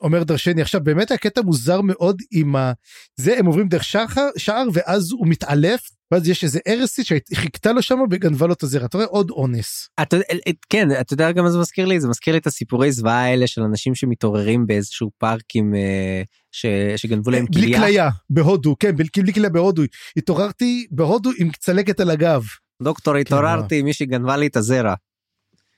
אומר 0.00 0.22
דרשני 0.22 0.62
עכשיו 0.62 0.80
באמת 0.84 1.10
הקטע 1.10 1.42
מוזר 1.42 1.80
מאוד 1.80 2.22
עם 2.30 2.56
ה... 2.56 2.72
זה 3.16 3.38
הם 3.38 3.46
עוברים 3.46 3.68
דרך 3.68 3.84
שער, 3.84 4.04
שער 4.36 4.64
ואז 4.72 5.12
הוא 5.12 5.26
מתעלף 5.26 5.80
ואז 6.12 6.28
יש 6.28 6.44
איזה 6.44 6.60
ארסית 6.68 7.06
שחיכתה 7.06 7.72
לו 7.72 7.82
שם 7.82 7.98
וגנבה 8.10 8.46
לו 8.46 8.52
את 8.52 8.62
הזרע 8.62 8.84
אתה 8.86 8.98
רואה 8.98 9.08
עוד 9.08 9.30
אונס. 9.30 9.88
אתה, 10.02 10.16
יודע- 10.16 10.26
כן, 10.70 11.00
אתה 11.00 11.14
יודע 11.14 11.32
גם 11.32 11.44
מה 11.44 11.50
זה 11.50 11.58
מזכיר 11.58 11.86
לי? 11.86 12.00
זה 12.00 12.08
מזכיר 12.08 12.32
לי 12.32 12.38
את 12.38 12.46
הסיפורי 12.46 12.92
זוועה 12.92 13.24
האלה 13.24 13.46
של 13.46 13.62
אנשים 13.62 13.94
שמתעוררים 13.94 14.66
באיזשהו 14.66 15.10
פארק 15.18 15.42
עם... 15.54 15.74
אה, 15.74 16.22
ש, 16.52 16.66
שגנבו 16.96 17.30
להם 17.30 17.46
בלי 17.50 17.66
כליה. 17.66 17.80
כליה 17.80 18.08
בהודו 18.30 18.76
כן 18.80 18.96
בלי, 18.96 19.08
בלי 19.18 19.32
כליה 19.32 19.50
בהודו 19.50 19.82
התעוררתי 20.16 20.86
בהודו 20.90 21.30
עם 21.38 21.50
צלקת 21.58 22.00
על 22.00 22.10
הגב. 22.10 22.44
דוקטור, 22.82 23.16
התעוררתי, 23.16 23.82
מישהי 23.82 24.06
גנבה 24.06 24.36
לי 24.36 24.46
את 24.46 24.56
הזרע. 24.56 24.94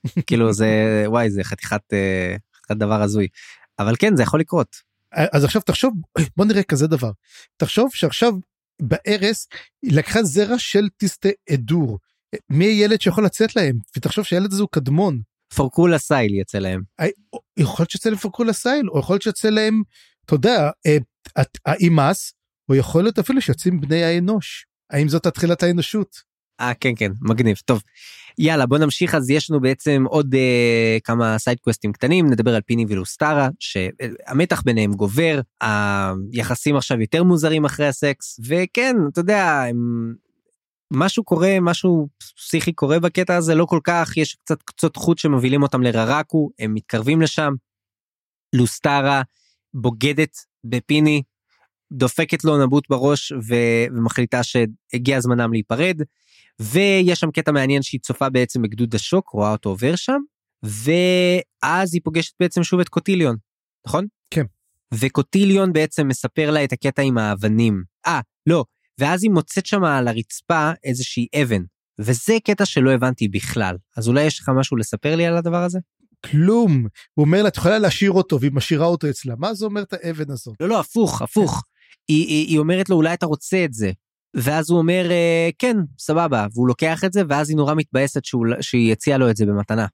כאילו 0.27 0.53
זה, 0.53 1.03
וואי, 1.07 1.29
זה 1.29 1.43
חתיכת, 1.43 1.81
אה, 1.93 2.35
חתיכת 2.57 2.77
דבר 2.79 3.01
הזוי. 3.01 3.27
אבל 3.81 3.95
כן, 3.99 4.15
זה 4.15 4.23
יכול 4.23 4.39
לקרות. 4.39 4.75
אז 5.11 5.43
עכשיו 5.43 5.61
תחשוב 5.61 5.93
בוא 6.37 6.45
נראה 6.45 6.63
כזה 6.63 6.87
דבר 6.87 7.11
תחשוב 7.57 7.89
שעכשיו 7.93 8.33
בארס 8.81 9.47
היא 9.81 9.91
לקחה 9.97 10.23
זרע 10.23 10.59
של 10.59 10.89
טיסטה 10.97 11.29
אדור. 11.53 11.99
מי 12.49 12.65
הילד 12.65 13.01
שיכול 13.01 13.25
לצאת 13.25 13.55
להם 13.55 13.77
ותחשוב 13.97 14.25
שהילד 14.25 14.53
הזה 14.53 14.61
הוא 14.61 14.69
קדמון. 14.71 15.21
פורקולה 15.55 15.97
סייל 15.97 16.33
יצא 16.33 16.57
להם. 16.59 16.81
יכול 17.57 17.83
להיות 17.83 17.91
שיצא 17.91 18.09
להם 18.09 18.17
פורקרול 18.17 18.53
אסייל 18.53 18.89
או 18.89 18.99
יכול 18.99 19.13
להיות 19.13 19.21
שיצא 19.21 19.49
להם 19.49 19.81
אתה 20.25 20.35
יודע 20.35 20.69
אה, 20.85 20.97
את- 21.41 21.57
האימאס 21.65 22.33
או 22.69 22.75
יכול 22.75 23.03
להיות 23.03 23.19
אפילו 23.19 23.41
שיוצאים 23.41 23.81
בני 23.81 24.03
האנוש. 24.03 24.65
האם 24.89 25.09
זאת 25.09 25.25
התחילת 25.25 25.63
האנושות? 25.63 26.30
אה, 26.61 26.73
כן, 26.73 26.91
כן, 26.95 27.11
מגניב. 27.21 27.57
טוב. 27.65 27.81
יאללה, 28.37 28.65
בוא 28.65 28.77
נמשיך, 28.77 29.15
אז 29.15 29.29
יש 29.29 29.51
לנו 29.51 29.59
בעצם 29.59 30.03
עוד 30.07 30.35
אה, 30.35 30.97
כמה 31.03 31.37
side 31.37 31.57
quest 31.57 31.83
ים 31.83 31.93
קטנים, 31.93 32.27
נדבר 32.27 32.55
על 32.55 32.61
פיני 32.61 32.85
ולוסטרה, 32.89 33.49
שהמתח 33.59 34.61
ביניהם 34.65 34.93
גובר, 34.93 35.39
היחסים 35.61 36.75
עכשיו 36.75 37.01
יותר 37.01 37.23
מוזרים 37.23 37.65
אחרי 37.65 37.87
הסקס, 37.87 38.39
וכן, 38.47 38.95
אתה 39.11 39.19
יודע, 39.19 39.63
הם... 39.69 40.13
משהו 40.93 41.23
קורה, 41.23 41.57
משהו 41.61 42.07
פסיכי 42.37 42.73
קורה 42.73 42.99
בקטע 42.99 43.35
הזה, 43.35 43.55
לא 43.55 43.65
כל 43.65 43.79
כך, 43.83 44.17
יש 44.17 44.35
קצת 44.35 44.61
קצות 44.61 44.95
חוט 44.95 45.17
שמובילים 45.17 45.63
אותם 45.63 45.81
לררקו, 45.81 46.49
הם 46.59 46.73
מתקרבים 46.73 47.21
לשם. 47.21 47.53
לוסטרה 48.53 49.21
בוגדת 49.73 50.37
בפיני, 50.63 51.21
דופקת 51.91 52.43
לו 52.43 52.65
נבוט 52.65 52.89
בראש 52.89 53.31
ו... 53.31 53.55
ומחליטה 53.95 54.41
שהגיע 54.43 55.19
זמנם 55.19 55.53
להיפרד. 55.53 56.01
ויש 56.61 57.19
שם 57.19 57.31
קטע 57.31 57.51
מעניין 57.51 57.81
שהיא 57.81 58.01
צופה 58.01 58.29
בעצם 58.29 58.61
בגדוד 58.61 58.95
השוק, 58.95 59.29
רואה 59.29 59.51
אותו 59.51 59.69
עובר 59.69 59.95
שם, 59.95 60.19
ואז 60.63 61.93
היא 61.93 62.01
פוגשת 62.03 62.33
בעצם 62.39 62.63
שוב 62.63 62.79
את 62.79 62.89
קוטיליון, 62.89 63.35
נכון? 63.87 64.07
כן. 64.33 64.45
וקוטיליון 64.93 65.73
בעצם 65.73 66.07
מספר 66.07 66.51
לה 66.51 66.63
את 66.63 66.73
הקטע 66.73 67.01
עם 67.01 67.17
האבנים. 67.17 67.83
אה, 68.07 68.19
לא, 68.47 68.65
ואז 68.99 69.23
היא 69.23 69.31
מוצאת 69.31 69.65
שם 69.65 69.83
על 69.83 70.07
הרצפה 70.07 70.71
איזושהי 70.83 71.27
אבן, 71.41 71.61
וזה 71.99 72.33
קטע 72.43 72.65
שלא 72.65 72.91
הבנתי 72.91 73.27
בכלל. 73.27 73.75
אז 73.97 74.07
אולי 74.07 74.23
יש 74.23 74.39
לך 74.39 74.49
משהו 74.49 74.77
לספר 74.77 75.15
לי 75.15 75.25
על 75.25 75.37
הדבר 75.37 75.63
הזה? 75.63 75.79
כלום. 76.25 76.87
הוא 77.13 77.25
אומר 77.25 77.41
לה 77.41 77.47
את 77.47 77.57
יכולה 77.57 77.79
להשאיר 77.79 78.11
אותו 78.11 78.39
והיא 78.39 78.51
משאירה 78.53 78.85
אותו 78.85 79.09
אצלה 79.09 79.35
מה 79.37 79.53
זה 79.53 79.65
אומר 79.65 79.81
את 79.81 79.93
האבן 79.93 80.31
הזאת? 80.31 80.55
לא, 80.59 80.69
לא, 80.69 80.79
הפוך, 80.79 81.21
הפוך. 81.21 81.63
היא, 82.07 82.27
היא, 82.27 82.47
היא 82.47 82.59
אומרת 82.59 82.89
לו, 82.89 82.95
אולי 82.95 83.13
אתה 83.13 83.25
רוצה 83.25 83.65
את 83.65 83.73
זה. 83.73 83.91
ואז 84.33 84.69
הוא 84.69 84.79
אומר, 84.79 85.11
"אה, 85.11 85.49
כן, 85.59 85.77
סבבה, 85.99 86.47
והוא 86.53 86.67
לוקח 86.67 87.03
את 87.03 87.13
זה, 87.13 87.21
ואז 87.29 87.49
היא 87.49 87.57
נורא 87.57 87.73
מתבאסת 87.75 88.25
שהוא- 88.25 88.45
שהיא 88.61 88.91
הציעה 88.91 89.17
לו 89.17 89.29
את 89.29 89.37
זה 89.37 89.45
במתנה. 89.45 89.85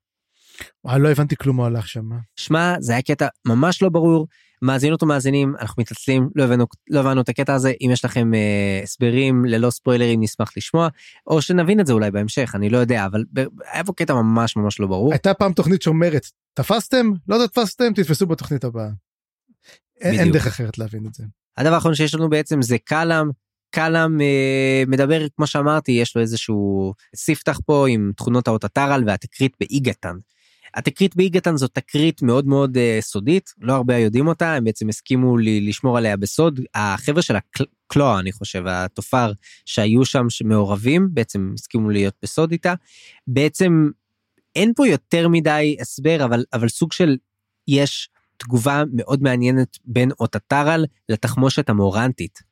וואי, 0.85 0.99
לא 1.01 1.11
הבנתי 1.11 1.35
כלום 1.35 1.57
מה 1.57 1.65
הלך 1.65 1.87
שם. 1.87 2.09
שמע, 2.35 2.75
זה 2.79 2.91
היה 2.93 3.01
קטע 3.01 3.27
ממש 3.47 3.81
לא 3.81 3.89
ברור. 3.89 4.27
מאזינות 4.61 5.03
ומאזינים, 5.03 5.53
אנחנו 5.59 5.81
מתעצלים, 5.81 6.29
לא 6.35 6.43
הבנו, 6.43 6.65
לא 6.89 6.99
הבנו 6.99 7.21
את 7.21 7.29
הקטע 7.29 7.53
הזה. 7.53 7.73
אם 7.81 7.89
יש 7.93 8.05
לכם 8.05 8.33
אה, 8.33 8.79
הסברים 8.83 9.45
ללא 9.45 9.69
ספוילרים, 9.69 10.21
נשמח 10.23 10.51
לשמוע, 10.57 10.87
או 11.27 11.41
שנבין 11.41 11.79
את 11.79 11.87
זה 11.87 11.93
אולי 11.93 12.11
בהמשך, 12.11 12.51
אני 12.55 12.69
לא 12.69 12.77
יודע, 12.77 13.05
אבל 13.05 13.23
ב- 13.33 13.45
היה 13.71 13.83
פה 13.83 13.93
קטע 13.93 14.13
ממש 14.13 14.55
ממש 14.55 14.79
לא 14.79 14.87
ברור. 14.87 15.11
הייתה 15.13 15.33
פעם 15.33 15.53
תוכנית 15.53 15.81
שאומרת 15.81 16.25
תפסתם 16.53 17.11
לא 17.27 17.47
תפסתם 17.47 17.93
תתפסו 17.95 18.27
בתוכנית 18.27 18.63
הבאה. 18.63 18.89
אין, 20.01 20.19
אין. 20.19 20.31
דרך 20.31 20.47
אחרת 20.47 20.77
להבין 20.77 21.05
את 21.07 21.13
זה. 21.13 21.23
הדבר 21.57 21.73
האחרון 21.73 21.95
שיש 21.95 22.15
לנו 22.15 22.29
בעצם 22.29 22.61
זה 22.61 22.77
קלאם. 22.83 23.27
קלאם 23.69 24.21
אה, 24.21 24.83
מדבר, 24.87 25.27
כמו 25.35 25.47
שאמרתי, 25.47 25.91
יש 25.91 26.15
לו 26.15 26.21
איזשהו 26.21 26.93
ספתח 27.15 27.59
פה 27.65 27.85
עם 27.89 28.11
תכונות 28.17 28.47
האוטטרל 28.47 29.03
והתקרית 29.07 29.53
באיגתן. 29.59 30.15
התקרית 30.73 31.15
באיגתן 31.15 31.57
זאת 31.57 31.71
תקרית 31.73 32.21
מאוד 32.21 32.47
מאוד 32.47 32.77
אה, 32.77 32.97
סודית, 33.01 33.53
לא 33.61 33.73
הרבה 33.73 33.97
יודעים 33.97 34.27
אותה, 34.27 34.53
הם 34.53 34.63
בעצם 34.63 34.89
הסכימו 34.89 35.37
לי, 35.37 35.61
לשמור 35.61 35.97
עליה 35.97 36.17
בסוד. 36.17 36.59
החבר'ה 36.75 37.21
של 37.21 37.35
הקלוע, 37.35 38.19
אני 38.19 38.31
חושב, 38.31 38.63
התופר 38.67 39.31
שהיו 39.65 40.05
שם 40.05 40.29
שמעורבים, 40.29 41.09
בעצם 41.11 41.51
הסכימו 41.53 41.89
להיות 41.89 42.13
בסוד 42.21 42.51
איתה. 42.51 42.73
בעצם 43.27 43.89
אין 44.55 44.73
פה 44.75 44.87
יותר 44.87 45.27
מדי 45.27 45.77
הסבר, 45.79 46.25
אבל, 46.25 46.43
אבל 46.53 46.69
סוג 46.69 46.93
של, 46.93 47.17
יש 47.67 48.09
תגובה 48.37 48.83
מאוד 48.93 49.23
מעניינת 49.23 49.77
בין 49.85 50.11
אוטטרל 50.19 50.85
לתחמושת 51.09 51.69
המורנטית. 51.69 52.46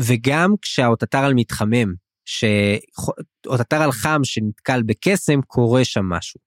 וגם 0.00 0.54
כשהאוטטרל 0.62 1.34
מתחמם, 1.34 1.94
שאוטטרל 2.24 3.92
חם 3.92 4.20
שנתקל 4.24 4.82
בקסם, 4.82 5.40
קורה 5.46 5.84
שם 5.84 6.04
משהו. 6.04 6.40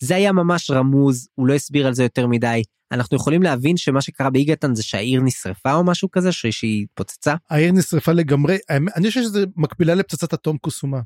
זה 0.00 0.16
היה 0.16 0.32
ממש 0.32 0.70
רמוז, 0.70 1.28
הוא 1.34 1.46
לא 1.46 1.54
הסביר 1.54 1.86
על 1.86 1.94
זה 1.94 2.02
יותר 2.02 2.26
מדי. 2.26 2.62
אנחנו 2.92 3.16
יכולים 3.16 3.42
להבין 3.42 3.76
שמה 3.76 4.00
שקרה 4.00 4.30
באיגתן 4.30 4.74
זה 4.74 4.82
שהעיר 4.82 5.20
נשרפה 5.20 5.74
או 5.74 5.84
משהו 5.84 6.10
כזה, 6.10 6.32
שהיא 6.32 6.82
התפוצצה? 6.82 7.34
העיר 7.50 7.72
נשרפה 7.72 8.12
לגמרי 8.12 8.58
אני 8.70 9.08
חושב 9.08 9.22
שזה 9.22 9.44
מקבילה 9.56 9.94
לפצצת 9.94 10.34
אטום 10.34 10.58
קוסומה. 10.58 11.00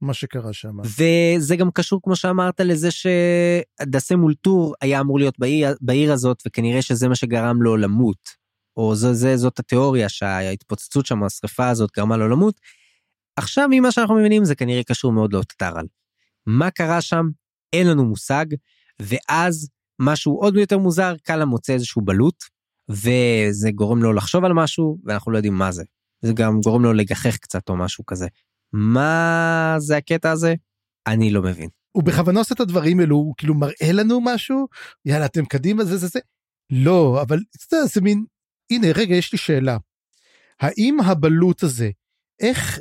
מה 0.00 0.14
שקרה 0.14 0.52
שם. 0.52 0.76
וזה 0.98 1.56
גם 1.56 1.70
קשור, 1.70 2.00
כמו 2.02 2.16
שאמרת, 2.16 2.60
לזה 2.60 2.88
שדסה 2.90 4.16
מולטור 4.16 4.74
היה 4.80 5.00
אמור 5.00 5.18
להיות 5.18 5.38
בעיר, 5.38 5.74
בעיר 5.80 6.12
הזאת, 6.12 6.42
וכנראה 6.46 6.82
שזה 6.82 7.08
מה 7.08 7.14
שגרם 7.14 7.62
לו 7.62 7.76
למות. 7.76 8.41
או 8.76 8.94
זה, 8.94 9.14
זה, 9.14 9.36
זאת 9.36 9.58
התיאוריה 9.58 10.08
שההתפוצצות 10.08 11.06
שם, 11.06 11.22
השרפה 11.22 11.68
הזאת, 11.68 11.90
גרמה 11.96 12.16
לו 12.16 12.28
למות. 12.28 12.60
עכשיו, 13.36 13.68
ממה 13.70 13.92
שאנחנו 13.92 14.14
מבינים, 14.14 14.44
זה 14.44 14.54
כנראה 14.54 14.82
קשור 14.84 15.12
מאוד 15.12 15.32
לאוטטרל. 15.32 15.86
מה 16.46 16.70
קרה 16.70 17.00
שם? 17.00 17.26
אין 17.72 17.88
לנו 17.88 18.04
מושג, 18.04 18.46
ואז 19.02 19.68
משהו 19.98 20.36
עוד 20.40 20.56
יותר 20.56 20.78
מוזר, 20.78 21.14
קאלה 21.22 21.44
מוצא 21.44 21.72
איזשהו 21.72 22.02
בלוט, 22.02 22.44
וזה 22.88 23.70
גורם 23.74 24.02
לו 24.02 24.12
לחשוב 24.12 24.44
על 24.44 24.52
משהו, 24.52 24.98
ואנחנו 25.04 25.32
לא 25.32 25.38
יודעים 25.38 25.54
מה 25.54 25.72
זה. 25.72 25.84
זה 26.22 26.32
גם 26.32 26.60
גורם 26.60 26.82
לו 26.82 26.92
לגחך 26.92 27.36
קצת 27.36 27.68
או 27.68 27.76
משהו 27.76 28.06
כזה. 28.06 28.26
מה 28.72 29.74
זה 29.78 29.96
הקטע 29.96 30.30
הזה? 30.30 30.54
אני 31.06 31.30
לא 31.30 31.42
מבין. 31.42 31.68
הוא 31.92 32.04
בכוונה 32.04 32.38
עושה 32.38 32.54
את 32.54 32.60
הדברים 32.60 33.00
האלו 33.00 33.16
הוא 33.16 33.34
כאילו 33.36 33.54
מראה 33.54 33.92
לנו 33.92 34.20
משהו 34.20 34.68
יאללה 35.04 35.26
אתם 35.26 35.44
קדימה 35.44 35.84
זה 35.84 35.96
זה 35.96 36.06
זה. 36.06 36.20
לא 36.70 37.22
אבל 37.22 37.38
יודע, 37.72 37.86
זה 37.86 38.00
מין 38.00 38.24
הנה 38.74 38.86
רגע 38.94 39.14
יש 39.14 39.32
לי 39.32 39.38
שאלה. 39.38 39.76
האם 40.60 41.00
הבלוט 41.00 41.62
הזה 41.62 41.90
איך 42.40 42.78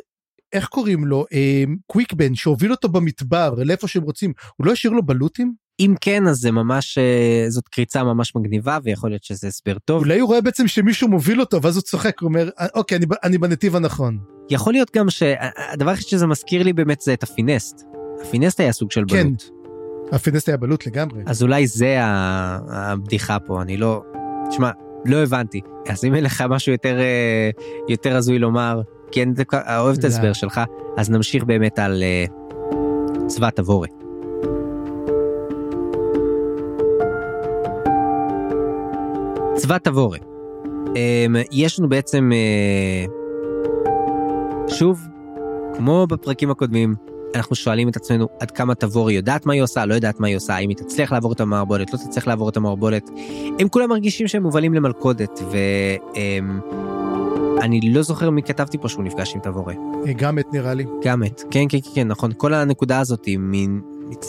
איך 0.53 0.68
קוראים 0.68 1.05
לו, 1.05 1.26
אה, 1.34 1.63
קוויקבן, 1.88 2.35
שהוביל 2.35 2.72
אותו 2.72 2.89
במדבר 2.89 3.53
לאיפה 3.57 3.88
שהם 3.88 4.03
רוצים, 4.03 4.34
הוא 4.55 4.68
לא 4.68 4.72
השאיר 4.72 4.93
לו 4.93 5.03
בלוטים? 5.03 5.53
אם 5.80 5.95
כן 6.01 6.27
אז 6.27 6.38
זה 6.38 6.51
ממש 6.51 6.97
אה, 6.97 7.45
זאת 7.49 7.68
קריצה 7.68 8.03
ממש 8.03 8.35
מגניבה 8.35 8.77
ויכול 8.84 9.09
להיות 9.09 9.23
שזה 9.23 9.47
הסבר 9.47 9.77
טוב. 9.85 10.03
אולי 10.03 10.19
הוא 10.19 10.27
רואה 10.27 10.41
בעצם 10.41 10.68
שמישהו 10.68 11.07
מוביל 11.07 11.39
אותו 11.39 11.61
ואז 11.61 11.76
הוא 11.76 11.81
צוחק, 11.81 12.19
הוא 12.19 12.27
אומר, 12.27 12.49
"אה, 12.59 12.68
אוקיי, 12.76 12.97
אני, 12.97 13.05
אני 13.23 13.38
בנתיב 13.38 13.76
הנכון. 13.76 14.18
יכול 14.49 14.73
להיות 14.73 14.91
גם 14.95 15.09
שהדבר 15.09 15.89
היחיד 15.89 16.07
שזה 16.07 16.27
מזכיר 16.27 16.63
לי 16.63 16.73
באמת 16.73 17.01
זה 17.01 17.13
את 17.13 17.23
הפינסט. 17.23 17.81
הפינסט 18.22 18.59
היה 18.59 18.72
סוג 18.72 18.91
של 18.91 19.03
כן. 19.07 19.27
בלוט. 19.27 19.43
הפינסט 20.11 20.47
היה 20.47 20.57
בלוט 20.57 20.88
לגמרי. 20.88 21.23
אז 21.26 21.43
אולי 21.43 21.68
זה 21.68 21.97
הבדיחה 22.01 23.39
פה 23.39 23.61
אני 23.61 23.77
לא. 23.77 24.03
תשמע 24.49 24.72
לא 25.05 25.17
הבנתי 25.17 25.61
אז 25.89 26.05
אם 26.05 26.15
אין 26.15 26.23
לך 26.23 26.43
משהו 26.49 26.71
יותר 26.71 26.99
אה, 26.99 27.49
יותר 27.89 28.15
הזוי 28.15 28.39
לומר 28.39 28.81
כי 29.11 29.23
אני 29.23 29.33
אוהב 29.77 29.97
את 29.97 30.03
לא. 30.03 30.09
ההסבר 30.09 30.33
שלך 30.33 30.61
אז 30.97 31.09
נמשיך 31.09 31.43
באמת 31.43 31.79
על 31.79 32.03
אה, 32.03 32.25
צבא 33.27 33.49
תבורי. 33.49 33.87
צבא 39.55 39.77
תבורי. 39.77 40.19
אמ, 40.95 41.35
יש 41.51 41.79
לנו 41.79 41.89
בעצם 41.89 42.29
אה, 42.33 43.05
שוב 44.67 44.99
כמו 45.73 46.07
בפרקים 46.09 46.51
הקודמים 46.51 46.95
אנחנו 47.35 47.55
שואלים 47.55 47.89
את 47.89 47.95
עצמנו 47.95 48.27
עד 48.39 48.51
כמה 48.51 48.75
תבורי 48.75 49.13
יודעת 49.13 49.45
מה 49.45 49.53
היא 49.53 49.61
עושה 49.61 49.85
לא 49.85 49.93
יודעת 49.93 50.19
מה 50.19 50.27
היא 50.27 50.35
עושה 50.35 50.55
האם 50.55 50.69
היא 50.69 50.77
תצליח 50.77 51.11
לעבור 51.11 51.33
את 51.33 51.41
המערבולת 51.41 51.93
לא 51.93 51.97
תצליח 51.97 52.27
לעבור 52.27 52.49
את 52.49 52.57
המערבולת? 52.57 53.09
הם 53.59 53.69
כולם 53.69 53.89
מרגישים 53.89 54.27
שהם 54.27 54.43
מובלים 54.43 54.73
למלכודת 54.73 55.39
ואני 57.57 57.93
לא 57.93 58.01
זוכר 58.01 58.29
מי 58.29 58.43
כתבתי 58.43 58.77
פה 58.77 58.89
שהוא 58.89 59.03
נפגש 59.03 59.35
עם 59.35 59.41
תבורי 59.41 59.75
אה, 60.07 60.13
גם 60.13 60.39
את 60.39 60.45
נראה 60.53 60.73
לי. 60.73 60.85
גם 61.03 61.23
את. 61.23 61.41
כן 61.51 61.65
כן 61.69 61.79
כן, 61.81 61.89
כן 61.95 62.07
נכון. 62.07 62.31
כל 62.37 62.53
הנקודה 62.53 62.99
הזאת 62.99 63.25
היא 63.25 63.37
מין 63.37 63.81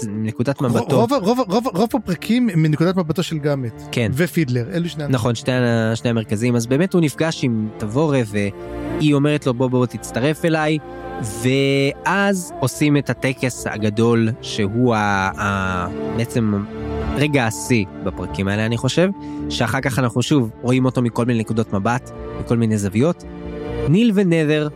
נקודת 0.09 0.61
מבטו. 0.61 0.97
רוב, 0.97 1.13
רוב, 1.13 1.39
רוב, 1.49 1.67
רוב 1.75 1.89
הפרקים 1.95 2.49
הם 2.49 2.63
מנקודת 2.63 2.97
מבטו 2.97 3.23
של 3.23 3.39
גאמט. 3.39 3.83
כן. 3.93 4.11
ופידלר, 4.15 4.71
אלו 4.73 4.89
שני. 4.89 5.05
נכון 5.09 5.35
שני, 5.35 5.53
שני 5.95 6.11
המרכזים. 6.11 6.57
אז 6.57 6.67
באמת 6.67 6.93
הוא 6.93 7.03
נפגש 7.03 7.45
עם 7.45 7.69
תבורה 7.79 8.21
והיא 8.27 9.15
אומרת 9.15 9.47
לו 9.47 9.55
בוא 9.55 9.69
בוא 9.69 9.87
תצטרף 9.87 10.45
אליי 10.45 10.79
ואז 11.23 12.53
עושים 12.61 12.97
את 12.97 13.11
הטקס 13.11 13.67
הגדול 13.67 14.29
שהוא 14.43 14.95
ה, 14.95 15.31
ה, 15.39 15.87
בעצם 16.17 16.65
רגע 17.17 17.47
השיא 17.47 17.85
בפרקים 18.05 18.49
האלה 18.49 18.67
אני 18.67 18.77
חושב 18.77 19.09
שאחר 19.49 19.81
כך 19.81 19.99
אנחנו 19.99 20.23
שוב 20.23 20.51
רואים 20.63 20.85
אותו 20.85 21.03
מכל 21.03 21.25
מיני 21.25 21.41
נקודות 21.41 21.73
מבט 21.73 22.11
מכל 22.41 22.57
מיני 22.57 22.79
זוויות. 22.79 23.25
ניל 23.89 24.13
ונדר 24.15 24.69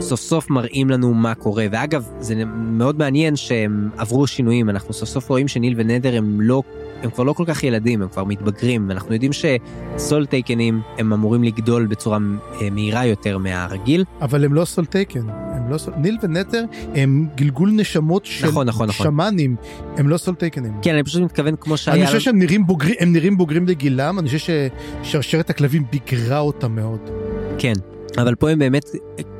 סוף 0.00 0.20
סוף 0.20 0.50
מראים 0.50 0.90
לנו 0.90 1.14
מה 1.14 1.34
קורה 1.34 1.66
ואגב 1.70 2.08
זה 2.20 2.44
מאוד 2.54 2.98
מעניין 2.98 3.36
שהם 3.36 3.90
עברו 3.96 4.26
שינויים 4.26 4.70
אנחנו 4.70 4.94
סוף 4.94 5.08
סוף 5.08 5.28
רואים 5.28 5.48
שניל 5.48 5.74
ונדר 5.76 6.16
הם 6.16 6.40
לא 6.40 6.62
הם 7.02 7.10
כבר 7.10 7.24
לא 7.24 7.32
כל 7.32 7.44
כך 7.46 7.64
ילדים, 7.64 8.02
הם 8.02 8.08
כבר 8.08 8.24
מתבגרים, 8.24 8.88
ואנחנו 8.88 9.12
יודעים 9.12 9.30
שסול 9.32 10.26
טייקנים 10.26 10.80
הם 10.98 11.12
אמורים 11.12 11.44
לגדול 11.44 11.86
בצורה 11.86 12.18
אה, 12.62 12.70
מהירה 12.70 13.06
יותר 13.06 13.38
מהרגיל. 13.38 14.04
אבל 14.20 14.44
הם 14.44 14.54
לא 14.54 14.64
סולטייקן. 14.64 15.28
הם 15.28 15.70
לא 15.70 15.78
סול... 15.78 15.94
ניל 15.96 16.16
ונטר 16.22 16.64
הם 16.94 17.28
גלגול 17.34 17.70
נשמות 17.70 18.26
של 18.26 18.48
נכון, 18.48 18.66
נכון, 18.66 18.88
נכון. 18.88 19.06
שמאנים. 19.06 19.56
הם 19.96 20.08
לא 20.08 20.16
סולטייקנים. 20.16 20.72
כן, 20.82 20.94
אני 20.94 21.04
פשוט 21.04 21.22
מתכוון 21.22 21.56
כמו 21.56 21.76
שהיה... 21.76 21.96
אני 21.96 22.06
חושב 22.06 22.20
שהם 22.20 22.38
נראים 22.38 22.66
בוגרים, 22.66 22.94
הם 23.00 23.12
נראים 23.12 23.36
בוגרים 23.36 23.66
לגילם, 23.66 24.18
אני 24.18 24.28
חושב 24.28 24.54
ששרשרת 25.02 25.50
הכלבים 25.50 25.84
ביגרה 25.90 26.38
אותם 26.38 26.74
מאוד. 26.74 27.10
כן, 27.58 27.72
אבל 28.18 28.34
פה 28.34 28.50
הם 28.50 28.58
באמת, 28.58 28.84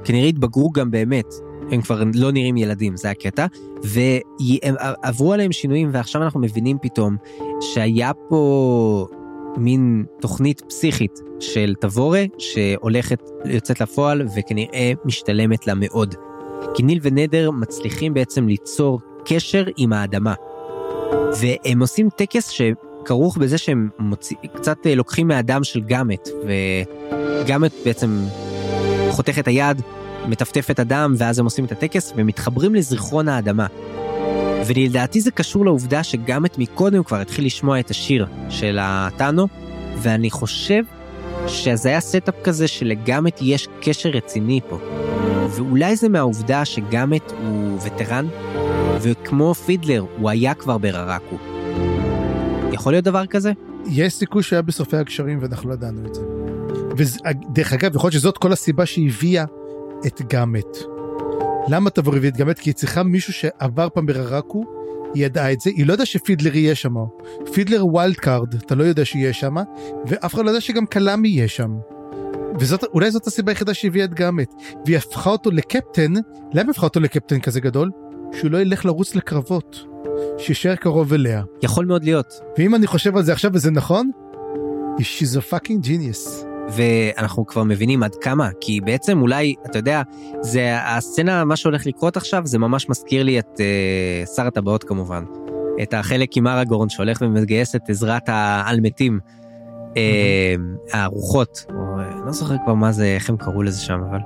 כנראה 0.05 0.29
התבגרו 0.29 0.71
גם 0.71 0.91
באמת. 0.91 1.48
הם 1.71 1.83
כבר 1.83 2.03
לא 2.15 2.33
נראים 2.33 2.57
ילדים, 2.57 2.97
זה 2.97 3.11
הקטע. 3.11 3.47
והם 3.83 4.75
עברו 5.03 5.33
עליהם 5.33 5.53
שינויים, 5.53 5.89
ועכשיו 5.93 6.23
אנחנו 6.23 6.41
מבינים 6.41 6.77
פתאום 6.83 7.17
שהיה 7.61 8.13
פה 8.29 9.07
מין 9.57 10.05
תוכנית 10.21 10.61
פסיכית 10.61 11.21
של 11.41 11.75
תבורה, 11.81 12.25
שהולכת, 12.39 13.31
יוצאת 13.45 13.81
לפועל, 13.81 14.27
וכנראה 14.37 14.93
משתלמת 15.05 15.67
לה 15.67 15.75
מאוד. 15.77 16.15
כי 16.75 16.83
ניל 16.83 16.99
ונדר 17.03 17.51
מצליחים 17.51 18.15
בעצם 18.15 18.49
ליצור 18.49 19.01
קשר 19.25 19.65
עם 19.77 19.93
האדמה. 19.93 20.35
והם 21.41 21.81
עושים 21.81 22.09
טקס 22.17 22.49
שכרוך 22.49 23.37
בזה 23.37 23.59
שהם 23.59 23.89
מוציא, 23.99 24.37
קצת 24.55 24.87
אה, 24.87 24.95
לוקחים 24.95 25.29
מהדם 25.29 25.65
של 25.65 25.81
גאמט, 25.81 26.29
וגאמט 26.45 27.73
בעצם 27.85 28.25
חותך 29.11 29.39
את 29.39 29.49
היד, 29.49 29.83
מטפטף 30.29 30.71
את 30.71 30.79
הדם, 30.79 31.15
ואז 31.19 31.39
הם 31.39 31.45
עושים 31.45 31.65
את 31.65 31.73
הטקס 31.73 32.13
ומתחברים 32.17 32.75
לזיכרון 32.75 33.29
האדמה. 33.29 33.67
ולדעתי 34.67 35.21
זה 35.21 35.31
קשור 35.31 35.65
לעובדה 35.65 36.03
שגאמט 36.03 36.59
מקודם 36.59 37.03
כבר 37.03 37.17
התחיל 37.17 37.47
לשמוע 37.47 37.81
את 37.81 37.91
השיר 37.91 38.27
של 38.51 38.79
הטאנו, 38.81 39.49
ואני 39.97 40.31
חושב 40.31 40.83
שזה 41.47 41.89
היה 41.89 42.01
setup 42.01 42.35
כזה 42.45 42.69
שלגאמט 42.69 43.39
יש 43.43 43.69
קשר 43.81 44.09
רציני 44.09 44.61
פה. 44.69 44.79
ואולי 45.51 45.97
זה 45.97 46.09
מהעובדה 46.09 46.65
שגאמט 46.65 47.31
הוא 47.31 47.79
וטרן, 47.85 48.27
וכמו 49.01 49.55
פידלר, 49.55 50.05
הוא 50.19 50.31
היה 50.31 50.55
כבר 50.55 50.79
בררקו. 50.79 51.37
יכול 52.73 52.93
להיות 52.93 53.05
דבר 53.05 53.27
כזה? 53.27 53.53
יש 53.87 54.15
סיכוי 54.15 54.43
שהיה 54.43 54.63
בשורפי 54.63 54.97
הגשרים 54.97 55.39
ואנחנו 55.43 55.69
לא 55.69 55.75
ידענו 55.75 56.07
את 56.07 56.15
זה. 56.15 56.21
ודרך 56.97 57.73
אגב, 57.73 57.97
יכול 57.97 58.09
להיות 58.09 58.21
שזאת 58.21 58.39
כל 58.39 58.53
הסיבה 58.53 58.87
שהביאה 58.87 59.45
את 60.07 60.23
גאמט. 60.23 60.79
למה 61.69 61.91
טבורה 61.91 62.15
הביאה 62.15 62.31
את 62.31 62.37
גאמט? 62.37 62.59
כי 62.59 62.71
היא 62.71 62.75
צריכה 62.75 63.03
מישהו 63.03 63.33
שעבר 63.33 63.89
פעם 63.95 64.07
בררקו, 64.07 64.65
היא 65.15 65.27
ידעה 65.27 65.53
את 65.53 65.61
זה, 65.61 65.71
היא 65.71 65.87
לא 65.87 65.93
ידעה 65.93 66.07
שפידלר 66.07 66.57
יהיה 66.57 66.75
שם. 66.75 66.95
פידלר 67.53 67.87
wild 67.87 68.17
card, 68.17 68.55
אתה 68.55 68.75
לא 68.75 68.85
יודע 68.85 69.05
שיהיה 69.05 69.33
שם, 69.33 69.57
ואף 70.07 70.35
אחד 70.35 70.45
לא 70.45 70.51
יודע 70.51 70.61
שגם 70.61 70.87
קלאם 70.87 71.29
יהיה 71.29 71.49
שם. 71.49 71.71
ואולי 72.61 73.11
זאת 73.11 73.27
הסיבה 73.27 73.53
היחידה 73.53 73.75
שהביאה 73.75 74.05
את 74.05 74.15
גאמט. 74.15 74.55
והיא 74.87 74.97
הפכה 74.97 75.31
אותו 75.31 75.51
לקפטן, 75.51 76.13
למה 76.53 76.71
הפכה 76.71 76.87
אותו 76.87 77.01
לקפטן 77.01 77.41
כזה 77.41 77.61
גדול? 77.61 77.91
שהוא 78.33 78.51
לא 78.51 78.59
ילך 78.59 78.85
לרוץ 78.85 79.15
לקרבות. 79.15 79.85
שישאר 80.39 80.77
קרוב 80.77 81.13
אליה. 81.13 81.43
יכול 81.63 81.87
מאוד 81.87 82.05
להיות. 82.05 82.41
ואם 82.59 82.75
אני 82.75 82.87
חושב 82.87 83.17
על 83.17 83.23
זה 83.23 83.33
עכשיו 83.33 83.51
וזה 83.55 83.71
נכון, 83.71 84.11
she's 85.01 85.37
a 85.37 85.55
fucking 85.55 85.87
genius. 85.87 86.48
ואנחנו 86.73 87.47
כבר 87.47 87.63
מבינים 87.63 88.03
עד 88.03 88.15
כמה, 88.15 88.49
כי 88.61 88.81
בעצם 88.81 89.23
אולי, 89.23 89.55
אתה 89.67 89.79
יודע, 89.79 90.03
זה 90.41 90.77
הסצנה, 90.81 91.45
מה 91.45 91.57
שהולך 91.57 91.87
לקרות 91.87 92.17
עכשיו, 92.17 92.43
זה 92.47 92.59
ממש 92.59 92.89
מזכיר 92.89 93.23
לי 93.23 93.39
את 93.39 93.61
אה, 93.61 94.27
שר 94.37 94.47
הטבעות 94.47 94.85
כמובן. 94.85 95.25
את 95.83 95.95
החלק 95.95 96.37
עם 96.37 96.47
אראגורן 96.47 96.89
שהולך 96.89 97.19
ומגייס 97.23 97.77
את 97.77 97.91
עזרת 97.91 98.29
העל 98.29 98.81
מתים, 98.81 99.21
אה, 99.97 100.55
הרוחות, 100.93 101.67
או, 101.69 101.99
לא 102.27 102.33
זוכר 102.33 102.55
כבר 102.65 102.75
מה 102.75 102.93
זה, 102.93 103.05
איך 103.05 103.31
הם 103.31 103.37
קראו 103.37 103.63
לזה 103.63 103.81
שם, 103.81 104.01
אבל... 104.11 104.19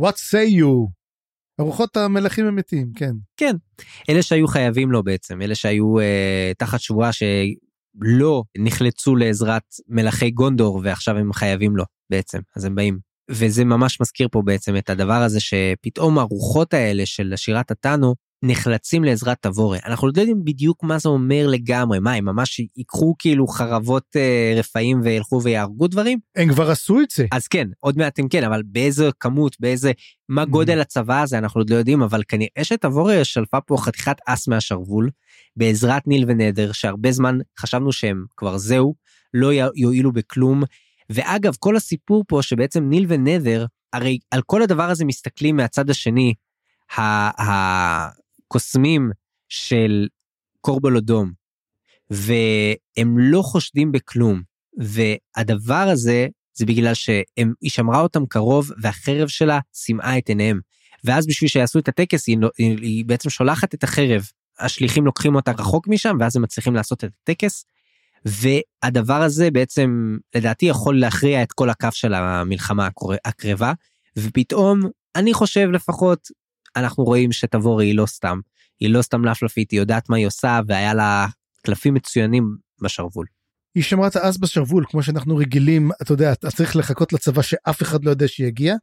What 0.00 0.16
say 0.16 0.48
you? 0.60 1.01
ארוחות 1.60 1.96
המלכים 1.96 2.46
המתים, 2.46 2.92
כן. 2.96 3.12
כן. 3.36 3.56
אלה 4.08 4.22
שהיו 4.22 4.48
חייבים 4.48 4.92
לו 4.92 5.02
בעצם, 5.02 5.42
אלה 5.42 5.54
שהיו 5.54 5.98
אה, 6.00 6.52
תחת 6.58 6.80
שבועה 6.80 7.10
שלא 7.12 8.42
נחלצו 8.58 9.16
לעזרת 9.16 9.62
מלכי 9.88 10.30
גונדור 10.30 10.80
ועכשיו 10.84 11.16
הם 11.16 11.32
חייבים 11.32 11.76
לו 11.76 11.84
בעצם, 12.10 12.38
אז 12.56 12.64
הם 12.64 12.74
באים. 12.74 12.98
וזה 13.30 13.64
ממש 13.64 14.00
מזכיר 14.00 14.28
פה 14.32 14.42
בעצם 14.44 14.76
את 14.76 14.90
הדבר 14.90 15.22
הזה 15.22 15.40
שפתאום 15.40 16.18
הרוחות 16.18 16.74
האלה 16.74 17.06
של 17.06 17.32
שירת 17.36 17.70
הטאנו 17.70 18.14
נחלצים 18.42 19.04
לעזרת 19.04 19.38
תבורה. 19.40 19.78
אנחנו 19.86 20.06
לא 20.06 20.12
יודעים 20.16 20.44
בדיוק 20.44 20.82
מה 20.82 20.98
זה 20.98 21.08
אומר 21.08 21.46
לגמרי, 21.46 21.98
מה 21.98 22.12
הם 22.12 22.24
ממש 22.24 22.60
ייקחו 22.76 23.14
כאילו 23.18 23.46
חרבות 23.46 24.16
אה, 24.16 24.54
רפאים 24.56 25.00
וילכו 25.02 25.42
ויהרגו 25.42 25.88
דברים? 25.88 26.18
הם 26.36 26.52
כבר 26.52 26.70
עשו 26.70 27.00
את 27.00 27.10
זה. 27.10 27.26
אז 27.32 27.48
כן, 27.48 27.68
עוד 27.80 27.98
מעט 27.98 28.18
הם 28.18 28.28
כן, 28.28 28.44
אבל 28.44 28.62
באיזה 28.64 29.10
כמות, 29.20 29.56
באיזה, 29.60 29.92
מה 30.28 30.44
גודל 30.44 30.80
הצבא 30.80 31.22
הזה 31.22 31.38
אנחנו 31.38 31.60
עוד 31.60 31.70
לא 31.70 31.76
יודעים, 31.76 32.02
אבל 32.02 32.22
כנראה 32.28 32.64
שתבורה 32.64 33.24
שלפה 33.24 33.60
פה 33.60 33.76
חתיכת 33.78 34.16
אס 34.26 34.48
מהשרוול, 34.48 35.10
בעזרת 35.56 36.06
ניל 36.06 36.24
ונדר, 36.28 36.72
שהרבה 36.72 37.12
זמן 37.12 37.38
חשבנו 37.58 37.92
שהם 37.92 38.24
כבר 38.36 38.58
זהו, 38.58 38.94
לא 39.34 39.50
יועילו 39.76 40.12
בכלום. 40.12 40.62
ואגב, 41.10 41.54
כל 41.58 41.76
הסיפור 41.76 42.24
פה 42.28 42.42
שבעצם 42.42 42.88
ניל 42.88 43.06
ונדר, 43.08 43.66
הרי 43.92 44.18
על 44.30 44.42
כל 44.46 44.62
הדבר 44.62 44.90
הזה 44.90 45.04
מסתכלים 45.04 45.56
מהצד 45.56 45.90
השני, 45.90 46.34
הקוסמים 48.52 49.10
של 49.48 50.06
קורבלודום, 50.60 51.32
והם 52.10 53.18
לא 53.18 53.42
חושדים 53.42 53.92
בכלום. 53.92 54.42
והדבר 54.78 55.74
הזה 55.92 56.26
זה 56.54 56.66
בגלל 56.66 56.94
שהיא 56.94 57.70
שמרה 57.70 58.00
אותם 58.00 58.26
קרוב 58.26 58.70
והחרב 58.82 59.28
שלה 59.28 59.58
סימאה 59.74 60.18
את 60.18 60.28
עיניהם. 60.28 60.60
ואז 61.04 61.26
בשביל 61.26 61.48
שיעשו 61.48 61.78
את 61.78 61.88
הטקס 61.88 62.28
היא, 62.28 62.38
היא, 62.58 62.78
היא 62.82 63.04
בעצם 63.04 63.30
שולחת 63.30 63.74
את 63.74 63.84
החרב, 63.84 64.22
השליחים 64.58 65.06
לוקחים 65.06 65.34
אותה 65.34 65.50
רחוק 65.50 65.88
משם 65.88 66.16
ואז 66.20 66.36
הם 66.36 66.42
מצליחים 66.42 66.74
לעשות 66.74 67.04
את 67.04 67.10
הטקס. 67.22 67.64
והדבר 68.24 69.22
הזה 69.22 69.50
בעצם 69.50 70.16
לדעתי 70.34 70.66
יכול 70.66 71.00
להכריע 71.00 71.42
את 71.42 71.52
כל 71.52 71.70
הקו 71.70 71.88
של 71.92 72.14
המלחמה 72.14 72.88
הקרבה 73.24 73.72
ופתאום 74.16 74.80
אני 75.16 75.34
חושב 75.34 75.68
לפחות 75.70 76.28
אנחנו 76.76 77.04
רואים 77.04 77.32
שתבורי 77.32 77.86
היא 77.86 77.96
לא 77.96 78.06
סתם 78.06 78.40
היא 78.80 78.90
לא 78.90 79.02
סתם 79.02 79.24
לפלפית 79.24 79.70
היא 79.70 79.80
יודעת 79.80 80.08
מה 80.08 80.16
היא 80.16 80.26
עושה 80.26 80.60
והיה 80.66 80.94
לה 80.94 81.26
קלפים 81.66 81.94
מצוינים 81.94 82.56
בשרוול. 82.82 83.26
היא 83.74 83.84
שמרה 83.84 84.08
את 84.08 84.16
האס 84.16 84.36
בשרוול 84.36 84.84
כמו 84.88 85.02
שאנחנו 85.02 85.36
רגילים 85.36 85.90
אתה 86.02 86.12
יודע 86.12 86.32
אתה 86.32 86.50
צריך 86.50 86.76
לחכות 86.76 87.12
לצבא 87.12 87.42
שאף 87.42 87.82
אחד 87.82 88.04
לא 88.04 88.10
יודע 88.10 88.28
שיגיע. 88.28 88.74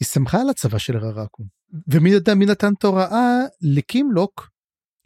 היא 0.00 0.06
שמחה 0.06 0.40
על 0.40 0.50
הצבא 0.50 0.78
של 0.78 0.96
ררקו 0.96 1.44
ומי 1.88 2.10
יודע 2.10 2.34
מי 2.34 2.46
נתן 2.46 2.72
את 2.78 2.84
ההוראה 2.84 3.40
לקימלוק 3.60 4.50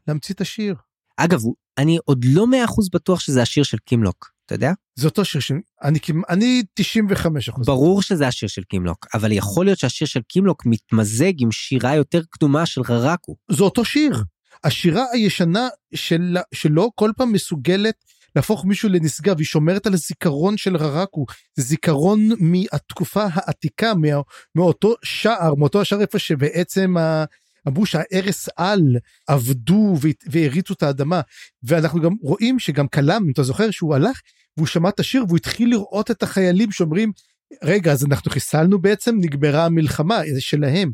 להמציא 0.09 0.35
את 0.35 0.41
השיר. 0.41 0.74
אגב 1.16 1.41
אני 1.78 1.99
עוד 2.05 2.24
לא 2.24 2.47
מאה 2.47 2.65
אחוז 2.65 2.91
בטוח 2.91 3.20
שזה 3.20 3.43
השיר 3.43 3.62
של 3.62 3.78
קימלוק 3.78 4.31
אתה 4.51 4.56
יודע? 4.56 4.72
זה 4.94 5.06
אותו 5.06 5.24
שיר 5.24 5.40
שאני 5.40 5.98
אני 6.28 6.62
95 6.74 7.48
אחוז. 7.48 7.66
ברור 7.66 8.02
שזה 8.02 8.27
השיר 8.27 8.48
של 8.48 8.62
קימלוק 8.62 9.06
אבל 9.14 9.32
יכול 9.32 9.64
להיות 9.64 9.78
שהשיר 9.78 10.06
של 10.06 10.20
קימלוק 10.28 10.66
מתמזג 10.66 11.32
עם 11.39 11.52
שירה 11.52 11.94
יותר 11.94 12.20
קדומה 12.31 12.66
של 12.66 12.81
ררקו. 12.89 13.36
זה 13.51 13.62
אותו 13.62 13.85
שיר. 13.85 14.22
השירה 14.64 15.05
הישנה 15.12 15.68
של, 15.94 16.36
שלו 16.55 16.90
כל 16.94 17.10
פעם 17.16 17.32
מסוגלת 17.32 17.94
להפוך 18.36 18.64
מישהו 18.64 18.89
לנשגב, 18.89 19.39
היא 19.39 19.47
שומרת 19.47 19.86
על 19.86 19.94
הזיכרון 19.94 20.56
של 20.56 20.77
ררקו, 20.77 21.27
זה 21.56 21.62
זיכרון 21.62 22.28
מהתקופה 22.40 23.27
העתיקה, 23.32 23.94
מה, 23.94 24.20
מאותו 24.55 24.94
שער, 25.02 25.55
מאותו 25.55 25.81
השער 25.81 26.01
איפה 26.01 26.18
שבעצם 26.18 26.97
ה... 26.97 27.24
אמרו 27.68 27.86
שהארס 27.86 28.48
על 28.56 28.97
עבדו 29.28 29.97
והריצו 30.31 30.74
את 30.74 30.82
האדמה 30.82 31.20
ואנחנו 31.62 32.01
גם 32.01 32.12
רואים 32.22 32.59
שגם 32.59 32.89
קלם 32.89 33.22
אם 33.27 33.32
אתה 33.32 33.43
זוכר 33.43 33.70
שהוא 33.70 33.94
הלך 33.94 34.20
והוא 34.56 34.66
שמע 34.66 34.89
את 34.89 35.01
השיר 35.01 35.24
והוא 35.27 35.36
התחיל 35.36 35.70
לראות 35.70 36.10
את 36.10 36.22
החיילים 36.22 36.72
שאומרים 36.72 37.12
רגע 37.64 37.93
אז 37.93 38.05
אנחנו 38.05 38.31
חיסלנו 38.31 38.78
בעצם 38.78 39.16
נגמרה 39.20 39.64
המלחמה 39.64 40.20
זה 40.35 40.40
שלהם 40.40 40.93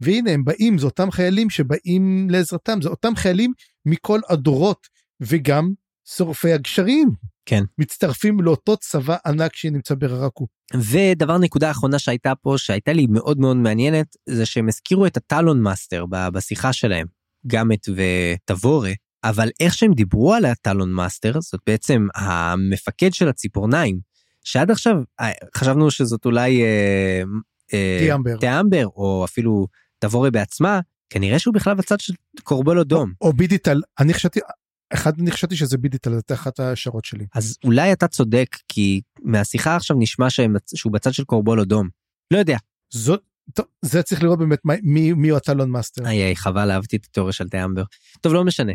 והנה 0.00 0.30
הם 0.30 0.44
באים 0.44 0.78
זה 0.78 0.86
אותם 0.86 1.10
חיילים 1.10 1.50
שבאים 1.50 2.30
לעזרתם 2.30 2.82
זה 2.82 2.88
אותם 2.88 3.16
חיילים 3.16 3.52
מכל 3.86 4.20
הדורות 4.28 4.86
וגם 5.20 5.72
שורפי 6.16 6.52
הגשרים. 6.52 7.10
כן. 7.46 7.64
מצטרפים 7.78 8.40
לאותו 8.40 8.76
צבא 8.76 9.16
ענק 9.26 9.56
שנמצא 9.56 9.94
בררקו. 9.94 10.46
ודבר 10.74 11.38
נקודה 11.38 11.70
אחרונה 11.70 11.98
שהייתה 11.98 12.32
פה 12.34 12.54
שהייתה 12.56 12.92
לי 12.92 13.06
מאוד 13.06 13.38
מאוד 13.38 13.56
מעניינת 13.56 14.16
זה 14.28 14.46
שהם 14.46 14.68
הזכירו 14.68 15.06
את 15.06 15.16
ה 15.16 15.24
Talon 15.24 15.62
Master 15.62 16.04
בשיחה 16.32 16.72
שלהם 16.72 17.06
גאמט 17.46 17.88
וטבורה 17.88 18.92
אבל 19.24 19.48
איך 19.60 19.74
שהם 19.74 19.92
דיברו 19.92 20.34
על 20.34 20.44
ה 20.44 20.52
Talon 20.52 20.92
Master 20.92 21.40
זאת 21.40 21.60
בעצם 21.66 22.06
המפקד 22.14 23.12
של 23.12 23.28
הציפורניים 23.28 23.98
שעד 24.44 24.70
עכשיו 24.70 24.94
אה, 25.20 25.30
חשבנו 25.56 25.90
שזאת 25.90 26.24
אולי 26.24 26.62
אה, 26.62 27.22
אה, 27.72 27.98
טיאמבר. 28.00 28.36
טיאמבר 28.36 28.86
או 28.86 29.24
אפילו 29.24 29.66
טבורה 29.98 30.30
בעצמה 30.30 30.80
כנראה 31.10 31.38
שהוא 31.38 31.54
בכלל 31.54 31.74
בצד 31.74 32.00
של 32.00 32.14
קורבלו 32.42 32.84
דום. 32.84 33.12
או, 33.20 33.26
או 33.26 33.32
בידיטל 33.32 33.80
אני 34.00 34.14
חשבתי 34.14 34.40
אחד 34.92 35.20
אני 35.20 35.30
חשבתי 35.30 35.56
שזה 35.56 35.78
בידיטל 35.78 36.14
זאת 36.14 36.32
אחת 36.32 36.60
ההשערות 36.60 37.04
שלי. 37.04 37.26
אז 37.34 37.56
אולי 37.64 37.92
אתה 37.92 38.08
צודק 38.08 38.56
כי 38.68 39.00
מהשיחה 39.22 39.76
עכשיו 39.76 39.96
נשמע 40.00 40.30
שהם, 40.30 40.54
שהוא 40.74 40.92
בצד 40.92 41.12
של 41.12 41.24
קורבולו 41.24 41.60
דום. 41.60 41.88
לא 42.32 42.38
יודע. 42.38 42.56
זאת 42.92 43.22
טוב, 43.54 43.66
זה 43.82 44.02
צריך 44.02 44.22
לראות 44.22 44.38
באמת 44.38 44.58
מי, 44.64 45.12
מי 45.12 45.28
הוא 45.28 45.36
ה 45.36 45.42
Talon 45.42 45.70
Master. 45.70 46.06
איי 46.06 46.22
איי 46.22 46.36
חבל 46.36 46.70
אהבתי 46.70 46.96
את 46.96 47.04
התיאוריה 47.04 47.32
של 47.32 47.48
טיאמבר. 47.48 47.82
טוב 48.20 48.34
לא 48.34 48.44
משנה. 48.44 48.72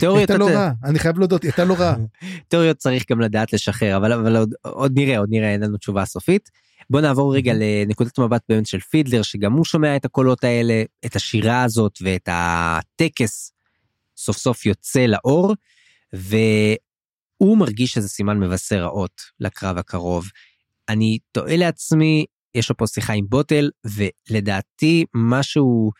תיאוריות 0.00 0.30
הייתה 0.30 0.44
לא 0.44 0.48
רעה 0.48 0.72
אני 0.84 0.98
חייב 0.98 1.18
להודות 1.18 1.42
הייתה 1.42 1.64
לא 1.64 1.74
רעה. 1.74 1.96
תיאוריות 2.48 2.76
צריך 2.76 3.04
גם 3.10 3.20
לדעת 3.20 3.52
לשחרר 3.52 3.96
אבל 3.96 4.12
אבל 4.12 4.36
עוד, 4.36 4.54
עוד 4.62 4.92
נראה 4.94 5.18
עוד 5.18 5.28
נראה 5.30 5.52
אין 5.52 5.60
לנו 5.60 5.76
תשובה 5.76 6.04
סופית. 6.04 6.50
בוא 6.90 7.00
נעבור 7.00 7.34
רגע 7.34 7.52
לנקודת 7.56 8.18
מבט 8.18 8.42
באמת 8.48 8.66
של 8.66 8.80
פידלר 8.80 9.22
שגם 9.22 9.52
הוא 9.52 9.64
שומע 9.64 9.96
את 9.96 10.04
הקולות 10.04 10.44
האלה 10.44 10.82
את 11.06 11.16
השירה 11.16 11.62
הזאת 11.62 11.98
ואת 12.02 12.28
הטקס 12.32 13.52
סוף 14.16 14.36
סוף 14.36 14.66
יוצא 14.66 15.06
לאור, 15.06 15.54
והוא 16.12 17.58
מרגיש 17.58 17.92
שזה 17.92 18.08
סימן 18.08 18.40
מבשר 18.40 18.82
רעות 18.82 19.22
לקרב 19.40 19.78
הקרוב. 19.78 20.26
אני 20.88 21.18
תוהה 21.32 21.56
לעצמי, 21.56 22.24
יש 22.54 22.70
לו 22.70 22.76
פה 22.76 22.86
שיחה 22.86 23.12
עם 23.12 23.24
בוטל, 23.28 23.70
ולדעתי 23.84 25.04
מה 25.14 25.42
שהוא 25.42 25.92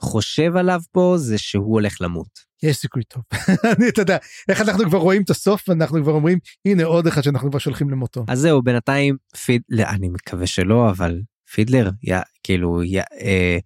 חושב 0.00 0.56
עליו 0.56 0.80
פה 0.92 1.14
זה 1.18 1.38
שהוא 1.38 1.74
הולך 1.74 2.00
למות. 2.00 2.46
יש 2.62 2.76
סיכוי 2.76 3.02
טוב. 3.04 3.22
אני, 3.78 3.88
אתה 3.88 4.02
יודע, 4.02 4.18
איך 4.48 4.60
אנחנו 4.60 4.84
כבר 4.84 4.98
רואים 4.98 5.22
את 5.22 5.30
הסוף 5.30 5.68
ואנחנו 5.68 6.02
כבר 6.02 6.12
אומרים, 6.12 6.38
הנה 6.64 6.84
עוד 6.84 7.06
אחד 7.06 7.22
שאנחנו 7.22 7.50
כבר 7.50 7.58
שולחים 7.58 7.90
למותו. 7.90 8.24
אז 8.28 8.38
זהו, 8.38 8.62
בינתיים, 8.62 9.16
פיד... 9.44 9.62
לא, 9.68 9.82
אני 9.82 10.08
מקווה 10.08 10.46
שלא, 10.46 10.90
אבל 10.90 11.20
פידלר, 11.52 11.90
יא, 12.02 12.18
כאילו, 12.42 12.82
יא, 12.82 13.02
אה, 13.20 13.58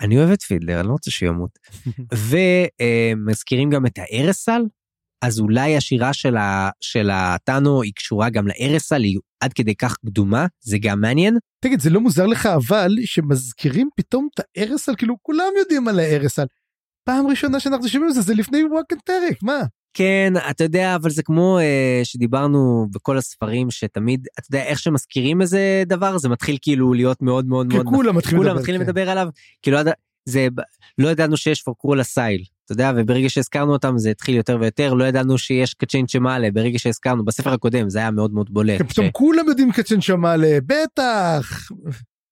אני 0.00 0.18
אוהב 0.18 0.30
את 0.30 0.42
פידלר, 0.42 0.80
אני 0.80 0.88
לא 0.88 0.92
רוצה 0.92 1.10
שהוא 1.10 1.28
ימות. 1.28 1.58
ומזכירים 3.20 3.70
גם 3.70 3.86
את 3.86 3.98
הארסל, 3.98 4.62
אז 5.22 5.40
אולי 5.40 5.76
השירה 5.76 6.10
של, 6.80 7.10
הטאנו 7.12 7.82
היא 7.82 7.92
קשורה 7.96 8.30
גם 8.30 8.48
לארסל, 8.48 9.02
היא 9.02 9.18
עד 9.40 9.52
כדי 9.52 9.74
כך 9.74 9.96
קדומה, 10.06 10.46
זה 10.60 10.78
גם 10.78 11.00
מעניין. 11.00 11.38
תגיד, 11.60 11.80
זה 11.80 11.90
לא 11.90 12.00
מוזר 12.00 12.26
לך 12.26 12.46
אבל 12.46 12.96
שמזכירים 13.04 13.88
פתאום 13.96 14.28
את 14.34 14.44
הארסל, 14.56 14.92
כאילו 14.98 15.16
כולם 15.22 15.52
יודעים 15.58 15.88
על 15.88 16.00
הארסל. 16.00 16.44
פעם 17.04 17.26
ראשונה 17.26 17.60
שאנחנו 17.60 17.88
שומעים 17.88 18.10
את 18.10 18.14
זה, 18.14 18.20
זה 18.20 18.34
לפני 18.34 18.64
וואקן 18.64 18.96
טרק, 19.04 19.42
מה? 19.42 19.60
כן, 19.94 20.32
אתה 20.50 20.64
יודע, 20.64 20.94
אבל 20.94 21.10
זה 21.10 21.22
כמו 21.22 21.58
אה, 21.58 22.00
שדיברנו 22.04 22.86
בכל 22.90 23.18
הספרים, 23.18 23.70
שתמיד, 23.70 24.26
אתה 24.38 24.46
יודע, 24.50 24.64
איך 24.64 24.78
שמזכירים 24.78 25.40
איזה 25.40 25.82
דבר, 25.86 26.18
זה 26.18 26.28
מתחיל 26.28 26.56
כאילו 26.62 26.92
להיות 26.92 27.22
מאוד 27.22 27.46
מאוד 27.46 27.66
מאוד... 27.66 27.84
כי 27.84 27.90
כולם 27.96 28.16
מתחילים 28.16 28.42
לדבר. 28.42 28.58
מתחילים 28.58 28.80
כן. 28.80 28.86
לדבר 28.86 29.10
עליו, 29.10 29.28
כאילו, 29.62 29.78
זה, 30.28 30.48
לא 30.98 31.08
ידענו 31.08 31.36
שיש 31.36 31.62
פורקרול 31.62 32.00
הסייל, 32.00 32.42
אתה 32.68 32.72
יודע, 32.72 32.92
וברגע 32.96 33.28
שהזכרנו 33.28 33.72
אותם 33.72 33.98
זה 33.98 34.10
התחיל 34.10 34.36
יותר 34.36 34.58
ויותר, 34.60 34.94
לא 34.94 35.04
ידענו 35.04 35.38
שיש 35.38 35.74
קצ'ין 35.74 36.08
שמאלה, 36.08 36.50
ברגע 36.50 36.78
שהזכרנו, 36.78 37.24
בספר 37.24 37.52
הקודם 37.52 37.90
זה 37.90 37.98
היה 37.98 38.10
מאוד 38.10 38.32
מאוד 38.32 38.50
בולט. 38.50 38.82
פתאום 38.82 39.06
ש... 39.06 39.10
כולם 39.12 39.48
יודעים 39.48 39.72
קצ'ין 39.72 40.00
שמאלה, 40.00 40.58
בטח. 40.66 41.70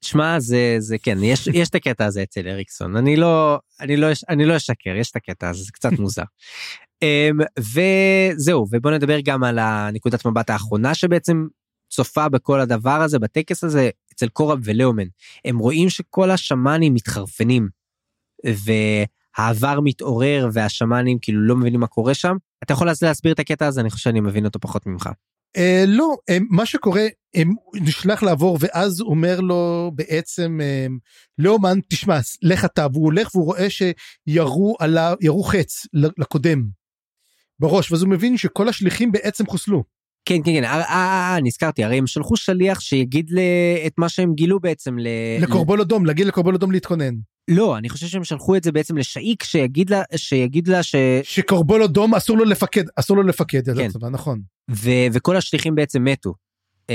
שמע 0.04 0.40
זה 0.40 0.76
זה 0.78 0.98
כן 0.98 1.18
יש 1.22 1.46
יש 1.60 1.68
את 1.68 1.74
הקטע 1.74 2.04
הזה 2.04 2.22
אצל 2.22 2.48
אריקסון 2.48 2.96
אני 2.96 3.16
לא 3.16 3.58
אני 3.80 3.96
לא 3.96 4.06
אני 4.28 4.44
לא 4.44 4.56
אשקר 4.56 4.96
יש 4.96 5.10
את 5.10 5.16
הקטע 5.16 5.48
הזה 5.48 5.64
זה 5.64 5.72
קצת 5.72 5.92
מוזר 5.92 6.22
אמ, 7.02 7.38
וזהו 7.58 8.66
ובוא 8.70 8.90
נדבר 8.90 9.20
גם 9.20 9.44
על 9.44 9.58
הנקודת 9.58 10.26
מבט 10.26 10.50
האחרונה 10.50 10.94
שבעצם 10.94 11.46
צופה 11.90 12.28
בכל 12.28 12.60
הדבר 12.60 13.02
הזה 13.02 13.18
בטקס 13.18 13.64
הזה 13.64 13.90
אצל 14.12 14.28
קורב 14.28 14.58
ולאומן 14.64 15.06
הם 15.44 15.58
רואים 15.58 15.88
שכל 15.88 16.30
השמאנים 16.30 16.94
מתחרפנים 16.94 17.68
והעבר 19.38 19.80
מתעורר 19.80 20.48
והשמאנים 20.52 21.18
כאילו 21.18 21.40
לא 21.40 21.56
מבינים 21.56 21.80
מה 21.80 21.86
קורה 21.86 22.14
שם 22.14 22.36
אתה 22.62 22.72
יכול 22.72 22.86
להסביר 23.02 23.32
את 23.32 23.38
הקטע 23.38 23.66
הזה 23.66 23.80
אני 23.80 23.90
חושב 23.90 24.04
שאני 24.04 24.20
מבין 24.20 24.44
אותו 24.44 24.60
פחות 24.60 24.86
ממך. 24.86 25.10
Uh, 25.56 25.60
לא, 25.86 26.16
um, 26.30 26.44
מה 26.50 26.66
שקורה, 26.66 27.06
um, 27.36 27.40
נשלח 27.74 28.22
לעבור 28.22 28.58
ואז 28.60 29.00
אומר 29.00 29.40
לו 29.40 29.90
בעצם 29.94 30.58
um, 30.60 30.92
לאומן 31.38 31.78
תשמע 31.88 32.18
לך 32.42 32.64
אתה 32.64 32.86
והוא 32.92 33.04
הולך 33.04 33.34
והוא 33.34 33.44
רואה 33.44 33.66
שירו 33.70 34.76
עליו 34.78 35.16
ירו 35.20 35.42
חץ 35.42 35.86
לקודם 35.92 36.68
בראש 37.58 37.92
ואז 37.92 38.02
הוא 38.02 38.10
מבין 38.10 38.36
שכל 38.36 38.68
השליחים 38.68 39.12
בעצם 39.12 39.46
חוסלו. 39.46 39.84
כן 40.24 40.42
כן 40.44 40.52
כן 40.52 40.64
אה, 40.64 40.80
אה, 40.80 41.34
אה, 41.34 41.40
נזכרתי 41.42 41.84
הרי 41.84 41.98
הם 41.98 42.06
שלחו 42.06 42.36
שליח 42.36 42.80
שיגיד 42.80 43.30
את 43.86 43.92
מה 43.98 44.08
שהם 44.08 44.34
גילו 44.34 44.60
בעצם 44.60 44.96
לקורבול 45.40 45.80
אדום 45.80 46.06
להגיד 46.06 46.26
לקורבול 46.26 46.54
אדום 46.54 46.72
להתכונן. 46.72 47.14
לא 47.48 47.78
אני 47.78 47.88
חושב 47.88 48.06
שהם 48.06 48.24
שלחו 48.24 48.56
את 48.56 48.64
זה 48.64 48.72
בעצם 48.72 48.96
לשאיק 48.96 49.42
שיגיד 49.42 49.90
לה 49.90 50.02
שיגיד 50.16 50.68
לה 50.68 50.82
ש... 50.82 50.94
שקורבול 51.22 51.82
אדום 51.82 52.14
אסור 52.14 52.38
לו 52.38 52.44
לפקד 52.44 52.84
אסור 52.96 53.16
לו 53.16 53.22
לפקד 53.22 53.74
כן. 53.76 53.86
הצבא, 53.86 54.08
נכון. 54.08 54.40
ו... 54.70 54.90
וכל 55.12 55.36
השליחים 55.36 55.74
בעצם 55.74 56.04
מתו. 56.04 56.34
Uh, 56.86 56.88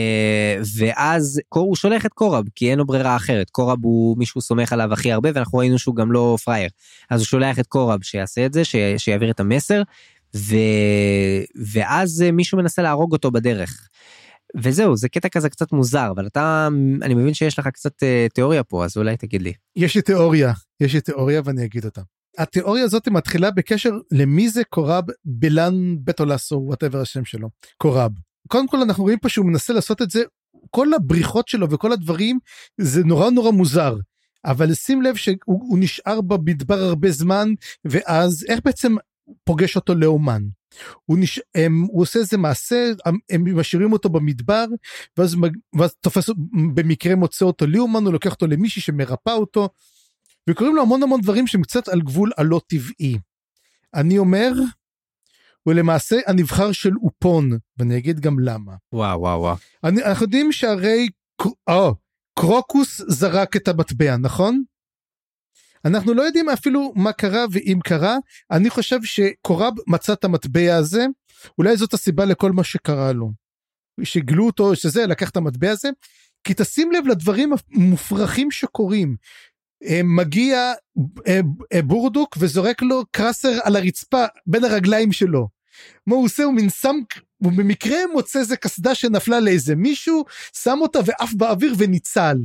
ואז 0.77 1.41
הוא 1.49 1.75
שולח 1.75 2.05
את 2.05 2.13
קורב 2.13 2.45
כי 2.55 2.71
אין 2.71 2.77
לו 2.77 2.85
ברירה 2.85 3.15
אחרת 3.15 3.49
קורב 3.49 3.77
הוא 3.81 4.17
מישהו 4.17 4.41
סומך 4.41 4.73
עליו 4.73 4.93
הכי 4.93 5.11
הרבה 5.11 5.29
ואנחנו 5.33 5.57
ראינו 5.57 5.79
שהוא 5.79 5.95
גם 5.95 6.11
לא 6.11 6.37
פראייר 6.43 6.69
אז 7.09 7.19
הוא 7.19 7.25
שולח 7.25 7.59
את 7.59 7.67
קורב 7.67 8.03
שיעשה 8.03 8.45
את 8.45 8.53
זה 8.53 8.65
ש... 8.65 8.75
שיעביר 8.97 9.31
את 9.31 9.39
המסר 9.39 9.81
ו... 10.35 10.55
ואז 11.55 12.25
מישהו 12.33 12.57
מנסה 12.57 12.81
להרוג 12.81 13.13
אותו 13.13 13.31
בדרך. 13.31 13.87
וזהו 14.57 14.97
זה 14.97 15.09
קטע 15.09 15.29
כזה 15.29 15.49
קצת 15.49 15.71
מוזר 15.71 16.11
אבל 16.11 16.27
אתה 16.27 16.67
אני 17.01 17.13
מבין 17.13 17.33
שיש 17.33 17.59
לך 17.59 17.67
קצת 17.67 18.03
אה, 18.03 18.33
תיאוריה 18.33 18.63
פה 18.63 18.85
אז 18.85 18.97
אולי 18.97 19.17
תגיד 19.17 19.41
לי. 19.41 19.53
יש 19.75 19.95
לי 19.95 20.01
תיאוריה 20.01 20.53
יש 20.79 20.93
לי 20.93 21.01
תיאוריה 21.01 21.41
ואני 21.45 21.65
אגיד 21.65 21.85
אותה. 21.85 22.01
התיאוריה 22.37 22.83
הזאת 22.83 23.07
מתחילה 23.07 23.51
בקשר 23.51 23.91
למי 24.11 24.49
זה 24.49 24.61
קורב 24.69 25.03
בלן 25.25 25.95
בטולסו 26.03 26.55
whatever 26.55 27.01
השם 27.01 27.25
שלו 27.25 27.49
קורב. 27.77 28.11
קודם 28.47 28.67
כל 28.67 28.81
אנחנו 28.81 29.03
רואים 29.03 29.19
פה 29.19 29.29
שהוא 29.29 29.45
מנסה 29.45 29.73
לעשות 29.73 30.01
את 30.01 30.11
זה 30.11 30.23
כל 30.69 30.93
הבריחות 30.93 31.47
שלו 31.47 31.69
וכל 31.69 31.91
הדברים 31.91 32.39
זה 32.77 33.03
נורא 33.03 33.29
נורא 33.29 33.51
מוזר. 33.51 33.95
אבל 34.45 34.73
שים 34.73 35.01
לב 35.01 35.15
שהוא 35.15 35.77
נשאר 35.79 36.21
במדבר 36.21 36.79
הרבה 36.79 37.11
זמן 37.11 37.47
ואז 37.85 38.45
איך 38.49 38.59
בעצם 38.65 38.95
פוגש 39.43 39.75
אותו 39.75 39.95
לאומן. 39.95 40.41
הוא, 41.05 41.17
נש... 41.17 41.39
הם, 41.55 41.81
הוא 41.81 42.01
עושה 42.01 42.19
איזה 42.19 42.37
מעשה, 42.37 42.91
הם, 43.05 43.17
הם 43.29 43.59
משאירים 43.59 43.93
אותו 43.93 44.09
במדבר, 44.09 44.65
ואז, 45.17 45.35
ואז 45.79 45.93
תופס, 45.93 46.29
במקרה 46.73 47.15
מוצא 47.15 47.45
אותו 47.45 47.67
ליאומן, 47.67 48.03
הוא 48.05 48.13
לוקח 48.13 48.31
אותו 48.31 48.47
למישהי 48.47 48.81
שמרפא 48.81 49.29
אותו, 49.29 49.69
וקוראים 50.49 50.75
לו 50.75 50.81
המון 50.81 51.03
המון 51.03 51.21
דברים 51.21 51.47
שהם 51.47 51.61
קצת 51.61 51.87
על 51.87 52.01
גבול 52.01 52.31
הלא 52.37 52.61
טבעי. 52.67 53.17
אני 53.93 54.17
אומר, 54.17 54.51
הוא 55.63 55.73
למעשה 55.73 56.15
הנבחר 56.27 56.71
של 56.71 56.91
אופון, 57.03 57.49
ואני 57.77 57.97
אגיד 57.97 58.19
גם 58.19 58.39
למה. 58.39 58.73
וואו, 58.93 59.19
וואו, 59.19 59.39
וואו. 59.39 59.55
אני, 59.83 60.03
אנחנו 60.03 60.25
יודעים 60.25 60.51
שהרי 60.51 61.09
או, 61.69 61.95
קרוקוס 62.39 63.01
זרק 63.07 63.55
את 63.55 63.67
המטבע, 63.67 64.17
נכון? 64.17 64.63
אנחנו 65.85 66.13
לא 66.13 66.21
יודעים 66.21 66.49
אפילו 66.49 66.93
מה 66.95 67.11
קרה 67.13 67.45
ואם 67.51 67.79
קרה, 67.83 68.17
אני 68.51 68.69
חושב 68.69 68.99
שקורב 69.03 69.73
מצא 69.87 70.13
את 70.13 70.23
המטבע 70.23 70.75
הזה, 70.75 71.05
אולי 71.57 71.77
זאת 71.77 71.93
הסיבה 71.93 72.25
לכל 72.25 72.51
מה 72.51 72.63
שקרה 72.63 73.11
לו. 73.11 73.31
שגלו 74.03 74.45
אותו, 74.45 74.75
שזה, 74.75 75.05
לקח 75.05 75.29
את 75.29 75.37
המטבע 75.37 75.71
הזה, 75.71 75.89
כי 76.43 76.53
תשים 76.57 76.91
לב 76.91 77.07
לדברים 77.07 77.53
המופרכים 77.73 78.51
שקורים. 78.51 79.15
אה, 79.83 80.01
מגיע 80.03 80.73
אה, 81.27 81.39
אה, 81.73 81.81
בורדוק 81.81 82.37
וזורק 82.39 82.81
לו 82.81 83.03
קרסר 83.11 83.59
על 83.63 83.75
הרצפה 83.75 84.25
בין 84.47 84.63
הרגליים 84.63 85.11
שלו. 85.11 85.47
מה 86.07 86.15
הוא 86.15 86.25
עושה? 86.25 86.43
הוא 86.43 86.53
מין 86.53 86.69
שם, 86.69 86.95
הוא 87.37 87.51
במקרה 87.51 87.97
מוצא 88.13 88.39
איזה 88.39 88.57
קסדה 88.57 88.95
שנפלה 88.95 89.39
לאיזה 89.39 89.75
מישהו, 89.75 90.25
שם 90.63 90.77
אותה 90.81 90.99
ועף 91.05 91.33
באוויר 91.33 91.73
וניצל. 91.77 92.37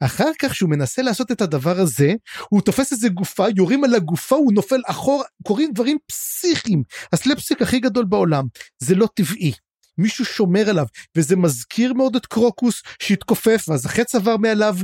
אחר 0.00 0.30
כך 0.38 0.54
שהוא 0.54 0.70
מנסה 0.70 1.02
לעשות 1.02 1.32
את 1.32 1.40
הדבר 1.40 1.80
הזה, 1.80 2.12
הוא 2.48 2.60
תופס 2.60 2.92
איזה 2.92 3.08
גופה, 3.08 3.46
יורים 3.56 3.84
על 3.84 3.94
הגופה, 3.94 4.36
הוא 4.36 4.52
נופל 4.52 4.80
אחורה, 4.86 5.24
קורים 5.42 5.72
דברים 5.72 5.98
פסיכיים. 6.06 6.82
הסלפסיק 7.12 7.62
הכי 7.62 7.80
גדול 7.80 8.04
בעולם. 8.04 8.44
זה 8.78 8.94
לא 8.94 9.08
טבעי. 9.14 9.52
מישהו 9.98 10.24
שומר 10.24 10.70
עליו, 10.70 10.86
וזה 11.16 11.36
מזכיר 11.36 11.94
מאוד 11.94 12.16
את 12.16 12.26
קרוקוס 12.26 12.82
שהתכופף, 13.02 13.64
ואז 13.68 13.86
החץ 13.86 14.14
עבר 14.14 14.36
מעליו. 14.36 14.76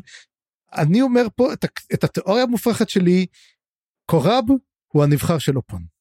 אני 0.74 1.02
אומר 1.02 1.26
פה 1.36 1.52
את, 1.52 1.64
את 1.94 2.04
התיאוריה 2.04 2.42
המופרכת 2.42 2.88
שלי, 2.88 3.26
קורב 4.06 4.44
הוא 4.92 5.04
הנבחר 5.04 5.38
של 5.38 5.56
אופון. 5.56 5.95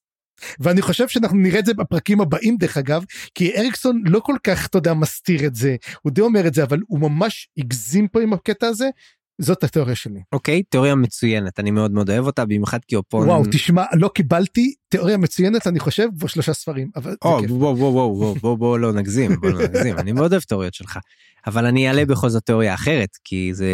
ואני 0.60 0.82
חושב 0.82 1.08
שאנחנו 1.08 1.38
נראה 1.38 1.60
את 1.60 1.66
זה 1.66 1.74
בפרקים 1.74 2.22
הבאים 2.22 2.58
דרך 2.58 2.78
אגב, 2.78 3.04
כי 3.36 3.58
אריקסון 3.58 4.02
לא 4.06 4.20
כל 4.20 4.36
כך, 4.44 4.68
אתה 4.68 4.78
יודע, 4.78 4.94
מסתיר 4.94 5.46
את 5.46 5.56
זה, 5.56 5.76
הוא 6.02 6.12
די 6.12 6.22
אומר 6.22 6.48
את 6.48 6.54
זה, 6.54 6.64
אבל 6.64 6.80
הוא 6.88 7.00
ממש 7.00 7.50
הגזים 7.58 8.08
פה 8.08 8.22
עם 8.22 8.34
הקטע 8.34 8.68
הזה, 8.68 8.90
זאת 9.42 9.64
התיאוריה 9.64 9.96
שלי. 9.96 10.20
אוקיי, 10.34 10.64
תיאוריה 10.64 10.96
מצוינת, 10.96 11.60
אני 11.60 11.72
מאוד 11.72 11.92
מאוד 11.92 12.10
אוהב 12.10 12.26
אותה, 12.26 12.46
במיוחד 12.46 12.80
כי 12.88 12.96
אופון... 12.96 13.28
וואו, 13.28 13.44
תשמע, 13.52 13.84
לא 13.94 14.08
קיבלתי 14.08 14.74
תיאוריה 14.90 15.18
מצוינת, 15.18 15.68
אני 15.68 15.80
חושב, 15.80 16.08
כבר 16.18 16.28
שלושה 16.28 16.54
ספרים, 16.54 16.90
אבל 16.96 17.12
זה 17.12 17.18
או, 17.22 17.40
כיף. 17.42 17.52
וואו, 17.52 17.78
וואו, 17.78 17.94
וואו, 17.94 18.18
וואו, 18.18 18.36
בוא, 18.36 18.58
בוא 18.58 18.80
לא 18.80 18.94
נגזים, 18.94 19.36
בוא 19.42 19.50
לא 19.50 19.64
נגזים, 19.64 19.98
אני 19.98 20.12
מאוד 20.12 20.32
אוהב 20.32 20.44
תיאוריות 20.44 20.74
שלך. 20.74 21.00
אבל 21.48 21.66
אני 21.66 21.88
אעלה 21.88 22.06
בכל 22.06 22.30
זאת 22.30 22.46
תיאוריה 22.46 22.74
אחרת, 22.74 23.10
כי 23.24 23.54
זה, 23.54 23.70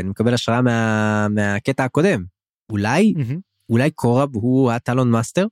אני 0.00 0.08
מקבל 0.08 0.34
השראה 0.34 0.62
מה, 0.62 1.28
מהקטע 1.28 1.84
הקודם. 1.84 2.24
אולי, 2.70 3.14
מהמם. 3.16 3.38
אולי 3.70 3.90
קורב 3.90 4.28
הוא 4.32 4.72
הטלון 4.72 5.10
מאסטר? 5.10 5.46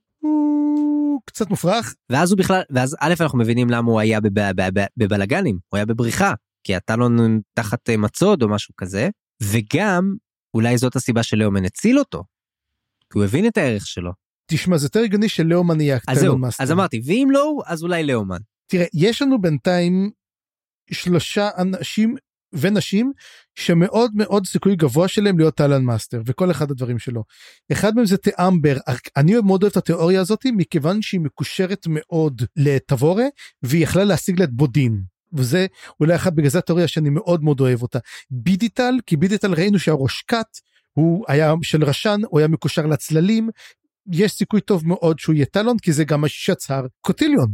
קצת 1.31 1.49
מופרך, 1.49 1.95
ואז 2.09 2.31
הוא 2.31 2.37
בכלל, 2.37 2.61
ואז 2.69 2.95
א' 2.99 3.13
אנחנו 3.21 3.37
מבינים 3.37 3.69
למה 3.69 3.91
הוא 3.91 3.99
היה 3.99 4.21
בב- 4.21 4.51
בב- 4.51 4.69
בב- 4.79 4.85
בבלגנים, 4.97 5.57
הוא 5.69 5.77
היה 5.77 5.85
בבריחה, 5.85 6.33
כי 6.63 6.75
ה 6.75 6.86
Talon 6.86 7.41
תחת 7.53 7.89
אה, 7.89 7.97
מצוד 7.97 8.43
או 8.43 8.49
משהו 8.49 8.73
כזה, 8.77 9.09
וגם 9.43 10.15
אולי 10.53 10.77
זאת 10.77 10.95
הסיבה 10.95 11.23
שלאומן 11.23 11.65
הציל 11.65 11.99
אותו, 11.99 12.23
כי 13.11 13.17
הוא 13.17 13.23
הבין 13.23 13.47
את 13.47 13.57
הערך 13.57 13.87
שלו. 13.87 14.11
תשמע, 14.45 14.77
זה 14.77 14.85
יותר 14.85 14.99
הגיוני 14.99 15.29
שלאומן 15.29 15.81
יהיה 15.81 15.95
אז 15.95 16.01
זהו, 16.17 16.23
ה 16.23 16.26
Talon 16.26 16.41
Master. 16.41 16.63
אז 16.63 16.71
אמרתי, 16.71 17.01
ואם 17.05 17.27
לא 17.31 17.59
אז 17.65 17.83
אולי 17.83 18.03
לאומן. 18.03 18.39
תראה, 18.67 18.85
יש 18.93 19.21
לנו 19.21 19.41
בינתיים 19.41 20.11
שלושה 20.91 21.49
אנשים 21.57 22.15
ונשים 22.53 23.11
שמאוד 23.55 24.11
מאוד 24.15 24.47
סיכוי 24.47 24.75
גבוה 24.75 25.07
שלהם 25.07 25.37
להיות 25.37 25.55
Talon 25.55 25.83
Master 25.83 26.21
וכל 26.25 26.51
אחד 26.51 26.71
הדברים 26.71 26.99
שלו. 26.99 27.23
אחד 27.71 27.95
מהם 27.95 28.05
זה 28.05 28.17
טיאמבר 28.17 28.77
אני 29.17 29.35
מאוד 29.45 29.63
אוהב 29.63 29.71
את 29.71 29.77
התיאוריה 29.77 30.21
הזאת 30.21 30.45
מכיוון 30.55 31.01
שהיא 31.01 31.21
מקושרת 31.21 31.85
מאוד 31.89 32.41
לטבורה 32.55 33.25
והיא 33.63 33.83
יכלה 33.83 34.03
להשיג 34.03 34.39
לה 34.39 34.45
את 34.45 34.51
בודין. 34.51 35.01
וזה 35.33 35.67
אולי 35.99 36.15
אחת 36.15 36.33
בגלל 36.33 36.49
זה 36.49 36.57
התיאוריה 36.57 36.87
שאני 36.87 37.09
מאוד 37.09 37.43
מאוד 37.43 37.59
אוהב 37.59 37.81
אותה. 37.81 37.99
בידיטל 38.31 38.93
כי 39.05 39.17
בידיטל 39.17 39.53
ראינו 39.53 39.79
שהראש 39.79 40.23
כת 40.27 40.45
הוא 40.93 41.25
היה 41.27 41.53
של 41.63 41.83
רשן 41.83 42.21
הוא 42.29 42.39
היה 42.39 42.47
מקושר 42.47 42.85
לצללים 42.85 43.49
יש 44.11 44.31
סיכוי 44.31 44.61
טוב 44.61 44.87
מאוד 44.87 45.19
שהוא 45.19 45.35
יהיה 45.35 45.45
טלון 45.45 45.77
כי 45.81 45.93
זה 45.93 46.03
גם 46.03 46.21
מה 46.21 46.27
שיצר 46.27 46.85
קוטיליון. 47.01 47.53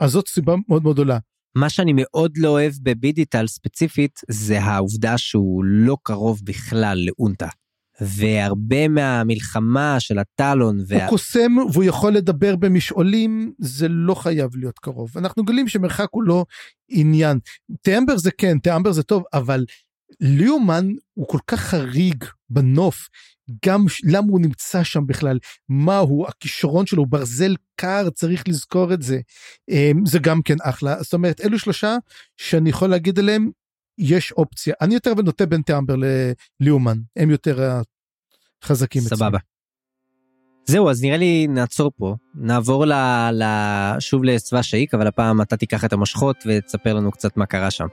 אז 0.00 0.10
זאת 0.10 0.28
סיבה 0.28 0.54
מאוד 0.68 0.82
מאוד 0.82 0.94
גדולה. 0.94 1.18
מה 1.54 1.70
שאני 1.70 1.92
מאוד 1.96 2.36
לא 2.36 2.48
אוהב 2.48 2.72
בבידיטל 2.82 3.46
ספציפית, 3.46 4.20
זה 4.28 4.60
העובדה 4.60 5.18
שהוא 5.18 5.64
לא 5.64 5.96
קרוב 6.02 6.40
בכלל 6.44 6.98
לאונטה. 7.06 7.48
והרבה 8.00 8.88
מהמלחמה 8.88 10.00
של 10.00 10.18
הטלון 10.18 10.78
הוא 10.78 10.86
וה... 10.88 11.08
קוסם 11.08 11.56
והוא 11.72 11.84
יכול 11.84 12.12
לדבר 12.12 12.56
במשעולים 12.56 13.52
זה 13.58 13.88
לא 13.88 14.14
חייב 14.14 14.56
להיות 14.56 14.78
קרוב 14.78 15.10
אנחנו 15.16 15.44
גלים 15.44 15.68
שמרחק 15.68 16.06
הוא 16.10 16.22
לא 16.22 16.44
עניין. 16.88 17.38
טמבר 17.82 18.16
זה 18.16 18.30
כן 18.38 18.58
טמבר 18.58 18.92
זה 18.92 19.02
טוב 19.02 19.22
אבל 19.32 19.64
ליאומן 20.20 20.88
הוא 21.14 21.28
כל 21.28 21.38
כך 21.46 21.60
חריג 21.60 22.24
בנוף 22.50 23.08
גם 23.66 23.84
למה 24.04 24.26
הוא 24.30 24.40
נמצא 24.40 24.82
שם 24.82 25.06
בכלל? 25.06 25.38
מה 25.68 25.98
הוא? 25.98 26.28
הכישרון 26.28 26.86
שלו 26.86 27.06
ברזל 27.06 27.56
קר 27.76 28.10
צריך 28.10 28.48
לזכור 28.48 28.94
את 28.94 29.02
זה. 29.02 29.20
אמ, 29.68 30.06
זה 30.06 30.18
גם 30.18 30.42
כן 30.42 30.56
אחלה. 30.62 31.02
זאת 31.02 31.12
אומרת 31.12 31.40
אלו 31.40 31.58
שלושה 31.58 31.96
שאני 32.36 32.70
יכול 32.70 32.90
להגיד 32.90 33.18
עליהם 33.18 33.50
יש 33.98 34.32
אופציה. 34.32 34.74
אני 34.80 34.94
יותר 34.94 35.14
נוטה 35.14 35.46
בין 35.46 35.62
טמבר 35.62 35.94
לליאומן 36.60 36.98
הם 37.16 37.30
יותר 37.30 37.80
החזקים 38.62 39.02
אצלי. 39.06 39.16
סבבה. 39.16 39.38
זהו, 40.66 40.90
אז 40.90 41.02
נראה 41.02 41.16
לי 41.16 41.46
נעצור 41.46 41.90
פה, 41.96 42.16
נעבור 42.34 42.86
ל... 42.86 42.92
ל... 43.32 43.44
שוב 44.00 44.24
לצבא 44.24 44.62
שאיק, 44.62 44.94
אבל 44.94 45.06
הפעם 45.06 45.42
אתה 45.42 45.56
תיקח 45.56 45.84
את 45.84 45.92
המושכות 45.92 46.36
ותספר 46.46 46.94
לנו 46.94 47.10
קצת 47.10 47.36
מה 47.36 47.46
קרה 47.46 47.70
שם. 47.70 47.86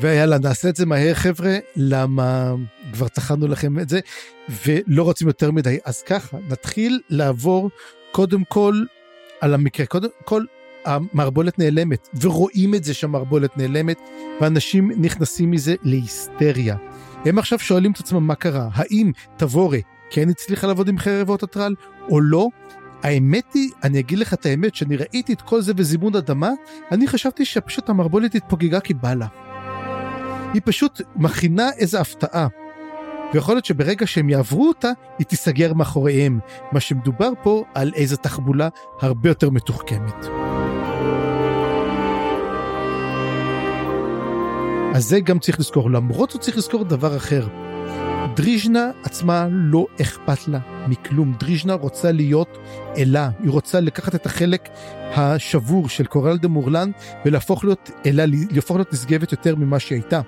ויאללה 0.00 0.38
נעשה 0.38 0.68
את 0.68 0.76
זה 0.76 0.86
מהר 0.86 1.14
חבר'ה 1.14 1.56
למה 1.76 2.54
כבר 2.92 3.08
טחנו 3.08 3.48
לכם 3.48 3.78
את 3.78 3.88
זה 3.88 4.00
ולא 4.66 5.02
רוצים 5.02 5.26
יותר 5.26 5.50
מדי 5.50 5.78
אז 5.84 6.02
ככה 6.02 6.36
נתחיל 6.48 7.00
לעבור 7.10 7.70
קודם 8.12 8.44
כל 8.44 8.74
על 9.40 9.54
המקרה 9.54 9.86
קודם 9.86 10.08
כל 10.24 10.44
המערבולת 10.84 11.58
נעלמת 11.58 12.08
ורואים 12.20 12.74
את 12.74 12.84
זה 12.84 12.94
שהמערבולת 12.94 13.56
נעלמת 13.56 13.98
ואנשים 14.40 14.90
נכנסים 14.96 15.50
מזה 15.50 15.74
להיסטריה. 15.82 16.76
הם 17.24 17.38
עכשיו 17.38 17.58
שואלים 17.58 17.92
את 17.92 17.98
עצמם 17.98 18.26
מה 18.26 18.34
קרה 18.34 18.68
האם 18.72 19.12
תבורה 19.36 19.78
כן 20.10 20.28
הצליחה 20.28 20.66
לעבוד 20.66 20.88
עם 20.88 20.98
חרבות 20.98 21.42
הטרל 21.42 21.74
או 22.10 22.20
לא. 22.20 22.48
האמת 23.02 23.54
היא, 23.54 23.70
אני 23.84 23.98
אגיד 23.98 24.18
לך 24.18 24.34
את 24.34 24.46
האמת, 24.46 24.74
שאני 24.74 24.96
ראיתי 24.96 25.32
את 25.32 25.42
כל 25.42 25.60
זה 25.60 25.74
בזימון 25.74 26.16
אדמה, 26.16 26.50
אני 26.92 27.08
חשבתי 27.08 27.44
שפשוט 27.44 27.88
המערבולת 27.88 28.34
התפוגגה 28.34 28.80
כי 28.80 28.94
בא 28.94 29.14
לה. 29.14 29.26
היא 30.54 30.62
פשוט 30.64 31.00
מכינה 31.16 31.70
איזה 31.78 32.00
הפתעה. 32.00 32.46
ויכול 33.34 33.54
להיות 33.54 33.64
שברגע 33.64 34.06
שהם 34.06 34.28
יעברו 34.28 34.68
אותה, 34.68 34.90
היא 35.18 35.26
תיסגר 35.26 35.74
מאחוריהם. 35.74 36.38
מה 36.72 36.80
שמדובר 36.80 37.30
פה 37.42 37.64
על 37.74 37.92
איזה 37.94 38.16
תחבולה 38.16 38.68
הרבה 39.00 39.28
יותר 39.28 39.50
מתוחכמת. 39.50 40.26
אז 44.94 45.04
זה 45.04 45.20
גם 45.20 45.38
צריך 45.38 45.60
לזכור. 45.60 45.90
למרות 45.90 46.30
זאת 46.30 46.40
צריך 46.40 46.56
לזכור 46.56 46.84
דבר 46.84 47.16
אחר. 47.16 47.46
דריז'נה 48.36 48.90
עצמה 49.04 49.46
לא 49.50 49.86
אכפת 50.00 50.48
לה 50.48 50.58
מכלום. 50.88 51.34
דריז'נה 51.40 51.74
רוצה 51.74 52.12
להיות 52.12 52.58
אלה. 52.96 53.30
היא 53.42 53.50
רוצה 53.50 53.80
לקחת 53.80 54.14
את 54.14 54.26
החלק 54.26 54.68
השבור 55.14 55.88
של 55.88 56.06
קורל 56.06 56.38
דה 56.38 56.48
מורלן 56.48 56.90
ולהפוך 57.24 57.64
להיות 57.64 57.90
אלה, 58.06 58.24
להפוך 58.50 58.76
להיות 58.76 58.92
נשגבת 58.92 59.32
יותר 59.32 59.56
ממה 59.56 59.78
שהיא 59.78 59.96
הייתה. 59.96 60.20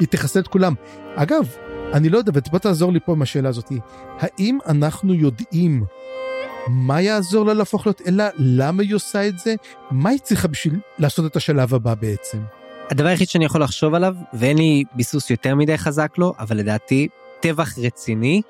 היא 0.00 0.08
תכסה 0.08 0.40
את 0.40 0.48
כולם. 0.48 0.74
אגב, 1.14 1.48
אני 1.92 2.08
לא 2.08 2.18
יודע, 2.18 2.32
ובוא 2.34 2.58
תעזור 2.58 2.92
לי 2.92 3.00
פה 3.00 3.12
עם 3.12 3.22
השאלה 3.22 3.48
הזאת. 3.48 3.72
האם 4.18 4.58
אנחנו 4.66 5.14
יודעים 5.14 5.84
מה 6.68 7.00
יעזור 7.00 7.46
לה 7.46 7.54
להפוך 7.54 7.86
להיות 7.86 8.02
אלה? 8.06 8.28
למה 8.36 8.82
היא 8.82 8.94
עושה 8.94 9.28
את 9.28 9.38
זה? 9.38 9.54
מה 9.90 10.10
היא 10.10 10.18
צריכה 10.18 10.48
בשביל 10.48 10.80
לעשות 10.98 11.26
את 11.26 11.36
השלב 11.36 11.74
הבא 11.74 11.94
בעצם? 11.94 12.38
הדבר 12.90 13.08
היחיד 13.08 13.28
שאני 13.28 13.44
יכול 13.44 13.62
לחשוב 13.62 13.94
עליו, 13.94 14.14
ואין 14.32 14.58
לי 14.58 14.84
ביסוס 14.94 15.30
יותר 15.30 15.54
מדי 15.54 15.78
חזק 15.78 16.18
לו, 16.18 16.34
אבל 16.38 16.56
לדעתי, 16.56 17.08
טבח 17.40 17.78
רציני 17.78 18.42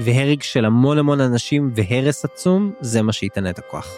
והרג 0.00 0.42
של 0.42 0.64
המון 0.64 0.98
המון 0.98 1.20
אנשים 1.20 1.70
והרס 1.74 2.24
עצום, 2.24 2.72
זה 2.80 3.02
מה 3.02 3.12
שייתן 3.12 3.44
לה 3.44 3.50
את 3.50 3.58
הכוח. 3.58 3.96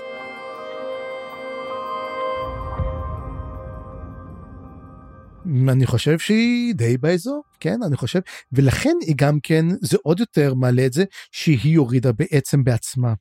אני 5.69 5.87
חושב 5.87 6.19
שהיא 6.19 6.75
די 6.75 6.99
באזור, 6.99 7.43
כן, 7.61 7.79
אני 7.87 7.97
חושב, 7.97 8.21
ולכן 8.53 8.95
היא 9.01 9.15
גם 9.17 9.39
כן, 9.43 9.67
זה 9.81 9.97
עוד 10.03 10.21
יותר 10.21 10.55
מעלה 10.55 10.87
את 10.87 10.93
זה, 10.93 11.05
שהיא 11.33 11.79
הורידה 11.79 12.13
בעצם 12.13 12.65
בעצמה. 12.65 13.15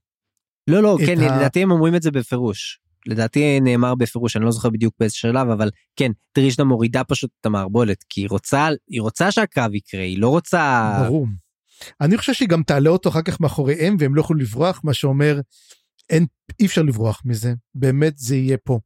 לא, 0.68 0.84
לא, 0.84 0.98
כן, 1.06 1.20
ה- 1.20 1.38
לדעתי 1.38 1.64
הם 1.64 1.72
אומרים 1.72 1.96
את 1.96 2.02
זה 2.02 2.12
בפירוש. 2.12 2.80
לדעתי 3.06 3.60
נאמר 3.60 3.96
בפירוש, 3.96 4.38
אני 4.38 4.46
לא 4.46 4.52
זוכר 4.52 4.70
בדיוק 4.70 4.94
באיזה 5.00 5.16
שלב, 5.16 5.50
אבל 5.50 5.70
כן, 5.96 6.12
דריז'נה 6.38 6.66
מורידה 6.66 7.04
פשוט 7.04 7.32
את 7.42 7.46
המערבולת, 7.46 8.04
כי 8.10 8.22
היא 8.22 8.30
רוצה, 8.30 8.68
היא 8.90 9.02
רוצה 9.02 9.32
שהקרב 9.32 9.74
יקרה, 9.76 10.02
היא 10.02 10.20
לא 10.20 10.30
רוצה... 10.30 10.94
ברור. 11.06 11.28
אני 12.02 12.18
חושב 12.18 12.34
שהיא 12.34 12.48
גם 12.48 12.64
תעלה 12.64 12.90
אותו 12.90 13.10
אחר 13.10 13.22
כך 13.22 13.42
מאחוריהם 13.42 13.96
והם 14.00 14.16
לא 14.16 14.22
יכולים 14.22 14.42
לברוח, 14.42 14.82
מה 14.84 14.94
שאומר, 14.94 15.40
אין, 16.10 16.26
אי 16.60 16.66
אפשר 16.66 16.82
לברוח 16.82 17.22
מזה, 17.26 17.54
באמת 17.76 18.18
זה 18.18 18.36
יהיה 18.36 18.58
פה. 18.58 18.80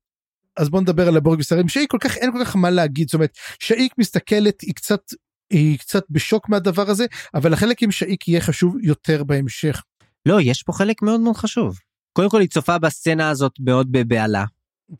אז 0.57 0.69
בוא 0.69 0.81
נדבר 0.81 1.07
על 1.07 1.17
הבורג 1.17 1.39
ושרים, 1.39 1.69
שהיא 1.69 1.87
כל 1.87 1.97
כך, 2.01 2.17
אין 2.17 2.31
כל 2.31 2.45
כך 2.45 2.55
מה 2.55 2.69
להגיד, 2.69 3.07
זאת 3.07 3.13
אומרת, 3.13 3.37
שאיק 3.59 3.93
מסתכלת, 3.97 4.61
היא 4.61 4.73
קצת, 4.73 5.01
היא 5.49 5.79
קצת 5.79 6.03
בשוק 6.09 6.49
מהדבר 6.49 6.89
הזה, 6.89 7.05
אבל 7.33 7.53
החלק 7.53 7.83
עם 7.83 7.91
שאיק 7.91 8.27
יהיה 8.27 8.41
חשוב 8.41 8.75
יותר 8.81 9.23
בהמשך. 9.23 9.83
לא, 10.25 10.41
יש 10.41 10.63
פה 10.63 10.73
חלק 10.73 11.01
מאוד 11.01 11.19
מאוד 11.19 11.37
חשוב. 11.37 11.79
קודם 12.13 12.29
כל 12.29 12.41
היא 12.41 12.49
צופה 12.49 12.77
בסצנה 12.77 13.29
הזאת 13.29 13.53
מאוד 13.59 13.91
בבהלה, 13.91 14.45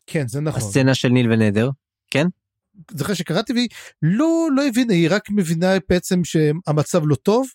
כן, 0.08 0.28
זה 0.28 0.42
נכון. 0.42 0.62
הסצנה 0.62 0.96
של 0.96 1.10
ניל 1.10 1.32
ונדר. 1.32 1.70
זוכר 2.92 3.14
שקראתי 3.14 3.54
והיא 3.54 3.70
לא, 4.02 4.48
לא 4.56 4.68
הבינה, 4.68 4.94
היא 4.94 5.08
רק 5.12 5.30
מבינה 5.30 5.74
בעצם 5.90 6.24
שהמצב 6.24 7.02
לא 7.06 7.16
טוב, 7.16 7.48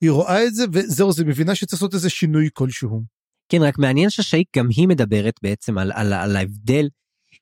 היא 0.00 0.10
רואה 0.10 0.46
את 0.46 0.54
זה 0.54 0.64
וזהו, 0.72 1.12
זה 1.12 1.24
מבינה 1.24 1.54
שצריך 1.54 1.82
לעשות 1.82 1.94
איזה 1.94 2.10
שינוי 2.10 2.48
כלשהו. 2.52 3.02
כן, 3.48 3.62
רק 3.62 3.78
מעניין 3.78 4.10
ששאיק 4.10 4.48
גם 4.56 4.68
היא 4.76 4.88
מדברת 4.88 5.34
בעצם 5.42 5.78
על, 5.78 5.92
על, 5.94 6.12
על 6.12 6.36
ההבדל. 6.36 6.88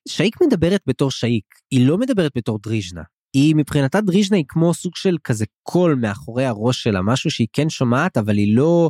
שאיק 0.07 0.41
מדברת 0.41 0.81
בתור 0.87 1.11
שאיק, 1.11 1.45
היא 1.71 1.87
לא 1.87 1.97
מדברת 1.97 2.31
בתור 2.35 2.59
דריז'נה. 2.63 3.01
היא 3.33 3.55
מבחינתה 3.55 4.01
דריז'נה 4.01 4.37
היא 4.37 4.45
כמו 4.47 4.73
סוג 4.73 4.95
של 4.95 5.17
כזה 5.23 5.45
קול 5.63 5.95
מאחורי 5.95 6.45
הראש 6.45 6.83
שלה, 6.83 7.01
משהו 7.01 7.31
שהיא 7.31 7.47
כן 7.53 7.69
שומעת, 7.69 8.17
אבל 8.17 8.37
היא 8.37 8.55
לא, 8.55 8.89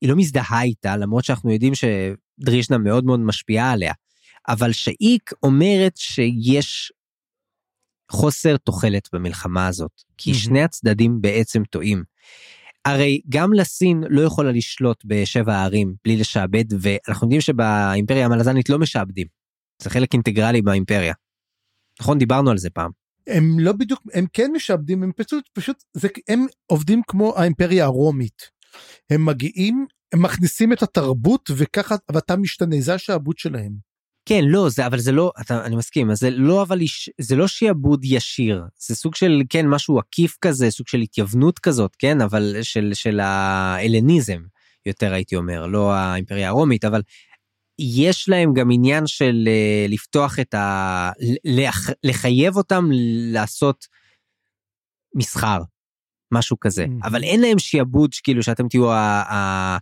היא 0.00 0.10
לא 0.10 0.16
מזדהה 0.16 0.62
איתה, 0.62 0.96
למרות 0.96 1.24
שאנחנו 1.24 1.52
יודעים 1.52 1.72
שדריז'נה 1.74 2.78
מאוד 2.78 3.04
מאוד 3.04 3.20
משפיעה 3.20 3.72
עליה. 3.72 3.92
אבל 4.48 4.72
שאיק 4.72 5.30
אומרת 5.42 5.96
שיש 5.96 6.92
חוסר 8.10 8.56
תוחלת 8.56 9.08
במלחמה 9.12 9.66
הזאת, 9.66 10.02
כי 10.18 10.30
מהמם. 10.30 10.42
שני 10.42 10.62
הצדדים 10.62 11.20
בעצם 11.20 11.64
טועים. 11.64 12.04
הרי 12.84 13.20
גם 13.28 13.52
לסין 13.52 14.04
לא 14.10 14.20
יכולה 14.20 14.52
לשלוט 14.52 15.04
בשבע 15.04 15.54
הערים 15.54 15.94
בלי 16.04 16.16
לשעבד, 16.16 16.64
ואנחנו 16.80 17.26
יודעים 17.26 17.40
שבאימפריה 17.40 18.26
המלזנית 18.26 18.70
לא 18.70 18.78
משעבדים. 18.78 19.41
זה 19.82 19.90
חלק 19.90 20.12
אינטגרלי 20.12 20.62
באימפריה. 20.62 21.14
נכון? 22.00 22.18
דיברנו 22.18 22.50
על 22.50 22.58
זה 22.58 22.70
פעם. 22.70 22.90
הם 23.26 23.58
לא 23.58 23.72
בדיוק, 23.72 24.02
הם 24.14 24.26
כן 24.32 24.50
משעבדים, 24.54 25.02
הם 25.02 25.12
פשוט, 25.16 25.48
פשוט, 25.52 25.84
זה, 25.94 26.08
הם 26.28 26.46
עובדים 26.66 27.02
כמו 27.06 27.34
האימפריה 27.36 27.84
הרומית. 27.84 28.50
הם 29.10 29.26
מגיעים, 29.26 29.86
הם 30.12 30.22
מכניסים 30.22 30.72
את 30.72 30.82
התרבות 30.82 31.50
וככה, 31.56 31.96
ואתה 32.12 32.36
משתנה, 32.36 32.76
זה 32.80 32.94
השעבוד 32.94 33.38
שלהם. 33.38 33.92
כן, 34.26 34.44
לא, 34.44 34.68
זה, 34.68 34.86
אבל 34.86 34.98
זה 34.98 35.12
לא, 35.12 35.32
אתה, 35.40 35.64
אני 35.64 35.76
מסכים, 35.76 36.14
זה 36.14 36.30
לא 36.30 36.62
אבל, 36.62 36.78
זה 37.20 37.36
לא 37.36 37.48
שיעבוד 37.48 38.04
ישיר, 38.04 38.62
זה 38.78 38.94
סוג 38.94 39.14
של, 39.14 39.42
כן, 39.48 39.68
משהו 39.68 39.98
עקיף 39.98 40.36
כזה, 40.40 40.70
סוג 40.70 40.88
של 40.88 40.98
התייוונות 40.98 41.58
כזאת, 41.58 41.96
כן, 41.98 42.20
אבל 42.20 42.56
של, 42.62 42.90
של 42.94 43.20
ההלניזם, 43.20 44.42
יותר 44.86 45.12
הייתי 45.12 45.36
אומר, 45.36 45.66
לא 45.66 45.92
האימפריה 45.92 46.48
הרומית, 46.48 46.84
אבל 46.84 47.02
יש 47.78 48.28
להם 48.28 48.52
גם 48.54 48.68
עניין 48.72 49.06
של 49.06 49.44
אה, 49.46 49.86
לפתוח 49.88 50.38
את 50.40 50.54
ה... 50.54 51.10
לח, 51.44 51.90
לחייב 52.04 52.56
אותם 52.56 52.84
לעשות 53.32 53.86
מסחר, 55.14 55.58
משהו 56.34 56.56
כזה, 56.60 56.84
Mhm. 56.84 57.06
אבל 57.06 57.22
אין 57.22 57.40
להם 57.40 57.58
שיעבוד 57.58 58.10
כאילו 58.22 58.42
שאתם 58.42 58.68
תהיו 58.68 58.92
ה... 58.92 59.22
ה 59.32 59.78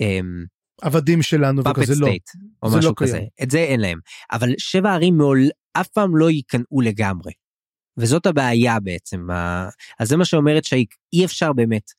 אמ, 0.00 0.44
עבדים 0.82 1.22
שלנו 1.22 1.62
וכזה 1.64 1.92
לא. 1.98 2.06
סטייט, 2.06 2.30
או 2.62 2.68
לא 2.72 2.78
משהו 2.78 2.94
קיים. 2.94 3.08
כזה. 3.10 3.20
את 3.42 3.50
זה 3.50 3.58
אין 3.58 3.80
להם. 3.80 3.98
אבל 4.32 4.48
שבע 4.58 4.92
ערים 4.92 5.16
מעול, 5.16 5.40
אף 5.72 5.88
פעם 5.88 6.16
לא 6.16 6.30
ייכנעו 6.30 6.80
לגמרי. 6.80 7.32
וזאת 7.96 8.26
הבעיה 8.26 8.80
בעצם. 8.80 9.26
אז 9.98 10.08
זה 10.08 10.16
מה 10.16 10.24
שאומרת 10.24 10.64
שאי 10.64 11.24
אפשר 11.24 11.52
באמת, 11.52 11.90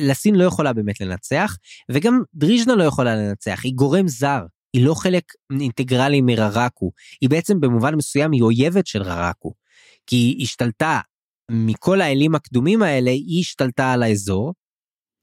לסין 0.00 0.34
לא 0.34 0.44
יכולה 0.44 0.72
באמת 0.72 1.00
לנצח, 1.00 1.56
וגם 1.92 2.22
דריז'נה 2.34 2.74
לא 2.74 2.84
יכולה 2.84 3.16
לנצח, 3.16 3.60
היא 3.64 3.74
גורם 3.74 4.08
זר. 4.08 4.40
היא 4.72 4.84
לא 4.86 4.94
חלק 4.94 5.24
אינטגרלי 5.60 6.20
מררקו, 6.20 6.92
היא 7.20 7.30
בעצם 7.30 7.60
במובן 7.60 7.94
מסוים 7.94 8.32
היא 8.32 8.42
אויבת 8.42 8.86
של 8.86 9.02
ררקו. 9.02 9.54
כי 10.06 10.16
היא 10.16 10.42
השתלטה, 10.42 11.00
מכל 11.50 12.00
האלים 12.00 12.34
הקדומים 12.34 12.82
האלה, 12.82 13.10
היא 13.10 13.40
השתלטה 13.40 13.92
על 13.92 14.02
האזור, 14.02 14.54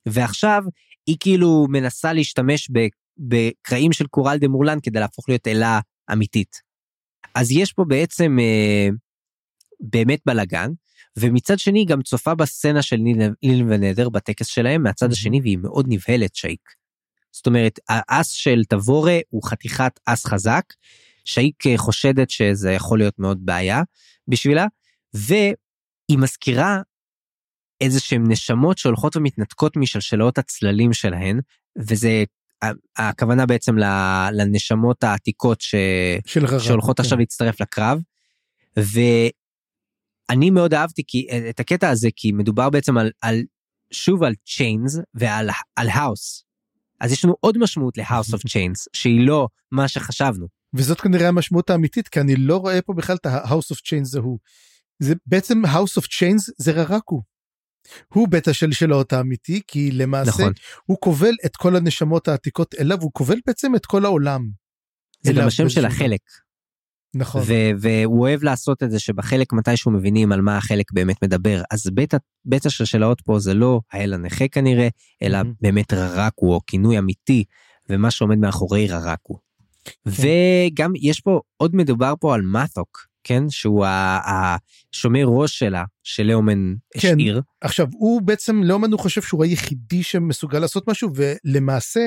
ועכשיו 0.09 0.63
היא 1.07 1.17
כאילו 1.19 1.65
מנסה 1.69 2.13
להשתמש 2.13 2.69
בקרעים 3.17 3.91
של 3.91 4.07
קורל 4.07 4.38
דה 4.38 4.47
מורלן 4.47 4.77
כדי 4.84 4.99
להפוך 4.99 5.30
להיות 5.30 5.47
אלה 5.47 5.80
אמיתית. 6.11 6.61
אז 7.35 7.51
יש 7.51 7.73
פה 7.73 7.85
בעצם 7.88 8.38
אה, 8.39 8.89
באמת 9.80 10.19
בלאגן, 10.26 10.69
ומצד 11.19 11.59
שני 11.59 11.85
גם 11.85 12.01
צופה 12.01 12.35
בסצנה 12.35 12.81
של 12.81 12.95
ניל, 13.43 13.63
ונדר 13.69 14.09
בטקס 14.09 14.47
שלהם 14.47 14.83
מהצד 14.83 15.09
Mhm. 15.09 15.11
השני 15.11 15.41
והיא 15.41 15.57
מאוד 15.57 15.85
נבהלת 15.89 16.35
שייק. 16.35 16.69
זאת 17.31 17.47
אומרת 17.47 17.79
האס 17.89 18.29
של 18.29 18.63
תבורה 18.69 19.19
הוא 19.29 19.43
חתיכת 19.43 19.99
אס 20.05 20.25
חזק, 20.25 20.63
שייק 21.25 21.67
אה, 21.67 21.77
חושדת 21.77 22.29
שזה 22.29 22.71
יכול 22.71 22.99
להיות 22.99 23.19
מאוד 23.19 23.45
בעיה 23.45 23.81
בשבילה, 24.27 24.65
והיא 25.13 26.17
מזכירה 26.17 26.81
איזה 27.81 27.99
שהן 27.99 28.23
נשמות 28.31 28.77
שהולכות 28.77 29.15
ומתנתקות 29.15 29.77
משלשלות 29.77 30.37
הצללים 30.37 30.93
שלהן, 30.93 31.39
וזה 31.77 32.23
הכוונה 32.97 33.45
בעצם 33.45 33.75
לנשמות 34.31 35.03
העתיקות 35.03 35.61
ש... 35.61 35.75
של. 36.59 36.65
שהולכות 36.67 36.97
כן. 36.97 37.03
עכשיו 37.03 37.17
להצטרף 37.17 37.61
לקרב. 37.61 37.99
ואני 40.30 40.49
מאוד 40.49 40.73
אהבתי 40.73 41.03
כי, 41.07 41.27
את 41.49 41.60
הקטע 41.60 41.89
הזה 41.89 42.10
כי 42.15 42.31
מדובר 42.31 42.69
בעצם 42.69 42.97
על, 42.97 43.11
על 43.22 43.43
שוב 43.91 44.23
על 44.23 44.34
chains 44.47 44.99
ועל 45.14 45.49
על 45.76 45.89
house. 45.89 46.43
אז 47.02 47.11
יש 47.11 47.26
לנו 47.26 47.35
עוד 47.39 47.57
משמעות 47.57 47.97
ל 47.97 48.03
house 48.03 48.34
of 48.34 48.41
chains 48.47 48.88
שהיא 48.93 49.27
לא 49.27 49.47
מה 49.72 49.88
שחשבנו. 49.88 50.47
וזאת 50.76 51.02
כנראה 51.02 51.27
המשמעות 51.27 51.69
האמיתית, 51.69 52.07
כי 52.07 52.19
אני 52.19 52.35
לא 52.35 52.57
רואה 52.57 52.81
פה 52.81 52.93
בכלל 52.93 53.15
את 53.15 53.26
ה-house 53.26 53.73
of 53.73 53.77
chains 53.77 54.03
זה 54.03 54.19
הוא. 54.19 54.39
זה 54.99 55.14
בעצם 55.26 55.65
house 55.65 56.02
of 56.02 56.03
chains 56.03 56.52
זה 56.57 56.72
ררקו. 56.72 57.22
הוא 58.14 58.27
בית 58.27 58.47
השלשלות 58.47 59.14
האמיתי, 59.14 59.61
כי 59.68 59.91
למעשה 59.91 60.30
נכון. 60.30 60.53
הוא 60.85 60.97
כובל 60.99 61.34
את 61.45 61.56
כל 61.56 61.76
הנשמות 61.76 62.27
העתיקות 62.27 62.76
אליו, 62.80 63.02
הוא 63.02 63.11
כובל 63.14 63.39
בעצם 63.47 63.76
את 63.76 63.85
כל 63.85 64.06
העולם. 64.06 64.49
זה 65.22 65.34
גם 65.34 65.47
השם 65.47 65.69
של 65.69 65.85
החלק. 65.85 66.22
נכון. 67.15 67.41
ו- 67.45 67.71
והוא 67.79 68.21
אוהב 68.21 68.43
לעשות 68.43 68.83
את 68.83 68.91
זה 68.91 68.99
שבחלק 68.99 69.53
מתישהו 69.53 69.91
מבינים 69.91 70.31
על 70.31 70.41
מה 70.41 70.57
החלק 70.57 70.91
באמת 70.91 71.23
מדבר. 71.23 71.61
אז 71.71 71.87
בית, 71.93 72.13
ה- 72.13 72.17
בית 72.45 72.65
השלשלאות 72.65 73.21
פה 73.21 73.39
זה 73.39 73.53
לא 73.53 73.81
האל 73.93 74.13
הנכה 74.13 74.47
כנראה, 74.47 74.87
אלא 75.21 75.37
מהמם. 75.37 75.53
באמת 75.61 75.93
ררקו 75.93 76.53
או 76.53 76.59
כינוי 76.67 76.97
אמיתי, 76.99 77.43
ומה 77.89 78.11
שעומד 78.11 78.37
מאחורי 78.37 78.87
ררקו. 78.87 79.39
וגם 80.05 80.93
יש 81.01 81.19
פה, 81.21 81.39
עוד 81.57 81.75
מדובר 81.75 82.13
פה 82.19 82.35
על 82.35 82.41
מתוק, 82.41 83.07
כן? 83.23 83.49
שהוא 83.49 83.85
השומר 83.85 85.25
ראש 85.25 85.59
שלה, 85.59 85.83
שלאומן 86.03 86.73
כן. 86.99 87.13
השאיר. 87.13 87.41
עכשיו 87.61 87.87
הוא 87.91 88.21
בעצם 88.21 88.63
לאומן 88.63 88.91
הוא 88.91 88.99
חושב 88.99 89.21
שהוא 89.21 89.43
היחידי 89.43 90.03
שמסוגל 90.03 90.59
לעשות 90.59 90.89
משהו 90.89 91.09
ולמעשה 91.15 92.01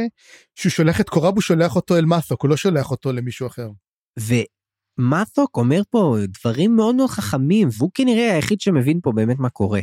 שהוא 0.55 0.71
שולח 0.71 1.01
את 1.01 1.09
קורב 1.09 1.35
הוא 1.35 1.43
שולח 1.43 1.77
אותו 1.77 1.97
אל 1.97 2.05
מתוק 2.05 2.43
הוא 2.43 2.51
לא 2.51 2.57
שולח 2.57 2.91
אותו 2.91 3.13
למישהו 3.13 3.47
אחר. 3.47 3.69
ומתוק 4.99 5.57
אומר 5.57 5.83
פה 5.91 6.17
דברים 6.29 6.77
מאוד 6.77 6.95
מאוד 6.95 7.11
חכמים, 7.11 7.69
והוא 7.79 7.91
כנראה 7.95 8.35
היחיד 8.35 8.61
שמבין 8.61 9.01
פה 9.03 9.13
באמת 9.13 9.39
מה 9.39 9.49
קורה. 9.49 9.81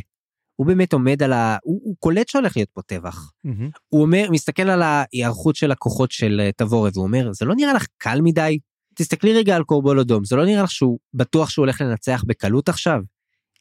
הוא 0.56 0.66
באמת 0.66 0.92
עומד 0.92 1.22
על 1.22 1.32
ה... 1.32 1.56
הוא, 1.62 1.80
הוא 1.84 1.96
קולט 1.98 2.28
שהולך 2.28 2.56
להיות 2.56 2.70
פה 2.74 2.82
טבח. 2.82 3.30
הוא 3.88 4.02
אומר, 4.02 4.28
מסתכל 4.30 4.70
על 4.70 4.82
ההיערכות 4.82 5.56
של 5.56 5.72
הכוחות 5.72 6.12
של 6.12 6.40
אה, 6.44 6.50
תבורת, 6.56 6.96
והוא 6.96 7.06
אומר, 7.06 7.32
זה 7.32 7.44
לא 7.44 7.54
נראה 7.54 7.72
לך 7.72 7.86
קל 7.98 8.20
מדי? 8.22 8.58
תסתכלי 8.94 9.32
רגע 9.32 9.56
על 9.56 9.64
קורבול 9.64 10.00
אדום, 10.00 10.24
זה 10.24 10.36
לא 10.36 10.44
נראה 10.44 10.62
לך 10.62 10.70
שהוא 10.70 10.98
בטוח 11.14 11.50
שהוא 11.50 11.62
הולך 11.62 11.80
לנצח 11.80 12.24
בקלות 12.26 12.68
עכשיו? 12.68 13.00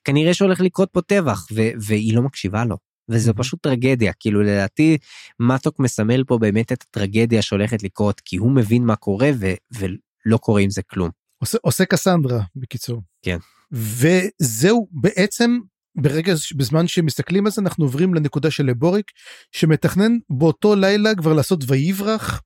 כנראה 0.04 0.34
שהולך 0.34 0.62
לקרות 0.62 0.90
פה 0.92 1.02
טבח, 1.02 1.48
ו- 1.52 1.70
והיא 1.82 2.16
לא 2.16 2.22
מקשיבה 2.22 2.66
לו. 2.66 2.78
וזו. 3.10 3.34
פשוט 3.36 3.60
טרגדיה, 3.62 4.14
כאילו 4.20 4.42
לדעתי 4.42 4.98
מתוק 5.40 5.80
מסמל 5.80 6.24
פה 6.24 6.38
באמת 6.38 6.72
את 6.72 6.82
הטרגדיה 6.82 7.42
שהולכת 7.42 7.84
לקרות, 7.84 8.22
כי 8.26 8.38
הוא 8.38 8.52
מבין 8.52 8.86
מה 8.86 8.96
קורה 8.96 9.30
ו- 9.40 9.54
ולא 9.80 10.38
קורה 10.38 10.62
עם 10.62 10.70
זה 10.70 10.82
כלום. 10.82 11.10
עושה, 11.38 11.58
עושה 11.62 11.86
קסנדרה 11.86 12.42
בקיצור. 12.56 13.02
כן. 13.22 13.38
וזהו 13.72 14.88
בעצם 14.92 15.60
ברגע 15.98 16.34
בזמן 16.56 16.88
שמסתכלים 16.88 17.46
על 17.46 17.52
זה 17.52 17.62
אנחנו 17.62 17.86
עוברים 17.86 18.14
לנקודה 18.14 18.52
של 18.52 18.66
לבוריק 18.66 19.12
שמתכנן 19.52 20.12
באותו 20.30 20.76
לילה 20.76 21.16
כבר 21.16 21.34
לעשות 21.34 21.60
ויברח 21.68 22.42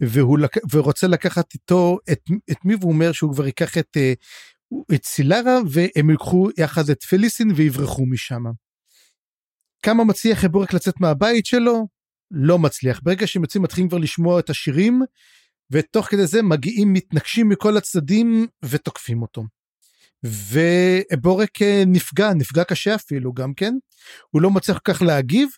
והוא 0.00 0.38
לק... 0.38 0.56
ורוצה 0.72 1.06
לקחת 1.06 1.54
איתו 1.54 1.98
את, 2.12 2.20
את 2.50 2.64
מי 2.64 2.74
והוא 2.74 2.92
אומר 2.92 3.12
שהוא 3.12 3.34
כבר 3.34 3.46
ייקח 3.46 3.78
את 3.78 3.96
אה, 3.96 4.12
את 4.94 5.04
סילרה 5.04 5.58
והם 5.70 6.10
ילכו 6.10 6.48
יחד 6.58 6.90
את 6.90 7.02
פליסין 7.02 7.52
ויברחו 7.56 8.06
משם. 8.06 8.44
כמה 9.82 10.04
מצליח 10.04 10.44
בורק 10.44 10.72
לצאת 10.72 11.00
מהבית 11.00 11.46
שלו? 11.46 11.88
לא 12.30 12.58
מצליח. 12.58 13.00
ברגע 13.02 13.26
שהם 13.26 13.42
יוצאים 13.42 13.62
מתחילים 13.62 13.88
כבר 13.88 13.98
לשמוע 13.98 14.40
את 14.40 14.50
השירים, 14.50 15.02
ותוך 15.72 16.06
כדי 16.06 16.26
זה 16.26 16.42
מגיעים 16.42 16.92
מתנגשים 16.92 17.48
מכל 17.48 17.76
הצדדים 17.76 18.46
ותוקפים 18.64 19.22
אותו. 19.22 19.44
ובורק 20.24 21.62
אה, 21.62 21.82
נפגע, 21.86 22.34
נפגע 22.34 22.64
קשה 22.64 22.94
אפילו 22.94 23.32
גם 23.32 23.54
כן. 23.54 23.74
הוא 24.30 24.42
לא 24.42 24.50
מצליח 24.50 24.78
כל 24.78 24.92
כך 24.92 25.02
להגיב, 25.02 25.48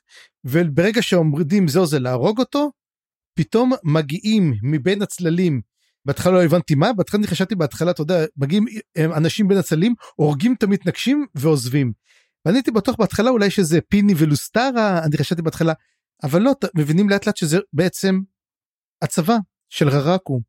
וברגע 0.45 1.03
שעומדים 1.03 1.69
זהו 1.69 1.87
זה 1.87 1.99
להרוג 1.99 2.39
אותו, 2.39 2.71
פתאום 3.35 3.73
מגיעים 3.85 4.55
מבין 4.63 5.03
הצללים 5.03 5.61
בהתחלה 6.05 6.33
לא 6.33 6.45
הבנתי 6.45 6.75
מה, 6.75 6.93
בהתחלה 6.93 7.19
אני 7.19 7.27
חשבתי 7.27 7.55
בהתחלה, 7.55 7.91
אתה 7.91 8.03
יודע, 8.03 8.25
מגיעים 8.37 8.65
אנשים 8.99 9.49
בין 9.49 9.59
הצללים, 9.59 9.95
הורגים 10.15 10.55
את 10.55 10.63
המתנגשים 10.63 11.27
ועוזבים. 11.35 11.93
ואני 12.45 12.59
הייתי 12.59 12.71
בטוח 12.71 12.97
בהתחלה 12.99 13.31
אולי 13.31 13.51
שזה 13.51 13.81
פיני 13.89 14.15
ולוסטרה, 14.17 15.05
אני 15.05 15.19
חשבתי 15.19 15.43
בהתחלה, 15.43 15.73
אבל 16.23 16.43
לא, 16.43 16.53
מבינים 16.75 17.09
לאט 17.09 17.27
לאט 17.27 17.37
שזה 17.37 17.59
בעצם 17.73 18.21
הצבא 19.03 19.37
של 19.75 19.89
ררקו, 19.89 20.41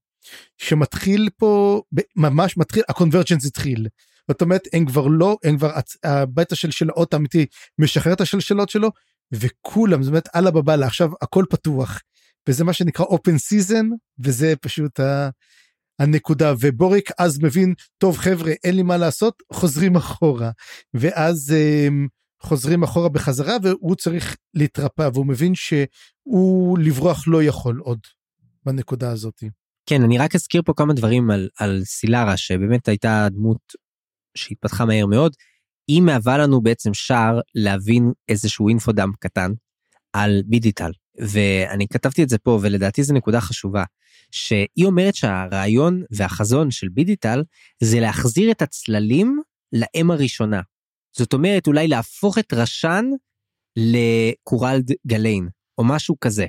שמתחיל 0.57 1.29
פה, 1.37 1.81
ממש 2.15 2.57
מתחיל, 2.57 2.83
הקונברג'נס 2.89 3.45
התחיל. 3.45 3.87
זאת 4.27 4.41
אומרת, 4.41 4.61
הם 4.73 4.85
כבר 4.85 5.07
לא, 5.07 5.37
הם 5.43 5.57
כבר, 5.57 5.71
הבית 6.03 6.51
השלשלות 6.51 7.13
האמיתי 7.13 7.45
משחרר 7.79 8.13
את 8.13 8.21
השלשלות 8.21 8.69
שלו, 8.69 8.89
וכולם, 9.31 10.03
זאת 10.03 10.09
אומרת, 10.09 10.27
אללה 10.35 10.51
בבאללה, 10.51 10.85
עכשיו 10.85 11.09
הכל 11.21 11.45
פתוח. 11.49 12.01
וזה 12.49 12.63
מה 12.63 12.73
שנקרא 12.73 13.05
open 13.05 13.37
season 13.49 13.85
וזה 14.19 14.53
פשוט 14.61 14.99
ה... 14.99 15.29
הנקודה 15.99 16.53
ובוריק 16.59 17.09
אז 17.19 17.39
מבין 17.43 17.73
טוב 17.97 18.17
חבר'ה 18.17 18.51
אין 18.63 18.75
לי 18.75 18.83
מה 18.83 18.97
לעשות 18.97 19.43
חוזרים 19.53 19.95
אחורה 19.95 20.51
ואז 20.93 21.53
הם, 21.87 22.07
חוזרים 22.41 22.83
אחורה 22.83 23.09
בחזרה 23.09 23.57
והוא 23.63 23.95
צריך 23.95 24.35
להתרפא 24.53 25.09
והוא 25.13 25.25
מבין 25.25 25.55
שהוא 25.55 26.79
לברוח 26.79 27.23
לא 27.27 27.43
יכול 27.43 27.79
עוד 27.79 27.99
בנקודה 28.65 29.11
הזאת. 29.11 29.43
כן 29.85 30.03
אני 30.03 30.17
רק 30.17 30.35
אזכיר 30.35 30.61
פה 30.65 30.73
כמה 30.73 30.93
דברים 30.93 31.31
על, 31.31 31.49
על 31.59 31.81
סילרה 31.83 32.37
שבאמת 32.37 32.87
הייתה 32.87 33.27
דמות 33.31 33.73
שהתפתחה 34.37 34.85
מהר 34.85 35.05
מאוד. 35.05 35.35
היא 35.87 36.01
מהווה 36.01 36.37
לנו 36.37 36.61
בעצם 36.61 36.93
שער 36.93 37.39
להבין 37.55 38.11
איזשהו 38.29 38.69
אינפודם 38.69 39.11
קטן 39.19 39.51
על 40.13 40.41
בידיטל 40.45 40.91
ואני 41.17 41.87
כתבתי 41.87 42.23
את 42.23 42.29
זה 42.29 42.37
פה 42.37 42.59
ולדעתי 42.61 43.03
זו 43.03 43.13
נקודה 43.13 43.41
חשובה 43.41 43.83
שהיא 44.31 44.85
אומרת 44.85 45.15
שהרעיון 45.15 46.03
והחזון 46.11 46.71
של 46.71 46.89
בידיטל 46.89 47.43
זה 47.83 47.99
להחזיר 47.99 48.51
את 48.51 48.61
הצללים 48.61 49.41
לאם 49.73 50.11
הראשונה. 50.11 50.61
זאת 51.17 51.33
אומרת 51.33 51.67
אולי 51.67 51.87
להפוך 51.87 52.37
את 52.37 52.53
רשן 52.53 53.05
לקורלד 53.75 54.91
גליין 55.07 55.49
או 55.77 55.83
משהו 55.83 56.15
כזה. 56.21 56.45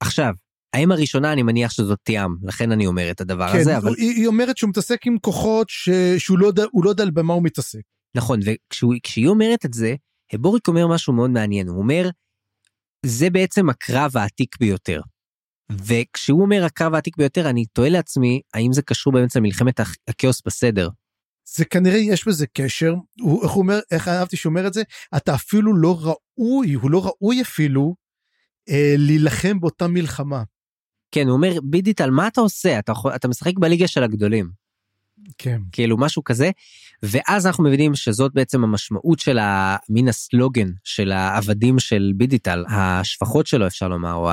עכשיו 0.00 0.34
האם 0.72 0.92
הראשונה 0.92 1.32
אני 1.32 1.42
מניח 1.42 1.70
שזאת 1.70 1.98
תיאם 2.02 2.30
לכן 2.42 2.72
אני 2.72 2.86
אומר 2.86 3.10
את 3.10 3.20
הדבר 3.20 3.52
כן, 3.52 3.58
הזה 3.58 3.76
אבל 3.76 3.94
היא, 3.98 4.10
היא 4.10 4.26
אומרת 4.26 4.56
שהוא 4.56 4.70
מתעסק 4.70 5.06
עם 5.06 5.18
כוחות 5.18 5.68
ש... 5.70 5.88
שהוא 6.18 6.38
לא 6.38 6.50
לא 6.84 6.90
יודע 6.90 7.04
במה 7.12 7.34
הוא 7.34 7.42
מתעסק. 7.42 7.80
נכון 8.16 8.40
וכשהיא 8.44 9.28
אומרת 9.28 9.64
את 9.64 9.74
זה 9.74 9.94
הבוריק 10.32 10.68
אומר 10.68 10.86
משהו 10.86 11.12
מאוד 11.12 11.30
מעניין 11.30 11.68
הוא 11.68 11.78
אומר 11.78 12.10
זה 13.06 13.30
בעצם 13.30 13.68
הקרב 13.68 14.16
העתיק 14.16 14.56
ביותר. 14.60 15.00
וכשהוא 15.72 16.42
אומר 16.42 16.64
הקרב 16.64 16.94
העתיק 16.94 17.16
ביותר, 17.16 17.50
אני 17.50 17.64
תוהה 17.64 17.88
לעצמי, 17.90 18.40
האם 18.54 18.72
זה 18.72 18.82
קשור 18.82 19.12
באמת 19.12 19.36
למלחמת 19.36 19.80
הכאוס 20.08 20.42
בסדר? 20.46 20.88
זה 21.56 21.64
כנראה 21.64 21.98
יש 21.98 22.28
בזה 22.28 22.46
קשר, 22.46 22.94
הוא, 23.20 23.42
איך 23.42 23.50
הוא 23.50 23.62
אומר, 23.62 23.78
איך 23.90 24.08
אהבתי 24.08 24.36
שהוא 24.36 24.50
אומר 24.50 24.66
את 24.66 24.74
זה, 24.74 24.82
אתה 25.16 25.34
אפילו 25.34 25.76
לא 25.76 25.98
ראוי, 26.00 26.72
הוא 26.72 26.90
לא 26.90 27.06
ראוי 27.06 27.42
אפילו 27.42 27.94
אה, 28.68 28.94
להילחם 28.98 29.60
באותה 29.60 29.86
מלחמה. 29.88 30.42
כן, 31.12 31.26
הוא 31.26 31.36
אומר, 31.36 31.52
בידיטל, 31.62 32.10
מה 32.10 32.28
אתה 32.28 32.40
עושה? 32.40 32.78
אתה, 32.78 32.92
אתה 33.16 33.28
משחק 33.28 33.52
בליגה 33.58 33.88
של 33.88 34.02
הגדולים. 34.02 34.50
כן. 35.38 35.60
כאילו 35.72 35.96
משהו 35.98 36.24
כזה, 36.24 36.50
ואז 37.02 37.46
אנחנו 37.46 37.64
מבינים 37.64 37.94
שזאת 37.94 38.34
בעצם 38.34 38.64
המשמעות 38.64 39.18
של 39.18 39.38
המין 39.40 40.08
הסלוגן 40.08 40.68
של 40.84 41.12
העבדים 41.12 41.78
של 41.78 42.12
בידיטל, 42.16 42.64
השפחות 42.68 43.46
שלו 43.46 43.66
אפשר 43.66 43.88
לומר, 43.88 44.14
או 44.14 44.30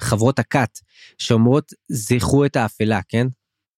חברות 0.00 0.38
הכת, 0.38 0.78
שאומרות 1.18 1.72
זכרו 1.88 2.44
את 2.44 2.56
האפלה, 2.56 3.00
כן? 3.08 3.26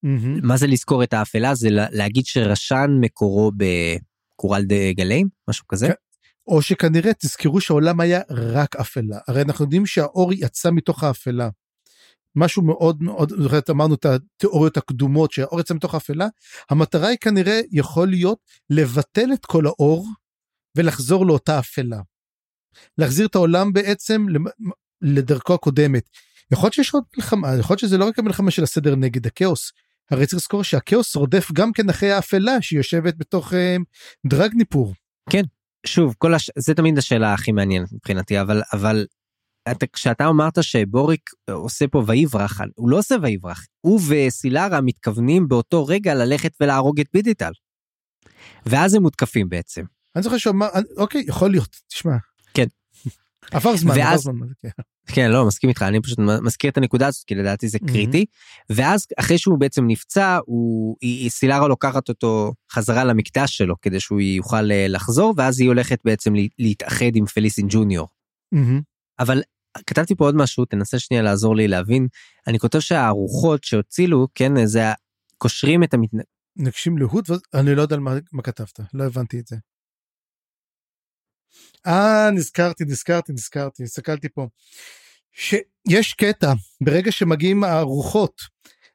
Mm-hmm. 0.07 0.41
מה 0.43 0.57
זה 0.57 0.67
לזכור 0.67 1.03
את 1.03 1.13
האפלה? 1.13 1.55
זה 1.55 1.69
להגיד 1.71 2.27
שרשן 2.27 2.91
מקורו 3.01 3.53
בקורל 3.57 4.63
דה 4.63 4.93
גליין, 4.93 5.29
משהו 5.49 5.67
כזה? 5.67 5.87
או 6.47 6.63
שכנראה 6.63 7.13
תזכרו 7.15 7.61
שהעולם 7.61 8.01
היה 8.01 8.21
רק 8.31 8.77
אפלה, 8.77 9.19
הרי 9.29 9.43
אנחנו 9.43 9.65
יודעים 9.65 9.87
שהאור 9.87 10.33
יצא 10.33 10.71
מתוך 10.71 11.05
האפלה. 11.05 11.49
משהו 12.37 12.63
מאוד 12.63 13.03
מאוד, 13.03 13.33
זוכרת 13.43 13.71
אמרנו 13.71 13.95
את 13.95 14.07
התיאוריות 14.07 14.77
הקדומות 14.77 15.33
שהאור 15.33 15.61
יצא 15.61 15.75
מתוך 15.75 15.95
האפלה, 15.95 16.27
המטרה 16.71 17.09
היא 17.09 17.19
כנראה 17.21 17.61
יכול 17.73 18.09
להיות 18.09 18.39
לבטל 18.71 19.33
את 19.33 19.47
כל 19.47 19.67
האור 19.67 20.07
ולחזור 20.77 21.27
לאותה 21.27 21.59
אפלה. 21.59 22.01
להחזיר 22.99 23.27
את 23.27 23.35
העולם 23.35 23.73
בעצם 23.73 24.27
לדרכו 25.03 25.55
הקודמת. 25.55 26.09
יכול 26.53 26.67
להיות 26.67 26.75
שיש 26.75 26.95
עוד 26.95 27.05
מלחמה, 27.17 27.49
יכול 27.59 27.75
להיות 27.75 27.81
שזה 27.81 27.99
לא 27.99 28.05
רק 28.05 28.19
המלחמה 28.19 28.51
של 28.51 28.63
הסדר 28.63 28.95
נגד 28.97 29.27
הכאוס. 29.27 29.73
הרי 30.11 30.27
צריך 30.27 30.43
לזכור 30.43 30.65
שהכאוס 30.65 31.17
רודף 31.17 31.53
גם 31.53 31.73
כן 31.73 31.91
אחרי 31.91 32.13
האפלה 32.13 32.63
שיושבת 32.63 33.15
בתוך 33.17 33.55
אה, 33.55 33.77
דרגניפור. 34.27 34.95
כן, 35.31 35.43
שוב, 35.87 36.15
כל 36.19 36.35
הש... 36.35 36.51
זה 36.59 36.75
תמיד 36.75 36.99
השאלה 36.99 37.35
הכי 37.35 37.53
מעניינת 37.53 37.93
מבחינתי, 37.93 38.41
אבל, 38.41 38.63
אבל 38.73 39.07
אתה, 39.71 39.87
כשאתה 39.87 40.29
אמרת 40.29 40.63
שבוריק 40.63 41.31
עושה 41.51 41.89
פה 41.89 42.03
ויברח, 42.07 42.61
הוא 42.75 42.91
לא 42.91 42.99
עושה 42.99 43.15
ויברח, 43.23 43.67
הוא 43.81 44.01
וסילרה 44.09 44.81
מתכוונים 44.81 45.49
באותו 45.49 45.87
רגע 45.87 46.15
ללכת 46.15 46.53
ולהרוג 46.61 47.01
את 47.01 47.07
בידיטל. 47.13 47.53
ואז 48.67 48.95
הם 48.95 49.03
מותקפים 49.03 49.49
בעצם. 49.49 49.83
אני 50.17 50.23
זוכר 50.23 50.39
שהוא 50.39 50.53
אמר, 50.53 50.69
אוקיי, 50.97 51.25
יכול 51.29 51.51
להיות, 51.51 51.77
תשמע. 51.89 52.17
כן. 52.55 52.67
עבר 53.51 53.77
זמן, 53.77 53.91
ואז, 53.91 54.27
עבר 54.27 54.33
זמן. 54.33 54.47
כן. 55.07 55.31
לא, 55.31 55.47
מסכים 55.47 55.71
איתך, 55.71 55.83
אני 55.83 56.01
פשוט 56.01 56.19
מזכיר 56.19 56.71
את 56.71 56.77
הנקודה 56.77 57.07
הזאת, 57.07 57.25
כי 57.27 57.35
לדעתי 57.35 57.69
זה 57.69 57.79
קריטי. 57.79 58.25
ואז 58.71 59.07
אחרי 59.19 59.39
שהוא 59.39 59.59
בעצם 59.59 59.87
נפצע, 59.87 60.39
הוא, 60.47 60.97
היא, 61.01 61.31
סילרה 61.31 61.69
לוקחת 61.69 62.09
אותו 62.09 62.53
חזרה 62.73 63.05
למקדש 63.05 63.57
שלו, 63.57 63.75
כדי 63.83 64.01
שהוא 64.01 64.21
יוכל 64.21 64.73
אה, 64.73 64.89
לחזור, 64.89 65.35
ואז 65.37 65.61
היא 65.61 65.69
הולכת 65.69 65.99
בעצם 66.05 66.35
להתאחד 66.59 67.11
עם 67.15 67.27
פליסין 67.27 67.67
ג'וניור. 67.71 68.09
אבל 69.19 69.43
כתבתי 69.87 70.15
פה 70.15 70.25
עוד 70.25 70.37
משהו, 70.37 70.65
תנסה 70.65 70.99
שנייה 70.99 71.23
לעזור 71.23 71.57
לי 71.57 71.69
להבין. 71.69 72.09
אני 72.47 72.59
כותב 72.59 72.79
שהארוחות 72.79 73.65
שהוצילו, 73.65 74.29
כן, 74.35 74.67
זה 74.67 74.83
קושרים 75.39 75.83
את 75.83 75.95
המתנ... 75.95 76.19
נגשים 76.57 76.99
להוד, 76.99 77.27
אני 77.55 77.75
לא 77.75 77.83
יודע 77.83 77.97
מה, 77.97 78.15
מה 78.33 78.43
כתבת, 78.43 78.81
לא 78.95 79.05
הבנתי 79.05 79.41
את 79.41 79.47
זה. 79.47 79.57
אה, 81.87 82.31
נזכרתי, 82.31 82.85
נזכרתי, 82.85 83.33
נזכרתי, 83.33 83.83
הסתכלתי 83.83 84.29
פה. 84.29 84.47
שיש 85.33 86.15
קטע, 86.15 86.53
ברגע 86.81 87.13
שמגיעים 87.13 87.65
הארוחות, 87.65 88.43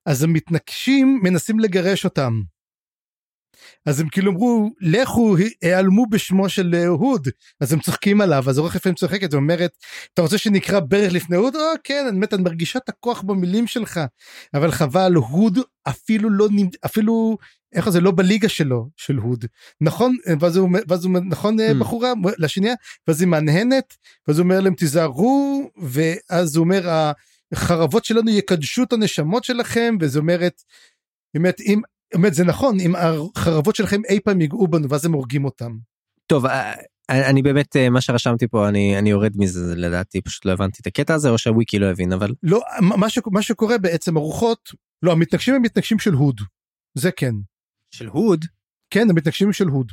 אז 0.06 0.24
המתנגשים 0.24 1.20
מנסים 1.24 1.60
לגרש 1.60 2.06
אותם. 2.06 2.42
אז 3.86 4.00
הם 4.00 4.08
כאילו 4.10 4.32
אמרו 4.32 4.70
לכו 4.82 5.36
העלמו 5.64 6.06
בשמו 6.06 6.50
של 6.50 6.76
הוד. 6.88 7.28
אז 7.60 7.74
הם 7.74 7.80
צוחקים 7.80 8.22
עליו 8.22 8.44
אז 8.50 8.58
עורך 8.58 8.76
לפעמים 8.76 8.96
צוחקת 8.96 9.34
ואומרת 9.34 9.72
אתה 10.14 10.22
רוצה 10.22 10.38
שנקרא 10.38 10.80
ברך 10.80 11.14
לפני 11.14 11.36
הוד? 11.36 11.56
או 11.56 11.62
כן 11.84 12.06
אני 12.08 12.20
באמת 12.20 12.34
אני 12.34 12.44
מרגישה 12.44 12.80
את 12.80 12.90
הכוח 12.90 13.22
במילים 13.22 13.68
שלך. 13.68 14.00
אבל 14.54 14.72
חבל 14.72 15.14
הוד 15.14 15.60
אפילו 15.88 16.30
לא 16.30 16.48
אפילו 16.86 17.38
איך 17.74 17.90
זה 17.90 18.02
לא 18.02 18.12
בליגה 18.12 18.50
שלו 18.50 18.90
של 18.98 19.16
הוד. 19.16 19.46
נכון? 19.82 20.16
ואז 20.40 20.58
הוא, 20.58 20.70
ואז 20.88 21.06
הוא 21.06 21.14
נכון 21.14 21.60
mm. 21.60 21.74
בחורה? 21.80 22.14
לשנייה 22.38 22.74
ואז 23.08 23.22
היא 23.22 23.28
מהנהנת 23.28 23.94
ואז 24.28 24.38
הוא 24.38 24.44
אומר 24.44 24.60
להם 24.60 24.76
תיזהרו 24.76 25.70
ואז 25.78 26.56
הוא 26.56 26.64
אומר 26.64 26.90
החרבות 27.52 28.06
שלנו 28.06 28.30
יקדשו 28.30 28.84
את 28.84 28.94
הנשמות 28.94 29.44
שלכם 29.44 29.96
וזה 30.00 30.20
אומרת 30.20 30.62
באמת 31.34 31.62
אם 31.62 31.82
באמת 32.14 32.34
זה 32.34 32.44
נכון 32.44 32.80
אם 32.80 32.94
החרבות 32.96 33.76
שלכם 33.76 34.02
אי 34.10 34.20
פעם 34.20 34.42
ייגעו 34.42 34.68
בנו 34.68 34.90
ואז 34.90 35.06
הם 35.06 35.14
הורגים 35.14 35.46
אותם. 35.46 35.78
טוב 36.28 36.46
אה, 36.46 36.74
אה, 37.10 37.30
אני 37.30 37.42
באמת 37.42 37.76
אה, 37.76 37.90
מה 37.90 38.02
שרשמתי 38.02 38.48
פה 38.48 38.70
אני 38.70 38.98
אני 38.98 39.10
יורד 39.10 39.34
מזה 39.36 39.76
לדעתי 39.76 40.22
פשוט 40.22 40.46
לא 40.46 40.52
הבנתי 40.52 40.78
את 40.82 40.88
הקטע 40.88 41.14
הזה 41.14 41.30
או 41.30 41.38
שהוויקי 41.38 41.80
לא 41.80 41.86
הבין 41.86 42.14
אבל 42.14 42.34
לא 42.44 42.62
מה, 42.82 43.10
ש, 43.10 43.20
מה 43.32 43.42
שקורה 43.42 43.78
בעצם 43.78 44.18
הרוחות 44.18 44.70
לא 45.04 45.12
המתנגשים 45.12 45.56
הם 45.56 45.62
מתנגשים 45.62 46.00
של 46.00 46.14
הוד 46.14 46.42
זה 46.94 47.12
כן. 47.12 47.36
של 47.92 48.08
הוד? 48.08 48.46
כן 48.90 49.10
המתנגשים 49.10 49.54
של 49.54 49.68
הוד. 49.68 49.92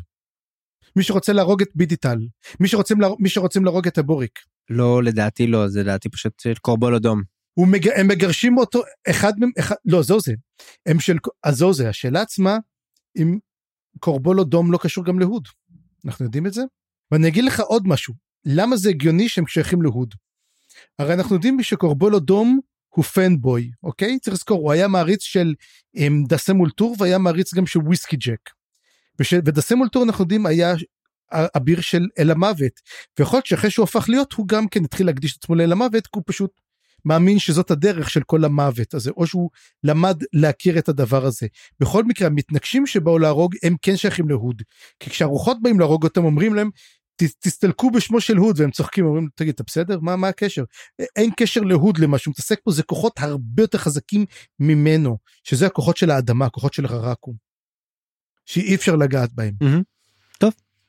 מי 0.97 1.03
שרוצה 1.03 1.33
להרוג 1.33 1.63
את 1.63 1.69
בידיטל 1.75 2.19
מי 2.61 2.69
שרוצים 2.69 2.99
מי 3.19 3.29
שרוצים 3.29 3.65
להרוג 3.65 3.87
את 3.87 3.99
הבוריק. 3.99 4.39
לא 4.71 5.03
לדעתי 5.03 5.47
לא 5.47 5.69
זה 5.69 5.81
לדעתי 5.81 6.09
פשוט 6.09 6.43
קורבול 6.61 6.95
אדום. 6.95 7.38
מג... 7.67 7.89
הם 7.89 8.09
מגרשים 8.09 8.59
אותו 8.59 8.83
אחד 9.11 9.33
אחד 9.59 9.77
לא 9.85 10.03
זו 10.03 10.21
זה 10.21 10.33
הם 10.87 11.01
של 11.01 11.17
זו 11.51 11.73
זה 11.73 11.89
השאלה 11.89 12.23
עצמה 12.23 12.59
אם 13.17 13.39
קורבולו 14.01 14.45
דום 14.45 14.73
לא 14.73 14.79
קשור 14.83 15.05
גם 15.05 15.19
להוד. 15.19 15.49
אנחנו 16.05 16.25
יודעים 16.25 16.47
את 16.47 16.53
זה? 16.53 16.63
ואני 17.11 17.29
אגיד 17.29 17.45
לך 17.45 17.61
עוד 17.61 17.89
משהו, 17.89 18.15
למה 18.45 18.77
זה 18.77 18.89
הגיוני 18.89 19.29
שהם 19.29 19.47
שייכים 19.47 19.83
להוד? 19.83 20.15
הרי 20.99 21.15
אנחנו 21.15 21.35
יודעים 21.35 21.63
שקורבולו 21.63 22.21
דום 22.21 22.61
הוא 22.89 23.05
פנבוי, 23.05 23.71
אוקיי? 23.83 24.19
צריך 24.19 24.35
לזכור, 24.35 24.59
הוא 24.59 24.73
היה 24.73 24.89
מעריץ 24.89 25.23
של 25.23 25.55
דסה 26.29 26.53
מולטור 26.53 26.97
והיה 26.99 27.19
מעריץ 27.19 27.55
גם 27.55 27.67
של 27.67 27.79
וויסקי 27.79 28.17
ג'ק. 28.17 28.51
וש... 29.19 29.33
ודסה 29.33 29.75
מולטור 29.75 30.05
אנחנו 30.05 30.25
יודעים 30.25 30.47
היה 30.47 30.75
אביר 31.33 31.81
של 31.81 32.07
אל 32.19 32.31
המוות. 32.31 32.81
ויכול 33.19 33.37
להיות 33.37 33.47
שאחרי 33.47 33.71
שהוא 33.71 33.85
הפך 33.85 34.09
להיות 34.09 34.33
הוא 34.33 34.49
גם 34.49 34.69
כן 34.69 34.85
התחיל 34.85 35.07
להקדיש 35.07 35.37
את 35.37 35.45
עצמו 35.45 35.55
לאל 35.55 35.73
המוות 35.73 36.07
כי 36.07 36.11
הוא 36.15 36.23
פשוט 36.27 36.61
מאמין 37.05 37.39
שזאת 37.39 37.71
הדרך 37.71 38.11
של 38.11 38.23
כל 38.23 38.45
המוות 38.45 38.95
הזה 38.95 39.11
או 39.11 39.27
שהוא 39.27 39.51
למד 39.85 40.23
להכיר 40.33 40.79
את 40.79 40.89
הדבר 40.89 41.25
הזה. 41.25 41.47
בכל 41.81 42.05
מקרה 42.05 42.27
המתנגשים 42.27 42.87
שבאו 42.87 43.19
להרוג 43.19 43.55
הם 43.63 43.77
כן 43.83 43.97
שייכים 43.97 44.29
להוד. 44.29 44.63
כי 45.01 45.11
כשהרוחות 45.11 45.57
באים 45.63 45.81
להרוג 45.81 46.05
אותם 46.05 46.25
אומרים 46.25 46.55
להם 46.55 46.71
תסתלקו 47.41 47.91
בשמו 47.91 48.21
של 48.21 48.37
הוד 48.37 48.61
והם 48.61 48.71
צוחקים 48.71 49.05
אומרים 49.07 49.29
תגיד 49.35 49.55
אתה 49.55 49.63
בסדר 49.67 49.99
מה 50.01 50.17
מה 50.17 50.29
הקשר 50.29 50.65
אין 51.17 51.31
קשר 51.37 51.61
להוד 51.61 51.99
למה 51.99 52.19
שהוא 52.19 52.33
מתעסק 52.33 52.61
פה 52.65 52.71
זה 52.71 52.83
כוחות 52.83 53.13
הרבה 53.19 53.63
יותר 53.63 53.79
חזקים 53.79 54.25
ממנו 54.61 55.19
שזה 55.45 55.67
הכוחות 55.67 55.97
של 55.97 56.11
האדמה 56.11 56.47
הכוחות 56.47 56.75
של 56.75 56.87
הרקום. 56.87 57.35
שאי 58.47 58.75
אפשר 58.75 58.97
לגעת 58.97 59.33
בהם. 59.33 59.55
Mm-hmm. 59.63 59.83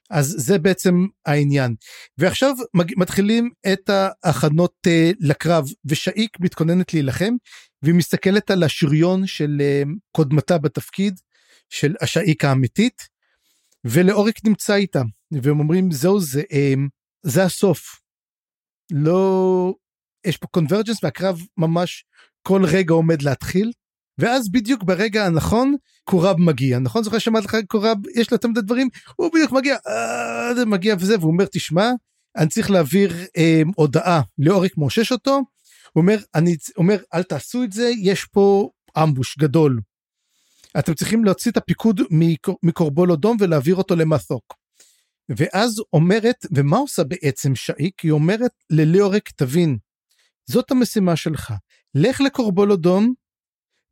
אז 0.10 0.36
זה 0.38 0.58
בעצם 0.58 1.06
העניין 1.26 1.76
ועכשיו 2.18 2.54
מתחילים 2.74 3.50
את 3.74 3.90
ההכנות 3.90 4.74
uh, 4.88 5.16
לקרב 5.20 5.66
ושאיק 5.86 6.40
מתכוננת 6.40 6.94
להילחם 6.94 7.34
והיא 7.82 7.96
מסתכלת 7.96 8.52
על 8.52 8.64
השריון 8.64 9.28
של 9.28 9.62
uh, 9.62 9.90
קודמתה 10.12 10.58
בתפקיד 10.58 11.20
של 11.70 11.96
השאיק 12.02 12.46
האמיתית 12.46 13.02
ולאוריק 13.86 14.46
נמצא 14.46 14.76
איתה 14.76 15.02
והם 15.32 15.60
אומרים 15.60 15.92
זהו 15.92 16.22
זה 16.22 16.42
um, 16.42 16.90
זה 17.22 17.44
הסוף. 17.44 18.02
לא 18.92 19.74
יש 20.26 20.38
פה 20.38 20.48
קונברג'נס 20.48 21.04
והקרב 21.04 21.40
ממש 21.58 22.06
כל 22.42 22.62
רגע 22.66 22.94
עומד 22.94 23.22
להתחיל 23.22 23.72
ואז 24.20 24.52
בדיוק 24.52 24.84
ברגע 24.84 25.26
הנכון 25.26 25.76
קורב 26.04 26.40
מגיע. 26.40 26.80
נכון? 26.80 27.04
זוכר 27.04 27.18
שמעת 27.18 27.46
לך 27.46 27.58
קורב? 27.68 27.98
יש 28.16 28.32
לו 28.32 28.36
יותר 28.36 28.48
מדי 28.48 28.62
דברים 28.62 28.90
הוא 29.16 29.30
בדיוק 29.34 29.52
מגיע 29.52 29.78
אה, 29.88 30.66
מגיע 30.66 30.96
וזה 31.00 31.16
והוא 31.20 31.32
אומר 31.32 31.46
תשמע 31.52 31.92
אני 32.38 32.50
צריך 32.50 32.72
להעביר 32.72 33.14
אה, 33.38 33.62
הודעה 33.76 34.22
לאוריק 34.38 34.78
מושש 34.78 35.12
אותו. 35.12 35.32
הוא 35.94 36.02
אומר 36.02 36.18
אני 36.36 36.56
אומר 36.78 36.98
אל 37.14 37.24
תעשו 37.24 37.64
את 37.64 37.72
זה 37.72 37.92
יש 38.02 38.26
פה 38.26 38.70
אמבוש 39.04 39.38
גדול. 39.38 39.80
אתם 40.80 40.94
צריכים 40.94 41.26
להוציא 41.26 41.52
את 41.52 41.58
הפיקוד 41.58 42.02
מקורבול 42.64 43.12
אדום 43.12 43.38
ולהעביר 43.40 43.76
אותו 43.76 43.96
למתוק. 43.96 44.54
ואז 45.30 45.82
אומרת 45.94 46.46
ומה 46.52 46.78
עושה 46.78 47.04
בעצם 47.04 47.56
שאיק 47.56 48.00
היא 48.00 48.12
אומרת 48.12 48.52
לליאורק 48.70 49.30
תבין 49.36 49.78
זאת 50.50 50.72
המשימה 50.72 51.16
שלך. 51.16 51.54
לך 51.96 52.22
לקורבול 52.22 52.72
אדום 52.72 53.14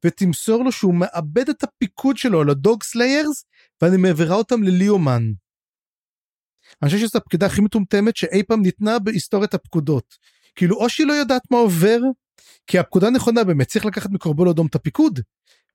ותמסור 0.07 0.63
לו 0.63 0.71
שהוא 0.71 0.95
מאבד 0.95 1.49
את 1.49 1.63
הפיקוד 1.63 2.17
שלו 2.17 2.41
על 2.41 2.49
ה 2.49 2.83
Dogslayers 2.83 3.45
ואני 3.81 3.97
מעבירה 3.97 4.35
אותם 4.35 4.63
לליאומן. 4.63 5.23
אני 6.81 6.89
חושב 6.89 7.07
שזו 7.07 7.17
הפקודה 7.17 7.45
הכי 7.45 7.61
מטומטמת 7.61 8.17
שאי 8.17 8.43
פעם 8.43 8.61
ניתנה 8.61 8.99
בהיסטוריית 8.99 9.53
הפקודות. 9.53 10.17
כאילו 10.55 10.75
או 10.75 10.89
שהיא 10.89 11.07
לא 11.07 11.13
יודעת 11.13 11.41
מה 11.51 11.57
עובר 11.57 11.99
כי 12.67 12.79
הפקודה 12.79 13.09
נכונה 13.09 13.43
באמת 13.43 13.67
צריך 13.67 13.85
לקחת 13.85 14.09
מקורבול 14.11 14.49
אדום 14.49 14.67
את 14.67 14.75
הפיקוד 14.75 15.19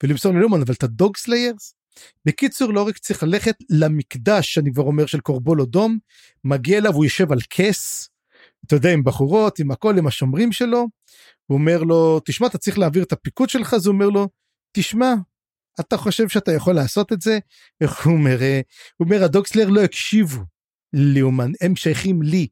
ולמסור 0.02 0.32
לליאומן 0.34 0.60
אבל 0.62 0.74
את 0.74 0.82
ה 0.82 1.16
Dogslayers. 1.16 1.74
בקיצור 2.24 2.72
לאוריק 2.72 2.98
צריך 2.98 3.22
ללכת 3.22 3.54
למקדש 3.70 4.58
אני 4.58 4.72
כבר 4.72 4.82
אומר 4.82 5.06
של 5.06 5.20
קורבול 5.20 5.60
אדום 5.60 5.98
מגיע 6.44 6.78
אליו 6.78 6.94
הוא 6.94 7.04
יושב 7.04 7.32
על 7.32 7.38
כס 7.50 8.08
אתה 8.66 8.76
יודע 8.76 8.92
עם 8.92 9.04
בחורות 9.04 9.58
עם 9.58 9.70
הכל 9.70 9.98
עם 9.98 10.06
השומרים 10.06 10.52
שלו 10.52 10.86
הוא 11.52 11.58
אומר 11.58 11.82
לו 11.82 12.20
תשמע 12.24 12.46
אתה 12.46 12.58
צריך 12.58 12.78
להעביר 12.78 13.02
את 13.02 13.12
הפיקוד 13.12 13.48
שלך? 13.48 13.74
אז 13.74 13.86
הוא 13.86 13.94
אומר 13.94 14.08
לו 14.08 14.28
תשמע 14.72 15.14
אתה 15.80 15.96
חושב 15.96 16.28
שאתה 16.28 16.52
יכול 16.52 16.74
לעשות 16.74 17.12
את 17.12 17.20
זה? 17.20 17.38
איך 17.80 18.00
הוא 18.06 18.14
אומר 18.14 18.42
אה, 18.42 18.60
הוא 18.96 19.04
אומר 19.04 19.24
הדוקסלר 19.24 19.68
לא 19.68 19.80
הקשיבו 19.80 20.40
לאומן 20.92 21.50
הם 21.60 21.76
שייכים 21.76 22.22
לי. 22.22 22.46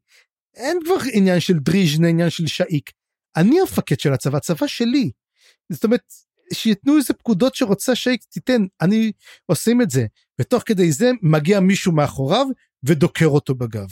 אין 0.57 0.79
כבר 0.85 0.95
עניין 1.13 1.41
של 1.41 1.59
דריז'נה 1.59 2.09
עניין 2.09 2.31
של 2.31 2.47
שאיק 2.47 2.91
אני 3.37 3.61
המפקד 3.61 4.01
של 4.01 4.13
הצבא 4.13 4.37
הצבא 4.37 4.67
שלי. 4.67 5.11
זאת 5.73 5.85
אומרת 5.85 6.13
שייתנו 6.53 6.97
איזה 6.97 7.15
פקודות 7.15 7.55
שרוצה 7.55 7.95
שייק 7.95 8.25
תיתן 8.25 8.63
אני 8.81 9.13
עושים 9.47 9.83
את 9.83 9.91
זה. 9.91 10.07
ותוך 10.41 10.63
כדי 10.67 10.93
זה 10.93 11.11
מגיע 11.23 11.61
מישהו 11.61 11.93
מאחוריו 11.93 12.47
ודוקר 12.83 13.27
אותו 13.27 13.55
בגב. 13.55 13.89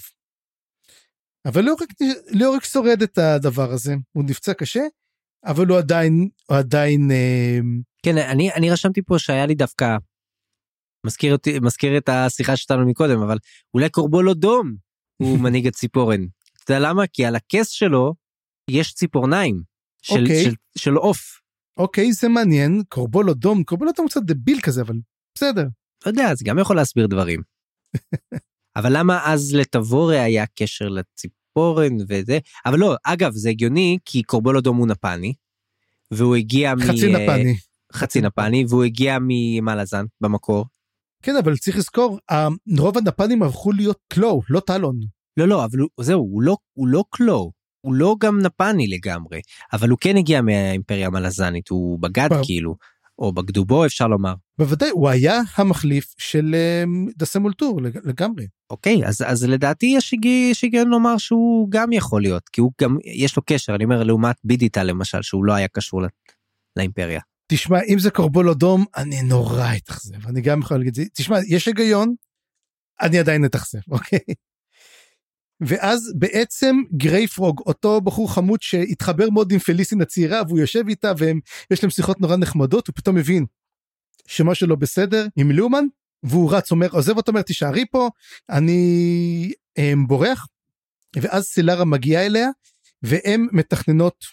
אבל 1.48 1.62
ליאוריק, 1.64 1.90
ליאוריק 2.30 2.64
שורד 2.64 3.02
את 3.02 3.18
הדבר 3.18 3.72
הזה 3.72 3.94
הוא 4.12 4.24
נפצע 4.24 4.54
קשה 4.54 4.82
אבל 5.44 5.66
הוא 5.66 5.78
עדיין 5.78 6.28
הוא 6.48 6.56
עדיין 6.56 7.10
אה... 7.10 7.58
כן 8.02 8.18
אני 8.18 8.52
אני 8.52 8.70
רשמתי 8.70 9.02
פה 9.02 9.18
שהיה 9.18 9.46
לי 9.46 9.54
דווקא 9.54 9.96
מזכיר 11.06 11.32
אותי 11.32 11.58
מזכיר 11.60 11.98
את 11.98 12.08
השיחה 12.08 12.56
שלנו 12.56 12.86
מקודם 12.86 13.22
אבל 13.22 13.38
אולי 13.74 13.88
קורבול 13.90 14.30
אדום 14.30 14.76
הוא 15.22 15.38
מנהיג 15.42 15.66
הציפורן. 15.66 16.20
אתה 16.64 16.72
יודע 16.72 16.88
למה 16.88 17.06
כי 17.06 17.24
על 17.24 17.36
הכס 17.36 17.68
שלו 17.68 18.14
יש 18.70 18.94
ציפורניים 18.94 19.62
של, 20.02 20.14
okay. 20.14 20.20
אוקיי. 20.20 20.44
של, 20.44 20.54
של 20.78 20.94
עוף. 20.94 21.40
אוקיי 21.76 22.12
זה 22.12 22.28
מעניין 22.28 22.82
קורבול 22.88 23.30
אדום 23.30 23.64
קורבול 23.64 23.88
אדום 23.88 24.08
קצת 24.08 24.20
דביל 24.22 24.60
כזה 24.62 24.82
אבל 24.82 24.96
בסדר. 25.34 25.64
לא 26.06 26.10
יודע 26.10 26.34
זה 26.34 26.44
גם 26.44 26.58
יכול 26.58 26.76
להסביר 26.76 27.06
דברים. 27.06 27.42
אבל 28.78 28.98
למה 28.98 29.32
אז 29.32 29.54
לטבורי 29.54 30.18
היה 30.18 30.44
קשר 30.46 30.88
לציפורן 31.58 31.96
וזה 32.08 32.38
אבל 32.66 32.78
לא 32.78 32.96
אגב 33.04 33.32
זה 33.32 33.50
הגיוני 33.50 33.98
כי 34.04 34.22
קורבול 34.22 34.56
אדום 34.56 34.76
הוא 34.76 34.86
נפני. 34.86 35.32
והוא 36.10 36.36
הגיע 36.36 36.72
חצי 36.80 37.08
מ... 37.08 37.16
נפני. 37.16 37.54
חצי 37.92 38.20
נפני 38.20 38.64
והוא 38.68 38.84
הגיע 38.84 39.18
ממלאזן 39.20 40.04
במקור. 40.20 40.66
כן 41.22 41.36
אבל 41.36 41.56
צריך 41.56 41.76
לזכור 41.76 42.18
רוב 42.78 42.98
הנפנים 42.98 43.42
הפכו 43.42 43.72
להיות 43.72 43.98
קלו 44.08 44.42
לא 44.50 44.60
טלון. 44.60 45.00
לא 45.36 45.48
לא 45.48 45.64
אבל 45.64 45.78
זהו 46.00 46.20
הוא 46.20 46.42
לא 46.42 46.56
הוא 46.72 46.88
לא 46.88 47.04
קלו 47.10 47.52
הוא 47.80 47.94
לא 47.94 48.16
גם 48.20 48.40
נפני 48.40 48.86
לגמרי 48.86 49.40
אבל 49.72 49.88
הוא 49.88 49.98
כן 50.00 50.16
הגיע 50.16 50.42
מהאימפריה 50.42 51.06
המלזנית 51.06 51.68
הוא 51.68 51.98
בגד 51.98 52.28
ב... 52.32 52.44
כאילו 52.44 52.76
או 53.18 53.32
בגדובו 53.32 53.86
אפשר 53.86 54.06
לומר. 54.06 54.34
בוודאי 54.58 54.90
הוא 54.90 55.08
היה 55.08 55.40
המחליף 55.56 56.14
של 56.18 56.54
דסה 57.16 57.38
מולטור 57.38 57.80
לגמרי. 57.82 58.46
אוקיי 58.70 59.06
אז 59.06 59.22
אז 59.26 59.44
לדעתי 59.44 59.86
יש 59.86 60.62
היגיון 60.62 60.88
לומר 60.88 61.18
שהוא 61.18 61.70
גם 61.70 61.92
יכול 61.92 62.22
להיות 62.22 62.48
כי 62.48 62.60
הוא 62.60 62.72
גם 62.80 62.98
יש 63.04 63.36
לו 63.36 63.42
קשר 63.46 63.74
אני 63.74 63.84
אומר 63.84 64.02
לעומת 64.02 64.36
בידיטה 64.44 64.82
למשל 64.82 65.22
שהוא 65.22 65.44
לא 65.44 65.52
היה 65.52 65.68
קשור 65.68 66.02
לאימפריה. 66.76 67.20
תשמע 67.52 67.78
אם 67.88 67.98
זה 67.98 68.10
קורבול 68.10 68.50
אדום 68.50 68.84
אני 68.96 69.22
נורא 69.22 69.76
אתאכזב 69.76 70.26
אני 70.26 70.40
גם 70.40 70.60
יכול 70.60 70.76
להגיד 70.76 71.08
תשמע 71.14 71.38
יש 71.48 71.66
היגיון 71.66 72.14
אני 73.00 73.18
עדיין 73.18 73.44
אתאכזב 73.44 73.78
אוקיי. 73.90 74.18
ואז 75.60 76.12
בעצם 76.16 76.76
גרייפרוג 76.96 77.60
אותו 77.66 78.00
בחור 78.00 78.32
חמוד 78.32 78.62
שהתחבר 78.62 79.30
מאוד 79.30 79.52
עם 79.52 79.58
פליסין 79.58 80.00
הצעירה 80.00 80.42
והוא 80.48 80.58
יושב 80.58 80.88
איתה 80.88 81.12
והם 81.18 81.40
יש 81.70 81.82
להם 81.82 81.90
שיחות 81.90 82.20
נורא 82.20 82.36
נחמדות 82.36 82.86
הוא 82.86 82.94
פתאום 82.96 83.16
מבין 83.16 83.46
שמשהו 84.26 84.66
לא 84.66 84.76
בסדר 84.76 85.26
עם 85.36 85.50
לומן 85.50 85.84
והוא 86.22 86.52
רץ 86.52 86.70
אומר 86.70 86.88
עוזב 86.90 87.16
אותו 87.16 87.32
אומר 87.32 87.42
תישארי 87.42 87.84
פה 87.90 88.08
אני 88.50 89.52
הם, 89.76 90.06
בורח 90.06 90.46
ואז 91.16 91.44
סילרה 91.44 91.84
מגיעה 91.84 92.26
אליה 92.26 92.48
והם 93.02 93.46
מתכננות 93.52 94.24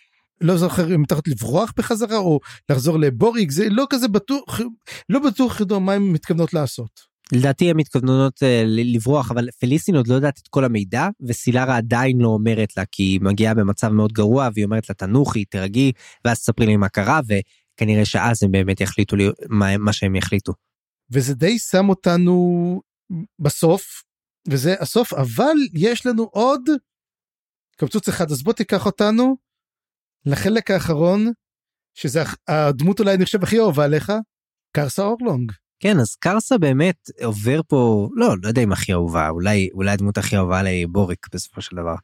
לא 0.42 0.58
זוכר 0.58 0.96
אם 0.96 1.02
מתכננות 1.02 1.28
לברוח 1.28 1.74
בחזרה 1.78 2.18
או 2.18 2.40
לחזור 2.70 3.00
לבוריק 3.00 3.52
זה 3.52 3.70
לא 3.70 3.86
כזה 3.90 4.08
בטוח 4.08 4.60
לא 5.10 5.20
בטוח 5.20 5.62
מה 5.80 5.94
הם 5.94 6.14
מתכוונות 6.14 6.54
לעשות. 6.54 7.15
לדעתי 7.34 7.70
הן 7.70 7.78
מתכוונות 7.78 8.44
uh, 8.44 8.46
לברוח 8.66 9.32
אבל 9.32 9.52
פליסטין 9.60 9.96
עוד 9.96 10.08
לא 10.08 10.16
יודעת 10.16 10.40
את 10.44 10.48
כל 10.48 10.66
המידע 10.66 11.08
וסילרה 11.28 11.78
עדיין 11.78 12.18
לא 12.22 12.28
אומרת 12.28 12.78
לה 12.78 12.84
כי 12.92 13.04
היא 13.04 13.22
מגיעה 13.22 13.54
במצב 13.54 13.88
מאוד 13.88 14.14
גרוע 14.14 14.50
והיא 14.54 14.66
אומרת 14.66 14.90
לה 14.90 14.96
תנוחי 14.96 15.46
תרגי 15.46 15.92
ואז 16.26 16.40
תספרי 16.40 16.66
לי 16.66 16.78
מה 16.78 16.90
קרה 16.90 17.20
וכנראה 17.28 18.06
שאז 18.06 18.44
הם 18.44 18.52
באמת 18.52 18.82
יחליטו 18.82 19.16
לי 19.16 19.30
מה, 19.50 19.78
מה 19.78 19.94
שהם 19.94 20.16
יחליטו. 20.16 20.54
וזה 21.12 21.34
די 21.34 21.60
שם 21.60 21.90
אותנו 21.90 22.82
בסוף 23.40 24.04
וזה 24.50 24.76
הסוף 24.80 25.14
אבל 25.14 25.56
יש 25.74 26.06
לנו 26.06 26.24
עוד 26.24 26.62
קמצוץ 27.78 28.08
אחד 28.08 28.32
אז 28.32 28.44
בוא 28.44 28.54
תיקח 28.54 28.86
אותנו 28.86 29.36
לחלק 30.26 30.72
האחרון 30.72 31.32
שזה 31.94 32.24
הדמות 32.48 33.00
אולי 33.00 33.16
אני 33.16 33.26
חושב 33.26 33.44
הכי 33.44 33.60
אהובה 33.60 33.84
עליך 33.86 34.12
קרסה 34.76 35.04
אורלונג. 35.04 35.52
כן 35.86 36.00
אז 36.00 36.16
קרסה 36.16 36.58
באמת 36.58 37.10
עובר 37.24 37.62
פה 37.68 38.10
לא 38.14 38.36
לא 38.42 38.48
יודע 38.48 38.62
אם 38.62 38.72
הכי 38.72 38.94
אהובה 38.94 39.30
אולי 39.30 39.70
אולי 39.74 39.92
הדמות 39.92 40.18
הכי 40.18 40.38
אהובה 40.38 40.60
עלי 40.60 40.86
בוריק 40.86 41.28
בסופו 41.34 41.62
של 41.62 41.76
דבר. 41.76 41.96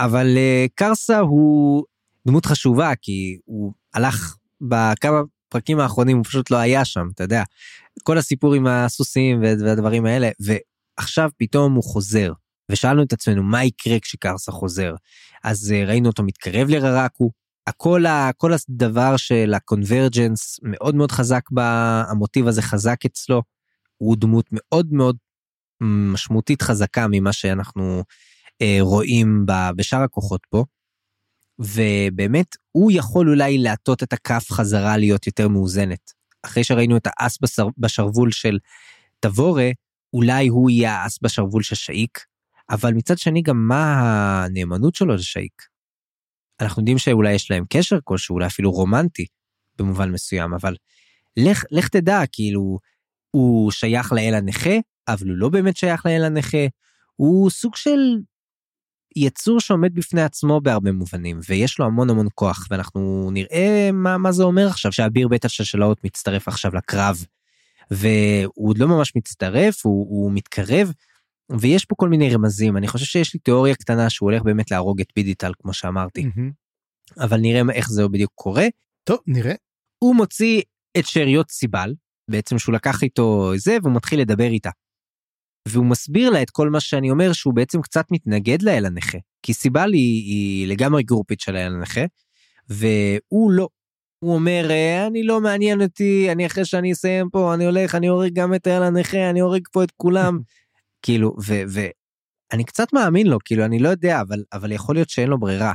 אבל 0.00 0.26
uh, 0.36 0.70
קרסה 0.74 1.18
הוא 1.18 1.84
דמות 2.26 2.46
חשובה 2.46 2.92
כי 3.02 3.38
הוא 3.44 3.72
הלך 3.94 4.36
בכמה 4.60 5.22
בפרקים 5.48 5.80
האחרונים 5.80 6.16
הוא 6.16 6.24
פשוט 6.24 6.50
לא 6.50 6.56
היה 6.56 6.84
שם, 6.84 7.08
אתה 7.14 7.24
יודע. 7.24 7.42
כל 8.02 8.18
הסיפור 8.18 8.54
עם 8.54 8.66
הסוסים 8.66 9.42
והדברים 9.42 10.06
האלה, 10.06 10.30
ועכשיו 10.40 11.30
פתאום 11.38 11.74
הוא 11.74 11.84
חוזר. 11.84 12.32
ושאלנו 12.70 13.02
את 13.02 13.12
עצמנו 13.12 13.42
מה 13.42 13.64
יקרה 13.64 14.00
כשקרסה 14.00 14.52
חוזר. 14.52 14.94
אז 15.44 15.72
אה, 15.72 15.84
ראינו 15.84 16.08
אותו 16.08 16.22
מתקרב 16.22 16.68
לררקו, 16.68 17.30
הכל, 17.66 18.04
כל 18.36 18.52
הדבר 18.52 19.16
של 19.16 19.54
הקונברג'נס 19.54 20.60
מאוד 20.62 20.94
מאוד 20.94 21.12
חזק 21.12 21.50
בה, 21.50 22.02
המוטיב 22.08 22.46
הזה 22.46 22.62
חזק 22.62 23.04
אצלו, 23.06 23.42
הוא 23.96 24.16
דמות 24.16 24.46
מאוד 24.52 24.92
מאוד 24.92 25.16
משמעותית 26.12 26.62
חזקה 26.62 27.06
ממה 27.10 27.32
שאנחנו 27.32 28.02
אה, 28.62 28.78
רואים 28.80 29.46
בשאר 29.76 30.02
הכוחות 30.02 30.40
פה. 30.50 30.64
ובאמת, 31.58 32.46
הוא 32.72 32.92
יכול 32.94 33.28
אולי 33.28 33.58
להטות 33.58 34.02
את 34.02 34.12
הכף 34.12 34.46
חזרה 34.50 34.96
להיות 34.96 35.26
יותר 35.26 35.48
מאוזנת. 35.48 36.12
אחרי 36.42 36.64
שראינו 36.64 36.96
את 36.96 37.06
האס 37.06 37.38
בשרוול 37.78 38.30
של 38.30 38.58
תבורה, 39.20 39.70
אולי 40.12 40.48
הוא 40.48 40.70
יהיה 40.70 40.92
האס 40.92 41.18
בשרוול 41.22 41.62
של 41.62 41.74
שאיק, 41.74 42.24
אבל 42.70 42.92
מצד 42.92 43.18
שני 43.18 43.42
גם 43.42 43.68
מה 43.68 44.44
הנאמנות 44.44 44.94
שלו 44.94 45.14
לשאיק. 45.14 45.71
אנחנו 46.62 46.80
יודעים 46.80 46.98
שאולי 46.98 47.32
יש 47.32 47.50
להם 47.50 47.64
קשר 47.68 47.98
כלשהו, 48.04 48.34
אולי 48.34 48.46
אפילו 48.46 48.70
רומנטי 48.70 49.26
במובן 49.78 50.10
מסוים, 50.10 50.54
אבל 50.54 50.76
לך, 51.36 51.64
לך 51.70 51.88
תדע, 51.88 52.20
כאילו, 52.32 52.78
הוא 53.30 53.70
שייך 53.70 54.12
לאל 54.12 54.34
הנכה, 54.34 54.74
אבל 55.08 55.28
הוא 55.28 55.36
לא 55.36 55.48
באמת 55.48 55.76
שייך 55.76 56.06
לאל 56.06 56.24
הנכה, 56.24 56.66
הוא 57.16 57.50
סוג 57.50 57.76
של 57.76 57.98
יצור 59.16 59.60
שעומד 59.60 59.94
בפני 59.94 60.22
עצמו 60.22 60.60
בהרבה 60.60 60.92
מובנים, 60.92 61.40
ויש 61.48 61.78
לו 61.78 61.84
המון 61.86 62.10
המון 62.10 62.26
כוח, 62.34 62.66
ואנחנו 62.70 63.30
נראה 63.32 63.90
מה, 63.92 64.18
מה 64.18 64.32
זה 64.32 64.42
אומר 64.42 64.66
עכשיו 64.66 64.92
שאביר 64.92 65.28
בית 65.28 65.44
השלשלאות 65.44 66.04
מצטרף 66.04 66.48
עכשיו 66.48 66.74
לקרב, 66.74 67.24
והוא 67.90 68.68
עוד 68.68 68.78
לא 68.78 68.88
ממש 68.88 69.16
מצטרף, 69.16 69.86
הוא, 69.86 70.06
הוא 70.08 70.32
מתקרב, 70.32 70.92
ויש 71.60 71.84
פה 71.84 71.94
כל 71.98 72.08
מיני 72.08 72.34
רמזים, 72.34 72.76
אני 72.76 72.88
חושב 72.88 73.04
שיש 73.04 73.34
לי 73.34 73.40
תיאוריה 73.40 73.74
קטנה 73.74 74.10
שהוא 74.10 74.30
הולך 74.30 74.42
באמת 74.42 74.70
להרוג 74.70 75.00
את 75.00 75.06
בידיטל, 75.16 75.52
כמו 75.62 75.72
שאמרתי. 75.72 76.22
Mm-hmm. 76.22 77.24
אבל 77.24 77.40
נראה 77.40 77.62
איך 77.72 77.90
זה 77.90 78.08
בדיוק 78.08 78.32
קורה. 78.34 78.66
טוב, 79.04 79.18
נראה. 79.26 79.54
הוא 79.98 80.16
מוציא 80.16 80.62
את 80.98 81.06
שאריות 81.06 81.50
סיבל, 81.50 81.94
בעצם 82.30 82.58
שהוא 82.58 82.74
לקח 82.74 83.02
איתו 83.02 83.52
זה, 83.56 83.76
והוא 83.82 83.94
מתחיל 83.94 84.20
לדבר 84.20 84.46
איתה. 84.46 84.70
והוא 85.68 85.86
מסביר 85.86 86.30
לה 86.30 86.42
את 86.42 86.50
כל 86.50 86.70
מה 86.70 86.80
שאני 86.80 87.10
אומר, 87.10 87.32
שהוא 87.32 87.54
בעצם 87.54 87.82
קצת 87.82 88.04
מתנגד 88.10 88.62
לאל 88.62 88.86
הנכה. 88.86 89.18
כי 89.42 89.54
סיבל 89.54 89.92
היא, 89.92 90.24
היא 90.24 90.68
לגמרי 90.68 91.02
גרופית 91.02 91.40
של 91.40 91.56
האל 91.56 91.72
הנכה, 91.74 92.00
והוא 92.68 93.52
לא. 93.52 93.68
הוא 94.18 94.34
אומר, 94.34 94.70
אני 95.06 95.22
לא 95.22 95.40
מעניין 95.40 95.82
אותי, 95.82 96.28
אני 96.32 96.46
אחרי 96.46 96.64
שאני 96.64 96.92
אסיים 96.92 97.30
פה, 97.30 97.54
אני 97.54 97.64
הולך, 97.64 97.94
אני 97.94 98.06
הורג 98.06 98.32
גם 98.32 98.54
את 98.54 98.66
האל 98.66 98.82
הנכה, 98.82 99.30
אני 99.30 99.40
הורג 99.40 99.62
פה 99.72 99.84
את 99.84 99.90
כולם. 99.96 100.38
כאילו, 101.02 101.36
ואני 101.42 102.64
קצת 102.64 102.92
מאמין 102.92 103.26
לו, 103.26 103.38
כאילו, 103.44 103.64
אני 103.64 103.78
לא 103.78 103.88
יודע, 103.88 104.20
אבל, 104.20 104.44
אבל 104.52 104.72
יכול 104.72 104.94
להיות 104.94 105.10
שאין 105.10 105.28
לו 105.28 105.40
ברירה. 105.40 105.72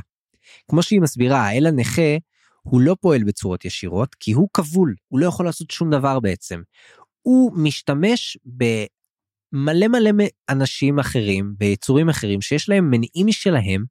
כמו 0.70 0.82
שהיא 0.82 1.00
מסבירה, 1.00 1.40
האל 1.40 1.66
הנכה, 1.66 2.16
הוא 2.62 2.80
לא 2.80 2.96
פועל 3.00 3.24
בצורות 3.24 3.64
ישירות, 3.64 4.14
כי 4.14 4.32
הוא 4.32 4.48
כבול, 4.52 4.94
הוא 5.08 5.20
לא 5.20 5.26
יכול 5.26 5.46
לעשות 5.46 5.70
שום 5.70 5.90
דבר 5.90 6.20
בעצם. 6.20 6.60
הוא 7.22 7.52
משתמש 7.56 8.38
במלא 8.44 9.88
מלא 9.88 10.10
אנשים 10.48 10.98
אחרים, 10.98 11.54
ביצורים 11.58 12.08
אחרים, 12.08 12.40
שיש 12.40 12.68
להם 12.68 12.90
מניעים 12.90 13.26
משלהם, 13.26 13.84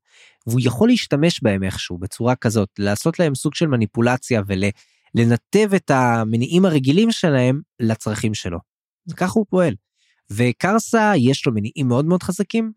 והוא 0.48 0.60
יכול 0.64 0.90
להשתמש 0.90 1.44
בהם 1.44 1.64
איכשהו, 1.64 1.98
בצורה 1.98 2.36
כזאת, 2.36 2.70
לעשות 2.80 3.20
להם 3.20 3.36
סוג 3.36 3.56
של 3.56 3.68
מניפולציה 3.68 4.42
ולנתב 4.48 5.74
את 5.76 5.92
המניעים 5.92 6.66
הרגילים 6.66 7.12
שלהם 7.12 7.62
לצרכים 7.80 8.34
שלו. 8.34 8.60
וככה 9.10 9.40
הוא 9.40 9.46
פועל. 9.50 9.74
וקרסה 10.32 11.12
יש 11.18 11.46
לו 11.46 11.54
מניעים 11.54 11.88
מאוד 11.88 12.06
מאוד 12.06 12.24
חזקים, 12.24 12.72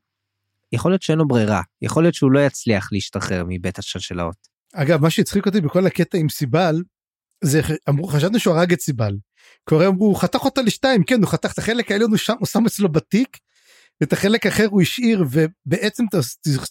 יכול 0.73 0.91
להיות 0.91 1.03
שאין 1.03 1.19
לו 1.19 1.29
ברירה, 1.29 1.63
יכול 1.83 2.03
להיות 2.03 2.15
שהוא 2.15 2.33
לא 2.33 2.41
יצליח 2.41 2.89
להשתחרר 2.93 3.45
מבית 3.49 3.79
השלשלאות. 3.79 4.37
אגב, 4.75 5.03
מה 5.03 5.11
שהצחיק 5.11 5.47
אותי 5.47 5.61
בכל 5.61 5.87
הקטע 5.87 6.19
עם 6.19 6.29
סיבל, 6.29 6.83
זה 7.45 7.61
אמרו, 7.89 8.07
חשבנו 8.07 8.39
שהוא 8.39 8.55
הרג 8.55 8.73
את 8.73 8.81
סיבל. 8.81 9.17
כבר 9.67 9.89
אמרו, 9.89 10.07
הוא 10.07 10.17
חתך 10.17 10.45
אותה 10.45 10.63
לשתיים, 10.63 11.05
כן, 11.05 11.23
הוא 11.23 11.29
חתך 11.29 11.53
את 11.53 11.59
החלק 11.59 11.91
העליון, 11.91 12.11
הוא 12.11 12.19
שם, 12.19 12.35
הוא 12.39 12.47
שם 12.47 12.67
אצלו 12.67 12.89
בתיק, 12.89 13.39
ואת 14.01 14.13
החלק 14.13 14.47
האחר 14.47 14.67
הוא 14.67 14.83
השאיר, 14.83 15.25
ובעצם 15.31 16.05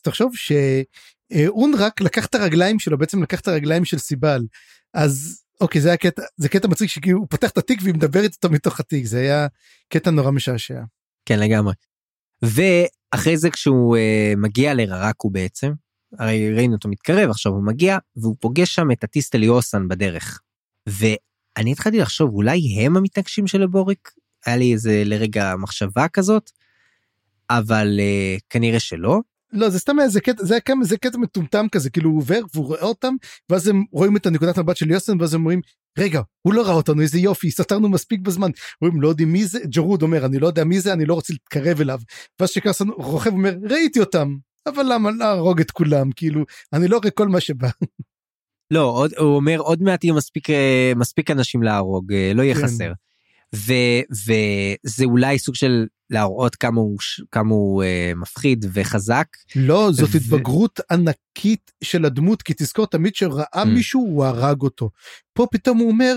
תחשוב 0.02 0.32
שאון 0.36 1.72
רק 1.78 2.02
לקח 2.02 2.26
את 2.26 2.36
הרגליים 2.36 2.80
שלו, 2.80 2.98
בעצם 2.98 3.24
לקח 3.24 3.40
את 3.40 3.48
הרגליים 3.48 3.86
של 3.86 3.98
סיבל. 3.98 4.42
אז 4.94 5.44
אוקיי 5.62 5.82
זה 5.82 5.94
הקטע 5.94 6.22
זה 6.38 6.50
קטע 6.50 6.68
מצחיק 6.68 6.90
שכאילו 6.90 7.20
הוא 7.20 7.28
פותח 7.30 7.50
את 7.50 7.58
התיק 7.58 7.80
והיא 7.84 7.94
מדברת 7.94 8.32
איתו 8.34 8.50
מתוך 8.50 8.80
התיק 8.80 9.06
זה 9.06 9.20
היה 9.20 9.48
קטע 9.90 10.12
נורא 10.12 10.32
משעשע. 10.32 10.82
כן 11.26 11.40
לגמרי. 11.40 11.74
ואחרי 12.42 13.38
זה 13.38 13.50
כשהוא 13.50 13.98
uh, 13.98 14.40
מגיע 14.40 14.74
לררקו 14.74 15.30
בעצם 15.30 15.72
הרי 16.20 16.54
ראינו 16.54 16.76
אותו 16.76 16.90
מתקרב 16.90 17.30
עכשיו 17.30 17.52
הוא 17.52 17.64
מגיע 17.64 17.98
והוא 18.16 18.36
פוגש 18.40 18.76
שם 18.76 18.92
את 18.92 19.04
הטיסטלי 19.04 19.48
אוסן 19.48 19.88
בדרך. 19.88 20.42
ואני 20.88 21.72
התחלתי 21.72 22.00
לחשוב 22.00 22.34
אולי 22.34 22.80
הם 22.80 22.98
המתנגשים 22.98 23.48
של 23.48 23.64
הבוריק 23.64 24.12
היה 24.46 24.58
לי 24.58 24.74
איזה 24.74 25.04
לרגע 25.06 25.56
מחשבה 25.56 26.08
כזאת 26.08 26.52
אבל 27.50 28.00
אה, 28.00 28.42
כנראה 28.50 28.80
שלא 28.80 29.20
לא 29.54 29.70
זה 29.70 29.80
סתם 29.80 30.00
איזה 30.00 30.22
קטע 30.22 30.46
זה 30.46 30.60
כמה 30.60 30.86
זה 30.86 30.98
קטע 30.98 31.18
מטומטם 31.18 31.66
כזה 31.72 31.90
כאילו 31.90 32.10
הוא 32.10 32.18
עובר 32.18 32.40
והוא 32.54 32.66
רואה 32.66 32.82
אותם 32.82 33.14
ואז 33.50 33.68
הם 33.68 33.84
רואים 33.92 34.18
את 34.18 34.26
הנקודת 34.26 34.60
מבט 34.60 34.78
של 34.78 34.92
יוסן 34.92 35.22
ואז 35.22 35.34
הם 35.34 35.42
אומרים 35.42 35.62
רגע 35.98 36.22
הוא 36.42 36.54
לא 36.54 36.62
ראה 36.66 36.74
אותנו 36.74 37.02
איזה 37.02 37.20
יופי 37.20 37.52
סתרנו 37.52 37.90
מספיק 37.90 38.20
בזמן 38.20 38.50
אומרים 38.82 39.02
לא 39.02 39.08
יודעים 39.08 39.34
מי 39.34 39.46
זה 39.46 39.60
ג'רוד 39.66 40.02
אומר 40.02 40.26
אני 40.26 40.40
לא 40.40 40.48
יודע 40.48 40.64
מי 40.64 40.80
זה 40.80 40.94
אני 40.94 41.06
לא 41.06 41.14
רוצה 41.14 41.34
להתקרב 41.34 41.82
אליו 41.82 42.00
ואז 42.40 42.50
שקרסן 42.50 42.90
רוכב 42.90 43.32
אומר 43.32 43.56
ראיתי 43.70 44.00
אותם 44.00 44.36
אבל 44.68 44.94
למה 44.94 45.12
להרוג 45.12 45.60
את 45.60 45.72
כולם 45.72 46.12
כאילו 46.12 46.46
אני 46.74 46.88
לא 46.88 46.98
רואה 46.98 47.12
כל 47.12 47.28
מה 47.28 47.40
שבא. 47.40 47.70
לא 48.74 48.84
עוד 48.84 49.14
הוא 49.18 49.36
אומר 49.36 49.60
עוד 49.60 49.82
מעט 49.82 50.04
יהיה 50.04 50.14
מספיק 50.14 50.50
אה, 50.50 50.92
מספיק 50.96 51.32
אנשים 51.32 51.64
להרוג 51.64 52.14
אה, 52.14 52.32
לא 52.36 52.44
יהיה 52.44 52.56
כן. 52.56 52.62
חסר. 52.62 52.92
ו, 53.56 53.74
וזה 54.26 55.06
אולי 55.06 55.40
סוג 55.40 55.56
של 55.56 55.86
להראות 56.10 56.56
כמה 56.56 56.82
הוא, 56.82 56.98
כמה 57.32 57.50
הוא 57.50 57.84
אה, 57.84 58.12
מפחיד 58.16 58.66
וחזק. 58.74 59.28
לא, 59.56 59.90
זאת 59.92 60.10
ו... 60.14 60.18
התבגרות 60.18 60.80
ענקית 60.92 61.72
של 61.84 62.06
הדמות, 62.06 62.42
כי 62.42 62.54
תזכור 62.58 62.88
תמיד 62.88 63.16
שראה 63.16 63.64
mm. 63.64 63.66
מישהו 63.66 64.02
הוא 64.02 64.26
הרג 64.26 64.62
אותו. 64.62 64.90
פה 65.34 65.48
פתאום 65.52 65.78
הוא 65.78 65.90
אומר, 65.90 66.16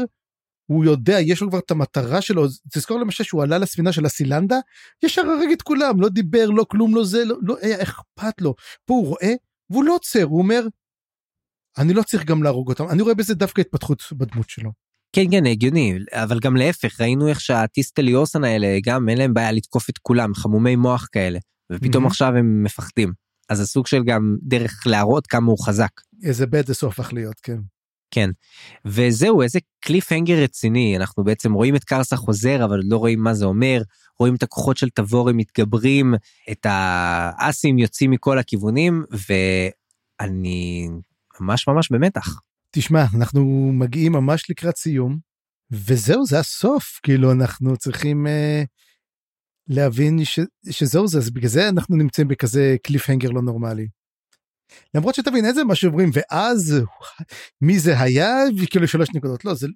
הוא 0.66 0.84
יודע, 0.84 1.20
יש 1.20 1.40
לו 1.40 1.48
כבר 1.48 1.58
את 1.58 1.70
המטרה 1.70 2.20
שלו, 2.20 2.46
תזכור 2.72 3.00
למשל 3.00 3.24
שהוא 3.24 3.42
עלה 3.42 3.58
לספינה 3.58 3.92
של 3.92 4.06
הסילנדה, 4.06 4.56
ישר 5.02 5.22
הרג 5.22 5.52
את 5.52 5.62
כולם, 5.62 6.00
לא 6.00 6.08
דיבר, 6.08 6.50
לא 6.50 6.64
כלום, 6.68 6.94
לא 6.94 7.04
זה, 7.04 7.24
לא, 7.24 7.36
לא 7.42 7.56
היה 7.60 7.82
אכפת 7.82 8.40
לו. 8.40 8.54
פה 8.84 8.94
הוא 8.94 9.06
רואה, 9.06 9.32
והוא 9.70 9.84
לא 9.84 9.94
עוצר, 9.94 10.22
הוא 10.22 10.38
אומר, 10.38 10.62
אני 11.78 11.94
לא 11.94 12.02
צריך 12.02 12.24
גם 12.24 12.42
להרוג 12.42 12.68
אותם, 12.68 12.88
אני 12.88 13.02
רואה 13.02 13.14
בזה 13.14 13.34
דווקא 13.34 13.60
התפתחות 13.60 14.02
בדמות 14.12 14.50
שלו. 14.50 14.81
כן 15.12 15.30
כן 15.30 15.46
הגיוני 15.46 15.98
אבל 16.12 16.38
גם 16.38 16.56
להפך 16.56 17.00
ראינו 17.00 17.28
איך 17.28 17.40
שהטיסטליוסן 17.40 18.44
האלה 18.44 18.78
גם 18.84 19.08
אין 19.08 19.18
להם 19.18 19.34
בעיה 19.34 19.52
לתקוף 19.52 19.90
את 19.90 19.98
כולם 19.98 20.34
חמומי 20.34 20.76
מוח 20.76 21.08
כאלה 21.12 21.38
ופתאום 21.72 22.04
mm-hmm. 22.04 22.06
עכשיו 22.06 22.28
הם 22.36 22.62
מפחדים 22.62 23.12
אז 23.48 23.58
זה 23.58 23.66
סוג 23.66 23.86
של 23.86 24.02
גם 24.04 24.36
דרך 24.42 24.82
להראות 24.86 25.26
כמה 25.26 25.46
הוא 25.46 25.64
חזק. 25.64 25.90
איזה 26.22 26.46
בד 26.46 26.66
זה 26.66 26.86
הפך 26.86 27.12
להיות 27.12 27.40
כן. 27.42 27.58
כן 28.10 28.30
וזהו 28.84 29.42
איזה 29.42 29.58
קליף 29.80 30.12
הנגר 30.12 30.42
רציני 30.42 30.96
אנחנו 30.96 31.24
בעצם 31.24 31.52
רואים 31.52 31.76
את 31.76 31.84
קרסה 31.84 32.16
חוזר 32.16 32.64
אבל 32.64 32.80
לא 32.84 32.96
רואים 32.96 33.20
מה 33.20 33.34
זה 33.34 33.44
אומר 33.44 33.82
רואים 34.18 34.34
את 34.34 34.42
הכוחות 34.42 34.76
של 34.76 34.88
תבורי 34.90 35.32
מתגברים 35.32 36.14
את 36.50 36.66
האסים 36.68 37.78
יוצאים 37.78 38.10
מכל 38.10 38.38
הכיוונים 38.38 39.04
ואני 40.20 40.88
ממש 41.40 41.68
ממש 41.68 41.92
במתח. 41.92 42.40
תשמע 42.72 43.04
אנחנו 43.16 43.70
מגיעים 43.72 44.12
ממש 44.12 44.50
לקראת 44.50 44.76
סיום 44.76 45.18
וזהו 45.70 46.26
זה 46.26 46.38
הסוף. 46.38 47.00
כאילו 47.02 47.32
אנחנו 47.32 47.76
צריכים 47.76 48.26
uh, 48.26 48.66
להבין 49.68 50.24
ש, 50.24 50.40
שזהו 50.70 51.08
זה 51.08 51.18
אז 51.18 51.30
בגלל 51.30 51.48
זה 51.48 51.68
אנחנו 51.68 51.96
נמצאים 51.96 52.28
בכזה 52.28 52.76
קליף 52.82 53.10
הנגר 53.10 53.30
לא 53.30 53.42
נורמלי. 53.42 53.88
למרות 54.94 55.14
שתבין 55.14 55.44
איזה 55.44 55.64
מה 55.64 55.74
שאומרים 55.74 56.10
ואז 56.12 56.76
מי 57.60 57.78
זה 57.78 58.00
היה 58.00 58.28
וכאילו 58.62 58.88
שלוש 58.88 59.08
נקודות. 59.14 59.44
לא 59.44 59.54
זה 59.54 59.66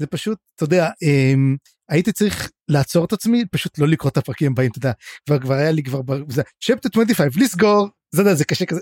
זה 0.00 0.06
פשוט 0.06 0.38
אתה 0.54 0.64
יודע 0.64 0.86
um, 0.88 1.56
הייתי 1.88 2.12
צריך 2.12 2.50
לעצור 2.68 3.04
את 3.04 3.12
עצמי 3.12 3.44
פשוט 3.52 3.78
לא 3.78 3.88
לקרוא 3.88 4.10
את 4.10 4.16
הפרקים 4.16 4.52
הבאים 4.52 4.70
אתה 4.70 4.78
יודע. 4.78 4.92
כבר 5.26 5.38
כבר 5.38 5.54
היה 5.54 5.70
לי 5.70 5.82
כבר 5.82 6.00
זה 6.28 6.42
צ'פטר 6.62 6.88
25 6.92 7.36
לסגור 7.36 7.88
זה, 8.14 8.34
זה 8.34 8.44
קשה 8.44 8.66
כזה 8.66 8.80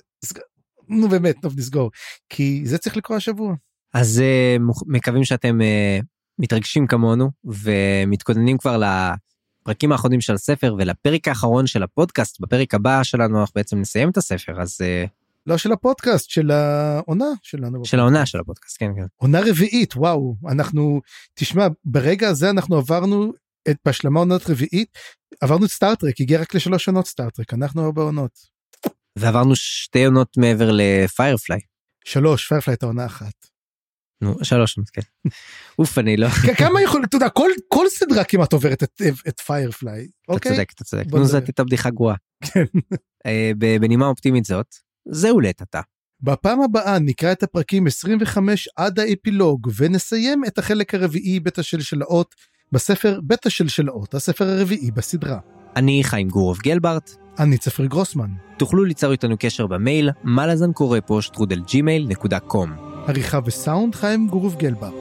נו 0.89 1.09
באמת 1.09 1.37
טוב 1.43 1.59
נסגור 1.59 1.91
כי 2.29 2.63
זה 2.65 2.79
צריך 2.79 2.97
לקרוא 2.97 3.17
השבוע. 3.17 3.55
אז 3.95 4.23
uh, 4.59 4.63
מקווים 4.87 5.25
שאתם 5.25 5.59
uh, 5.61 6.05
מתרגשים 6.39 6.87
כמונו 6.87 7.31
ומתכוננים 7.45 8.59
כבר 8.59 8.81
לפרקים 9.65 9.93
האחרונים 9.93 10.21
של 10.21 10.35
הספר 10.35 10.75
ולפרק 10.79 11.29
האחרון 11.29 11.67
של 11.67 11.83
הפודקאסט 11.83 12.41
בפרק 12.41 12.75
הבא 12.75 13.03
שלנו 13.03 13.41
אנחנו 13.41 13.53
בעצם 13.55 13.79
נסיים 13.79 14.11
את 14.11 14.17
הספר 14.17 14.63
אז 14.63 14.79
uh, 14.81 15.09
לא 15.49 15.59
של 15.59 15.73
הפודקאסט, 15.73 16.31
של 16.31 16.51
העונה 16.51 17.27
שלנו. 17.43 17.85
של 17.85 17.99
העונה 17.99 18.27
של 18.27 18.39
הפודקאסט, 18.39 18.77
כן, 18.79 18.91
כן. 18.97 19.07
עונה 19.17 19.41
רביעית, 19.47 19.97
וואו, 19.97 20.37
אנחנו, 20.49 21.01
תשמע, 21.35 21.67
ברגע 21.85 22.29
הזה 22.29 22.51
אנחנו 22.51 22.77
עברנו 22.77 23.33
את 23.71 23.77
בהשלמה 23.85 24.21
עונת 24.21 24.51
רביעית, 24.51 24.99
עברנו 25.41 25.65
את 25.65 25.71
סטארטרק, 25.71 26.21
הגיע 26.21 26.41
רק 26.41 26.55
לשלוש 26.55 26.89
עונות 26.89 27.07
סטארטרק, 27.07 27.55
אנחנו 27.55 27.87
ארבע 27.87 28.03
עונות. 28.03 28.58
ועברנו 29.19 29.57
שתי 29.57 30.05
עונות 30.05 30.37
מעבר 30.37 30.71
לפיירפליי. 30.73 31.61
שלוש, 32.05 32.49
פיירפליי 32.49 32.73
הייתה 32.73 32.87
עונה 32.87 33.07
אחת. 33.07 33.35
נו, 34.21 34.35
שלוש 34.43 34.77
עונות, 34.77 34.91
כן. 34.91 35.03
אוף, 35.79 35.99
אני 35.99 36.17
לא... 36.17 36.29
כמה 36.59 36.83
יכול, 36.83 37.05
אתה 37.05 37.17
יודע, 37.17 37.29
כל, 37.29 37.51
כל 37.69 37.89
סדרה 37.89 38.25
כמעט 38.25 38.53
עוברת 38.53 38.83
את, 38.83 39.03
את 39.29 39.41
פיירפליי, 39.41 40.09
אתה 40.25 40.33
אוקיי? 40.33 40.53
צודק, 40.53 40.73
אתה 40.75 40.85
צודק. 40.85 41.05
נו. 41.13 41.25
זאת 41.25 41.43
הייתה 41.47 41.65
בדיחה 41.65 41.91
גרועה. 41.91 42.17
כן. 42.45 42.65
אה, 43.27 43.51
בנימה 43.81 44.07
אופטימית 44.07 44.45
זאת, 44.45 44.75
זהו 45.09 45.41
לעת 45.41 45.63
עתה. 45.63 45.81
בפעם 46.21 46.63
הבאה 46.63 46.99
נקרא 46.99 47.33
את 47.33 47.43
הפרקים 47.43 47.87
25 47.87 48.69
עד 48.77 49.01
האפילוג 49.01 49.69
ונסיים 49.77 50.45
את 50.45 50.59
החלק 50.59 50.95
הרביעי 50.95 51.41
בית 51.41 51.59
השלשלאות 51.59 52.35
בספר 52.73 53.21
בית 53.23 53.47
השלשלאות, 53.47 54.15
הספר 54.15 54.49
הרביעי 54.49 54.91
בסדרה. 54.91 55.39
אני 55.77 56.01
חיים 56.05 56.29
גורוב 56.29 56.59
גלברט, 56.59 57.11
אני 57.41 57.59
צפריר 57.59 57.89
גרוסמן, 57.89 58.31
תוכלו 58.57 58.85
ליצור 58.85 59.13
איתנו 59.13 59.37
קשר 59.39 59.67
במייל 59.67 60.11
מלאזן 60.25 60.73
קורא 60.73 60.99
פה 61.07 61.19
שטרודל 61.23 61.61
ג'ימייל 61.61 62.07
נקודה 62.09 62.41
קום. 62.41 62.73
עריכה 63.09 63.39
וסאונד 63.45 63.95
חיים 63.95 64.29
גורוב 64.29 64.57
גלברט. 64.57 64.95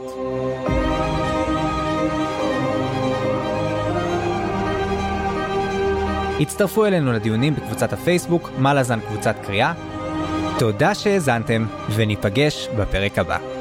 הצטרפו 6.39 6.85
אלינו 6.85 7.14
לדיונים 7.14 7.55
בקבוצת 7.55 7.93
הפייסבוק, 7.93 8.49
מה 8.57 8.73
לזן 8.73 8.99
קבוצת 8.99 9.35
קריאה. 9.43 9.73
תודה 10.59 10.95
שהאזנתם, 10.95 11.65
וניפגש 11.95 12.68
בפרק 12.77 13.19
הבא. 13.19 13.56